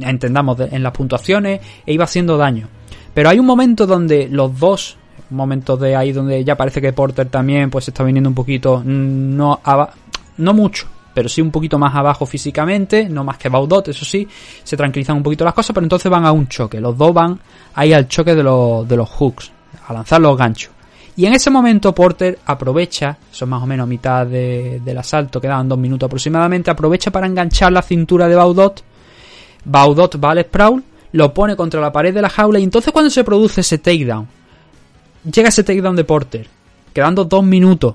entendamos, 0.00 0.60
en 0.60 0.82
las 0.82 0.92
puntuaciones, 0.92 1.60
e 1.86 1.94
iba 1.94 2.04
haciendo 2.04 2.36
daño. 2.36 2.68
Pero 3.14 3.30
hay 3.30 3.38
un 3.38 3.46
momento 3.46 3.86
donde 3.86 4.28
los 4.28 4.58
dos 4.58 4.98
momentos 5.30 5.80
de 5.80 5.96
ahí 5.96 6.12
donde 6.12 6.44
ya 6.44 6.56
parece 6.56 6.82
que 6.82 6.92
Porter 6.92 7.26
también 7.28 7.70
pues 7.70 7.88
está 7.88 8.04
viniendo 8.04 8.28
un 8.28 8.34
poquito, 8.34 8.82
no, 8.84 9.60
no 10.38 10.54
mucho, 10.54 10.86
pero 11.14 11.28
sí 11.28 11.40
un 11.40 11.50
poquito 11.50 11.78
más 11.78 11.94
abajo 11.94 12.26
físicamente, 12.26 13.08
no 13.08 13.24
más 13.24 13.38
que 13.38 13.48
Baudot, 13.48 13.88
eso 13.88 14.04
sí, 14.04 14.26
se 14.62 14.76
tranquilizan 14.76 15.16
un 15.16 15.22
poquito 15.22 15.44
las 15.44 15.54
cosas, 15.54 15.74
pero 15.74 15.84
entonces 15.84 16.10
van 16.10 16.24
a 16.24 16.32
un 16.32 16.48
choque, 16.48 16.80
los 16.80 16.96
dos 16.96 17.12
van 17.12 17.38
ahí 17.74 17.92
al 17.92 18.08
choque 18.08 18.34
de 18.34 18.42
los, 18.42 18.88
de 18.88 18.96
los 18.96 19.08
hooks, 19.08 19.50
a 19.86 19.92
lanzar 19.92 20.20
los 20.20 20.36
ganchos. 20.36 20.70
Y 21.14 21.26
en 21.26 21.34
ese 21.34 21.50
momento 21.50 21.94
Porter 21.94 22.38
aprovecha, 22.46 23.18
son 23.30 23.50
más 23.50 23.62
o 23.62 23.66
menos 23.66 23.86
mitad 23.86 24.26
del 24.26 24.98
asalto, 24.98 25.40
quedaban 25.40 25.68
dos 25.68 25.78
minutos 25.78 26.06
aproximadamente, 26.06 26.70
aprovecha 26.70 27.10
para 27.10 27.26
enganchar 27.26 27.70
la 27.70 27.82
cintura 27.82 28.28
de 28.28 28.34
Baudot, 28.34 28.82
Baudot 29.64 30.22
va 30.22 30.30
al 30.30 30.42
sprawl, 30.44 30.82
lo 31.12 31.34
pone 31.34 31.54
contra 31.54 31.80
la 31.80 31.92
pared 31.92 32.14
de 32.14 32.22
la 32.22 32.30
jaula 32.30 32.58
y 32.58 32.64
entonces 32.64 32.92
cuando 32.92 33.10
se 33.10 33.24
produce 33.24 33.60
ese 33.60 33.76
takedown, 33.76 34.26
llega 35.30 35.50
ese 35.50 35.62
takedown 35.62 35.94
de 35.94 36.04
Porter, 36.04 36.48
quedando 36.94 37.26
dos 37.26 37.44
minutos 37.44 37.94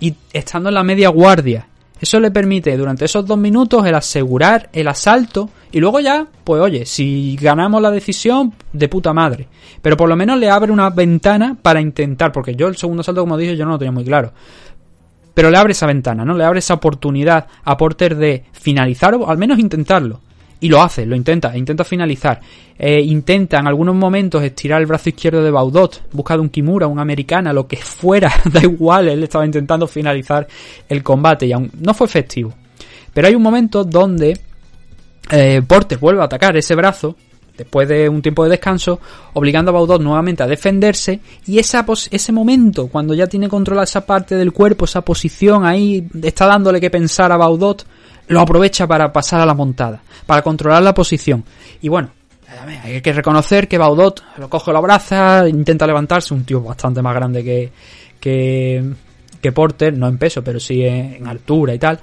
y 0.00 0.14
estando 0.32 0.70
en 0.70 0.74
la 0.74 0.82
media 0.82 1.10
guardia. 1.10 1.66
Eso 2.00 2.18
le 2.18 2.30
permite 2.30 2.76
durante 2.76 3.04
esos 3.04 3.26
dos 3.26 3.36
minutos 3.36 3.84
el 3.84 3.94
asegurar 3.94 4.70
el 4.72 4.88
asalto 4.88 5.50
y 5.70 5.80
luego 5.80 6.00
ya, 6.00 6.26
pues 6.44 6.62
oye, 6.62 6.86
si 6.86 7.36
ganamos 7.40 7.82
la 7.82 7.90
decisión, 7.90 8.54
de 8.72 8.88
puta 8.88 9.12
madre. 9.12 9.48
Pero 9.82 9.96
por 9.96 10.08
lo 10.08 10.16
menos 10.16 10.38
le 10.38 10.50
abre 10.50 10.72
una 10.72 10.88
ventana 10.90 11.56
para 11.60 11.80
intentar, 11.80 12.32
porque 12.32 12.54
yo 12.54 12.68
el 12.68 12.76
segundo 12.76 13.02
asalto, 13.02 13.20
como 13.20 13.36
dije, 13.36 13.56
yo 13.56 13.66
no 13.66 13.72
lo 13.72 13.78
tenía 13.78 13.92
muy 13.92 14.04
claro. 14.04 14.32
Pero 15.34 15.50
le 15.50 15.58
abre 15.58 15.72
esa 15.72 15.86
ventana, 15.86 16.24
¿no? 16.24 16.34
Le 16.34 16.44
abre 16.44 16.58
esa 16.58 16.74
oportunidad 16.74 17.46
a 17.64 17.76
Porter 17.76 18.16
de 18.16 18.44
finalizar 18.52 19.14
o 19.14 19.28
al 19.28 19.38
menos 19.38 19.58
intentarlo. 19.58 20.20
Y 20.60 20.68
lo 20.68 20.82
hace, 20.82 21.06
lo 21.06 21.16
intenta, 21.16 21.56
intenta 21.56 21.84
finalizar. 21.84 22.40
Eh, 22.78 23.00
intenta 23.00 23.58
en 23.58 23.66
algunos 23.66 23.94
momentos 23.94 24.42
estirar 24.42 24.80
el 24.80 24.86
brazo 24.86 25.08
izquierdo 25.08 25.42
de 25.42 25.50
Baudot, 25.50 26.02
busca 26.12 26.38
un 26.38 26.50
Kimura, 26.50 26.86
un 26.86 26.98
americana, 26.98 27.52
lo 27.52 27.66
que 27.66 27.76
fuera, 27.76 28.32
da 28.52 28.60
igual, 28.60 29.08
él 29.08 29.22
estaba 29.22 29.44
intentando 29.44 29.86
finalizar 29.86 30.46
el 30.88 31.02
combate 31.02 31.46
y 31.46 31.52
aún 31.52 31.70
no 31.80 31.94
fue 31.94 32.06
efectivo. 32.06 32.54
Pero 33.12 33.28
hay 33.28 33.34
un 33.34 33.42
momento 33.42 33.84
donde 33.84 34.38
eh, 35.30 35.62
Porter 35.66 35.98
vuelve 35.98 36.22
a 36.22 36.24
atacar 36.24 36.56
ese 36.56 36.74
brazo, 36.74 37.16
después 37.56 37.88
de 37.88 38.08
un 38.08 38.22
tiempo 38.22 38.44
de 38.44 38.50
descanso, 38.50 39.00
obligando 39.34 39.70
a 39.70 39.74
Baudot 39.74 40.00
nuevamente 40.00 40.42
a 40.42 40.46
defenderse, 40.46 41.20
y 41.46 41.58
esa 41.58 41.84
ese 42.10 42.32
momento, 42.32 42.88
cuando 42.88 43.14
ya 43.14 43.26
tiene 43.26 43.48
controlada 43.48 43.84
esa 43.84 44.06
parte 44.06 44.36
del 44.36 44.52
cuerpo, 44.52 44.86
esa 44.86 45.02
posición 45.02 45.66
ahí, 45.66 46.06
está 46.22 46.46
dándole 46.46 46.80
que 46.80 46.90
pensar 46.90 47.30
a 47.32 47.36
Baudot, 47.36 47.84
lo 48.30 48.40
aprovecha 48.40 48.86
para 48.86 49.12
pasar 49.12 49.40
a 49.40 49.46
la 49.46 49.54
montada, 49.54 50.00
para 50.24 50.42
controlar 50.42 50.82
la 50.82 50.94
posición. 50.94 51.44
Y 51.82 51.88
bueno, 51.88 52.10
hay 52.84 53.00
que 53.00 53.12
reconocer 53.12 53.66
que 53.66 53.76
Baudot 53.76 54.22
lo 54.38 54.48
coge 54.48 54.72
la 54.72 54.80
braza, 54.80 55.48
intenta 55.48 55.86
levantarse, 55.86 56.32
un 56.32 56.44
tío 56.44 56.60
bastante 56.62 57.02
más 57.02 57.14
grande 57.14 57.42
que, 57.42 57.72
que, 58.20 58.84
que 59.40 59.52
Porter, 59.52 59.96
no 59.98 60.06
en 60.06 60.16
peso, 60.16 60.44
pero 60.44 60.60
sí 60.60 60.84
en, 60.84 61.26
altura 61.26 61.74
y 61.74 61.78
tal, 61.80 61.98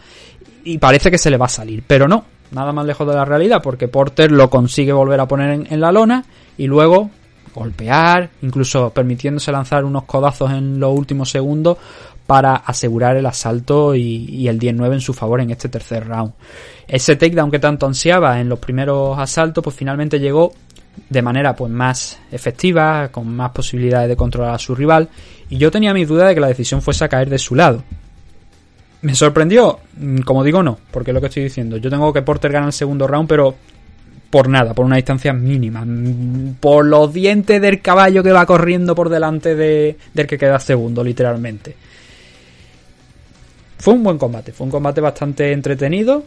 y 0.66 0.78
parece 0.78 1.10
que 1.10 1.18
se 1.18 1.30
le 1.30 1.38
va 1.38 1.46
a 1.46 1.50
salir, 1.50 1.82
pero 1.88 2.10
no, 2.10 2.26
nada 2.52 2.74
más 2.74 2.86
lejos 2.86 3.08
de 3.08 3.16
la 3.16 3.24
realidad, 3.24 3.62
porque 3.64 3.88
Porter 3.88 4.30
lo 4.30 4.50
consigue 4.50 4.92
volver 4.92 5.22
a 5.22 5.28
poner 5.28 5.66
en 5.70 5.80
la 5.80 5.94
lona 5.94 6.26
y 6.58 6.68
luego 6.68 7.10
golpear, 7.56 8.30
incluso 8.42 8.90
permitiéndose 8.90 9.52
lanzar 9.52 9.86
unos 9.86 10.04
codazos 10.04 10.52
en 10.52 10.80
los 10.80 10.94
últimos 10.94 11.30
segundos 11.30 11.78
para 12.28 12.58
asegurar 12.58 13.16
el 13.16 13.26
asalto 13.26 13.96
y, 13.96 14.48
el 14.48 14.60
10-9 14.60 14.94
en 14.94 15.02
su 15.02 15.14
favor 15.14 15.42
en 15.42 15.50
este 15.50 15.70
tercer 15.70 16.06
round. 16.06 16.34
Ese 16.88 17.16
takedown 17.16 17.50
que 17.50 17.60
tanto 17.60 17.86
ansiaba 17.88 18.40
en 18.40 18.50
los 18.50 18.60
primeros 18.60 19.18
asaltos, 19.18 19.64
pues 19.64 19.76
finalmente 19.76 20.20
llegó 20.20 20.54
de 21.10 21.22
manera 21.22 21.56
pues 21.56 21.72
más 21.72 22.20
efectiva, 22.32 23.10
con 23.10 23.34
más 23.34 23.52
posibilidades 23.52 24.10
de 24.10 24.16
controlar 24.16 24.56
a 24.56 24.60
su 24.60 24.76
rival, 24.76 25.08
y 25.50 25.58
yo 25.58 25.72
tenía 25.72 25.94
mis 25.94 26.08
dudas 26.08 26.28
de 26.28 26.36
que 26.36 26.42
la 26.42 26.48
decisión 26.48 26.82
fuese 26.82 27.06
a 27.06 27.10
caer 27.10 27.30
de 27.30 27.38
su 27.38 27.56
lado. 27.56 27.82
¿Me 29.02 29.16
sorprendió? 29.16 29.80
Mm, 29.98 30.20
como 30.22 30.44
digo, 30.44 30.62
no, 30.62 30.78
porque 30.92 31.12
es 31.12 31.16
lo 31.16 31.22
que 31.22 31.28
estoy 31.28 31.44
diciendo. 31.44 31.78
Yo 31.78 31.90
tengo 31.90 32.12
que 32.12 32.24
Porter 32.24 32.52
gana 32.52 32.68
el 32.68 32.74
segundo 32.74 33.08
round, 33.08 33.30
pero 33.30 33.56
por 34.30 34.50
nada, 34.50 34.74
por 34.74 34.86
una 34.86 34.98
distancia 34.98 35.32
mínima. 35.32 35.86
Mm, 35.86 36.56
por 36.60 36.86
los 36.86 37.14
dientes 37.14 37.62
del 37.62 37.82
caballo 37.82 38.24
que 38.24 38.32
va 38.32 38.46
corriendo 38.46 38.96
por 38.96 39.10
delante 39.10 39.56
de, 39.56 39.98
del 40.14 40.28
que 40.28 40.38
queda 40.38 40.60
segundo, 40.60 41.04
literalmente. 41.04 41.76
Fue 43.80 43.94
un 43.94 44.04
buen 44.04 44.18
combate, 44.18 44.52
fue 44.52 44.66
un 44.66 44.72
combate 44.72 45.02
bastante 45.02 45.52
entretenido. 45.52 46.24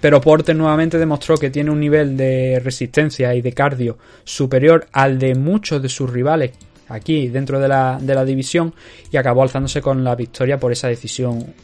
Pero 0.00 0.20
Porter 0.20 0.56
nuevamente 0.56 0.98
demostró 0.98 1.36
que 1.36 1.50
tiene 1.50 1.70
un 1.70 1.78
nivel 1.78 2.16
de 2.16 2.60
resistencia 2.62 3.32
y 3.36 3.40
de 3.40 3.52
cardio 3.52 3.98
superior 4.24 4.88
al 4.90 5.16
de 5.16 5.36
muchos 5.36 5.80
de 5.80 5.88
sus 5.88 6.10
rivales 6.10 6.50
aquí 6.88 7.28
dentro 7.28 7.60
de 7.60 7.68
la, 7.68 7.98
de 8.00 8.12
la 8.12 8.24
división 8.24 8.74
y 9.12 9.16
acabó 9.16 9.44
alzándose 9.44 9.80
con 9.80 10.02
la 10.02 10.16
victoria 10.16 10.58
por 10.58 10.72
esa 10.72 10.88
decisión 10.88 11.54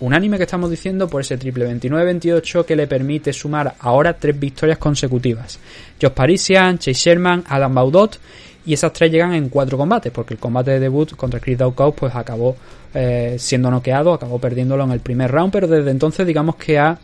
unánime 0.00 0.36
que 0.36 0.44
estamos 0.44 0.70
diciendo 0.70 1.08
por 1.08 1.20
ese 1.20 1.36
triple 1.36 1.68
29-28 1.68 2.64
que 2.64 2.76
le 2.76 2.86
permite 2.86 3.32
sumar 3.32 3.74
ahora 3.80 4.16
tres 4.16 4.38
victorias 4.38 4.78
consecutivas. 4.78 5.58
Josh 6.00 6.12
Parisian, 6.12 6.78
Chase 6.78 6.94
Sherman, 6.94 7.44
Adam 7.48 7.74
Baudot 7.74 8.18
y 8.66 8.72
esas 8.72 8.92
tres 8.92 9.10
llegan 9.10 9.34
en 9.34 9.48
cuatro 9.48 9.76
combates, 9.76 10.12
porque 10.12 10.34
el 10.34 10.40
combate 10.40 10.72
de 10.72 10.80
debut 10.80 11.14
contra 11.16 11.40
Chris 11.40 11.58
Daukaus 11.58 11.94
pues 11.94 12.14
acabó 12.14 12.56
eh, 12.94 13.36
siendo 13.38 13.70
noqueado, 13.70 14.12
acabó 14.12 14.38
perdiéndolo 14.38 14.84
en 14.84 14.92
el 14.92 15.00
primer 15.00 15.30
round, 15.30 15.52
pero 15.52 15.66
desde 15.66 15.90
entonces 15.90 16.26
digamos 16.26 16.56
que 16.56 16.78
ha 16.78 16.98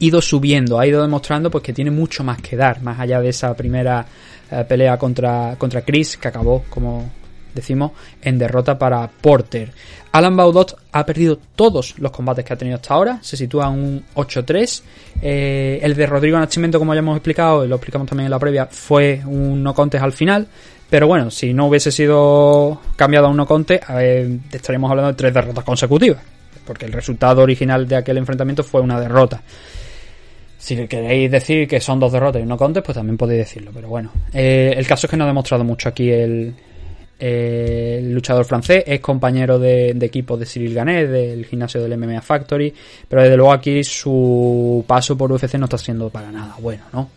ido 0.00 0.20
subiendo, 0.20 0.78
ha 0.78 0.86
ido 0.86 1.02
demostrando 1.02 1.50
pues 1.50 1.62
que 1.62 1.72
tiene 1.72 1.90
mucho 1.90 2.24
más 2.24 2.40
que 2.40 2.56
dar, 2.56 2.82
más 2.82 2.98
allá 2.98 3.20
de 3.20 3.28
esa 3.28 3.54
primera 3.54 4.06
eh, 4.50 4.64
pelea 4.68 4.96
contra, 4.96 5.56
contra 5.58 5.82
Chris, 5.82 6.16
que 6.16 6.28
acabó, 6.28 6.64
como 6.68 7.10
decimos, 7.54 7.92
en 8.22 8.38
derrota 8.38 8.78
para 8.78 9.08
Porter. 9.08 9.72
Alan 10.12 10.36
Baudot 10.36 10.76
ha 10.92 11.04
perdido 11.04 11.38
todos 11.54 11.98
los 11.98 12.10
combates 12.10 12.44
que 12.44 12.52
ha 12.52 12.56
tenido 12.56 12.76
hasta 12.76 12.94
ahora, 12.94 13.18
se 13.22 13.36
sitúa 13.36 13.68
en 13.68 13.72
un 13.72 14.04
8-3. 14.14 14.82
Eh, 15.20 15.80
el 15.82 15.94
de 15.94 16.06
Rodrigo 16.06 16.38
Nascimento, 16.38 16.78
como 16.78 16.94
ya 16.94 17.00
hemos 17.00 17.16
explicado, 17.16 17.64
y 17.64 17.68
lo 17.68 17.76
explicamos 17.76 18.08
también 18.08 18.26
en 18.26 18.30
la 18.30 18.38
previa, 18.38 18.66
fue 18.66 19.22
un 19.26 19.62
no 19.62 19.74
contest 19.74 20.02
al 20.02 20.12
final. 20.12 20.46
Pero 20.88 21.06
bueno, 21.06 21.30
si 21.30 21.52
no 21.52 21.66
hubiese 21.66 21.92
sido 21.92 22.80
cambiado 22.96 23.26
a 23.26 23.30
un 23.30 23.36
no 23.36 23.46
contest, 23.46 23.84
eh, 23.90 24.38
estaríamos 24.50 24.90
hablando 24.90 25.12
de 25.12 25.16
tres 25.16 25.34
derrotas 25.34 25.64
consecutivas. 25.64 26.22
Porque 26.64 26.86
el 26.86 26.92
resultado 26.92 27.42
original 27.42 27.86
de 27.86 27.96
aquel 27.96 28.16
enfrentamiento 28.16 28.62
fue 28.62 28.80
una 28.80 28.98
derrota. 28.98 29.42
Si 30.56 30.76
queréis 30.86 31.30
decir 31.30 31.68
que 31.68 31.80
son 31.80 32.00
dos 32.00 32.12
derrotas 32.12 32.42
y 32.42 32.46
no 32.46 32.56
contes, 32.56 32.82
pues 32.82 32.96
también 32.96 33.16
podéis 33.16 33.40
decirlo. 33.40 33.70
Pero 33.74 33.88
bueno, 33.88 34.10
eh, 34.32 34.74
el 34.76 34.86
caso 34.86 35.06
es 35.06 35.10
que 35.10 35.16
no 35.16 35.24
ha 35.24 35.28
demostrado 35.28 35.62
mucho 35.64 35.88
aquí 35.88 36.10
el, 36.10 36.54
eh, 37.18 37.96
el 37.98 38.12
luchador 38.12 38.44
francés. 38.44 38.84
Es 38.86 39.00
compañero 39.00 39.58
de, 39.58 39.90
equipo 39.90 40.36
de 40.36 40.46
Cyril 40.46 40.74
Ganet, 40.74 41.08
del 41.08 41.44
gimnasio 41.46 41.82
del 41.82 41.96
MMA 41.96 42.20
Factory. 42.20 42.72
Pero 43.08 43.22
desde 43.22 43.36
luego 43.36 43.52
aquí 43.52 43.82
su 43.84 44.84
paso 44.86 45.16
por 45.16 45.32
UFC 45.32 45.54
no 45.54 45.64
está 45.64 45.78
siendo 45.78 46.10
para 46.10 46.30
nada 46.30 46.56
bueno, 46.60 46.84
¿no? 46.92 47.10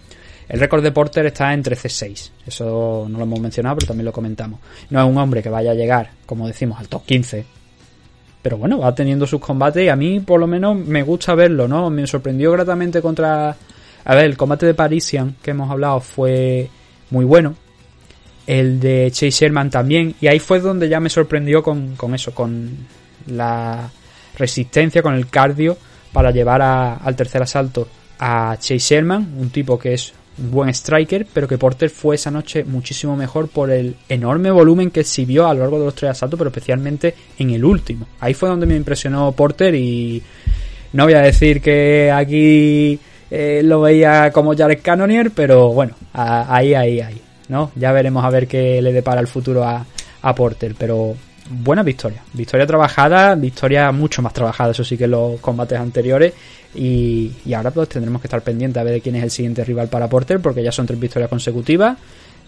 El 0.49 0.59
récord 0.59 0.83
de 0.83 0.91
Porter 0.91 1.25
está 1.27 1.53
en 1.53 1.63
13-6. 1.63 2.31
Eso 2.45 3.07
no 3.09 3.17
lo 3.17 3.23
hemos 3.23 3.39
mencionado, 3.39 3.77
pero 3.77 3.87
también 3.87 4.05
lo 4.05 4.11
comentamos. 4.11 4.59
No 4.89 5.01
es 5.01 5.09
un 5.09 5.17
hombre 5.17 5.41
que 5.41 5.49
vaya 5.49 5.71
a 5.71 5.75
llegar, 5.75 6.11
como 6.25 6.47
decimos, 6.47 6.77
al 6.79 6.89
top 6.89 7.05
15 7.05 7.45
pero 8.41 8.57
bueno, 8.57 8.79
va 8.79 8.93
teniendo 8.95 9.27
sus 9.27 9.39
combates 9.39 9.83
y 9.85 9.89
a 9.89 9.95
mí 9.95 10.19
por 10.19 10.39
lo 10.39 10.47
menos 10.47 10.75
me 10.75 11.03
gusta 11.03 11.35
verlo, 11.35 11.67
¿no? 11.67 11.89
Me 11.89 12.07
sorprendió 12.07 12.51
gratamente 12.51 13.01
contra... 13.01 13.55
A 14.03 14.15
ver, 14.15 14.25
el 14.25 14.35
combate 14.35 14.65
de 14.65 14.73
Parisian 14.73 15.35
que 15.41 15.51
hemos 15.51 15.69
hablado 15.69 15.99
fue 15.99 16.67
muy 17.11 17.23
bueno. 17.23 17.55
El 18.47 18.79
de 18.79 19.09
Chase 19.11 19.29
Sherman 19.31 19.69
también. 19.69 20.15
Y 20.21 20.27
ahí 20.27 20.39
fue 20.39 20.59
donde 20.59 20.89
ya 20.89 20.99
me 20.99 21.09
sorprendió 21.09 21.61
con, 21.63 21.95
con 21.95 22.13
eso, 22.15 22.33
con 22.33 22.69
la 23.27 23.89
resistencia, 24.37 25.01
con 25.01 25.13
el 25.13 25.27
cardio 25.27 25.77
para 26.11 26.31
llevar 26.31 26.61
a- 26.61 26.95
al 26.95 27.15
tercer 27.15 27.41
asalto 27.43 27.87
a 28.19 28.55
Chase 28.59 28.79
Sherman, 28.79 29.35
un 29.37 29.49
tipo 29.49 29.77
que 29.79 29.93
es 29.93 30.13
un 30.37 30.51
buen 30.51 30.69
striker, 30.69 31.27
pero 31.33 31.47
que 31.47 31.57
Porter 31.57 31.89
fue 31.89 32.15
esa 32.15 32.31
noche 32.31 32.63
muchísimo 32.63 33.15
mejor 33.15 33.47
por 33.49 33.69
el 33.69 33.95
enorme 34.09 34.49
volumen 34.49 34.89
que 34.89 35.01
exhibió 35.01 35.47
a 35.47 35.53
lo 35.53 35.59
largo 35.61 35.79
de 35.79 35.85
los 35.85 35.95
tres 35.95 36.11
asaltos, 36.11 36.37
pero 36.37 36.49
especialmente 36.49 37.13
en 37.37 37.49
el 37.51 37.63
último. 37.65 38.07
Ahí 38.19 38.33
fue 38.33 38.49
donde 38.49 38.65
me 38.65 38.75
impresionó 38.75 39.31
Porter 39.33 39.75
y 39.75 40.21
no 40.93 41.03
voy 41.05 41.13
a 41.13 41.21
decir 41.21 41.61
que 41.61 42.11
aquí 42.11 42.99
eh, 43.29 43.61
lo 43.63 43.81
veía 43.81 44.31
como 44.31 44.55
Jared 44.55 44.79
Cannonier, 44.81 45.31
pero 45.31 45.69
bueno, 45.69 45.95
ahí, 46.13 46.73
ahí, 46.73 47.01
ahí, 47.01 47.21
¿no? 47.51 47.69
Ya 47.75 47.91
veremos 47.91 48.23
a 48.23 48.29
ver 48.29 48.47
qué 48.47 48.81
le 48.81 48.93
depara 48.93 49.19
el 49.19 49.27
futuro 49.27 49.63
a, 49.65 49.85
a 50.21 50.33
Porter, 50.33 50.73
pero 50.77 51.13
buena 51.49 51.83
victoria. 51.83 52.23
Victoria 52.31 52.65
trabajada, 52.65 53.35
victoria 53.35 53.91
mucho 53.91 54.21
más 54.21 54.33
trabajada, 54.33 54.71
eso 54.71 54.85
sí 54.85 54.97
que 54.97 55.05
los 55.05 55.39
combates 55.41 55.77
anteriores. 55.77 56.33
Y, 56.73 57.33
y 57.45 57.53
ahora 57.53 57.71
pues 57.71 57.89
tendremos 57.89 58.21
que 58.21 58.27
estar 58.27 58.41
pendientes 58.41 58.79
a 58.79 58.85
ver 58.85 58.93
de 58.93 59.01
quién 59.01 59.17
es 59.17 59.23
el 59.23 59.31
siguiente 59.31 59.65
rival 59.65 59.89
para 59.89 60.07
Porter, 60.07 60.39
porque 60.39 60.63
ya 60.63 60.71
son 60.71 60.87
tres 60.87 60.97
victorias 60.97 61.29
consecutivas. 61.29 61.97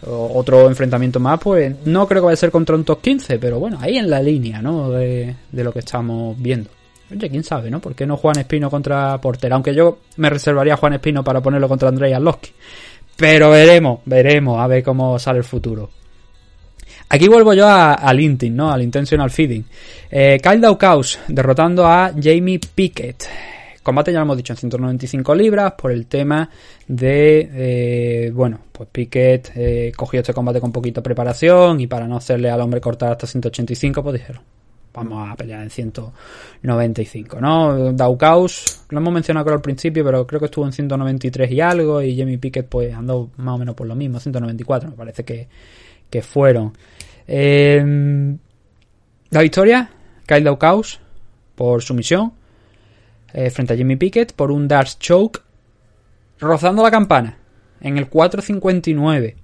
Otro 0.06 0.68
enfrentamiento 0.68 1.20
más, 1.20 1.38
pues 1.40 1.76
no 1.86 2.08
creo 2.08 2.22
que 2.22 2.26
vaya 2.26 2.34
a 2.34 2.38
ser 2.38 2.52
contra 2.52 2.76
un 2.76 2.86
top 2.86 3.02
15, 3.02 3.40
pero 3.40 3.60
bueno, 3.60 3.78
ahí 3.82 3.98
en 3.98 4.10
la 4.10 4.22
línea, 4.22 4.62
¿no? 4.62 4.90
De, 4.90 5.36
de 5.52 5.64
lo 5.64 5.74
que 5.74 5.80
estamos 5.80 6.36
viendo. 6.42 6.70
Oye, 7.12 7.30
quién 7.30 7.44
sabe, 7.44 7.70
¿no? 7.70 7.80
¿Por 7.80 7.94
qué 7.96 8.06
no 8.06 8.18
Juan 8.18 8.40
Espino 8.40 8.70
contra 8.70 9.20
Porter? 9.20 9.52
Aunque 9.54 9.76
yo 9.76 10.00
me 10.18 10.30
reservaría 10.30 10.74
a 10.74 10.78
Juan 10.78 10.94
Espino 10.94 11.24
para 11.24 11.42
ponerlo 11.42 11.68
contra 11.68 11.90
Andrei 11.90 12.14
Arlovski. 12.14 12.52
Pero 13.18 13.52
veremos, 13.52 14.00
veremos, 14.06 14.60
a 14.60 14.68
ver 14.68 14.84
cómo 14.84 15.18
sale 15.20 15.40
el 15.40 15.44
futuro. 15.44 15.90
Aquí 17.10 17.28
vuelvo 17.28 17.54
yo 17.54 17.68
al 17.68 18.20
Inting, 18.20 18.56
¿no? 18.56 18.72
Al 18.72 18.82
Intentional 18.82 19.30
Feeding. 19.30 19.64
Eh, 20.10 20.40
Kyle 20.42 20.60
Daukaus 20.60 21.20
derrotando 21.28 21.86
a 21.86 22.12
Jamie 22.20 22.60
Pickett. 22.74 23.28
Combate 23.84 24.12
ya 24.12 24.20
lo 24.20 24.24
hemos 24.24 24.38
dicho 24.38 24.54
en 24.54 24.58
195 24.58 25.36
libras 25.36 25.74
por 25.74 25.92
el 25.92 26.08
tema 26.08 26.50
de, 26.88 27.50
eh, 27.54 28.32
bueno, 28.34 28.60
pues 28.72 28.90
Pickett 28.90 29.52
eh, 29.56 29.92
cogió 29.96 30.22
este 30.22 30.34
combate 30.34 30.62
con 30.62 30.72
poquita 30.72 31.04
preparación 31.04 31.82
y 31.82 31.88
para 31.88 32.08
no 32.08 32.16
hacerle 32.16 32.50
al 32.50 32.62
hombre 32.62 32.80
cortar 32.80 33.12
hasta 33.12 33.28
185, 33.28 34.02
pues 34.02 34.14
dijeron, 34.14 34.42
vamos 34.94 35.30
a 35.30 35.36
pelear 35.36 35.64
en 35.64 35.70
195, 35.70 37.42
¿no? 37.42 37.94
Daukaus, 37.94 38.86
lo 38.90 39.00
hemos 39.00 39.14
mencionado 39.14 39.52
al 39.52 39.62
principio, 39.62 40.04
pero 40.04 40.28
creo 40.28 40.40
que 40.40 40.46
estuvo 40.46 40.66
en 40.66 40.72
193 40.72 41.52
y 41.52 41.62
algo 41.62 42.02
y 42.02 42.18
Jamie 42.18 42.38
Pickett 42.38 42.68
pues 42.68 42.94
andó 42.94 43.32
más 43.38 43.56
o 43.56 43.58
menos 43.58 43.76
por 43.76 43.88
lo 43.88 43.96
mismo, 43.96 44.20
194 44.20 44.90
me 44.90 44.96
parece 44.96 45.24
que, 45.24 45.48
que 46.10 46.22
fueron. 46.22 46.74
Eh, 47.28 48.38
la 49.30 49.42
victoria, 49.42 49.90
Kyle 50.28 50.44
Daukaus 50.44 51.00
por 51.56 51.82
sumisión 51.82 52.34
eh, 53.34 53.50
frente 53.50 53.74
a 53.74 53.78
Jimmy 53.78 53.96
Pickett 53.96 54.34
por 54.34 54.52
un 54.52 54.68
Dark 54.68 54.90
Choke 55.00 55.42
rozando 56.40 56.84
la 56.84 56.92
campana 56.92 57.38
en 57.82 57.98
el 57.98 58.10
4.59. 58.10 59.36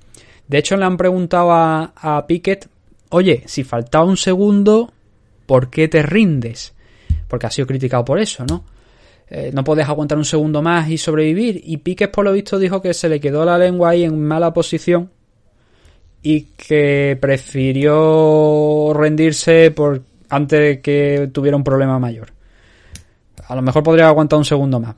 De 0.47 0.57
hecho, 0.57 0.77
le 0.77 0.85
han 0.85 0.97
preguntado 0.97 1.51
a, 1.51 1.93
a 1.95 2.25
Pickett, 2.27 2.67
oye, 3.09 3.43
si 3.45 3.63
faltaba 3.63 4.05
un 4.05 4.17
segundo, 4.17 4.91
¿por 5.49 5.71
qué 5.71 5.87
te 5.87 6.03
rindes? 6.03 6.75
Porque 7.27 7.47
ha 7.47 7.49
sido 7.49 7.65
criticado 7.65 8.05
por 8.05 8.19
eso, 8.19 8.45
¿no? 8.45 8.65
Eh, 9.27 9.49
no 9.51 9.63
podés 9.63 9.89
aguantar 9.89 10.15
un 10.15 10.23
segundo 10.23 10.61
más 10.61 10.87
y 10.91 10.99
sobrevivir. 10.99 11.59
Y 11.65 11.77
Pickett, 11.77 12.11
por 12.11 12.23
lo 12.23 12.33
visto, 12.33 12.59
dijo 12.59 12.83
que 12.83 12.93
se 12.93 13.09
le 13.09 13.19
quedó 13.19 13.43
la 13.43 13.57
lengua 13.57 13.89
ahí 13.89 14.03
en 14.03 14.23
mala 14.23 14.53
posición 14.53 15.09
y 16.21 16.41
que 16.55 17.17
prefirió 17.19 18.91
rendirse 18.93 19.71
por 19.71 20.03
antes 20.29 20.59
de 20.59 20.81
que 20.81 21.31
tuviera 21.33 21.57
un 21.57 21.63
problema 21.63 21.97
mayor. 21.97 22.31
A 23.47 23.55
lo 23.55 23.63
mejor 23.63 23.81
podría 23.81 24.07
aguantar 24.07 24.37
un 24.37 24.45
segundo 24.45 24.79
más. 24.79 24.95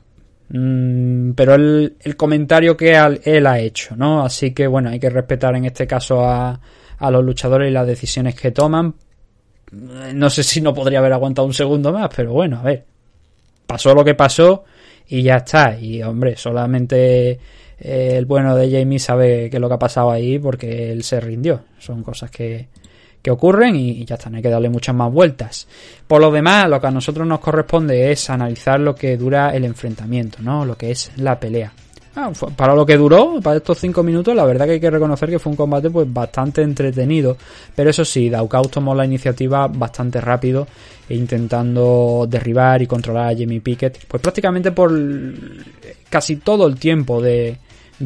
Mm, 0.50 1.30
pero 1.30 1.54
el, 1.54 1.96
el 1.98 2.14
comentario 2.14 2.76
que 2.76 2.94
él 3.24 3.46
ha 3.46 3.58
hecho, 3.58 3.96
¿no? 3.96 4.22
Así 4.22 4.50
que 4.50 4.66
bueno, 4.66 4.90
hay 4.90 5.00
que 5.00 5.08
respetar 5.08 5.56
en 5.56 5.64
este 5.64 5.86
caso 5.86 6.22
a, 6.26 6.60
a 6.98 7.10
los 7.10 7.24
luchadores 7.24 7.70
y 7.70 7.72
las 7.72 7.86
decisiones 7.86 8.34
que 8.34 8.50
toman. 8.50 8.94
No 9.72 10.28
sé 10.30 10.42
si 10.42 10.60
no 10.60 10.74
podría 10.74 10.98
haber 10.98 11.12
aguantado 11.12 11.46
un 11.46 11.54
segundo 11.54 11.92
más, 11.92 12.10
pero 12.14 12.32
bueno, 12.32 12.58
a 12.58 12.62
ver. 12.62 12.84
Pasó 13.66 13.94
lo 13.94 14.04
que 14.04 14.14
pasó 14.14 14.64
y 15.08 15.22
ya 15.22 15.36
está. 15.36 15.78
Y 15.78 16.02
hombre, 16.02 16.36
solamente 16.36 17.30
eh, 17.80 18.14
el 18.16 18.26
bueno 18.26 18.54
de 18.54 18.70
Jamie 18.70 18.98
sabe 18.98 19.48
qué 19.48 19.56
es 19.56 19.60
lo 19.60 19.68
que 19.68 19.74
ha 19.74 19.78
pasado 19.78 20.10
ahí 20.10 20.38
porque 20.38 20.92
él 20.92 21.02
se 21.02 21.20
rindió. 21.20 21.62
Son 21.78 22.02
cosas 22.02 22.30
que, 22.30 22.68
que 23.22 23.30
ocurren 23.30 23.76
y 23.76 24.04
ya 24.04 24.16
está, 24.16 24.28
no 24.28 24.36
hay 24.36 24.42
que 24.42 24.50
darle 24.50 24.68
muchas 24.68 24.94
más 24.94 25.10
vueltas. 25.10 25.66
Por 26.06 26.20
lo 26.20 26.30
demás, 26.30 26.68
lo 26.68 26.80
que 26.80 26.88
a 26.88 26.90
nosotros 26.90 27.26
nos 27.26 27.40
corresponde 27.40 28.12
es 28.12 28.28
analizar 28.28 28.78
lo 28.78 28.94
que 28.94 29.16
dura 29.16 29.50
el 29.50 29.64
enfrentamiento, 29.64 30.38
¿no? 30.42 30.66
Lo 30.66 30.76
que 30.76 30.90
es 30.90 31.12
la 31.16 31.40
pelea. 31.40 31.72
Ah, 32.14 32.30
para 32.56 32.74
lo 32.74 32.84
que 32.84 32.98
duró, 32.98 33.40
para 33.42 33.56
estos 33.56 33.78
cinco 33.78 34.02
minutos, 34.02 34.36
la 34.36 34.44
verdad 34.44 34.66
que 34.66 34.72
hay 34.72 34.80
que 34.80 34.90
reconocer 34.90 35.30
que 35.30 35.38
fue 35.38 35.50
un 35.50 35.56
combate 35.56 35.88
pues 35.88 36.12
bastante 36.12 36.60
entretenido. 36.60 37.38
Pero 37.74 37.88
eso 37.88 38.04
sí, 38.04 38.28
Daukaus 38.28 38.70
tomó 38.70 38.94
la 38.94 39.06
iniciativa 39.06 39.66
bastante 39.66 40.20
rápido, 40.20 40.66
intentando 41.08 42.26
derribar 42.28 42.82
y 42.82 42.86
controlar 42.86 43.32
a 43.32 43.34
Jimmy 43.34 43.60
Pickett, 43.60 44.04
pues 44.06 44.22
prácticamente 44.22 44.72
por 44.72 44.92
casi 46.10 46.36
todo 46.36 46.66
el 46.66 46.78
tiempo 46.78 47.22
de, 47.22 47.56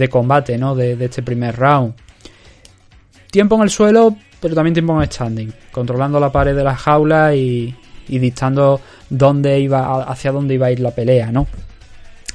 combate, 0.08 0.56
¿no? 0.56 0.76
De, 0.76 0.92
este 1.04 1.24
primer 1.24 1.56
round. 1.56 1.94
Tiempo 3.28 3.56
en 3.56 3.62
el 3.62 3.70
suelo, 3.70 4.16
pero 4.40 4.54
también 4.54 4.74
tiempo 4.74 5.02
en 5.02 5.10
standing, 5.10 5.52
controlando 5.72 6.20
la 6.20 6.30
pared 6.30 6.54
de 6.54 6.62
la 6.62 6.76
jaula 6.76 7.34
y, 7.34 7.74
y 8.06 8.18
dictando 8.20 8.80
dónde 9.10 9.58
iba, 9.58 10.04
hacia 10.04 10.30
dónde 10.30 10.54
iba 10.54 10.66
a 10.66 10.70
ir 10.70 10.78
la 10.78 10.92
pelea, 10.92 11.32
¿no? 11.32 11.48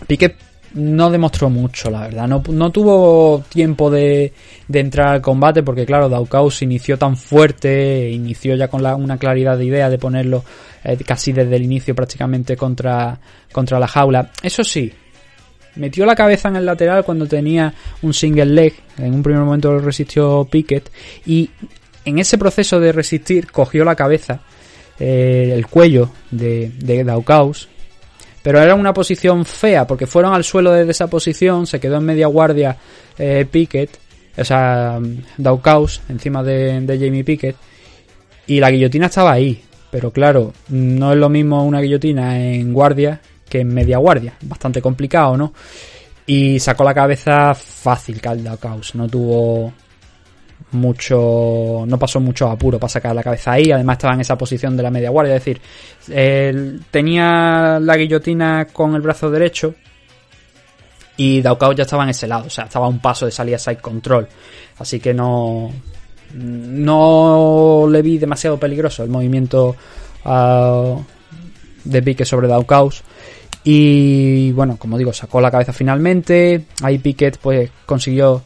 Piquet 0.06 0.51
no 0.73 1.10
demostró 1.10 1.49
mucho, 1.49 1.89
la 1.89 2.02
verdad. 2.02 2.27
No, 2.27 2.41
no 2.49 2.72
tuvo 2.72 3.43
tiempo 3.49 3.89
de, 3.91 4.31
de 4.68 4.80
entrar 4.80 5.10
al 5.10 5.22
combate 5.22 5.64
porque, 5.64 5.85
claro, 5.85 6.07
Daukaus 6.10 6.61
inició 6.61 6.98
tan 6.98 7.18
fuerte, 7.18 8.10
inició 8.10 8.56
ya 8.56 8.68
con 8.68 8.81
la- 8.81 8.95
una 8.95 9.18
claridad 9.18 9.57
de 9.57 9.65
idea 9.65 9.89
de 9.89 9.98
ponerlo 9.98 10.43
eh, 10.84 10.98
casi 11.06 11.31
desde 11.34 11.56
el 11.57 11.64
inicio 11.64 11.93
prácticamente 11.93 12.56
contra, 12.56 13.19
contra 13.52 13.80
la 13.80 13.88
jaula. 13.88 14.31
Eso 14.41 14.64
sí, 14.64 14.91
metió 15.76 16.06
la 16.06 16.15
cabeza 16.15 16.49
en 16.49 16.56
el 16.56 16.65
lateral 16.65 17.03
cuando 17.03 17.27
tenía 17.27 17.73
un 18.02 18.14
single 18.14 18.45
leg. 18.45 18.73
En 18.98 19.14
un 19.14 19.23
primer 19.23 19.41
momento 19.43 19.72
lo 19.72 19.80
resistió 19.80 20.45
Pickett. 20.49 20.89
Y 21.26 21.49
en 22.06 22.18
ese 22.19 22.38
proceso 22.38 22.80
de 22.80 22.91
resistir, 22.91 23.52
cogió 23.52 23.84
la 23.85 23.95
cabeza, 23.95 24.41
eh, 24.99 25.52
el 25.53 25.68
cuello 25.68 26.10
de, 26.31 26.72
de 26.80 27.03
Daukaus. 27.03 27.68
Pero 28.43 28.59
era 28.59 28.76
una 28.76 28.93
posición 28.93 29.45
fea, 29.45 29.85
porque 29.85 30.07
fueron 30.07 30.34
al 30.34 30.43
suelo 30.43 30.72
desde 30.72 30.91
esa 30.91 31.07
posición, 31.07 31.68
se 31.68 31.80
quedó 31.80 31.97
en 31.97 32.05
media 32.05 32.27
guardia 32.27 32.76
eh, 33.18 33.45
Pickett. 33.49 33.99
o 34.38 34.43
sea, 34.43 34.99
Daukaus 35.38 36.01
encima 36.09 36.41
de, 36.43 36.84
Jamie 36.99 37.23
Pickett 37.23 37.55
y 38.47 38.59
la 38.59 38.72
guillotina 38.72 39.05
estaba 39.05 39.34
ahí, 39.34 39.63
pero 39.91 40.11
claro, 40.11 40.53
no 40.69 41.13
es 41.13 41.18
lo 41.18 41.30
mismo 41.30 41.63
una 41.63 41.81
guillotina 41.81 42.39
en 42.43 42.73
guardia 42.73 43.22
que 43.47 43.59
en 43.59 43.73
media 43.73 43.97
guardia, 43.97 44.34
bastante 44.41 44.81
complicado, 44.81 45.38
¿no? 45.38 45.53
Y 46.26 46.59
sacó 46.59 46.84
la 46.84 46.93
cabeza 46.93 47.53
fácil 47.53 48.22
Cal 48.22 48.43
Daukaus, 48.43 48.95
no 48.95 49.07
tuvo 49.07 49.73
mucho 50.72 51.84
no 51.85 51.98
pasó 51.99 52.19
mucho 52.19 52.48
apuro 52.49 52.80
para 52.80 52.89
sacar 52.89 53.15
la 53.15 53.23
cabeza 53.23 53.53
ahí. 53.53 53.72
Además 53.72 53.95
estaba 53.95 54.14
en 54.14 54.22
esa 54.22 54.38
posición 54.38 54.77
de 54.77 54.84
la 54.84 54.91
media 54.91 55.10
guardia. 55.10 55.35
Es 55.35 55.45
decir 55.45 56.81
tenía 56.89 57.80
la 57.80 57.98
guillotina 57.98 58.68
con 58.72 58.95
el 58.95 59.02
brazo 59.02 59.30
derecho 59.30 59.76
y 61.18 61.41
Daukao 61.41 61.73
ya 61.73 61.84
estaba 61.84 62.03
en 62.03 62.10
ese 62.10 62.27
lado. 62.27 62.45
O 62.48 62.49
sea 62.49 62.65
estaba 62.65 62.85
a 62.85 62.89
un 62.89 62.99
paso 62.99 63.26
de 63.26 63.31
salir 63.31 63.56
a 63.56 63.60
side 63.60 63.77
control. 63.77 64.27
Así 64.80 64.99
que 64.99 65.14
no 65.14 65.72
no 66.34 67.88
le 67.89 68.02
vi 68.02 68.18
demasiado 68.18 68.57
peligroso 68.57 69.03
el 69.03 69.10
movimiento 69.10 69.76
uh, 70.23 71.02
de 71.84 72.02
pique 72.02 72.26
sobre 72.26 72.48
Daukaus. 72.48 73.03
Y 73.64 74.52
bueno 74.53 74.77
como 74.77 74.98
digo 74.98 75.14
sacó 75.14 75.41
la 75.41 75.52
cabeza 75.52 75.73
finalmente. 75.73 76.65
Ahí 76.81 76.98
Piquet 76.98 77.38
pues 77.38 77.69
consiguió 77.85 78.41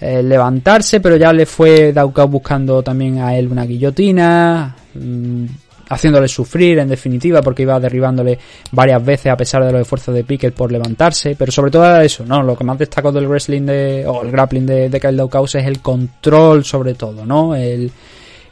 eh, 0.00 0.22
levantarse, 0.22 1.00
pero 1.00 1.16
ya 1.16 1.32
le 1.32 1.46
fue 1.46 1.92
Daukau 1.92 2.28
buscando 2.28 2.82
también 2.82 3.18
a 3.18 3.36
él 3.36 3.48
una 3.50 3.64
guillotina, 3.64 4.76
mmm, 4.94 5.46
haciéndole 5.88 6.28
sufrir 6.28 6.78
en 6.78 6.88
definitiva, 6.88 7.42
porque 7.42 7.62
iba 7.62 7.78
derribándole 7.78 8.38
varias 8.72 9.04
veces 9.04 9.32
a 9.32 9.36
pesar 9.36 9.64
de 9.64 9.72
los 9.72 9.80
esfuerzos 9.80 10.14
de 10.14 10.24
Pickett 10.24 10.54
por 10.54 10.70
levantarse, 10.70 11.36
pero 11.36 11.52
sobre 11.52 11.70
todo 11.70 12.00
eso, 12.00 12.24
¿no? 12.26 12.42
Lo 12.42 12.56
que 12.56 12.64
más 12.64 12.78
destaco 12.78 13.12
del 13.12 13.28
wrestling 13.28 13.62
de, 13.62 14.04
o 14.06 14.22
el 14.22 14.30
grappling 14.30 14.66
de, 14.66 14.88
de 14.88 15.00
Kyle 15.00 15.16
Daukaus 15.16 15.54
es 15.54 15.64
el 15.64 15.80
control 15.80 16.64
sobre 16.64 16.94
todo, 16.94 17.24
¿no? 17.24 17.54
El, 17.54 17.90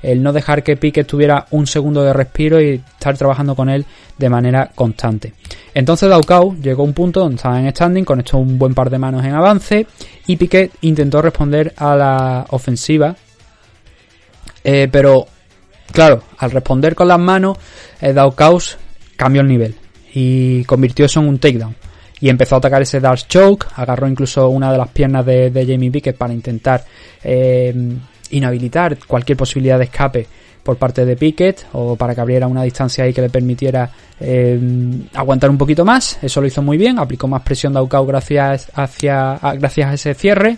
el 0.05 0.23
no 0.23 0.33
dejar 0.33 0.63
que 0.63 0.77
Piquet 0.77 1.07
tuviera 1.07 1.47
un 1.51 1.67
segundo 1.67 2.03
de 2.05 2.13
respiro 2.13 2.61
y 2.61 2.75
estar 2.75 3.17
trabajando 3.17 3.55
con 3.55 3.69
él 3.71 3.87
de 4.19 4.29
manera 4.29 4.71
constante. 4.75 5.33
Entonces 5.73 6.09
Daukau 6.09 6.57
llegó 6.61 6.83
a 6.83 6.87
un 6.87 6.93
punto 6.93 7.21
donde 7.21 7.37
estaba 7.37 7.59
en 7.59 7.71
standing, 7.71 8.05
conectó 8.05 8.39
un 8.39 8.59
buen 8.59 8.75
par 8.75 8.91
de 8.91 8.99
manos 8.99 9.25
en 9.25 9.35
avance 9.35 9.87
y 10.27 10.37
Piquet 10.37 10.73
intentó 10.83 11.23
responder 11.23 11.73
a 11.77 11.97
la 11.97 12.47
ofensiva. 12.51 13.17
Eh, 14.63 14.89
pero, 14.91 15.27
claro, 15.91 16.23
al 16.39 16.51
responder 16.51 16.95
con 16.95 17.09
las 17.09 17.19
manos, 17.19 17.59
eh, 18.01 18.13
Daukaus 18.13 18.77
cambió 19.17 19.41
el 19.41 19.49
nivel 19.49 19.75
y 20.13 20.65
convirtió 20.65 21.07
eso 21.07 21.21
en 21.21 21.29
un 21.29 21.39
takedown. 21.39 21.75
Y 22.21 22.29
empezó 22.29 22.55
a 22.55 22.59
atacar 22.59 22.81
ese 22.81 23.01
Dark 23.01 23.27
Choke, 23.27 23.67
agarró 23.75 24.07
incluso 24.07 24.49
una 24.49 24.71
de 24.71 24.79
las 24.79 24.89
piernas 24.89 25.27
de, 25.27 25.51
de 25.51 25.67
Jamie 25.67 25.91
Pickett 25.91 26.17
para 26.17 26.33
intentar 26.33 26.85
eh, 27.23 27.75
inhabilitar 28.37 28.99
cualquier 29.07 29.37
posibilidad 29.39 29.79
de 29.79 29.85
escape 29.85 30.27
por 30.65 30.79
parte 30.79 31.05
de 31.05 31.15
Pickett 31.15 31.67
o 31.75 31.95
para 31.95 32.15
que 32.15 32.21
abriera 32.23 32.47
una 32.47 32.63
distancia 32.63 33.05
ahí 33.05 33.13
que 33.13 33.21
le 33.21 33.29
permitiera 33.29 33.89
eh, 34.19 34.59
aguantar 35.13 35.51
un 35.51 35.59
poquito 35.59 35.85
más. 35.85 36.19
Eso 36.23 36.41
lo 36.41 36.47
hizo 36.47 36.63
muy 36.63 36.79
bien, 36.79 36.99
aplicó 36.99 37.29
más 37.29 37.43
presión 37.43 37.75
de 37.75 37.79
Aukau 37.81 38.07
gracias, 38.07 38.73
hacia, 38.75 39.39
gracias 39.59 39.91
a 39.91 39.95
ese 39.95 40.15
cierre 40.15 40.57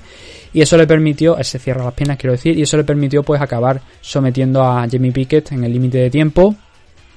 y 0.54 0.62
eso 0.62 0.78
le 0.78 0.86
permitió, 0.86 1.36
ese 1.36 1.58
cierre 1.58 1.82
a 1.82 1.86
las 1.86 1.94
piernas 1.94 2.16
quiero 2.16 2.32
decir, 2.32 2.56
y 2.56 2.62
eso 2.62 2.76
le 2.76 2.84
permitió 2.84 3.22
pues 3.22 3.42
acabar 3.42 3.80
sometiendo 4.00 4.62
a 4.62 4.86
Jamie 4.88 5.12
Pickett 5.12 5.52
en 5.52 5.64
el 5.64 5.72
límite 5.72 5.98
de 5.98 6.10
tiempo. 6.10 6.54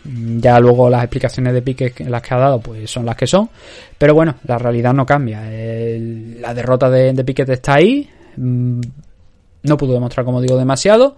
Ya 0.03 0.59
luego 0.59 0.89
las 0.89 1.03
explicaciones 1.03 1.53
de 1.53 1.61
Pickett 1.61 1.99
las 2.07 2.21
que 2.21 2.33
ha 2.33 2.37
dado 2.37 2.59
pues 2.59 2.89
son 2.89 3.05
las 3.05 3.15
que 3.15 3.27
son, 3.27 3.49
pero 3.97 4.15
bueno, 4.15 4.35
la 4.45 4.57
realidad 4.57 4.93
no 4.93 5.05
cambia. 5.05 5.41
La 5.41 6.53
derrota 6.53 6.89
de, 6.89 7.13
de 7.13 7.23
Pickett 7.23 7.49
está 7.49 7.75
ahí. 7.75 8.09
No 9.63 9.77
pudo 9.77 9.93
demostrar, 9.93 10.25
como 10.25 10.41
digo, 10.41 10.57
demasiado. 10.57 11.15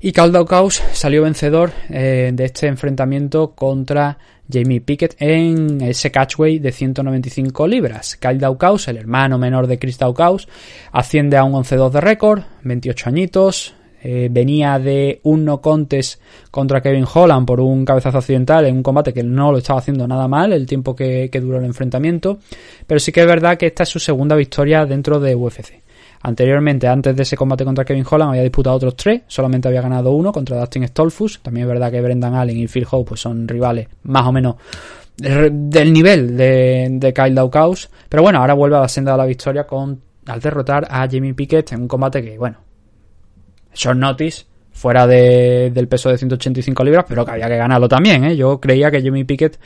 Y 0.00 0.12
Caldaucaus 0.12 0.82
salió 0.92 1.22
vencedor 1.22 1.70
eh, 1.88 2.32
de 2.34 2.44
este 2.44 2.66
enfrentamiento 2.66 3.52
contra 3.52 4.18
Jamie 4.52 4.80
Pickett 4.80 5.14
en 5.20 5.80
ese 5.80 6.10
catchway 6.10 6.58
de 6.58 6.72
195 6.72 7.66
libras. 7.68 8.16
Kyle 8.16 8.38
Daukaus, 8.38 8.88
el 8.88 8.96
hermano 8.96 9.38
menor 9.38 9.68
de 9.68 9.78
Chris 9.78 9.98
Daukaus, 9.98 10.48
asciende 10.90 11.36
a 11.36 11.44
un 11.44 11.52
11-2 11.52 11.90
de 11.90 12.00
récord, 12.00 12.42
28 12.64 13.08
añitos. 13.08 13.74
Eh, 14.04 14.28
venía 14.28 14.80
de 14.80 15.20
un 15.22 15.44
no 15.44 15.60
contest 15.60 16.20
contra 16.50 16.82
Kevin 16.82 17.06
Holland 17.12 17.46
por 17.46 17.60
un 17.60 17.84
cabezazo 17.84 18.18
accidental 18.18 18.66
en 18.66 18.74
un 18.74 18.82
combate 18.82 19.12
que 19.12 19.22
no 19.22 19.52
lo 19.52 19.58
estaba 19.58 19.78
haciendo 19.78 20.08
nada 20.08 20.26
mal 20.26 20.52
el 20.52 20.66
tiempo 20.66 20.96
que, 20.96 21.30
que 21.30 21.40
duró 21.40 21.58
el 21.58 21.64
enfrentamiento. 21.64 22.40
Pero 22.84 22.98
sí 22.98 23.12
que 23.12 23.20
es 23.20 23.26
verdad 23.26 23.56
que 23.56 23.66
esta 23.66 23.84
es 23.84 23.88
su 23.88 24.00
segunda 24.00 24.34
victoria 24.34 24.84
dentro 24.86 25.20
de 25.20 25.36
UFC. 25.36 25.81
Anteriormente, 26.24 26.86
antes 26.86 27.16
de 27.16 27.22
ese 27.24 27.36
combate 27.36 27.64
contra 27.64 27.84
Kevin 27.84 28.04
Holland, 28.08 28.30
había 28.30 28.42
disputado 28.42 28.76
otros 28.76 28.94
tres, 28.94 29.22
solamente 29.26 29.68
había 29.68 29.82
ganado 29.82 30.12
uno 30.12 30.32
contra 30.32 30.58
Dustin 30.58 30.86
Stolfus. 30.86 31.40
También 31.42 31.66
es 31.66 31.72
verdad 31.72 31.90
que 31.90 32.00
Brendan 32.00 32.34
Allen 32.34 32.56
y 32.56 32.68
Phil 32.68 32.86
Howe 32.88 33.04
pues, 33.04 33.20
son 33.20 33.48
rivales 33.48 33.88
más 34.04 34.26
o 34.26 34.32
menos 34.32 34.56
del 35.16 35.92
nivel 35.92 36.36
de, 36.36 36.88
de 36.90 37.12
Kyle 37.12 37.34
Daukaus. 37.34 37.90
Pero 38.08 38.22
bueno, 38.22 38.38
ahora 38.38 38.54
vuelve 38.54 38.76
a 38.76 38.80
la 38.80 38.88
senda 38.88 39.12
de 39.12 39.18
la 39.18 39.26
victoria 39.26 39.66
con, 39.66 40.00
al 40.26 40.40
derrotar 40.40 40.86
a 40.88 41.08
Jamie 41.10 41.34
Pickett 41.34 41.72
en 41.72 41.82
un 41.82 41.88
combate 41.88 42.22
que, 42.22 42.38
bueno, 42.38 42.58
short 43.74 43.98
notice, 43.98 44.44
fuera 44.70 45.06
de, 45.06 45.70
del 45.72 45.88
peso 45.88 46.08
de 46.08 46.18
185 46.18 46.84
libras, 46.84 47.04
pero 47.08 47.24
que 47.24 47.32
había 47.32 47.48
que 47.48 47.56
ganarlo 47.56 47.88
también. 47.88 48.24
¿eh? 48.24 48.36
Yo 48.36 48.60
creía 48.60 48.90
que 48.90 49.02
Jamie 49.02 49.24
Pickett, 49.24 49.58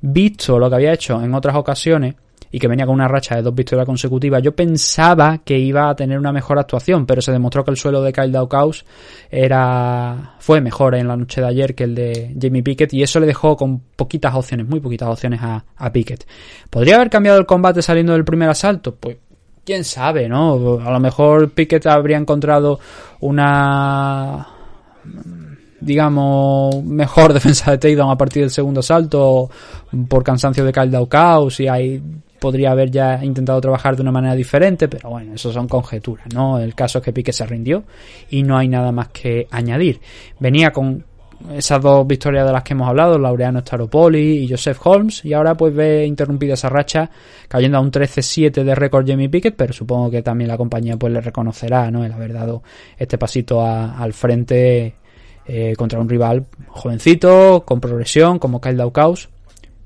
visto 0.00 0.58
lo 0.58 0.68
que 0.68 0.76
había 0.76 0.92
hecho 0.92 1.20
en 1.22 1.34
otras 1.34 1.56
ocasiones, 1.56 2.14
y 2.52 2.58
que 2.58 2.68
venía 2.68 2.84
con 2.84 2.94
una 2.94 3.08
racha 3.08 3.34
de 3.34 3.42
dos 3.42 3.54
victorias 3.54 3.86
consecutivas, 3.86 4.42
yo 4.42 4.54
pensaba 4.54 5.38
que 5.38 5.58
iba 5.58 5.88
a 5.88 5.96
tener 5.96 6.18
una 6.18 6.32
mejor 6.32 6.58
actuación, 6.58 7.06
pero 7.06 7.22
se 7.22 7.32
demostró 7.32 7.64
que 7.64 7.70
el 7.70 7.78
suelo 7.78 8.02
de 8.02 8.12
Kyle 8.12 8.30
Daukaus 8.30 8.84
era 9.30 10.34
fue 10.38 10.60
mejor 10.60 10.94
en 10.94 11.08
la 11.08 11.16
noche 11.16 11.40
de 11.40 11.46
ayer 11.46 11.74
que 11.74 11.84
el 11.84 11.94
de 11.94 12.36
Jamie 12.40 12.62
Pickett 12.62 12.92
y 12.92 13.02
eso 13.02 13.18
le 13.20 13.26
dejó 13.26 13.56
con 13.56 13.80
poquitas 13.96 14.34
opciones, 14.34 14.68
muy 14.68 14.80
poquitas 14.80 15.08
opciones 15.08 15.40
a, 15.42 15.64
a 15.76 15.90
Pickett. 15.90 16.26
¿Podría 16.68 16.96
haber 16.96 17.08
cambiado 17.08 17.38
el 17.38 17.46
combate 17.46 17.80
saliendo 17.80 18.12
del 18.12 18.24
primer 18.24 18.50
asalto? 18.50 18.94
Pues 18.96 19.16
quién 19.64 19.82
sabe, 19.82 20.28
¿no? 20.28 20.78
A 20.84 20.90
lo 20.92 21.00
mejor 21.00 21.52
Pickett 21.52 21.86
habría 21.86 22.18
encontrado 22.18 22.78
una 23.20 24.46
digamos, 25.80 26.82
mejor 26.84 27.32
defensa 27.34 27.70
de 27.72 27.78
takedown 27.78 28.10
a 28.10 28.16
partir 28.16 28.42
del 28.42 28.50
segundo 28.50 28.82
salto 28.82 29.50
por 30.08 30.22
cansancio 30.22 30.64
de 30.64 30.72
Kyle 30.72 30.90
Daukaus 30.90 31.60
y 31.60 31.68
hay 31.68 32.00
podría 32.42 32.72
haber 32.72 32.90
ya 32.90 33.24
intentado 33.24 33.60
trabajar 33.60 33.94
de 33.94 34.02
una 34.02 34.10
manera 34.10 34.34
diferente, 34.34 34.88
pero 34.88 35.10
bueno, 35.10 35.34
eso 35.34 35.52
son 35.52 35.68
conjeturas, 35.68 36.26
¿no? 36.34 36.58
El 36.58 36.74
caso 36.74 36.98
es 36.98 37.04
que 37.04 37.12
Pique 37.12 37.32
se 37.32 37.46
rindió 37.46 37.84
y 38.30 38.42
no 38.42 38.58
hay 38.58 38.66
nada 38.66 38.90
más 38.90 39.08
que 39.08 39.46
añadir. 39.52 40.00
Venía 40.40 40.72
con 40.72 41.04
esas 41.56 41.80
dos 41.80 42.04
victorias 42.04 42.44
de 42.44 42.52
las 42.52 42.64
que 42.64 42.74
hemos 42.74 42.88
hablado, 42.88 43.16
Laureano 43.16 43.60
Staropoli 43.60 44.38
y 44.38 44.48
Joseph 44.48 44.78
Holmes, 44.82 45.24
y 45.24 45.32
ahora 45.32 45.56
pues 45.56 45.72
ve 45.72 46.04
interrumpida 46.04 46.54
esa 46.54 46.68
racha, 46.68 47.08
cayendo 47.46 47.78
a 47.78 47.80
un 47.80 47.92
13-7 47.92 48.64
de 48.64 48.74
récord 48.74 49.06
Jamie 49.06 49.28
Pickett, 49.28 49.54
pero 49.54 49.72
supongo 49.72 50.10
que 50.10 50.22
también 50.22 50.48
la 50.48 50.56
compañía 50.56 50.96
pues 50.96 51.12
le 51.12 51.20
reconocerá, 51.20 51.92
¿no? 51.92 52.04
El 52.04 52.12
haber 52.12 52.32
dado 52.32 52.64
este 52.98 53.18
pasito 53.18 53.64
a, 53.64 53.98
al 53.98 54.12
frente 54.12 54.96
eh, 55.46 55.74
contra 55.76 56.00
un 56.00 56.08
rival 56.08 56.46
jovencito, 56.66 57.62
con 57.64 57.80
progresión, 57.80 58.40
como 58.40 58.60
Kyle 58.60 58.76
Daukaus, 58.76 59.28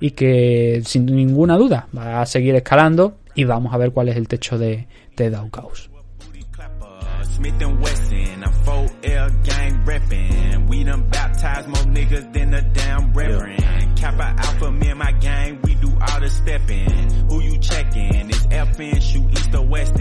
y 0.00 0.10
que 0.10 0.82
sin 0.84 1.06
ninguna 1.06 1.56
duda 1.56 1.88
va 1.96 2.20
a 2.20 2.26
seguir 2.26 2.54
escalando 2.54 3.16
y 3.34 3.44
vamos 3.44 3.72
a 3.74 3.78
ver 3.78 3.92
cuál 3.92 4.08
es 4.08 4.16
el 4.16 4.28
techo 4.28 4.58
de, 4.58 4.86
de 5.16 5.30
Daukaus. 5.30 5.90
Smith 7.36 7.60
and 7.60 7.82
Wesson, 7.82 8.44
I'm 8.44 8.52
4L 8.64 9.44
gang 9.44 9.84
reppin'. 9.84 10.68
We 10.68 10.84
done 10.84 11.06
baptized 11.10 11.68
more 11.68 11.84
niggas 11.84 12.32
than 12.32 12.54
a 12.54 12.62
damn 12.62 13.12
reverend. 13.12 13.94
Kappa 13.94 14.34
Alpha, 14.38 14.70
me 14.72 14.88
and 14.88 14.98
my 14.98 15.12
gang, 15.12 15.60
we 15.62 15.74
do 15.74 15.88
all 15.88 16.20
the 16.20 16.30
steppin'. 16.30 17.10
Who 17.28 17.42
you 17.42 17.58
checkin'? 17.58 18.30
It's 18.30 18.46
FN, 18.46 19.02
shoot 19.02 19.30
east 19.32 19.54
or 19.54 19.66
west 19.66 19.98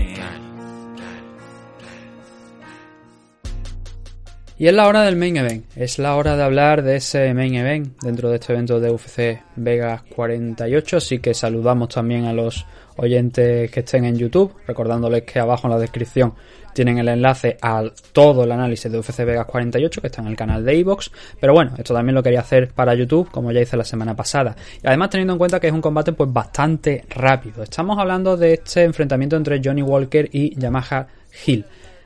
Y 4.58 4.68
es 4.68 4.74
la 4.74 4.88
hora 4.88 5.04
del 5.04 5.18
main 5.18 5.36
event, 5.36 5.66
es 5.76 6.00
la 6.00 6.16
hora 6.16 6.38
de 6.38 6.44
hablar 6.44 6.82
de 6.82 6.96
ese 6.96 7.34
main 7.34 7.56
event 7.56 8.02
dentro 8.02 8.30
de 8.30 8.36
este 8.36 8.54
evento 8.54 8.80
de 8.80 8.90
UFC 8.90 9.44
Vegas 9.58 10.04
48, 10.04 10.96
así 10.96 11.20
que 11.20 11.34
saludamos 11.34 11.90
también 11.90 12.24
a 12.24 12.32
los 12.32 12.66
oyentes 12.96 13.70
que 13.70 13.82
estén 13.82 14.06
en 14.06 14.18
YouTube, 14.18 14.56
recordándoles 14.66 15.24
que 15.24 15.40
abajo 15.40 15.68
en 15.68 15.72
la 15.72 15.80
descripción 15.80 16.36
tienen 16.74 17.00
el 17.00 17.10
enlace 17.10 17.58
a 17.62 17.84
todo 18.14 18.46
el 18.46 18.52
análisis 18.54 18.90
de 18.90 18.98
UFC 18.98 19.26
Vegas 19.26 19.46
48 19.46 20.00
que 20.00 20.08
está 20.08 20.22
en 20.22 20.28
el 20.28 20.38
canal 20.38 20.64
de 20.64 20.80
Evox, 20.80 21.12
pero 21.38 21.52
bueno, 21.52 21.74
esto 21.78 21.94
también 21.94 22.16
lo 22.16 22.24
quería 22.24 22.40
hacer 22.40 22.70
para 22.70 22.94
YouTube 22.94 23.30
como 23.32 23.52
ya 23.52 23.60
hice 23.60 23.76
la 23.76 23.84
semana 23.84 24.16
pasada. 24.16 24.56
Y 24.82 24.88
además 24.88 25.10
teniendo 25.10 25.34
en 25.34 25.40
cuenta 25.40 25.60
que 25.60 25.68
es 25.68 25.74
un 25.74 25.82
combate 25.82 26.14
pues 26.14 26.32
bastante 26.32 27.04
rápido. 27.10 27.62
Estamos 27.62 28.00
hablando 28.00 28.38
de 28.38 28.54
este 28.54 28.84
enfrentamiento 28.84 29.36
entre 29.36 29.60
Johnny 29.62 29.82
Walker 29.82 30.30
y 30.32 30.58
Yamaha 30.58 31.08
Hill. 31.46 31.66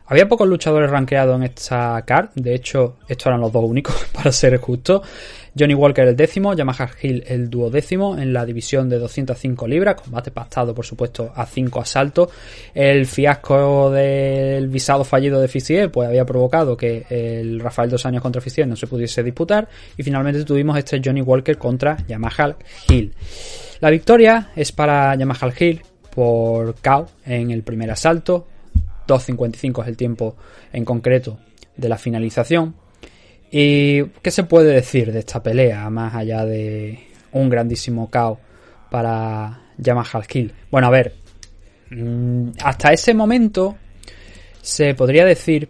Había 0.10 0.27
pocos 0.27 0.48
luchadores 0.48 0.90
rankeados 0.90 1.36
en 1.36 1.44
esta 1.44 2.02
card, 2.03 2.30
de 2.34 2.56
hecho, 2.56 2.98
estos 3.07 3.27
eran 3.27 3.41
los 3.41 3.52
dos 3.52 3.64
únicos, 3.64 3.95
para 4.14 4.31
ser 4.31 4.57
justo. 4.57 5.03
Johnny 5.57 5.76
Walker 5.76 6.07
el 6.07 6.15
décimo, 6.15 6.56
Yamaha 6.56 6.90
Hill 6.99 7.23
el 7.27 7.48
duodécimo 7.48 8.18
en 8.18 8.34
la 8.34 8.44
división 8.44 8.90
de 8.90 8.98
205 8.98 9.68
libras, 9.68 10.02
combate 10.02 10.31
pactado 10.31 10.73
por 10.73 10.86
supuesto 10.86 11.31
a 11.36 11.45
5 11.45 11.81
asaltos. 11.81 12.30
El 12.73 13.06
fiasco 13.06 13.91
del 13.91 14.68
visado 14.68 15.03
fallido 15.03 15.40
de 15.40 15.48
Ficier 15.48 15.91
pues 15.91 16.07
había 16.07 16.26
provocado 16.26 16.76
que 16.76 17.06
el 17.10 17.60
Rafael 17.60 17.90
dos 17.90 18.06
años 18.06 18.22
contra 18.22 18.41
Ficier 18.41 18.68
no 18.68 18.76
se 18.76 18.88
pudiese 18.88 19.22
disputar 19.22 19.68
y 19.95 20.02
finalmente 20.02 20.44
tuvimos 20.44 20.77
este 20.77 21.02
Johnny 21.03 21.22
Walker 21.22 21.57
contra 21.57 21.98
Yamaha 22.07 22.56
Hill. 22.88 23.14
La 23.80 23.90
victoria 23.91 24.49
es 24.56 24.72
para 24.72 25.14
Yamaha 25.15 25.52
Hill 25.60 25.81
por 26.10 26.76
KO 26.81 27.07
en 27.26 27.52
el 27.52 27.64
primer 27.64 27.91
asalto, 27.91 28.48
2.55 29.10 29.81
es 29.81 29.88
el 29.88 29.98
tiempo 29.98 30.36
en 30.72 30.86
concreto 30.86 31.40
de 31.76 31.90
la 31.90 31.98
finalización. 31.98 32.76
¿Y 33.52 34.03
qué 34.22 34.30
se 34.30 34.44
puede 34.44 34.73
decir 34.73 35.11
de 35.11 35.19
esta 35.19 35.41
pelea 35.41 35.90
más 35.90 36.14
allá 36.14 36.45
de 36.45 36.99
un 37.31 37.49
grandísimo 37.49 38.10
caos 38.10 38.38
para 38.91 39.61
Yamaha 39.77 40.22
Kill? 40.22 40.53
Bueno, 40.69 40.88
a 40.88 40.91
ver, 40.91 41.15
mm, 41.90 42.49
hasta 42.64 42.94
ese 42.94 43.14
momento 43.14 43.76
se 44.61 44.94
podría 44.94 45.26
decir 45.26 45.69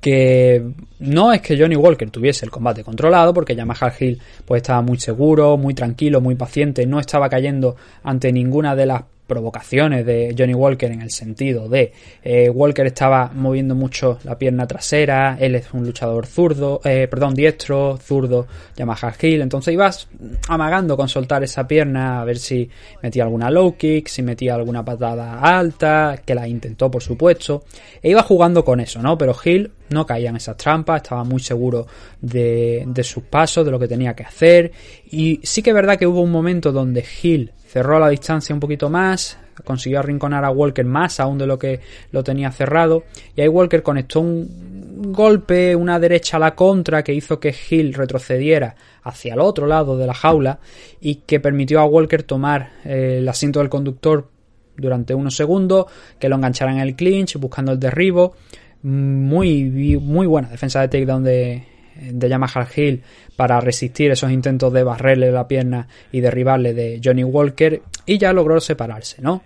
que 0.00 0.64
no 1.00 1.32
es 1.32 1.42
que 1.42 1.58
Johnny 1.58 1.76
Walker 1.76 2.08
tuviese 2.10 2.44
el 2.44 2.50
combate 2.50 2.82
controlado, 2.82 3.34
porque 3.34 3.54
Yamaha 3.54 3.92
Hill 3.98 4.20
pues 4.44 4.62
estaba 4.62 4.80
muy 4.80 4.98
seguro, 4.98 5.56
muy 5.56 5.74
tranquilo, 5.74 6.20
muy 6.20 6.36
paciente, 6.36 6.86
no 6.86 7.00
estaba 7.00 7.28
cayendo 7.28 7.76
ante 8.02 8.32
ninguna 8.32 8.74
de 8.74 8.86
las 8.86 9.02
provocaciones 9.30 10.04
de 10.04 10.34
Johnny 10.36 10.54
Walker 10.54 10.90
en 10.90 11.02
el 11.02 11.12
sentido 11.12 11.68
de 11.68 11.92
eh, 12.24 12.50
Walker 12.50 12.84
estaba 12.84 13.30
moviendo 13.32 13.76
mucho 13.76 14.18
la 14.24 14.36
pierna 14.36 14.66
trasera, 14.66 15.36
él 15.38 15.54
es 15.54 15.72
un 15.72 15.86
luchador 15.86 16.26
zurdo, 16.26 16.80
eh, 16.84 17.06
perdón, 17.08 17.34
diestro, 17.34 17.96
zurdo, 17.96 18.48
Yamaha 18.76 19.14
Hill, 19.22 19.40
entonces 19.40 19.72
ibas 19.72 20.08
amagando 20.48 20.96
con 20.96 21.08
soltar 21.08 21.44
esa 21.44 21.68
pierna 21.68 22.20
a 22.20 22.24
ver 22.24 22.38
si 22.38 22.68
metía 23.02 23.22
alguna 23.22 23.52
low 23.52 23.76
kick, 23.76 24.08
si 24.08 24.20
metía 24.22 24.56
alguna 24.56 24.84
patada 24.84 25.38
alta, 25.38 26.20
que 26.26 26.34
la 26.34 26.48
intentó 26.48 26.90
por 26.90 27.02
supuesto, 27.02 27.62
e 28.02 28.10
iba 28.10 28.24
jugando 28.24 28.64
con 28.64 28.80
eso, 28.80 29.00
¿no? 29.00 29.16
Pero 29.16 29.36
Hill 29.44 29.70
no 29.90 30.06
caía 30.06 30.30
en 30.30 30.36
esas 30.36 30.56
trampas, 30.56 31.02
estaba 31.02 31.22
muy 31.22 31.40
seguro 31.40 31.86
de, 32.20 32.82
de 32.84 33.04
sus 33.04 33.22
pasos, 33.22 33.64
de 33.64 33.70
lo 33.70 33.78
que 33.78 33.86
tenía 33.86 34.14
que 34.14 34.24
hacer, 34.24 34.72
y 35.08 35.38
sí 35.44 35.62
que 35.62 35.70
es 35.70 35.74
verdad 35.74 35.96
que 35.96 36.08
hubo 36.08 36.20
un 36.20 36.32
momento 36.32 36.72
donde 36.72 37.04
Hill 37.22 37.52
cerró 37.70 38.00
la 38.00 38.08
distancia 38.08 38.52
un 38.52 38.58
poquito 38.58 38.90
más, 38.90 39.38
consiguió 39.64 40.00
arrinconar 40.00 40.44
a 40.44 40.50
Walker 40.50 40.84
más 40.84 41.20
aún 41.20 41.38
de 41.38 41.46
lo 41.46 41.56
que 41.56 41.78
lo 42.10 42.24
tenía 42.24 42.50
cerrado, 42.50 43.04
y 43.36 43.42
ahí 43.42 43.48
Walker 43.48 43.80
conectó 43.84 44.20
un 44.20 45.12
golpe, 45.12 45.76
una 45.76 46.00
derecha 46.00 46.36
a 46.36 46.40
la 46.40 46.56
contra 46.56 47.04
que 47.04 47.14
hizo 47.14 47.38
que 47.38 47.54
Hill 47.70 47.94
retrocediera 47.94 48.74
hacia 49.04 49.34
el 49.34 49.40
otro 49.40 49.68
lado 49.68 49.96
de 49.96 50.06
la 50.06 50.14
jaula 50.14 50.58
y 51.00 51.16
que 51.26 51.38
permitió 51.38 51.78
a 51.78 51.84
Walker 51.84 52.24
tomar 52.24 52.70
eh, 52.84 53.18
el 53.18 53.28
asiento 53.28 53.60
del 53.60 53.68
conductor 53.68 54.28
durante 54.76 55.14
unos 55.14 55.36
segundos, 55.36 55.86
que 56.18 56.28
lo 56.28 56.36
enganchara 56.36 56.72
en 56.72 56.80
el 56.80 56.96
clinch 56.96 57.38
buscando 57.38 57.72
el 57.72 57.78
derribo. 57.78 58.34
Muy, 58.82 59.98
muy 60.00 60.26
buena 60.26 60.48
defensa 60.48 60.80
de 60.80 60.88
takedown 60.88 61.22
de, 61.22 61.64
de 62.00 62.28
Yamaha 62.28 62.66
Hill 62.74 63.02
para 63.36 63.60
resistir 63.60 64.10
esos 64.10 64.30
intentos 64.30 64.72
de 64.72 64.82
barrerle 64.82 65.30
la 65.30 65.46
pierna 65.46 65.88
y 66.12 66.20
derribarle 66.20 66.74
de 66.74 67.00
Johnny 67.02 67.24
Walker 67.24 67.82
y 68.06 68.18
ya 68.18 68.32
logró 68.32 68.60
separarse, 68.60 69.20
¿no? 69.22 69.42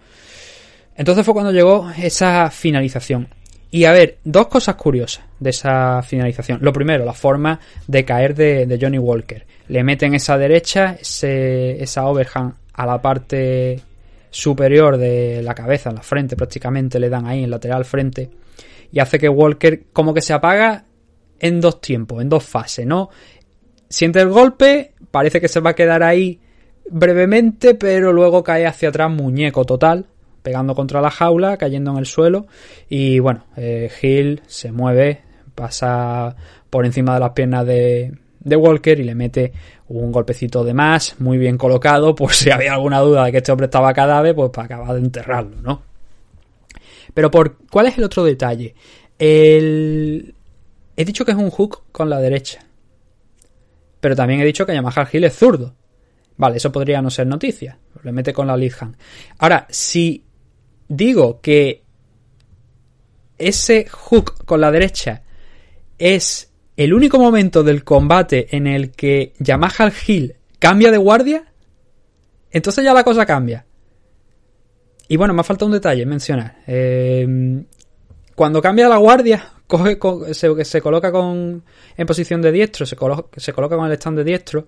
Entonces 0.97 1.25
fue 1.25 1.35
cuando 1.35 1.53
llegó 1.53 1.91
esa 1.97 2.51
finalización. 2.51 3.29
Y 3.71 3.87
a 3.87 3.93
ver, 3.93 4.19
dos 4.23 4.47
cosas 4.47 4.77
curiosas 4.77 5.25
de 5.41 5.51
esa 5.51 6.01
finalización. 6.03 6.61
Lo 6.63 6.73
primero, 6.73 7.05
la 7.05 7.13
forma 7.13 7.59
de 7.89 8.05
caer 8.05 8.35
de, 8.35 8.79
Johnny 8.81 8.99
Walker. 8.99 9.45
Le 9.67 9.83
meten 9.83 10.15
esa 10.15 10.39
derecha, 10.39 10.97
esa 11.01 12.07
overhand 12.07 12.55
a 12.73 12.87
la 12.87 13.03
parte 13.03 13.81
superior 14.31 14.97
de 14.97 15.43
la 15.43 15.55
cabeza, 15.55 15.91
en 15.91 15.97
la 15.97 16.03
frente 16.03 16.37
prácticamente, 16.37 17.01
le 17.01 17.09
dan 17.09 17.27
ahí 17.27 17.43
en 17.43 17.51
lateral 17.51 17.85
frente. 17.85 18.31
Y 18.93 19.01
hace 19.01 19.19
que 19.19 19.29
Walker 19.29 19.83
como 19.93 20.15
que 20.15 20.21
se 20.21 20.33
apaga 20.33 20.85
en 21.45 21.61
dos 21.61 21.79
tiempos, 21.83 22.23
en 22.23 22.31
dos 22.31 22.43
fases, 22.43 22.87
¿no? 22.87 23.11
Siente 23.91 24.19
el 24.19 24.31
golpe, 24.31 24.93
parece 25.11 25.43
que 25.43 25.49
se 25.49 25.61
va 25.61 25.71
a 25.71 25.75
quedar 25.75 26.03
ahí 26.03 26.41
brevemente, 26.91 27.75
pero 27.75 28.15
luego 28.15 28.43
cae 28.43 28.67
hacia 28.67 28.89
atrás 28.89 29.11
muñeco 29.11 29.67
total, 29.67 30.07
pegando 30.43 30.75
contra 30.75 31.03
la 31.03 31.11
jaula, 31.11 31.59
cayendo 31.59 31.91
en 31.91 31.99
el 31.99 32.07
suelo. 32.07 32.47
Y 32.89 33.19
bueno, 33.19 33.45
eh, 33.59 33.91
Hill 34.01 34.41
se 34.47 34.73
mueve, 34.73 35.21
pasa 35.55 36.35
por 36.71 36.87
encima 36.87 37.13
de 37.13 37.21
las 37.21 37.33
piernas 37.33 37.67
de, 37.67 38.11
de 38.41 38.57
Walker 38.57 38.99
y 38.99 39.05
le 39.05 39.15
mete 39.15 39.53
un 39.89 40.13
golpecito 40.13 40.65
de 40.65 40.73
más, 40.73 41.21
muy 41.21 41.37
bien 41.37 41.59
colocado, 41.59 42.15
por 42.15 42.33
si 42.33 42.51
había 42.51 42.73
alguna 42.73 43.01
duda 43.01 43.27
de 43.27 43.33
que 43.33 43.39
este 43.39 43.53
hombre 43.53 43.67
estaba 43.67 43.93
cadáver, 43.93 44.35
pues 44.35 44.49
para 44.49 44.65
acabar 44.65 44.95
de 44.95 45.01
enterrarlo, 45.01 45.61
¿no? 45.61 45.83
Pero 47.13 47.31
por 47.31 47.59
¿cuál 47.71 47.89
es 47.89 47.99
el 47.99 48.05
otro 48.05 48.25
detalle? 48.25 48.75
El, 49.19 50.35
He 50.97 51.05
dicho 51.05 51.25
que 51.25 51.33
es 51.33 51.37
un 51.37 51.51
hook 51.51 51.85
con 51.93 52.09
la 52.09 52.21
derecha. 52.21 52.61
Pero 54.01 54.15
también 54.15 54.41
he 54.41 54.45
dicho 54.45 54.67
que 54.67 54.75
Yamaha 54.75 55.09
Hill 55.11 55.25
es 55.25 55.37
zurdo. 55.37 55.75
Vale, 56.37 56.57
eso 56.57 56.71
podría 56.71 57.01
no 57.01 57.11
ser 57.11 57.27
noticia. 57.27 57.79
Le 58.03 58.13
mete 58.13 58.33
con 58.33 58.47
la 58.47 58.57
lead. 58.57 58.73
Ahora, 59.39 59.67
si 59.71 60.25
digo 60.89 61.41
que 61.41 61.83
ese 63.39 63.87
hook 63.87 64.45
con 64.45 64.61
la 64.61 64.71
derecha 64.71 65.23
es 65.99 66.53
el 66.77 66.93
único 66.93 67.19
momento 67.19 67.63
del 67.63 67.85
combate 67.85 68.55
en 68.57 68.67
el 68.67 68.91
que 68.91 69.33
Yamaha 69.39 69.93
Hill 70.07 70.37
cambia 70.59 70.91
de 70.91 70.99
guardia, 70.99 71.45
entonces 72.51 72.85
ya 72.85 72.93
la 72.93 73.05
cosa 73.05 73.25
cambia. 73.25 73.65
Y 75.09 75.17
bueno, 75.17 75.35
me 75.35 75.41
ha 75.41 75.45
faltado 75.45 75.67
un 75.67 75.73
detalle 75.73 76.07
mencionar. 76.07 76.57
Eh, 76.67 77.65
cuando 78.35 78.61
cambia 78.61 78.89
la 78.89 78.97
guardia, 78.97 79.53
coge, 79.67 79.99
se, 80.35 80.65
se, 80.65 80.81
coloca 80.81 81.13
con, 81.13 81.63
en 81.97 82.07
posición 82.07 82.43
de 82.43 82.53
diestro, 82.53 82.87
se, 82.87 82.97
se 83.37 83.53
coloca 83.53 83.77
con 83.77 83.87
el 83.87 83.93
stand 83.93 84.19
de 84.19 84.25
diestro. 84.25 84.67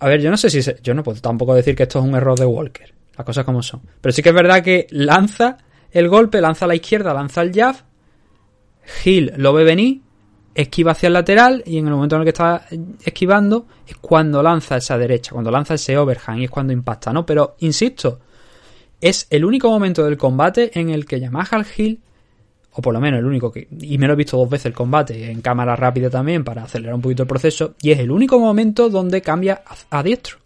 A 0.00 0.08
ver, 0.08 0.20
yo 0.20 0.30
no 0.30 0.36
sé 0.36 0.50
si. 0.50 0.60
yo 0.82 0.94
no 0.94 1.02
puedo 1.02 1.20
tampoco 1.20 1.54
decir 1.54 1.74
que 1.74 1.82
esto 1.84 1.98
es 1.98 2.04
un 2.04 2.14
error 2.14 2.38
de 2.38 2.46
Walker. 2.46 2.94
Las 3.16 3.24
cosas 3.26 3.44
como 3.44 3.62
son. 3.62 3.82
Pero 4.00 4.12
sí 4.12 4.22
que 4.22 4.30
es 4.30 4.34
verdad 4.34 4.62
que 4.62 4.86
lanza 4.90 5.58
el 5.90 6.08
golpe, 6.08 6.40
lanza 6.40 6.64
a 6.64 6.68
la 6.68 6.74
izquierda, 6.74 7.12
lanza 7.12 7.42
el 7.42 7.52
jab. 7.52 7.76
Hill 9.04 9.34
lo 9.36 9.52
ve 9.52 9.64
venir, 9.64 10.00
esquiva 10.54 10.92
hacia 10.92 11.08
el 11.08 11.12
lateral 11.12 11.62
y 11.66 11.78
en 11.78 11.86
el 11.86 11.92
momento 11.92 12.16
en 12.16 12.22
el 12.22 12.24
que 12.24 12.30
está 12.30 12.66
esquivando 13.04 13.66
es 13.86 13.96
cuando 13.96 14.42
lanza 14.42 14.78
esa 14.78 14.96
derecha, 14.96 15.32
cuando 15.32 15.50
lanza 15.50 15.74
ese 15.74 15.96
overhand 15.98 16.40
y 16.40 16.44
es 16.44 16.50
cuando 16.50 16.72
impacta, 16.72 17.12
¿no? 17.12 17.26
Pero 17.26 17.56
insisto, 17.58 18.20
es 19.00 19.26
el 19.30 19.44
único 19.44 19.70
momento 19.70 20.04
del 20.04 20.16
combate 20.16 20.78
en 20.78 20.90
el 20.90 21.06
que 21.06 21.20
Yamaha 21.20 21.56
al 21.56 21.66
Hill 21.76 22.00
o 22.72 22.82
por 22.82 22.94
lo 22.94 23.00
menos 23.00 23.18
el 23.18 23.26
único 23.26 23.50
que, 23.50 23.66
y 23.80 23.98
me 23.98 24.06
lo 24.06 24.12
he 24.12 24.16
visto 24.16 24.36
dos 24.36 24.48
veces 24.48 24.66
el 24.66 24.72
combate, 24.72 25.30
en 25.30 25.40
cámara 25.40 25.74
rápida 25.74 26.08
también, 26.08 26.44
para 26.44 26.64
acelerar 26.64 26.94
un 26.94 27.00
poquito 27.00 27.24
el 27.24 27.28
proceso, 27.28 27.74
y 27.82 27.90
es 27.90 27.98
el 27.98 28.10
único 28.10 28.38
momento 28.38 28.88
donde 28.88 29.20
cambia 29.22 29.62
a, 29.90 30.02
diestro. 30.02 30.36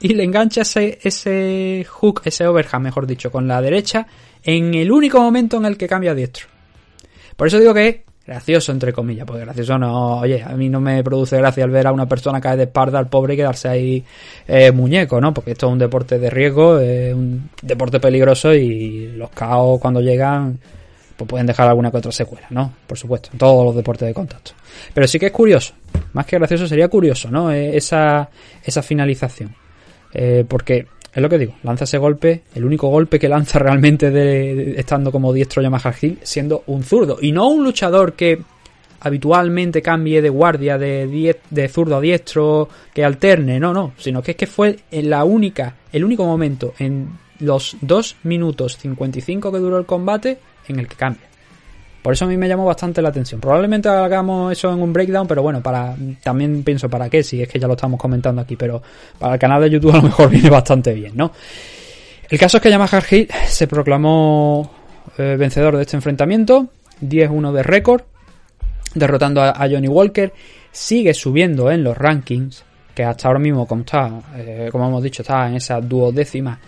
Y 0.00 0.14
le 0.14 0.22
engancha 0.22 0.62
ese, 0.62 1.00
ese 1.02 1.84
hook, 1.88 2.22
ese 2.24 2.46
overhand, 2.46 2.84
mejor 2.84 3.06
dicho, 3.06 3.32
con 3.32 3.48
la 3.48 3.60
derecha, 3.60 4.06
en 4.44 4.74
el 4.74 4.92
único 4.92 5.20
momento 5.20 5.56
en 5.56 5.64
el 5.64 5.76
que 5.76 5.88
cambia 5.88 6.12
a 6.12 6.14
diestro. 6.14 6.46
Por 7.36 7.48
eso 7.48 7.58
digo 7.58 7.74
que 7.74 8.04
gracioso, 8.28 8.72
entre 8.72 8.92
comillas, 8.92 9.26
porque 9.26 9.40
gracioso 9.40 9.78
no, 9.78 10.18
oye, 10.18 10.42
a 10.42 10.50
mí 10.50 10.68
no 10.68 10.80
me 10.80 11.02
produce 11.02 11.38
gracia 11.38 11.64
al 11.64 11.70
ver 11.70 11.86
a 11.86 11.92
una 11.92 12.06
persona 12.06 12.42
caer 12.42 12.58
de 12.58 12.64
espalda 12.64 12.98
al 12.98 13.08
pobre 13.08 13.32
y 13.32 13.36
quedarse 13.38 13.68
ahí 13.68 14.04
eh, 14.46 14.70
muñeco, 14.70 15.18
¿no? 15.18 15.32
Porque 15.32 15.52
esto 15.52 15.66
es 15.66 15.72
un 15.72 15.78
deporte 15.78 16.18
de 16.18 16.28
riesgo, 16.28 16.78
es 16.78 17.14
un 17.14 17.48
deporte 17.62 17.98
peligroso 18.00 18.52
y 18.52 19.12
los 19.16 19.30
caos 19.30 19.80
cuando 19.80 20.02
llegan 20.02 20.58
pues 21.16 21.26
pueden 21.26 21.46
dejar 21.46 21.68
alguna 21.68 21.90
que 21.90 21.96
otra 21.96 22.12
secuela, 22.12 22.46
¿no? 22.50 22.70
Por 22.86 22.98
supuesto, 22.98 23.30
en 23.32 23.38
todos 23.38 23.64
los 23.64 23.74
deportes 23.74 24.06
de 24.06 24.14
contacto. 24.14 24.52
Pero 24.92 25.08
sí 25.08 25.18
que 25.18 25.26
es 25.26 25.32
curioso, 25.32 25.72
más 26.12 26.26
que 26.26 26.36
gracioso 26.36 26.68
sería 26.68 26.88
curioso, 26.88 27.30
¿no? 27.30 27.50
Eh, 27.50 27.76
esa, 27.78 28.28
esa 28.62 28.82
finalización. 28.82 29.54
Eh, 30.12 30.44
porque 30.46 30.86
es 31.12 31.22
lo 31.22 31.28
que 31.28 31.38
digo, 31.38 31.54
lanza 31.62 31.84
ese 31.84 31.98
golpe, 31.98 32.42
el 32.54 32.64
único 32.64 32.88
golpe 32.88 33.18
que 33.18 33.28
lanza 33.28 33.58
realmente 33.60 34.10
de, 34.10 34.78
estando 34.78 35.10
como 35.10 35.32
diestro 35.32 35.62
Yamaha 35.62 35.94
Hill, 36.00 36.18
siendo 36.22 36.64
un 36.66 36.82
zurdo. 36.82 37.18
Y 37.20 37.32
no 37.32 37.48
un 37.48 37.64
luchador 37.64 38.14
que 38.14 38.38
habitualmente 39.00 39.80
cambie 39.80 40.20
de 40.20 40.28
guardia 40.28 40.76
de, 40.76 41.36
de 41.50 41.68
zurdo 41.68 41.96
a 41.96 42.00
diestro, 42.00 42.68
que 42.92 43.04
alterne, 43.04 43.60
no, 43.60 43.72
no, 43.72 43.92
sino 43.96 44.22
que 44.22 44.32
es 44.32 44.36
que 44.36 44.46
fue 44.46 44.78
en 44.90 45.10
la 45.10 45.24
única, 45.24 45.74
el 45.92 46.04
único 46.04 46.24
momento 46.24 46.74
en 46.78 47.08
los 47.40 47.76
2 47.80 48.16
minutos 48.24 48.76
55 48.78 49.52
que 49.52 49.58
duró 49.58 49.78
el 49.78 49.86
combate 49.86 50.38
en 50.66 50.80
el 50.80 50.88
que 50.88 50.96
cambia. 50.96 51.28
Por 52.02 52.12
eso 52.12 52.24
a 52.24 52.28
mí 52.28 52.36
me 52.36 52.48
llamó 52.48 52.64
bastante 52.64 53.02
la 53.02 53.08
atención. 53.08 53.40
Probablemente 53.40 53.88
hagamos 53.88 54.52
eso 54.52 54.72
en 54.72 54.80
un 54.80 54.92
breakdown, 54.92 55.26
pero 55.26 55.42
bueno, 55.42 55.60
para 55.60 55.96
también 56.22 56.62
pienso 56.62 56.88
para 56.88 57.10
qué, 57.10 57.22
si 57.22 57.42
es 57.42 57.48
que 57.48 57.58
ya 57.58 57.66
lo 57.66 57.74
estamos 57.74 58.00
comentando 58.00 58.40
aquí, 58.40 58.56
pero 58.56 58.82
para 59.18 59.34
el 59.34 59.40
canal 59.40 59.60
de 59.60 59.70
YouTube 59.70 59.92
a 59.92 59.96
lo 59.96 60.02
mejor 60.04 60.30
viene 60.30 60.48
bastante 60.48 60.92
bien, 60.94 61.12
¿no? 61.16 61.32
El 62.28 62.38
caso 62.38 62.58
es 62.58 62.62
que 62.62 62.70
Yamaha 62.70 63.02
Hill 63.10 63.28
se 63.46 63.66
proclamó 63.66 64.70
eh, 65.16 65.36
vencedor 65.38 65.76
de 65.76 65.82
este 65.82 65.96
enfrentamiento, 65.96 66.68
10-1 67.02 67.52
de 67.52 67.62
récord, 67.62 68.02
derrotando 68.94 69.40
a, 69.40 69.50
a 69.50 69.68
Johnny 69.68 69.88
Walker. 69.88 70.32
Sigue 70.70 71.14
subiendo 71.14 71.70
en 71.70 71.82
los 71.82 71.96
rankings, 71.96 72.64
que 72.94 73.04
hasta 73.04 73.28
ahora 73.28 73.40
mismo, 73.40 73.66
como, 73.66 73.82
está, 73.82 74.10
eh, 74.36 74.68
como 74.70 74.88
hemos 74.88 75.02
dicho, 75.02 75.22
está 75.22 75.48
en 75.48 75.54
esa 75.54 75.80
duodécima 75.80 76.58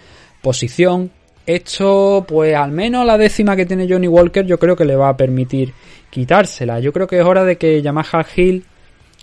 posición. 0.40 1.10
Esto, 1.46 2.24
pues 2.28 2.54
al 2.54 2.70
menos 2.70 3.04
la 3.04 3.18
décima 3.18 3.56
que 3.56 3.66
tiene 3.66 3.88
Johnny 3.88 4.06
Walker, 4.06 4.46
yo 4.46 4.58
creo 4.58 4.76
que 4.76 4.84
le 4.84 4.94
va 4.94 5.08
a 5.08 5.16
permitir 5.16 5.72
quitársela. 6.10 6.80
Yo 6.80 6.92
creo 6.92 7.06
que 7.06 7.18
es 7.18 7.24
hora 7.24 7.44
de 7.44 7.56
que 7.56 7.80
Yamaha 7.82 8.24
Hill, 8.36 8.64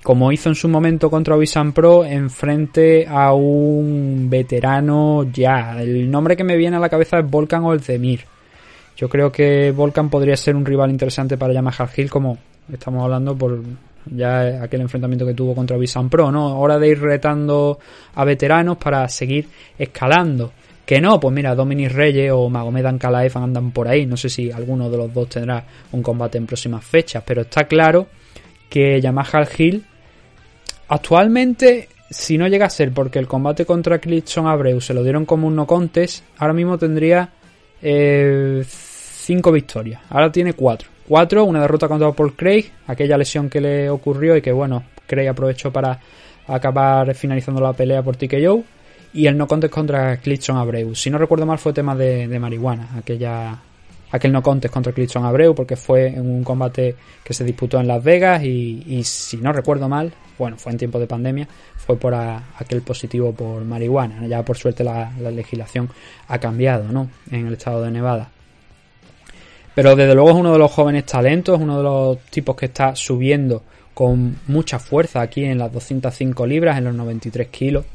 como 0.04 0.32
hizo 0.32 0.50
en 0.50 0.56
su 0.56 0.68
momento 0.68 1.10
contra 1.10 1.38
Visan 1.38 1.74
Pro, 1.74 2.04
enfrente 2.04 3.06
a 3.08 3.34
un 3.34 4.28
veterano 4.30 5.26
ya. 5.32 5.82
El 5.82 6.10
nombre 6.10 6.36
que 6.36 6.44
me 6.44 6.58
viene 6.58 6.78
a 6.78 6.80
la 6.80 6.90
cabeza 6.90 7.20
es 7.20 7.30
Volkan 7.30 7.64
o 7.64 7.74
el 7.74 7.82
Zemir. 7.82 8.22
Yo 8.96 9.08
creo 9.10 9.32
que 9.32 9.72
Volkan 9.72 10.10
podría 10.10 10.36
ser 10.36 10.56
un 10.56 10.66
rival 10.66 10.90
interesante 10.90 11.38
para 11.38 11.54
Yamaha 11.54 11.90
Hill, 11.96 12.10
como 12.10 12.38
estamos 12.72 13.04
hablando 13.04 13.38
por 13.38 13.62
ya 14.06 14.64
aquel 14.64 14.82
enfrentamiento 14.82 15.26
que 15.26 15.34
tuvo 15.34 15.54
contra 15.54 15.78
Visan 15.78 16.10
Pro, 16.10 16.32
¿no? 16.32 16.60
Hora 16.60 16.80
de 16.80 16.90
ir 16.90 17.00
retando 17.00 17.80
a 18.16 18.26
veteranos 18.26 18.78
para 18.78 19.08
seguir 19.08 19.48
escalando. 19.78 20.52
Que 20.88 21.02
no, 21.02 21.20
pues 21.20 21.34
mira, 21.36 21.54
Dominic 21.54 21.92
Reyes 21.92 22.32
o 22.32 22.50
Magomed 22.50 22.86
Ankalaev 22.86 23.38
andan 23.38 23.72
por 23.72 23.90
ahí. 23.90 24.06
No 24.06 24.16
sé 24.16 24.30
si 24.30 24.50
alguno 24.50 24.90
de 24.90 24.96
los 24.96 25.14
dos 25.14 25.28
tendrá 25.28 25.62
un 25.92 26.02
combate 26.02 26.38
en 26.38 26.46
próximas 26.46 26.86
fechas, 26.86 27.22
pero 27.28 27.42
está 27.42 27.66
claro 27.66 28.08
que 28.70 29.02
Yamaha 29.02 29.46
Hill 29.58 29.86
actualmente, 30.88 31.90
si 32.10 32.38
no 32.38 32.48
llega 32.48 32.68
a 32.68 32.70
ser 32.70 32.94
porque 32.94 33.20
el 33.20 33.28
combate 33.28 33.66
contra 33.66 34.00
Clifton 34.00 34.48
Abreu 34.48 34.80
se 34.80 34.94
lo 34.94 35.04
dieron 35.04 35.26
como 35.26 35.48
un 35.48 35.58
no 35.58 35.68
contest, 35.68 36.24
ahora 36.38 36.54
mismo 36.54 36.78
tendría 36.78 37.32
eh, 37.82 38.64
cinco 38.66 39.52
victorias. 39.52 40.00
Ahora 40.10 40.32
tiene 40.32 40.54
cuatro. 40.54 40.88
Cuatro, 41.06 41.44
una 41.44 41.60
derrota 41.60 41.90
contra 41.90 42.14
Paul 42.14 42.34
Craig, 42.34 42.72
aquella 42.88 43.18
lesión 43.18 43.50
que 43.50 43.60
le 43.60 43.90
ocurrió 43.90 44.38
y 44.38 44.42
que 44.42 44.54
bueno, 44.54 44.86
Craig 45.06 45.28
aprovechó 45.28 45.70
para 45.70 46.00
acabar 46.48 47.14
finalizando 47.14 47.60
la 47.60 47.74
pelea 47.74 48.02
por 48.02 48.16
TKO. 48.16 48.64
Y 49.14 49.28
el 49.28 49.38
no 49.38 49.48
contest 49.48 49.74
contra 49.74 50.18
Clifton 50.18 50.58
Abreu. 50.58 50.94
Si 50.96 51.10
no 51.10 51.18
recuerdo 51.18 51.46
mal 51.46 51.58
fue 51.58 51.74
tema 51.74 51.96
de, 51.96 52.28
marihuana, 52.40 52.90
aquella, 52.98 53.58
aquel 54.12 54.32
no 54.32 54.44
contest 54.44 54.74
contra 54.74 54.92
Clifton 54.92 55.26
Abreu 55.26 55.56
porque 55.56 55.76
fue 55.76 56.08
en 56.08 56.30
un 56.30 56.44
combate 56.44 56.96
que 57.24 57.34
se 57.34 57.44
disputó 57.44 57.80
en 57.80 57.88
Las 57.88 58.04
Vegas 58.04 58.44
y, 58.44 59.04
si 59.04 59.38
no 59.38 59.54
recuerdo 59.54 59.90
mal, 59.90 60.14
bueno, 60.38 60.58
fue 60.58 60.72
en 60.72 60.78
tiempo 60.78 61.00
de 61.00 61.08
pandemia, 61.08 61.48
fue 61.76 61.98
por 61.98 62.14
aquel 62.14 62.82
positivo 62.82 63.34
por 63.34 63.64
marihuana. 63.64 64.28
Ya 64.28 64.44
por 64.44 64.58
suerte 64.58 64.84
la, 64.84 65.12
la 65.20 65.32
legislación 65.32 65.90
ha 66.28 66.38
cambiado, 66.38 66.92
¿no? 66.92 67.10
En 67.32 67.48
el 67.48 67.54
estado 67.54 67.82
de 67.82 67.92
Nevada. 67.92 68.30
Pero 69.78 69.96
desde 69.96 70.16
luego 70.16 70.32
es 70.32 70.36
uno 70.36 70.54
de 70.54 70.58
los 70.58 70.72
jóvenes 70.72 71.06
talentos, 71.06 71.60
uno 71.62 71.78
de 71.78 71.84
los 71.84 72.20
tipos 72.32 72.56
que 72.56 72.66
está 72.66 72.96
subiendo 72.96 73.62
con 73.94 74.38
mucha 74.48 74.80
fuerza 74.80 75.22
aquí 75.22 75.44
en 75.44 75.58
las 75.58 75.72
205 75.72 76.46
libras, 76.46 76.78
en 76.78 76.86
los 76.86 76.96
93 76.96 77.48
kilos. 77.50 77.86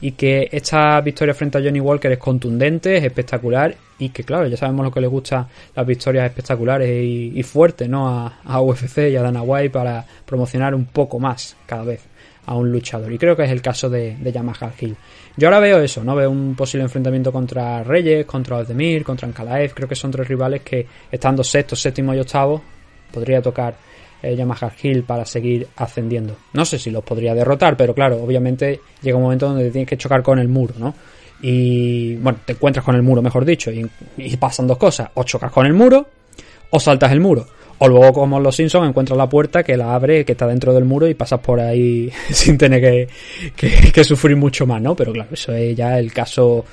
Y 0.00 0.12
que 0.12 0.48
esta 0.52 1.00
victoria 1.00 1.34
frente 1.34 1.58
a 1.58 1.62
Johnny 1.62 1.80
Walker 1.80 2.12
es 2.12 2.18
contundente, 2.18 2.96
es 2.96 3.04
espectacular. 3.04 3.74
Y 3.98 4.10
que 4.10 4.24
claro, 4.24 4.46
ya 4.46 4.56
sabemos 4.56 4.84
lo 4.84 4.92
que 4.92 5.00
le 5.00 5.06
gustan 5.06 5.46
las 5.74 5.86
victorias 5.86 6.26
espectaculares 6.26 6.88
y, 6.88 7.32
y 7.34 7.42
fuertes, 7.42 7.88
¿no? 7.88 8.08
A, 8.08 8.40
a 8.44 8.60
UFC 8.60 9.10
y 9.10 9.16
a 9.16 9.22
Dana 9.22 9.42
White 9.42 9.70
para 9.70 10.04
promocionar 10.26 10.74
un 10.74 10.84
poco 10.86 11.18
más 11.18 11.56
cada 11.66 11.84
vez 11.84 12.02
a 12.46 12.54
un 12.54 12.70
luchador. 12.70 13.12
Y 13.12 13.18
creo 13.18 13.36
que 13.36 13.44
es 13.44 13.50
el 13.50 13.60
caso 13.60 13.90
de, 13.90 14.16
de 14.16 14.32
Yamaha 14.32 14.72
Hill. 14.78 14.96
Yo 15.36 15.48
ahora 15.48 15.60
veo 15.60 15.80
eso, 15.80 16.02
¿no? 16.04 16.14
Veo 16.14 16.30
un 16.30 16.54
posible 16.54 16.84
enfrentamiento 16.84 17.32
contra 17.32 17.82
Reyes, 17.82 18.24
contra 18.24 18.58
Ozdemir, 18.58 19.04
contra 19.04 19.26
Ankalaev. 19.26 19.74
Creo 19.74 19.88
que 19.88 19.96
son 19.96 20.10
tres 20.10 20.28
rivales 20.28 20.62
que, 20.62 20.86
estando 21.10 21.42
sexto, 21.42 21.74
séptimo 21.74 22.14
y 22.14 22.20
octavo, 22.20 22.62
podría 23.12 23.42
tocar 23.42 23.76
eh, 24.22 24.34
Yamaha 24.36 24.72
Hill 24.82 25.02
para 25.04 25.24
seguir 25.24 25.66
ascendiendo. 25.76 26.36
No 26.52 26.64
sé 26.64 26.78
si 26.78 26.90
los 26.90 27.04
podría 27.04 27.34
derrotar, 27.34 27.76
pero 27.76 27.94
claro, 27.94 28.22
obviamente 28.22 28.80
llega 29.02 29.16
un 29.16 29.22
momento 29.24 29.48
donde 29.48 29.70
tienes 29.70 29.88
que 29.88 29.96
chocar 29.96 30.22
con 30.22 30.38
el 30.38 30.48
muro, 30.48 30.74
¿no? 30.78 30.94
Y 31.42 32.16
bueno, 32.16 32.38
te 32.44 32.52
encuentras 32.54 32.84
con 32.84 32.94
el 32.96 33.02
muro, 33.02 33.20
mejor 33.22 33.44
dicho, 33.44 33.70
y, 33.70 33.86
pasan 34.36 34.66
dos 34.66 34.78
cosas: 34.78 35.10
o 35.14 35.22
chocas 35.24 35.52
con 35.52 35.66
el 35.66 35.74
muro, 35.74 36.06
o 36.70 36.80
saltas 36.80 37.12
el 37.12 37.20
muro. 37.20 37.46
O 37.78 37.88
luego, 37.88 38.10
como 38.14 38.40
los 38.40 38.56
Simpsons, 38.56 38.88
encuentras 38.88 39.18
la 39.18 39.28
puerta 39.28 39.62
que 39.62 39.76
la 39.76 39.94
abre, 39.94 40.24
que 40.24 40.32
está 40.32 40.46
dentro 40.46 40.72
del 40.72 40.86
muro 40.86 41.06
y 41.06 41.12
pasas 41.12 41.40
por 41.40 41.60
ahí 41.60 42.10
sin 42.30 42.56
tener 42.56 42.80
que- 43.54 43.92
que 43.92 44.02
sufrir 44.04 44.34
mucho 44.34 44.66
más, 44.66 44.80
¿no? 44.80 44.96
Pero 44.96 45.12
claro, 45.12 45.28
eso 45.32 45.52
es 45.52 45.76
ya 45.76 45.98
el 45.98 46.10
caso, 46.10 46.64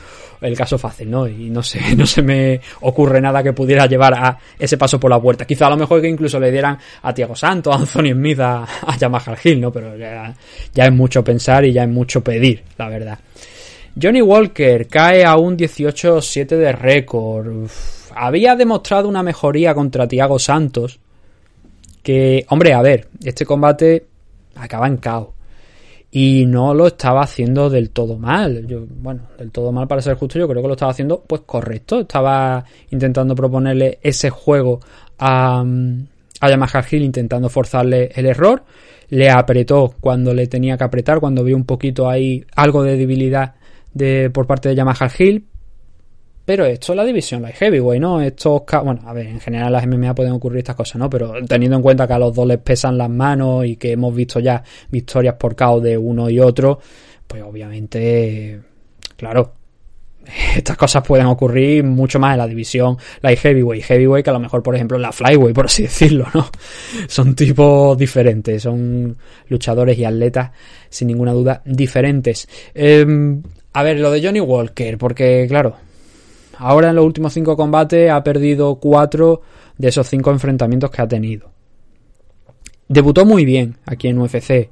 el 0.47 0.57
caso 0.57 0.77
fácil, 0.77 1.09
¿no? 1.09 1.27
Y 1.27 1.49
no 1.49 1.63
sé, 1.63 1.79
no 1.95 2.05
se 2.05 2.21
me 2.21 2.59
ocurre 2.81 3.21
nada 3.21 3.43
que 3.43 3.53
pudiera 3.53 3.85
llevar 3.85 4.13
a 4.13 4.37
ese 4.57 4.77
paso 4.77 4.99
por 4.99 5.09
la 5.09 5.21
puerta. 5.21 5.45
Quizá 5.45 5.67
a 5.67 5.71
lo 5.71 5.77
mejor 5.77 6.01
que 6.01 6.09
incluso 6.09 6.39
le 6.39 6.51
dieran 6.51 6.77
a 7.01 7.13
Tiago 7.13 7.35
Santos, 7.35 7.73
a 7.73 7.79
Anthony 7.79 8.13
Smith, 8.13 8.39
a, 8.39 8.63
a 8.63 8.97
Yamaha 8.97 9.35
Hill, 9.43 9.61
¿no? 9.61 9.71
Pero 9.71 9.97
ya, 9.97 10.33
ya 10.73 10.85
es 10.85 10.93
mucho 10.93 11.23
pensar 11.23 11.65
y 11.65 11.73
ya 11.73 11.83
es 11.83 11.89
mucho 11.89 12.23
pedir, 12.23 12.63
la 12.77 12.89
verdad. 12.89 13.19
Johnny 14.01 14.21
Walker 14.21 14.87
cae 14.87 15.23
a 15.23 15.37
un 15.37 15.55
18-7 15.57 16.47
de 16.47 16.71
récord. 16.71 17.69
Había 18.15 18.55
demostrado 18.55 19.07
una 19.07 19.21
mejoría 19.21 19.75
contra 19.75 20.07
Tiago 20.07 20.39
Santos. 20.39 20.99
Que, 22.01 22.45
hombre, 22.49 22.73
a 22.73 22.81
ver, 22.81 23.07
este 23.23 23.45
combate 23.45 24.05
acaba 24.55 24.87
en 24.87 24.97
caos. 24.97 25.29
Y 26.15 26.45
no 26.45 26.75
lo 26.75 26.85
estaba 26.85 27.23
haciendo 27.23 27.71
del 27.71 27.89
todo 27.89 28.19
mal. 28.19 28.67
Yo, 28.67 28.85
bueno, 28.87 29.23
del 29.35 29.49
todo 29.49 29.71
mal 29.71 29.87
para 29.87 29.99
ser 29.99 30.15
justo, 30.15 30.37
yo 30.37 30.47
creo 30.47 30.61
que 30.61 30.67
lo 30.67 30.75
estaba 30.75 30.91
haciendo 30.91 31.23
pues 31.25 31.41
correcto. 31.41 32.01
Estaba 32.01 32.63
intentando 32.91 33.33
proponerle 33.33 33.97
ese 34.03 34.29
juego 34.29 34.79
a, 35.17 35.65
a 36.39 36.49
Yamaha 36.49 36.85
Hill, 36.91 37.01
intentando 37.01 37.49
forzarle 37.49 38.11
el 38.13 38.27
error. 38.27 38.63
Le 39.09 39.31
apretó 39.31 39.95
cuando 39.99 40.35
le 40.35 40.45
tenía 40.45 40.77
que 40.77 40.83
apretar, 40.83 41.19
cuando 41.19 41.43
vio 41.43 41.55
un 41.55 41.65
poquito 41.65 42.07
ahí 42.07 42.45
algo 42.55 42.83
de 42.83 42.95
debilidad 42.95 43.55
de, 43.91 44.29
por 44.29 44.45
parte 44.45 44.69
de 44.69 44.75
Yamaha 44.75 45.09
Hill. 45.17 45.47
Pero 46.45 46.65
esto 46.65 46.91
es 46.91 46.97
la 46.97 47.05
división 47.05 47.41
light 47.41 47.55
heavyweight, 47.55 48.01
¿no? 48.01 48.21
Estos, 48.21 48.63
bueno, 48.83 49.01
a 49.05 49.13
ver, 49.13 49.27
en 49.27 49.39
general 49.39 49.71
las 49.71 49.87
MMA 49.87 50.13
pueden 50.13 50.33
ocurrir 50.33 50.59
estas 50.59 50.75
cosas, 50.75 50.97
¿no? 50.97 51.09
Pero 51.09 51.33
teniendo 51.47 51.77
en 51.77 51.83
cuenta 51.83 52.05
que 52.05 52.13
a 52.13 52.19
los 52.19 52.35
dos 52.35 52.45
les 52.45 52.57
pesan 52.57 52.97
las 52.97 53.09
manos 53.09 53.65
y 53.65 53.77
que 53.77 53.93
hemos 53.93 54.13
visto 54.13 54.41
ya 54.41 54.61
victorias 54.89 55.35
por 55.35 55.55
KO 55.55 55.79
de 55.79 55.97
uno 55.97 56.29
y 56.29 56.41
otro, 56.41 56.79
pues 57.25 57.41
obviamente, 57.43 58.59
claro, 59.15 59.53
estas 60.57 60.75
cosas 60.75 61.01
pueden 61.07 61.27
ocurrir 61.27 61.85
mucho 61.85 62.19
más 62.19 62.33
en 62.33 62.39
la 62.39 62.47
división 62.47 62.97
light 63.21 63.39
heavyweight, 63.39 63.85
heavyweight 63.85 64.25
que 64.25 64.29
a 64.29 64.33
lo 64.33 64.39
mejor, 64.39 64.61
por 64.61 64.75
ejemplo, 64.75 64.97
en 64.97 65.03
la 65.03 65.13
flyweight, 65.13 65.55
por 65.55 65.65
así 65.67 65.83
decirlo, 65.83 66.27
¿no? 66.33 66.49
Son 67.07 67.35
tipos 67.35 67.97
diferentes, 67.97 68.63
son 68.63 69.15
luchadores 69.47 69.97
y 69.97 70.03
atletas, 70.03 70.51
sin 70.89 71.07
ninguna 71.07 71.31
duda, 71.31 71.61
diferentes. 71.63 72.49
Eh, 72.75 73.05
a 73.71 73.81
ver, 73.81 73.99
lo 73.99 74.11
de 74.11 74.21
Johnny 74.21 74.41
Walker, 74.41 74.97
porque, 74.97 75.45
claro, 75.47 75.77
ahora 76.63 76.89
en 76.89 76.95
los 76.95 77.05
últimos 77.05 77.33
cinco 77.33 77.55
combates 77.57 78.09
ha 78.09 78.23
perdido 78.23 78.75
cuatro 78.75 79.41
de 79.77 79.89
esos 79.89 80.07
cinco 80.07 80.31
enfrentamientos 80.31 80.89
que 80.89 81.01
ha 81.01 81.07
tenido. 81.07 81.51
Debutó 82.87 83.25
muy 83.25 83.45
bien 83.45 83.77
aquí 83.85 84.07
en 84.07 84.19
UFC. 84.19 84.69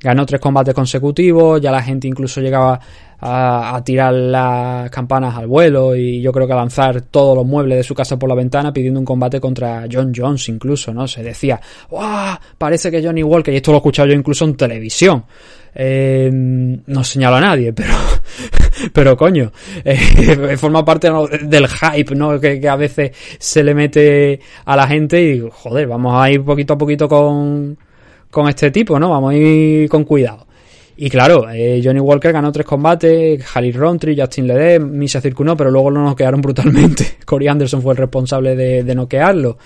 Ganó 0.00 0.26
tres 0.26 0.40
combates 0.40 0.74
consecutivos, 0.74 1.60
ya 1.60 1.70
la 1.70 1.80
gente 1.80 2.08
incluso 2.08 2.40
llegaba 2.40 2.80
a, 3.20 3.80
tirar 3.84 4.12
las 4.12 4.90
campanas 4.90 5.36
al 5.36 5.46
vuelo 5.46 5.94
y 5.94 6.20
yo 6.20 6.32
creo 6.32 6.46
que 6.48 6.52
a 6.52 6.56
lanzar 6.56 7.02
todos 7.02 7.36
los 7.36 7.46
muebles 7.46 7.78
de 7.78 7.84
su 7.84 7.94
casa 7.94 8.18
por 8.18 8.28
la 8.28 8.34
ventana 8.34 8.72
pidiendo 8.72 8.98
un 8.98 9.06
combate 9.06 9.40
contra 9.40 9.86
John 9.90 10.12
Jones 10.14 10.48
incluso, 10.48 10.92
¿no? 10.92 11.06
Se 11.06 11.22
decía, 11.22 11.60
¡Wow! 11.90 12.36
Parece 12.58 12.90
que 12.90 13.02
Johnny 13.02 13.22
Walker, 13.22 13.54
y 13.54 13.58
esto 13.58 13.70
lo 13.70 13.76
he 13.76 13.78
escuchado 13.78 14.08
yo 14.08 14.14
incluso 14.14 14.44
en 14.44 14.56
televisión. 14.56 15.24
Eh, 15.74 16.30
no 16.32 17.04
señalo 17.04 17.36
a 17.36 17.40
nadie, 17.40 17.72
pero 17.72 17.94
pero 18.92 19.16
coño, 19.16 19.52
eh, 19.84 20.56
forma 20.58 20.84
parte 20.84 21.10
del 21.42 21.68
hype, 21.68 22.14
¿no? 22.14 22.38
Que, 22.40 22.60
que 22.60 22.68
a 22.68 22.76
veces 22.76 23.12
se 23.38 23.62
le 23.62 23.74
mete 23.74 24.40
a 24.64 24.76
la 24.76 24.86
gente 24.86 25.22
y 25.22 25.48
joder, 25.50 25.86
vamos 25.86 26.14
a 26.20 26.30
ir 26.30 26.44
poquito 26.44 26.74
a 26.74 26.78
poquito 26.78 27.08
con, 27.08 27.76
con 28.30 28.48
este 28.48 28.70
tipo, 28.70 28.98
¿no? 28.98 29.10
Vamos 29.10 29.32
a 29.32 29.36
ir 29.36 29.88
con 29.88 30.04
cuidado. 30.04 30.46
Y 30.96 31.08
claro, 31.08 31.48
eh, 31.50 31.80
Johnny 31.82 32.00
Walker 32.00 32.32
ganó 32.32 32.52
tres 32.52 32.66
combates, 32.66 33.44
Jalil 33.44 33.74
Rountree, 33.74 34.16
Justin 34.16 34.46
Lede, 34.46 34.78
Misha 34.78 35.20
circunó, 35.20 35.56
pero 35.56 35.70
luego 35.70 35.90
lo 35.90 36.02
noquearon 36.02 36.40
brutalmente. 36.42 37.16
Corey 37.24 37.48
Anderson 37.48 37.82
fue 37.82 37.94
el 37.94 37.98
responsable 37.98 38.54
de, 38.54 38.84
de 38.84 38.94
noquearlo. 38.94 39.56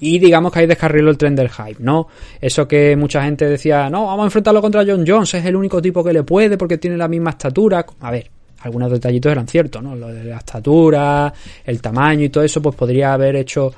Y 0.00 0.18
digamos 0.18 0.52
que 0.52 0.60
ahí 0.60 0.66
descarriló 0.66 1.10
el 1.10 1.16
tren 1.16 1.34
del 1.34 1.48
hype, 1.48 1.76
¿no? 1.78 2.08
Eso 2.40 2.66
que 2.66 2.96
mucha 2.96 3.22
gente 3.22 3.46
decía, 3.46 3.88
no, 3.88 4.06
vamos 4.06 4.24
a 4.24 4.26
enfrentarlo 4.26 4.60
contra 4.60 4.84
John 4.86 5.04
Jones, 5.06 5.34
es 5.34 5.44
el 5.44 5.56
único 5.56 5.80
tipo 5.80 6.04
que 6.04 6.12
le 6.12 6.22
puede 6.24 6.58
porque 6.58 6.78
tiene 6.78 6.96
la 6.96 7.08
misma 7.08 7.30
estatura. 7.30 7.86
A 8.00 8.10
ver, 8.10 8.30
algunos 8.60 8.90
detallitos 8.90 9.30
eran 9.30 9.46
ciertos, 9.46 9.82
¿no? 9.82 9.94
Lo 9.94 10.08
de 10.08 10.24
la 10.24 10.38
estatura, 10.38 11.32
el 11.64 11.80
tamaño 11.80 12.24
y 12.24 12.28
todo 12.28 12.44
eso, 12.44 12.60
pues 12.60 12.74
podría 12.74 13.12
haber 13.12 13.36
hecho, 13.36 13.72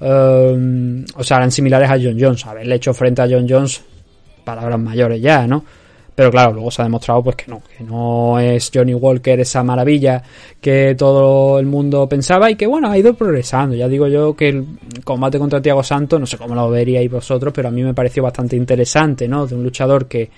eh, 0.00 1.04
o 1.14 1.24
sea, 1.24 1.36
eran 1.38 1.50
similares 1.50 1.88
a 1.88 1.98
John 2.02 2.16
Jones. 2.18 2.44
Haberle 2.46 2.74
hecho 2.74 2.92
frente 2.92 3.22
a 3.22 3.28
John 3.30 3.46
Jones, 3.48 3.82
palabras 4.44 4.78
mayores 4.78 5.20
ya, 5.20 5.46
¿no? 5.46 5.64
Pero 6.20 6.30
claro, 6.30 6.52
luego 6.52 6.70
se 6.70 6.82
ha 6.82 6.84
demostrado 6.84 7.22
pues 7.22 7.34
que 7.34 7.50
no, 7.50 7.62
que 7.78 7.82
no 7.82 8.38
es 8.38 8.70
Johnny 8.74 8.92
Walker 8.92 9.40
esa 9.40 9.62
maravilla 9.62 10.22
que 10.60 10.94
todo 10.94 11.58
el 11.58 11.64
mundo 11.64 12.06
pensaba 12.10 12.50
y 12.50 12.56
que 12.56 12.66
bueno, 12.66 12.90
ha 12.90 12.98
ido 12.98 13.14
progresando. 13.14 13.74
Ya 13.74 13.88
digo 13.88 14.06
yo 14.06 14.36
que 14.36 14.50
el 14.50 14.66
combate 15.02 15.38
contra 15.38 15.62
Tiago 15.62 15.82
Santos, 15.82 16.20
no 16.20 16.26
sé 16.26 16.36
cómo 16.36 16.54
lo 16.54 16.68
veríais 16.68 17.10
vosotros, 17.10 17.54
pero 17.56 17.68
a 17.68 17.70
mí 17.70 17.82
me 17.82 17.94
pareció 17.94 18.22
bastante 18.22 18.54
interesante, 18.54 19.26
¿no? 19.26 19.46
De 19.46 19.54
un 19.54 19.64
luchador 19.64 20.08
que 20.08 20.28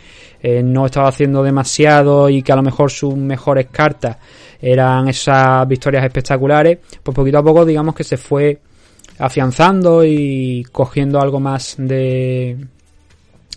eh, 0.40 0.62
no 0.62 0.86
estaba 0.86 1.08
haciendo 1.08 1.42
demasiado 1.42 2.28
y 2.30 2.44
que 2.44 2.52
a 2.52 2.56
lo 2.56 2.62
mejor 2.62 2.88
sus 2.88 3.16
mejores 3.16 3.66
cartas 3.72 4.18
eran 4.60 5.08
esas 5.08 5.66
victorias 5.66 6.04
espectaculares, 6.04 6.78
pues 7.02 7.12
poquito 7.12 7.38
a 7.38 7.42
poco 7.42 7.66
digamos 7.66 7.96
que 7.96 8.04
se 8.04 8.18
fue 8.18 8.56
afianzando 9.18 10.04
y 10.04 10.64
cogiendo 10.70 11.20
algo 11.20 11.40
más 11.40 11.74
de 11.76 12.56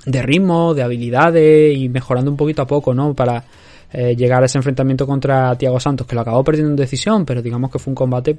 de 0.06 0.22
ritmo, 0.22 0.74
de 0.74 0.84
habilidades 0.84 1.78
y 1.78 1.90
mejorando 1.90 2.32
un 2.32 2.38
poquito 2.38 2.62
a 2.62 2.68
poco, 2.68 2.94
¿no? 2.94 3.14
Para 3.14 3.44
eh, 3.92 4.16
llegar 4.16 4.44
a 4.44 4.46
ese 4.46 4.58
enfrentamiento 4.58 5.08
contra 5.08 5.56
Tiago 5.58 5.80
Santos, 5.80 6.06
que 6.06 6.16
lo 6.16 6.22
acabó 6.22 6.44
perdiendo 6.44 6.72
en 6.72 6.76
decisión, 6.76 7.26
pero 7.26 7.42
digamos 7.42 7.72
que 7.72 7.80
fue 7.80 7.92
un 7.92 7.96
combate, 7.96 8.38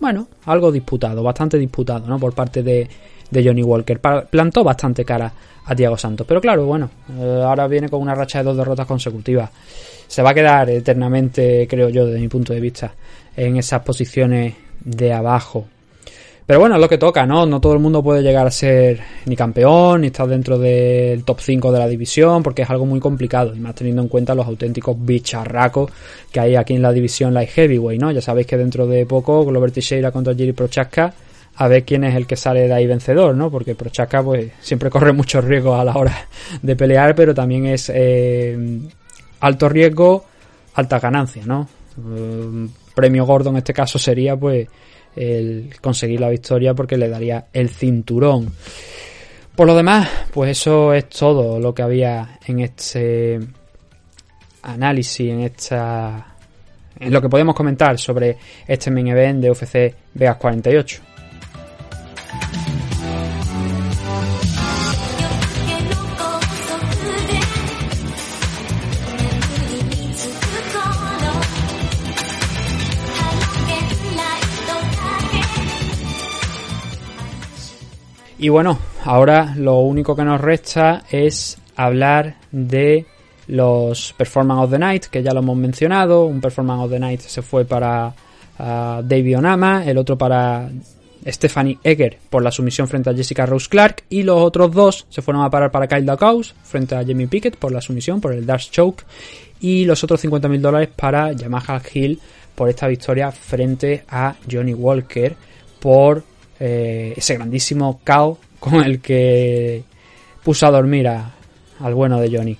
bueno, 0.00 0.28
algo 0.46 0.70
disputado, 0.70 1.22
bastante 1.22 1.58
disputado, 1.58 2.06
¿no? 2.06 2.18
Por 2.18 2.34
parte 2.34 2.62
de, 2.62 2.88
de 3.30 3.44
Johnny 3.44 3.62
Walker. 3.62 4.00
Plantó 4.30 4.62
bastante 4.62 5.04
cara 5.04 5.32
a 5.66 5.74
Tiago 5.74 5.96
Santos, 5.96 6.26
pero 6.26 6.40
claro, 6.40 6.66
bueno, 6.66 6.90
eh, 7.18 7.42
ahora 7.44 7.66
viene 7.66 7.88
con 7.88 8.02
una 8.02 8.14
racha 8.14 8.38
de 8.38 8.44
dos 8.44 8.56
derrotas 8.56 8.86
consecutivas. 8.86 9.50
Se 10.06 10.22
va 10.22 10.30
a 10.30 10.34
quedar 10.34 10.68
eternamente, 10.70 11.66
creo 11.68 11.88
yo, 11.88 12.06
desde 12.06 12.20
mi 12.20 12.28
punto 12.28 12.52
de 12.52 12.60
vista, 12.60 12.94
en 13.36 13.56
esas 13.56 13.82
posiciones 13.82 14.54
de 14.84 15.12
abajo. 15.12 15.66
Pero 16.46 16.60
bueno, 16.60 16.74
es 16.74 16.80
lo 16.80 16.88
que 16.90 16.98
toca, 16.98 17.24
¿no? 17.24 17.46
No 17.46 17.58
todo 17.58 17.72
el 17.72 17.78
mundo 17.78 18.02
puede 18.02 18.22
llegar 18.22 18.46
a 18.46 18.50
ser 18.50 19.00
ni 19.24 19.34
campeón, 19.34 20.02
ni 20.02 20.08
estar 20.08 20.26
dentro 20.26 20.58
del 20.58 21.24
top 21.24 21.40
5 21.40 21.72
de 21.72 21.78
la 21.78 21.88
división, 21.88 22.42
porque 22.42 22.62
es 22.62 22.70
algo 22.70 22.84
muy 22.84 23.00
complicado, 23.00 23.54
y 23.54 23.60
más 23.60 23.74
teniendo 23.74 24.02
en 24.02 24.08
cuenta 24.08 24.34
los 24.34 24.46
auténticos 24.46 24.94
bicharracos 24.98 25.90
que 26.30 26.40
hay 26.40 26.56
aquí 26.56 26.74
en 26.74 26.82
la 26.82 26.92
división 26.92 27.32
Light 27.32 27.48
Heavyweight, 27.48 28.00
¿no? 28.00 28.10
Ya 28.10 28.20
sabéis 28.20 28.46
que 28.46 28.58
dentro 28.58 28.86
de 28.86 29.06
poco, 29.06 29.42
Glover 29.46 29.70
Teixeira 29.70 30.10
contra 30.10 30.34
Jiri 30.34 30.52
Prochaska, 30.52 31.14
a 31.56 31.68
ver 31.68 31.84
quién 31.84 32.04
es 32.04 32.14
el 32.14 32.26
que 32.26 32.36
sale 32.36 32.68
de 32.68 32.74
ahí 32.74 32.86
vencedor, 32.86 33.34
¿no? 33.34 33.50
Porque 33.50 33.74
Prochaska, 33.74 34.22
pues, 34.22 34.52
siempre 34.60 34.90
corre 34.90 35.14
muchos 35.14 35.42
riesgos 35.44 35.80
a 35.80 35.84
la 35.84 35.96
hora 35.96 36.28
de 36.60 36.76
pelear, 36.76 37.14
pero 37.14 37.34
también 37.34 37.64
es 37.66 37.90
eh, 37.94 38.80
alto 39.40 39.68
riesgo, 39.70 40.26
alta 40.74 40.98
ganancia, 40.98 41.42
¿no? 41.46 41.66
Eh, 41.98 42.68
premio 42.94 43.24
gordo 43.24 43.48
en 43.48 43.56
este 43.56 43.72
caso 43.72 43.98
sería, 43.98 44.36
pues, 44.36 44.68
el 45.16 45.74
conseguir 45.80 46.20
la 46.20 46.28
victoria 46.28 46.74
porque 46.74 46.96
le 46.96 47.08
daría 47.08 47.46
el 47.52 47.68
cinturón. 47.68 48.52
Por 49.54 49.66
lo 49.66 49.76
demás, 49.76 50.08
pues 50.32 50.50
eso 50.50 50.92
es 50.92 51.08
todo 51.08 51.60
lo 51.60 51.74
que 51.74 51.82
había 51.82 52.38
en 52.46 52.60
este 52.60 53.38
análisis, 54.62 55.30
en 55.30 55.40
esta 55.40 56.34
en 56.98 57.12
lo 57.12 57.20
que 57.20 57.28
podemos 57.28 57.54
comentar 57.54 57.98
sobre 57.98 58.36
este 58.66 58.90
main 58.90 59.08
event 59.08 59.42
de 59.42 59.50
UFC 59.50 59.94
Vegas 60.14 60.36
48. 60.36 61.02
Y 78.44 78.50
bueno, 78.50 78.78
ahora 79.06 79.54
lo 79.56 79.78
único 79.78 80.14
que 80.14 80.22
nos 80.22 80.38
resta 80.38 81.04
es 81.10 81.56
hablar 81.76 82.36
de 82.52 83.06
los 83.46 84.12
Performance 84.18 84.64
of 84.64 84.70
the 84.70 84.78
Night, 84.78 85.04
que 85.06 85.22
ya 85.22 85.32
lo 85.32 85.40
hemos 85.40 85.56
mencionado. 85.56 86.26
Un 86.26 86.42
Performance 86.42 86.84
of 86.84 86.90
the 86.90 86.98
Night 86.98 87.20
se 87.22 87.40
fue 87.40 87.64
para 87.64 88.08
uh, 88.08 89.02
Davey 89.02 89.34
Onama, 89.34 89.86
el 89.86 89.96
otro 89.96 90.18
para 90.18 90.68
Stephanie 91.26 91.78
Egger 91.82 92.18
por 92.28 92.42
la 92.42 92.50
sumisión 92.50 92.86
frente 92.86 93.08
a 93.08 93.14
Jessica 93.14 93.46
Rose 93.46 93.66
Clark. 93.66 94.04
Y 94.10 94.24
los 94.24 94.42
otros 94.42 94.72
dos 94.72 95.06
se 95.08 95.22
fueron 95.22 95.42
a 95.42 95.48
parar 95.48 95.70
para 95.70 95.88
Kyle 95.88 96.04
Dawkins 96.04 96.54
frente 96.64 96.96
a 96.96 97.02
Jamie 97.02 97.28
Pickett 97.28 97.56
por 97.56 97.72
la 97.72 97.80
sumisión, 97.80 98.20
por 98.20 98.34
el 98.34 98.44
Dash 98.44 98.68
Choke. 98.68 99.06
Y 99.60 99.86
los 99.86 100.04
otros 100.04 100.22
50.000 100.22 100.60
dólares 100.60 100.90
para 100.94 101.32
Yamaha 101.32 101.80
Hill 101.94 102.20
por 102.54 102.68
esta 102.68 102.88
victoria 102.88 103.32
frente 103.32 104.04
a 104.06 104.34
Johnny 104.52 104.74
Walker 104.74 105.34
por 105.80 106.33
eh, 106.66 107.12
ese 107.14 107.34
grandísimo 107.34 108.00
KO 108.02 108.38
con 108.58 108.82
el 108.82 109.00
que 109.00 109.84
puso 110.42 110.66
a 110.66 110.70
dormir 110.70 111.08
a, 111.08 111.34
al 111.80 111.94
bueno 111.94 112.18
de 112.18 112.34
Johnny. 112.34 112.56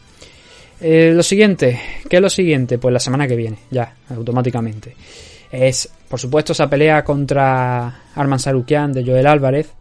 Eh, 0.78 1.12
lo 1.14 1.22
siguiente, 1.22 1.81
¿qué 2.10 2.16
es 2.16 2.22
lo 2.22 2.28
siguiente? 2.28 2.76
Pues 2.76 2.93
la 2.93 3.01
semana 3.01 3.26
que 3.26 3.35
viene, 3.35 3.56
ya, 3.70 3.94
automáticamente. 4.10 4.94
Es, 5.51 5.89
por 6.06 6.20
supuesto, 6.20 6.52
esa 6.52 6.68
pelea 6.68 7.02
contra 7.02 8.02
Arman 8.14 8.39
Sarukian 8.39 8.93
de 8.93 9.06
Joel 9.06 9.26
Álvarez 9.26 9.72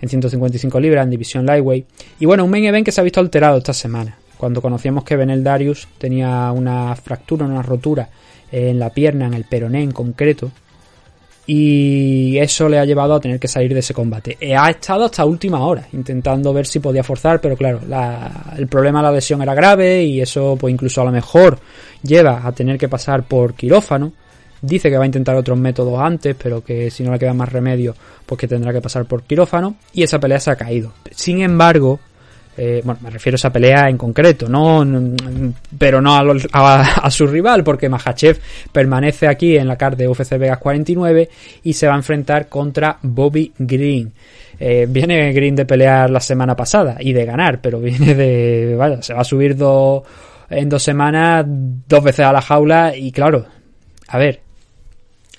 en 0.00 0.08
155 0.08 0.80
libras 0.80 1.04
en 1.04 1.10
división 1.10 1.46
Lightweight. 1.46 1.86
Y 2.18 2.26
bueno, 2.26 2.44
un 2.44 2.50
main 2.50 2.64
event 2.64 2.84
que 2.84 2.90
se 2.90 3.00
ha 3.00 3.04
visto 3.04 3.20
alterado 3.20 3.58
esta 3.58 3.74
semana. 3.74 4.18
Cuando 4.38 4.60
conocíamos 4.60 5.04
que 5.04 5.14
Benel 5.14 5.44
Darius 5.44 5.86
tenía 5.98 6.50
una 6.50 6.96
fractura, 6.96 7.46
una 7.46 7.62
rotura 7.62 8.08
en 8.50 8.80
la 8.80 8.90
pierna, 8.90 9.26
en 9.28 9.34
el 9.34 9.44
peroné 9.44 9.82
en 9.84 9.92
concreto, 9.92 10.50
y 11.50 12.36
eso 12.36 12.68
le 12.68 12.78
ha 12.78 12.84
llevado 12.84 13.14
a 13.14 13.20
tener 13.20 13.40
que 13.40 13.48
salir 13.48 13.72
de 13.72 13.80
ese 13.80 13.94
combate. 13.94 14.36
E 14.38 14.54
ha 14.54 14.68
estado 14.68 15.06
hasta 15.06 15.24
última 15.24 15.60
hora 15.60 15.88
intentando 15.94 16.52
ver 16.52 16.66
si 16.66 16.78
podía 16.78 17.02
forzar, 17.02 17.40
pero 17.40 17.56
claro, 17.56 17.80
la, 17.88 18.52
el 18.58 18.66
problema 18.66 18.98
de 18.98 19.04
la 19.04 19.12
lesión 19.12 19.40
era 19.40 19.54
grave 19.54 20.04
y 20.04 20.20
eso 20.20 20.58
pues 20.60 20.74
incluso 20.74 21.00
a 21.00 21.06
lo 21.06 21.10
mejor 21.10 21.58
lleva 22.02 22.46
a 22.46 22.52
tener 22.52 22.76
que 22.76 22.90
pasar 22.90 23.22
por 23.22 23.54
quirófano. 23.54 24.12
Dice 24.60 24.90
que 24.90 24.98
va 24.98 25.04
a 25.04 25.06
intentar 25.06 25.36
otros 25.36 25.58
métodos 25.58 25.98
antes, 25.98 26.36
pero 26.36 26.62
que 26.62 26.90
si 26.90 27.02
no 27.02 27.12
le 27.12 27.18
queda 27.18 27.32
más 27.32 27.50
remedio, 27.50 27.94
pues 28.26 28.38
que 28.38 28.46
tendrá 28.46 28.70
que 28.70 28.82
pasar 28.82 29.06
por 29.06 29.22
quirófano 29.22 29.76
y 29.94 30.02
esa 30.02 30.20
pelea 30.20 30.40
se 30.40 30.50
ha 30.50 30.56
caído. 30.56 30.92
Sin 31.12 31.40
embargo, 31.40 31.98
eh, 32.60 32.82
bueno, 32.84 32.98
me 33.04 33.10
refiero 33.10 33.36
a 33.36 33.36
esa 33.36 33.52
pelea 33.52 33.88
en 33.88 33.96
concreto, 33.96 34.48
no, 34.48 34.84
pero 35.78 36.00
no 36.00 36.16
a, 36.52 37.10
su 37.10 37.28
rival, 37.28 37.62
porque 37.62 37.88
Mahachev 37.88 38.40
permanece 38.72 39.28
aquí 39.28 39.56
en 39.56 39.68
la 39.68 39.76
card 39.76 39.96
de 39.96 40.08
UFC 40.08 40.36
Vegas 40.36 40.58
49 40.58 41.28
y 41.62 41.72
se 41.72 41.86
va 41.86 41.92
a 41.92 41.98
enfrentar 41.98 42.48
contra 42.48 42.98
Bobby 43.00 43.52
Green. 43.56 44.12
Eh, 44.58 44.86
viene 44.88 45.32
Green 45.32 45.54
de 45.54 45.66
pelear 45.66 46.10
la 46.10 46.18
semana 46.18 46.56
pasada 46.56 46.96
y 46.98 47.12
de 47.12 47.24
ganar, 47.24 47.60
pero 47.60 47.78
viene 47.80 48.16
de, 48.16 48.74
vaya, 48.76 49.02
se 49.02 49.14
va 49.14 49.20
a 49.20 49.24
subir 49.24 49.56
en 50.50 50.68
dos 50.68 50.82
semanas, 50.82 51.44
dos 51.46 52.02
veces 52.02 52.26
a 52.26 52.32
la 52.32 52.42
jaula 52.42 52.96
y 52.96 53.12
claro, 53.12 53.46
a 54.08 54.18
ver, 54.18 54.40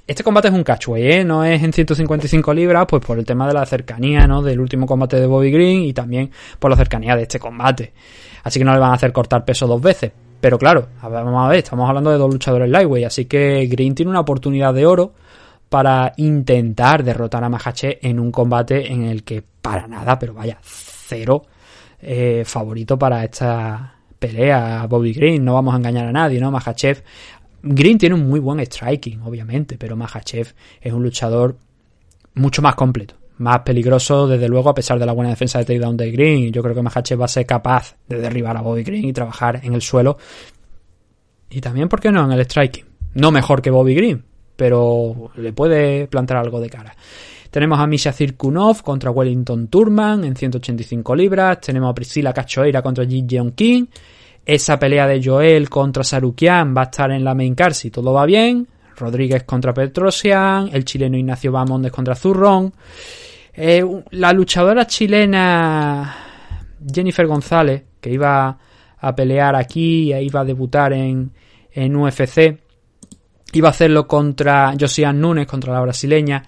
este 0.10 0.24
combate 0.24 0.48
es 0.48 0.54
un 0.56 0.64
catchway, 0.64 1.12
¿eh? 1.12 1.24
No 1.24 1.44
es 1.44 1.62
en 1.62 1.72
155 1.72 2.52
libras, 2.52 2.88
pues 2.90 3.06
por 3.06 3.20
el 3.20 3.26
tema 3.26 3.48
de 3.48 3.54
la 3.54 3.64
cercanía, 3.64 4.26
¿no? 4.26 4.42
Del 4.42 4.60
último 4.60 4.88
combate 4.88 5.20
de 5.20 5.28
Bobby 5.28 5.52
Green 5.52 5.84
y 5.84 5.94
también 5.94 6.32
por 6.58 6.72
la 6.72 6.78
cercanía 6.78 7.16
de 7.16 7.22
este 7.22 7.40
combate. 7.40 7.94
Así 8.44 8.58
que 8.58 8.66
no 8.66 8.74
le 8.74 8.80
van 8.80 8.90
a 8.90 8.96
hacer 8.96 9.14
cortar 9.14 9.46
peso 9.46 9.68
dos 9.68 9.80
veces. 9.80 10.12
Pero 10.42 10.58
claro, 10.58 10.88
vamos 11.04 11.46
a 11.46 11.50
ver, 11.50 11.60
estamos 11.60 11.88
hablando 11.88 12.10
de 12.10 12.18
dos 12.18 12.34
luchadores 12.34 12.68
lightweight, 12.72 13.06
así 13.06 13.26
que 13.26 13.68
Green 13.68 13.94
tiene 13.94 14.10
una 14.10 14.22
oportunidad 14.22 14.74
de 14.74 14.88
oro 14.88 15.14
para 15.70 16.14
intentar 16.18 17.04
derrotar 17.04 17.44
a 17.44 17.50
Mahachev 17.50 18.00
en 18.02 18.20
un 18.20 18.32
combate 18.32 18.92
en 18.92 19.04
el 19.04 19.24
que 19.24 19.44
para 19.62 19.86
nada, 19.86 20.18
pero 20.18 20.34
vaya, 20.34 20.58
cero 20.64 21.44
eh, 22.02 22.42
favorito 22.48 22.98
para 22.98 23.24
esta 23.26 23.94
pelea 24.18 24.88
Bobby 24.88 25.14
Green, 25.14 25.46
no 25.46 25.54
vamos 25.54 25.74
a 25.74 25.78
engañar 25.78 26.08
a 26.08 26.12
nadie, 26.12 26.40
¿no? 26.40 26.50
Mahachev 26.50 27.04
Green 27.62 27.98
tiene 27.98 28.16
un 28.16 28.28
muy 28.28 28.40
buen 28.40 28.60
striking, 28.60 29.22
obviamente, 29.22 29.78
pero 29.78 29.96
Mahachev 29.96 30.54
es 30.82 30.94
un 30.94 31.04
luchador 31.04 31.58
mucho 32.36 32.62
más 32.62 32.76
completo, 32.76 33.16
más 33.38 33.60
peligroso, 33.60 34.28
desde 34.28 34.48
luego, 34.48 34.70
a 34.70 34.74
pesar 34.74 35.00
de 35.00 35.06
la 35.06 35.14
buena 35.14 35.30
defensa 35.30 35.60
de 35.60 35.66
takedown 35.66 35.98
de 35.98 36.12
Green. 36.12 36.52
Yo 36.52 36.62
creo 36.64 36.76
que 36.76 36.82
Mahachev 36.82 37.20
va 37.20 37.26
a 37.26 37.30
ser 37.30 37.46
capaz 37.46 37.96
de 38.08 38.20
derribar 38.20 38.56
a 38.58 38.62
Bobby 38.62 38.84
Green 38.84 39.06
y 39.06 39.14
trabajar 39.14 39.60
en 39.64 39.74
el 39.74 39.82
suelo. 39.82 40.18
Y 41.50 41.62
también, 41.62 41.90
¿por 41.90 42.00
qué 42.00 42.12
no?, 42.12 42.26
en 42.26 42.32
el 42.32 42.46
striking. 42.46 42.86
No 43.16 43.32
mejor 43.32 43.62
que 43.62 43.72
Bobby 43.72 43.96
Green, 43.96 44.24
pero 44.56 45.32
le 45.36 45.52
puede 45.52 46.08
plantar 46.08 46.38
algo 46.38 46.60
de 46.60 46.70
cara. 46.70 46.96
Tenemos 47.50 47.80
a 47.80 47.88
Misha 47.88 48.14
Cirkunov 48.14 48.84
contra 48.84 49.10
Wellington 49.10 49.68
Turman 49.70 50.24
en 50.24 50.36
185 50.36 51.16
libras. 51.16 51.62
Tenemos 51.62 51.90
a 51.90 51.96
Priscila 51.96 52.32
Cachoeira 52.32 52.84
contra 52.84 53.06
Ji 53.06 53.26
Jeon 53.28 53.52
King. 53.52 53.88
Esa 54.52 54.80
pelea 54.80 55.06
de 55.06 55.22
Joel 55.24 55.70
contra 55.70 56.04
Sarukian 56.04 56.76
va 56.76 56.82
a 56.82 56.86
estar 56.86 57.12
en 57.12 57.24
la 57.24 57.36
main 57.36 57.54
card 57.54 57.74
si 57.74 57.92
todo 57.92 58.14
va 58.14 58.26
bien. 58.26 58.68
Rodríguez 58.98 59.44
contra 59.44 59.76
Petrosian. 59.76 60.72
El 60.74 60.86
chileno 60.86 61.18
Ignacio 61.18 61.52
Bamondes 61.52 61.92
contra 61.92 62.16
Zurrón. 62.16 62.74
Eh, 63.54 63.86
la 64.10 64.34
luchadora 64.34 64.88
chilena 64.88 66.16
Jennifer 66.92 67.28
González, 67.28 67.84
que 68.02 68.10
iba 68.10 68.58
a 68.98 69.16
pelear 69.16 69.56
aquí, 69.56 70.12
iba 70.16 70.40
a 70.40 70.46
debutar 70.46 70.94
en, 70.94 71.32
en 71.72 71.96
UFC, 71.96 72.58
iba 73.54 73.68
a 73.68 73.72
hacerlo 73.72 74.08
contra 74.08 74.74
Josiane 74.80 75.20
Nunes, 75.20 75.46
contra 75.46 75.74
la 75.74 75.82
brasileña. 75.82 76.44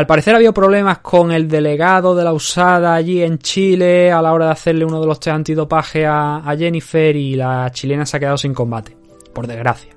Al 0.00 0.06
parecer 0.06 0.34
había 0.34 0.52
problemas 0.52 1.00
con 1.00 1.30
el 1.30 1.46
delegado 1.46 2.14
de 2.14 2.24
la 2.24 2.32
USADA 2.32 2.94
allí 2.94 3.22
en 3.22 3.36
Chile 3.36 4.10
a 4.10 4.22
la 4.22 4.32
hora 4.32 4.46
de 4.46 4.52
hacerle 4.52 4.86
uno 4.86 4.98
de 4.98 5.06
los 5.06 5.20
test 5.20 5.34
antidopaje 5.34 6.06
a, 6.06 6.42
Jennifer 6.58 7.14
y 7.14 7.34
la 7.34 7.70
chilena 7.70 8.06
se 8.06 8.16
ha 8.16 8.20
quedado 8.20 8.38
sin 8.38 8.54
combate, 8.54 8.96
por 9.34 9.46
desgracia. 9.46 9.92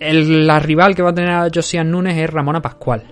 La 0.00 0.58
rival 0.60 0.94
que 0.94 1.02
va 1.02 1.10
a 1.10 1.14
tener 1.14 1.30
a 1.30 1.50
Josiane 1.54 1.90
Nunes 1.90 2.16
es 2.16 2.30
Ramona 2.30 2.62
Pascual, 2.62 3.02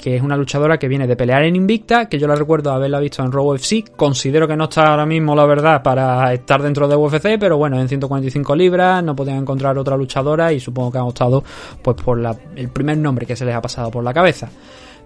que 0.00 0.16
es 0.16 0.22
una 0.22 0.34
luchadora 0.34 0.78
que 0.78 0.88
viene 0.88 1.06
de 1.06 1.14
pelear 1.14 1.44
en 1.44 1.56
Invicta, 1.56 2.08
que 2.08 2.18
yo 2.18 2.26
la 2.26 2.34
recuerdo 2.34 2.72
haberla 2.72 2.98
visto 3.00 3.22
en 3.22 3.30
Raw 3.30 3.52
UFC. 3.52 3.94
Considero 3.94 4.48
que 4.48 4.56
no 4.56 4.64
está 4.64 4.86
ahora 4.86 5.04
mismo, 5.04 5.36
la 5.36 5.44
verdad, 5.44 5.82
para 5.82 6.32
estar 6.32 6.62
dentro 6.62 6.88
de 6.88 6.96
UFC, 6.96 7.38
pero 7.38 7.58
bueno, 7.58 7.78
en 7.78 7.86
145 7.86 8.56
libras 8.56 9.04
no 9.04 9.14
podían 9.14 9.36
encontrar 9.36 9.76
otra 9.76 9.98
luchadora 9.98 10.54
y 10.54 10.60
supongo 10.60 10.90
que 10.90 10.98
han 10.98 11.04
optado 11.04 11.44
pues 11.82 11.96
por 12.02 12.18
el 12.56 12.68
primer 12.70 12.96
nombre 12.96 13.26
que 13.26 13.36
se 13.36 13.44
les 13.44 13.54
ha 13.54 13.60
pasado 13.60 13.90
por 13.90 14.02
la 14.02 14.14
cabeza. 14.14 14.48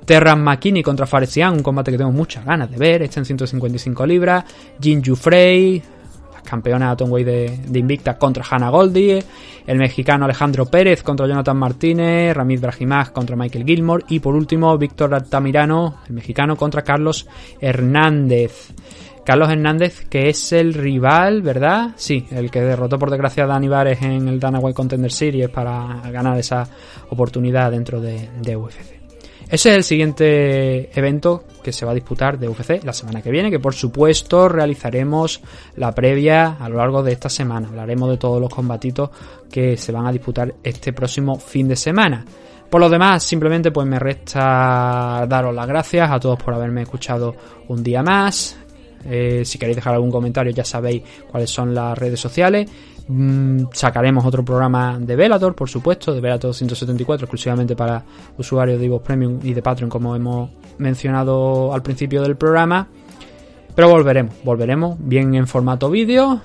Terran 0.04 0.44
McKinney 0.44 0.82
contra 0.82 1.06
Faresian, 1.06 1.54
un 1.54 1.62
combate 1.62 1.90
que 1.90 1.98
tengo 1.98 2.12
muchas 2.12 2.44
ganas 2.44 2.70
de 2.70 2.76
ver, 2.76 3.02
este 3.02 3.18
en 3.18 3.26
155 3.26 4.06
libras. 4.06 4.44
Jinju 4.80 5.16
Frey, 5.16 5.82
campeona 6.44 6.90
Atomweight 6.90 7.26
de, 7.26 7.78
Invicta 7.78 8.16
contra 8.16 8.44
Hannah 8.48 8.70
Goldie, 8.70 9.22
el 9.66 9.78
mexicano 9.78 10.24
Alejandro 10.24 10.66
Pérez 10.66 11.02
contra 11.02 11.26
Jonathan 11.26 11.56
Martínez, 11.56 12.34
Ramid 12.34 12.60
Brahimaj 12.60 13.10
contra 13.10 13.36
Michael 13.36 13.64
Gilmore 13.64 14.04
y 14.08 14.20
por 14.20 14.34
último 14.34 14.76
Víctor 14.78 15.14
Altamirano, 15.14 16.00
el 16.08 16.14
mexicano 16.14 16.56
contra 16.56 16.82
Carlos 16.82 17.26
Hernández. 17.60 18.72
Carlos 19.24 19.48
Hernández, 19.48 20.06
que 20.08 20.28
es 20.28 20.52
el 20.52 20.74
rival, 20.74 21.40
¿verdad? 21.40 21.92
Sí, 21.96 22.26
el 22.30 22.50
que 22.50 22.60
derrotó 22.60 22.98
por 22.98 23.10
desgracia 23.10 23.44
a 23.44 23.46
Dani 23.46 23.68
en 24.02 24.28
el 24.28 24.38
Dana 24.38 24.58
White 24.58 24.76
Contender 24.76 25.10
Series 25.10 25.48
para 25.48 26.02
ganar 26.10 26.38
esa 26.38 26.68
oportunidad 27.08 27.70
dentro 27.70 28.00
de, 28.02 28.28
de 28.42 28.54
UFC. 28.54 29.03
Ese 29.48 29.70
es 29.70 29.76
el 29.76 29.84
siguiente 29.84 30.98
evento 30.98 31.44
que 31.62 31.72
se 31.72 31.84
va 31.84 31.92
a 31.92 31.94
disputar 31.94 32.38
de 32.38 32.48
UFC 32.48 32.82
la 32.82 32.92
semana 32.92 33.22
que 33.22 33.30
viene, 33.30 33.50
que 33.50 33.60
por 33.60 33.74
supuesto 33.74 34.48
realizaremos 34.48 35.40
la 35.76 35.92
previa 35.92 36.56
a 36.58 36.68
lo 36.68 36.76
largo 36.76 37.02
de 37.02 37.12
esta 37.12 37.28
semana. 37.28 37.68
Hablaremos 37.68 38.10
de 38.10 38.16
todos 38.16 38.40
los 38.40 38.52
combatitos 38.52 39.10
que 39.50 39.76
se 39.76 39.92
van 39.92 40.06
a 40.06 40.12
disputar 40.12 40.54
este 40.62 40.92
próximo 40.92 41.38
fin 41.38 41.68
de 41.68 41.76
semana. 41.76 42.24
Por 42.68 42.80
lo 42.80 42.88
demás, 42.88 43.22
simplemente 43.22 43.70
pues 43.70 43.86
me 43.86 43.98
resta 43.98 45.26
daros 45.28 45.54
las 45.54 45.66
gracias 45.66 46.10
a 46.10 46.18
todos 46.18 46.42
por 46.42 46.54
haberme 46.54 46.82
escuchado 46.82 47.34
un 47.68 47.82
día 47.82 48.02
más. 48.02 48.56
Eh, 49.06 49.44
si 49.44 49.58
queréis 49.58 49.76
dejar 49.76 49.94
algún 49.94 50.10
comentario 50.10 50.50
ya 50.50 50.64
sabéis 50.64 51.02
cuáles 51.30 51.50
son 51.50 51.74
las 51.74 51.96
redes 51.96 52.18
sociales. 52.18 52.68
Mm, 53.06 53.64
sacaremos 53.72 54.24
otro 54.24 54.44
programa 54.44 54.98
de 54.98 55.14
Velator, 55.14 55.55
por 55.55 55.68
supuesto, 55.68 56.14
de 56.14 56.20
Velator 56.20 56.55
174, 56.55 57.26
exclusivamente 57.26 57.76
para 57.76 58.02
usuarios 58.39 58.81
de 58.81 58.86
Evox 58.86 59.05
Premium 59.05 59.40
y 59.43 59.52
de 59.52 59.62
Patreon, 59.62 59.90
como 59.90 60.16
hemos 60.16 60.51
mencionado 60.78 61.74
al 61.74 61.82
principio 61.82 62.22
del 62.22 62.36
programa. 62.36 62.89
Pero 63.74 63.89
volveremos, 63.89 64.35
volveremos 64.44 64.97
bien 65.01 65.35
en 65.35 65.48
formato 65.48 65.90
vídeo 65.90 66.40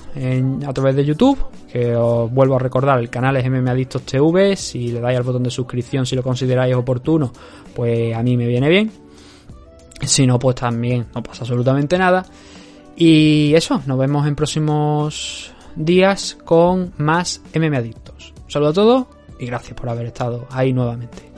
a 0.65 0.73
través 0.73 0.95
de 0.95 1.05
YouTube, 1.05 1.37
que 1.71 1.95
os 1.95 2.31
vuelvo 2.31 2.55
a 2.55 2.59
recordar, 2.59 2.99
el 2.99 3.09
canal 3.09 3.37
es 3.37 3.45
MM 3.45 3.69
Adictos 3.69 4.01
TV, 4.01 4.55
si 4.55 4.91
le 4.91 4.99
dais 4.99 5.15
al 5.15 5.23
botón 5.23 5.43
de 5.43 5.51
suscripción 5.51 6.07
si 6.07 6.15
lo 6.15 6.23
consideráis 6.23 6.75
oportuno, 6.75 7.31
pues 7.75 8.15
a 8.15 8.23
mí 8.23 8.35
me 8.35 8.47
viene 8.47 8.67
bien. 8.67 8.91
Si 10.01 10.25
no, 10.25 10.39
pues 10.39 10.55
también 10.55 11.05
no 11.13 11.21
pasa 11.21 11.43
absolutamente 11.43 11.97
nada. 11.99 12.25
Y 12.95 13.53
eso, 13.53 13.81
nos 13.85 13.97
vemos 13.99 14.25
en 14.27 14.35
próximos 14.35 15.53
días 15.75 16.37
con 16.45 16.93
más 16.97 17.41
MM 17.53 17.75
Adictos. 17.75 18.33
Un 18.45 18.51
saludo 18.51 18.69
a 18.69 18.73
todos 18.73 19.07
y 19.39 19.45
gracias 19.45 19.73
por 19.73 19.89
haber 19.89 20.07
estado 20.07 20.47
ahí 20.51 20.73
nuevamente. 20.73 21.29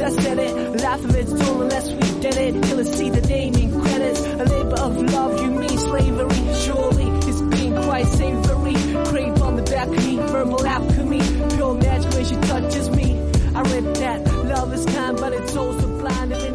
I 0.00 0.10
said 0.10 0.38
it. 0.38 0.80
Life 0.80 1.04
of 1.04 1.14
its 1.16 1.32
toll 1.32 1.62
unless 1.62 1.92
we 1.92 2.20
did 2.20 2.36
it. 2.36 2.62
Till 2.62 2.80
I 2.80 2.82
see 2.82 3.10
the 3.10 3.20
name 3.22 3.54
in 3.54 3.80
credits. 3.80 4.20
A 4.20 4.44
labor 4.44 4.80
of 4.80 4.96
love, 5.12 5.42
you 5.42 5.50
mean 5.50 5.78
slavery. 5.78 6.54
Surely 6.54 7.08
it's 7.28 7.40
being 7.56 7.74
quite 7.82 8.06
savory. 8.06 8.74
Crave 9.06 9.42
on 9.42 9.56
the 9.56 9.86
me, 9.86 10.16
verbal 10.16 10.66
alchemy. 10.66 11.20
Pure 11.54 11.74
magic 11.74 12.12
when 12.12 12.24
she 12.24 12.36
touches 12.48 12.90
me. 12.90 13.18
I 13.54 13.62
read 13.62 13.96
that 13.96 14.26
love 14.44 14.72
is 14.72 14.84
kind, 14.86 15.16
but 15.16 15.32
it's 15.32 15.56
also 15.56 15.86
blind. 15.98 16.47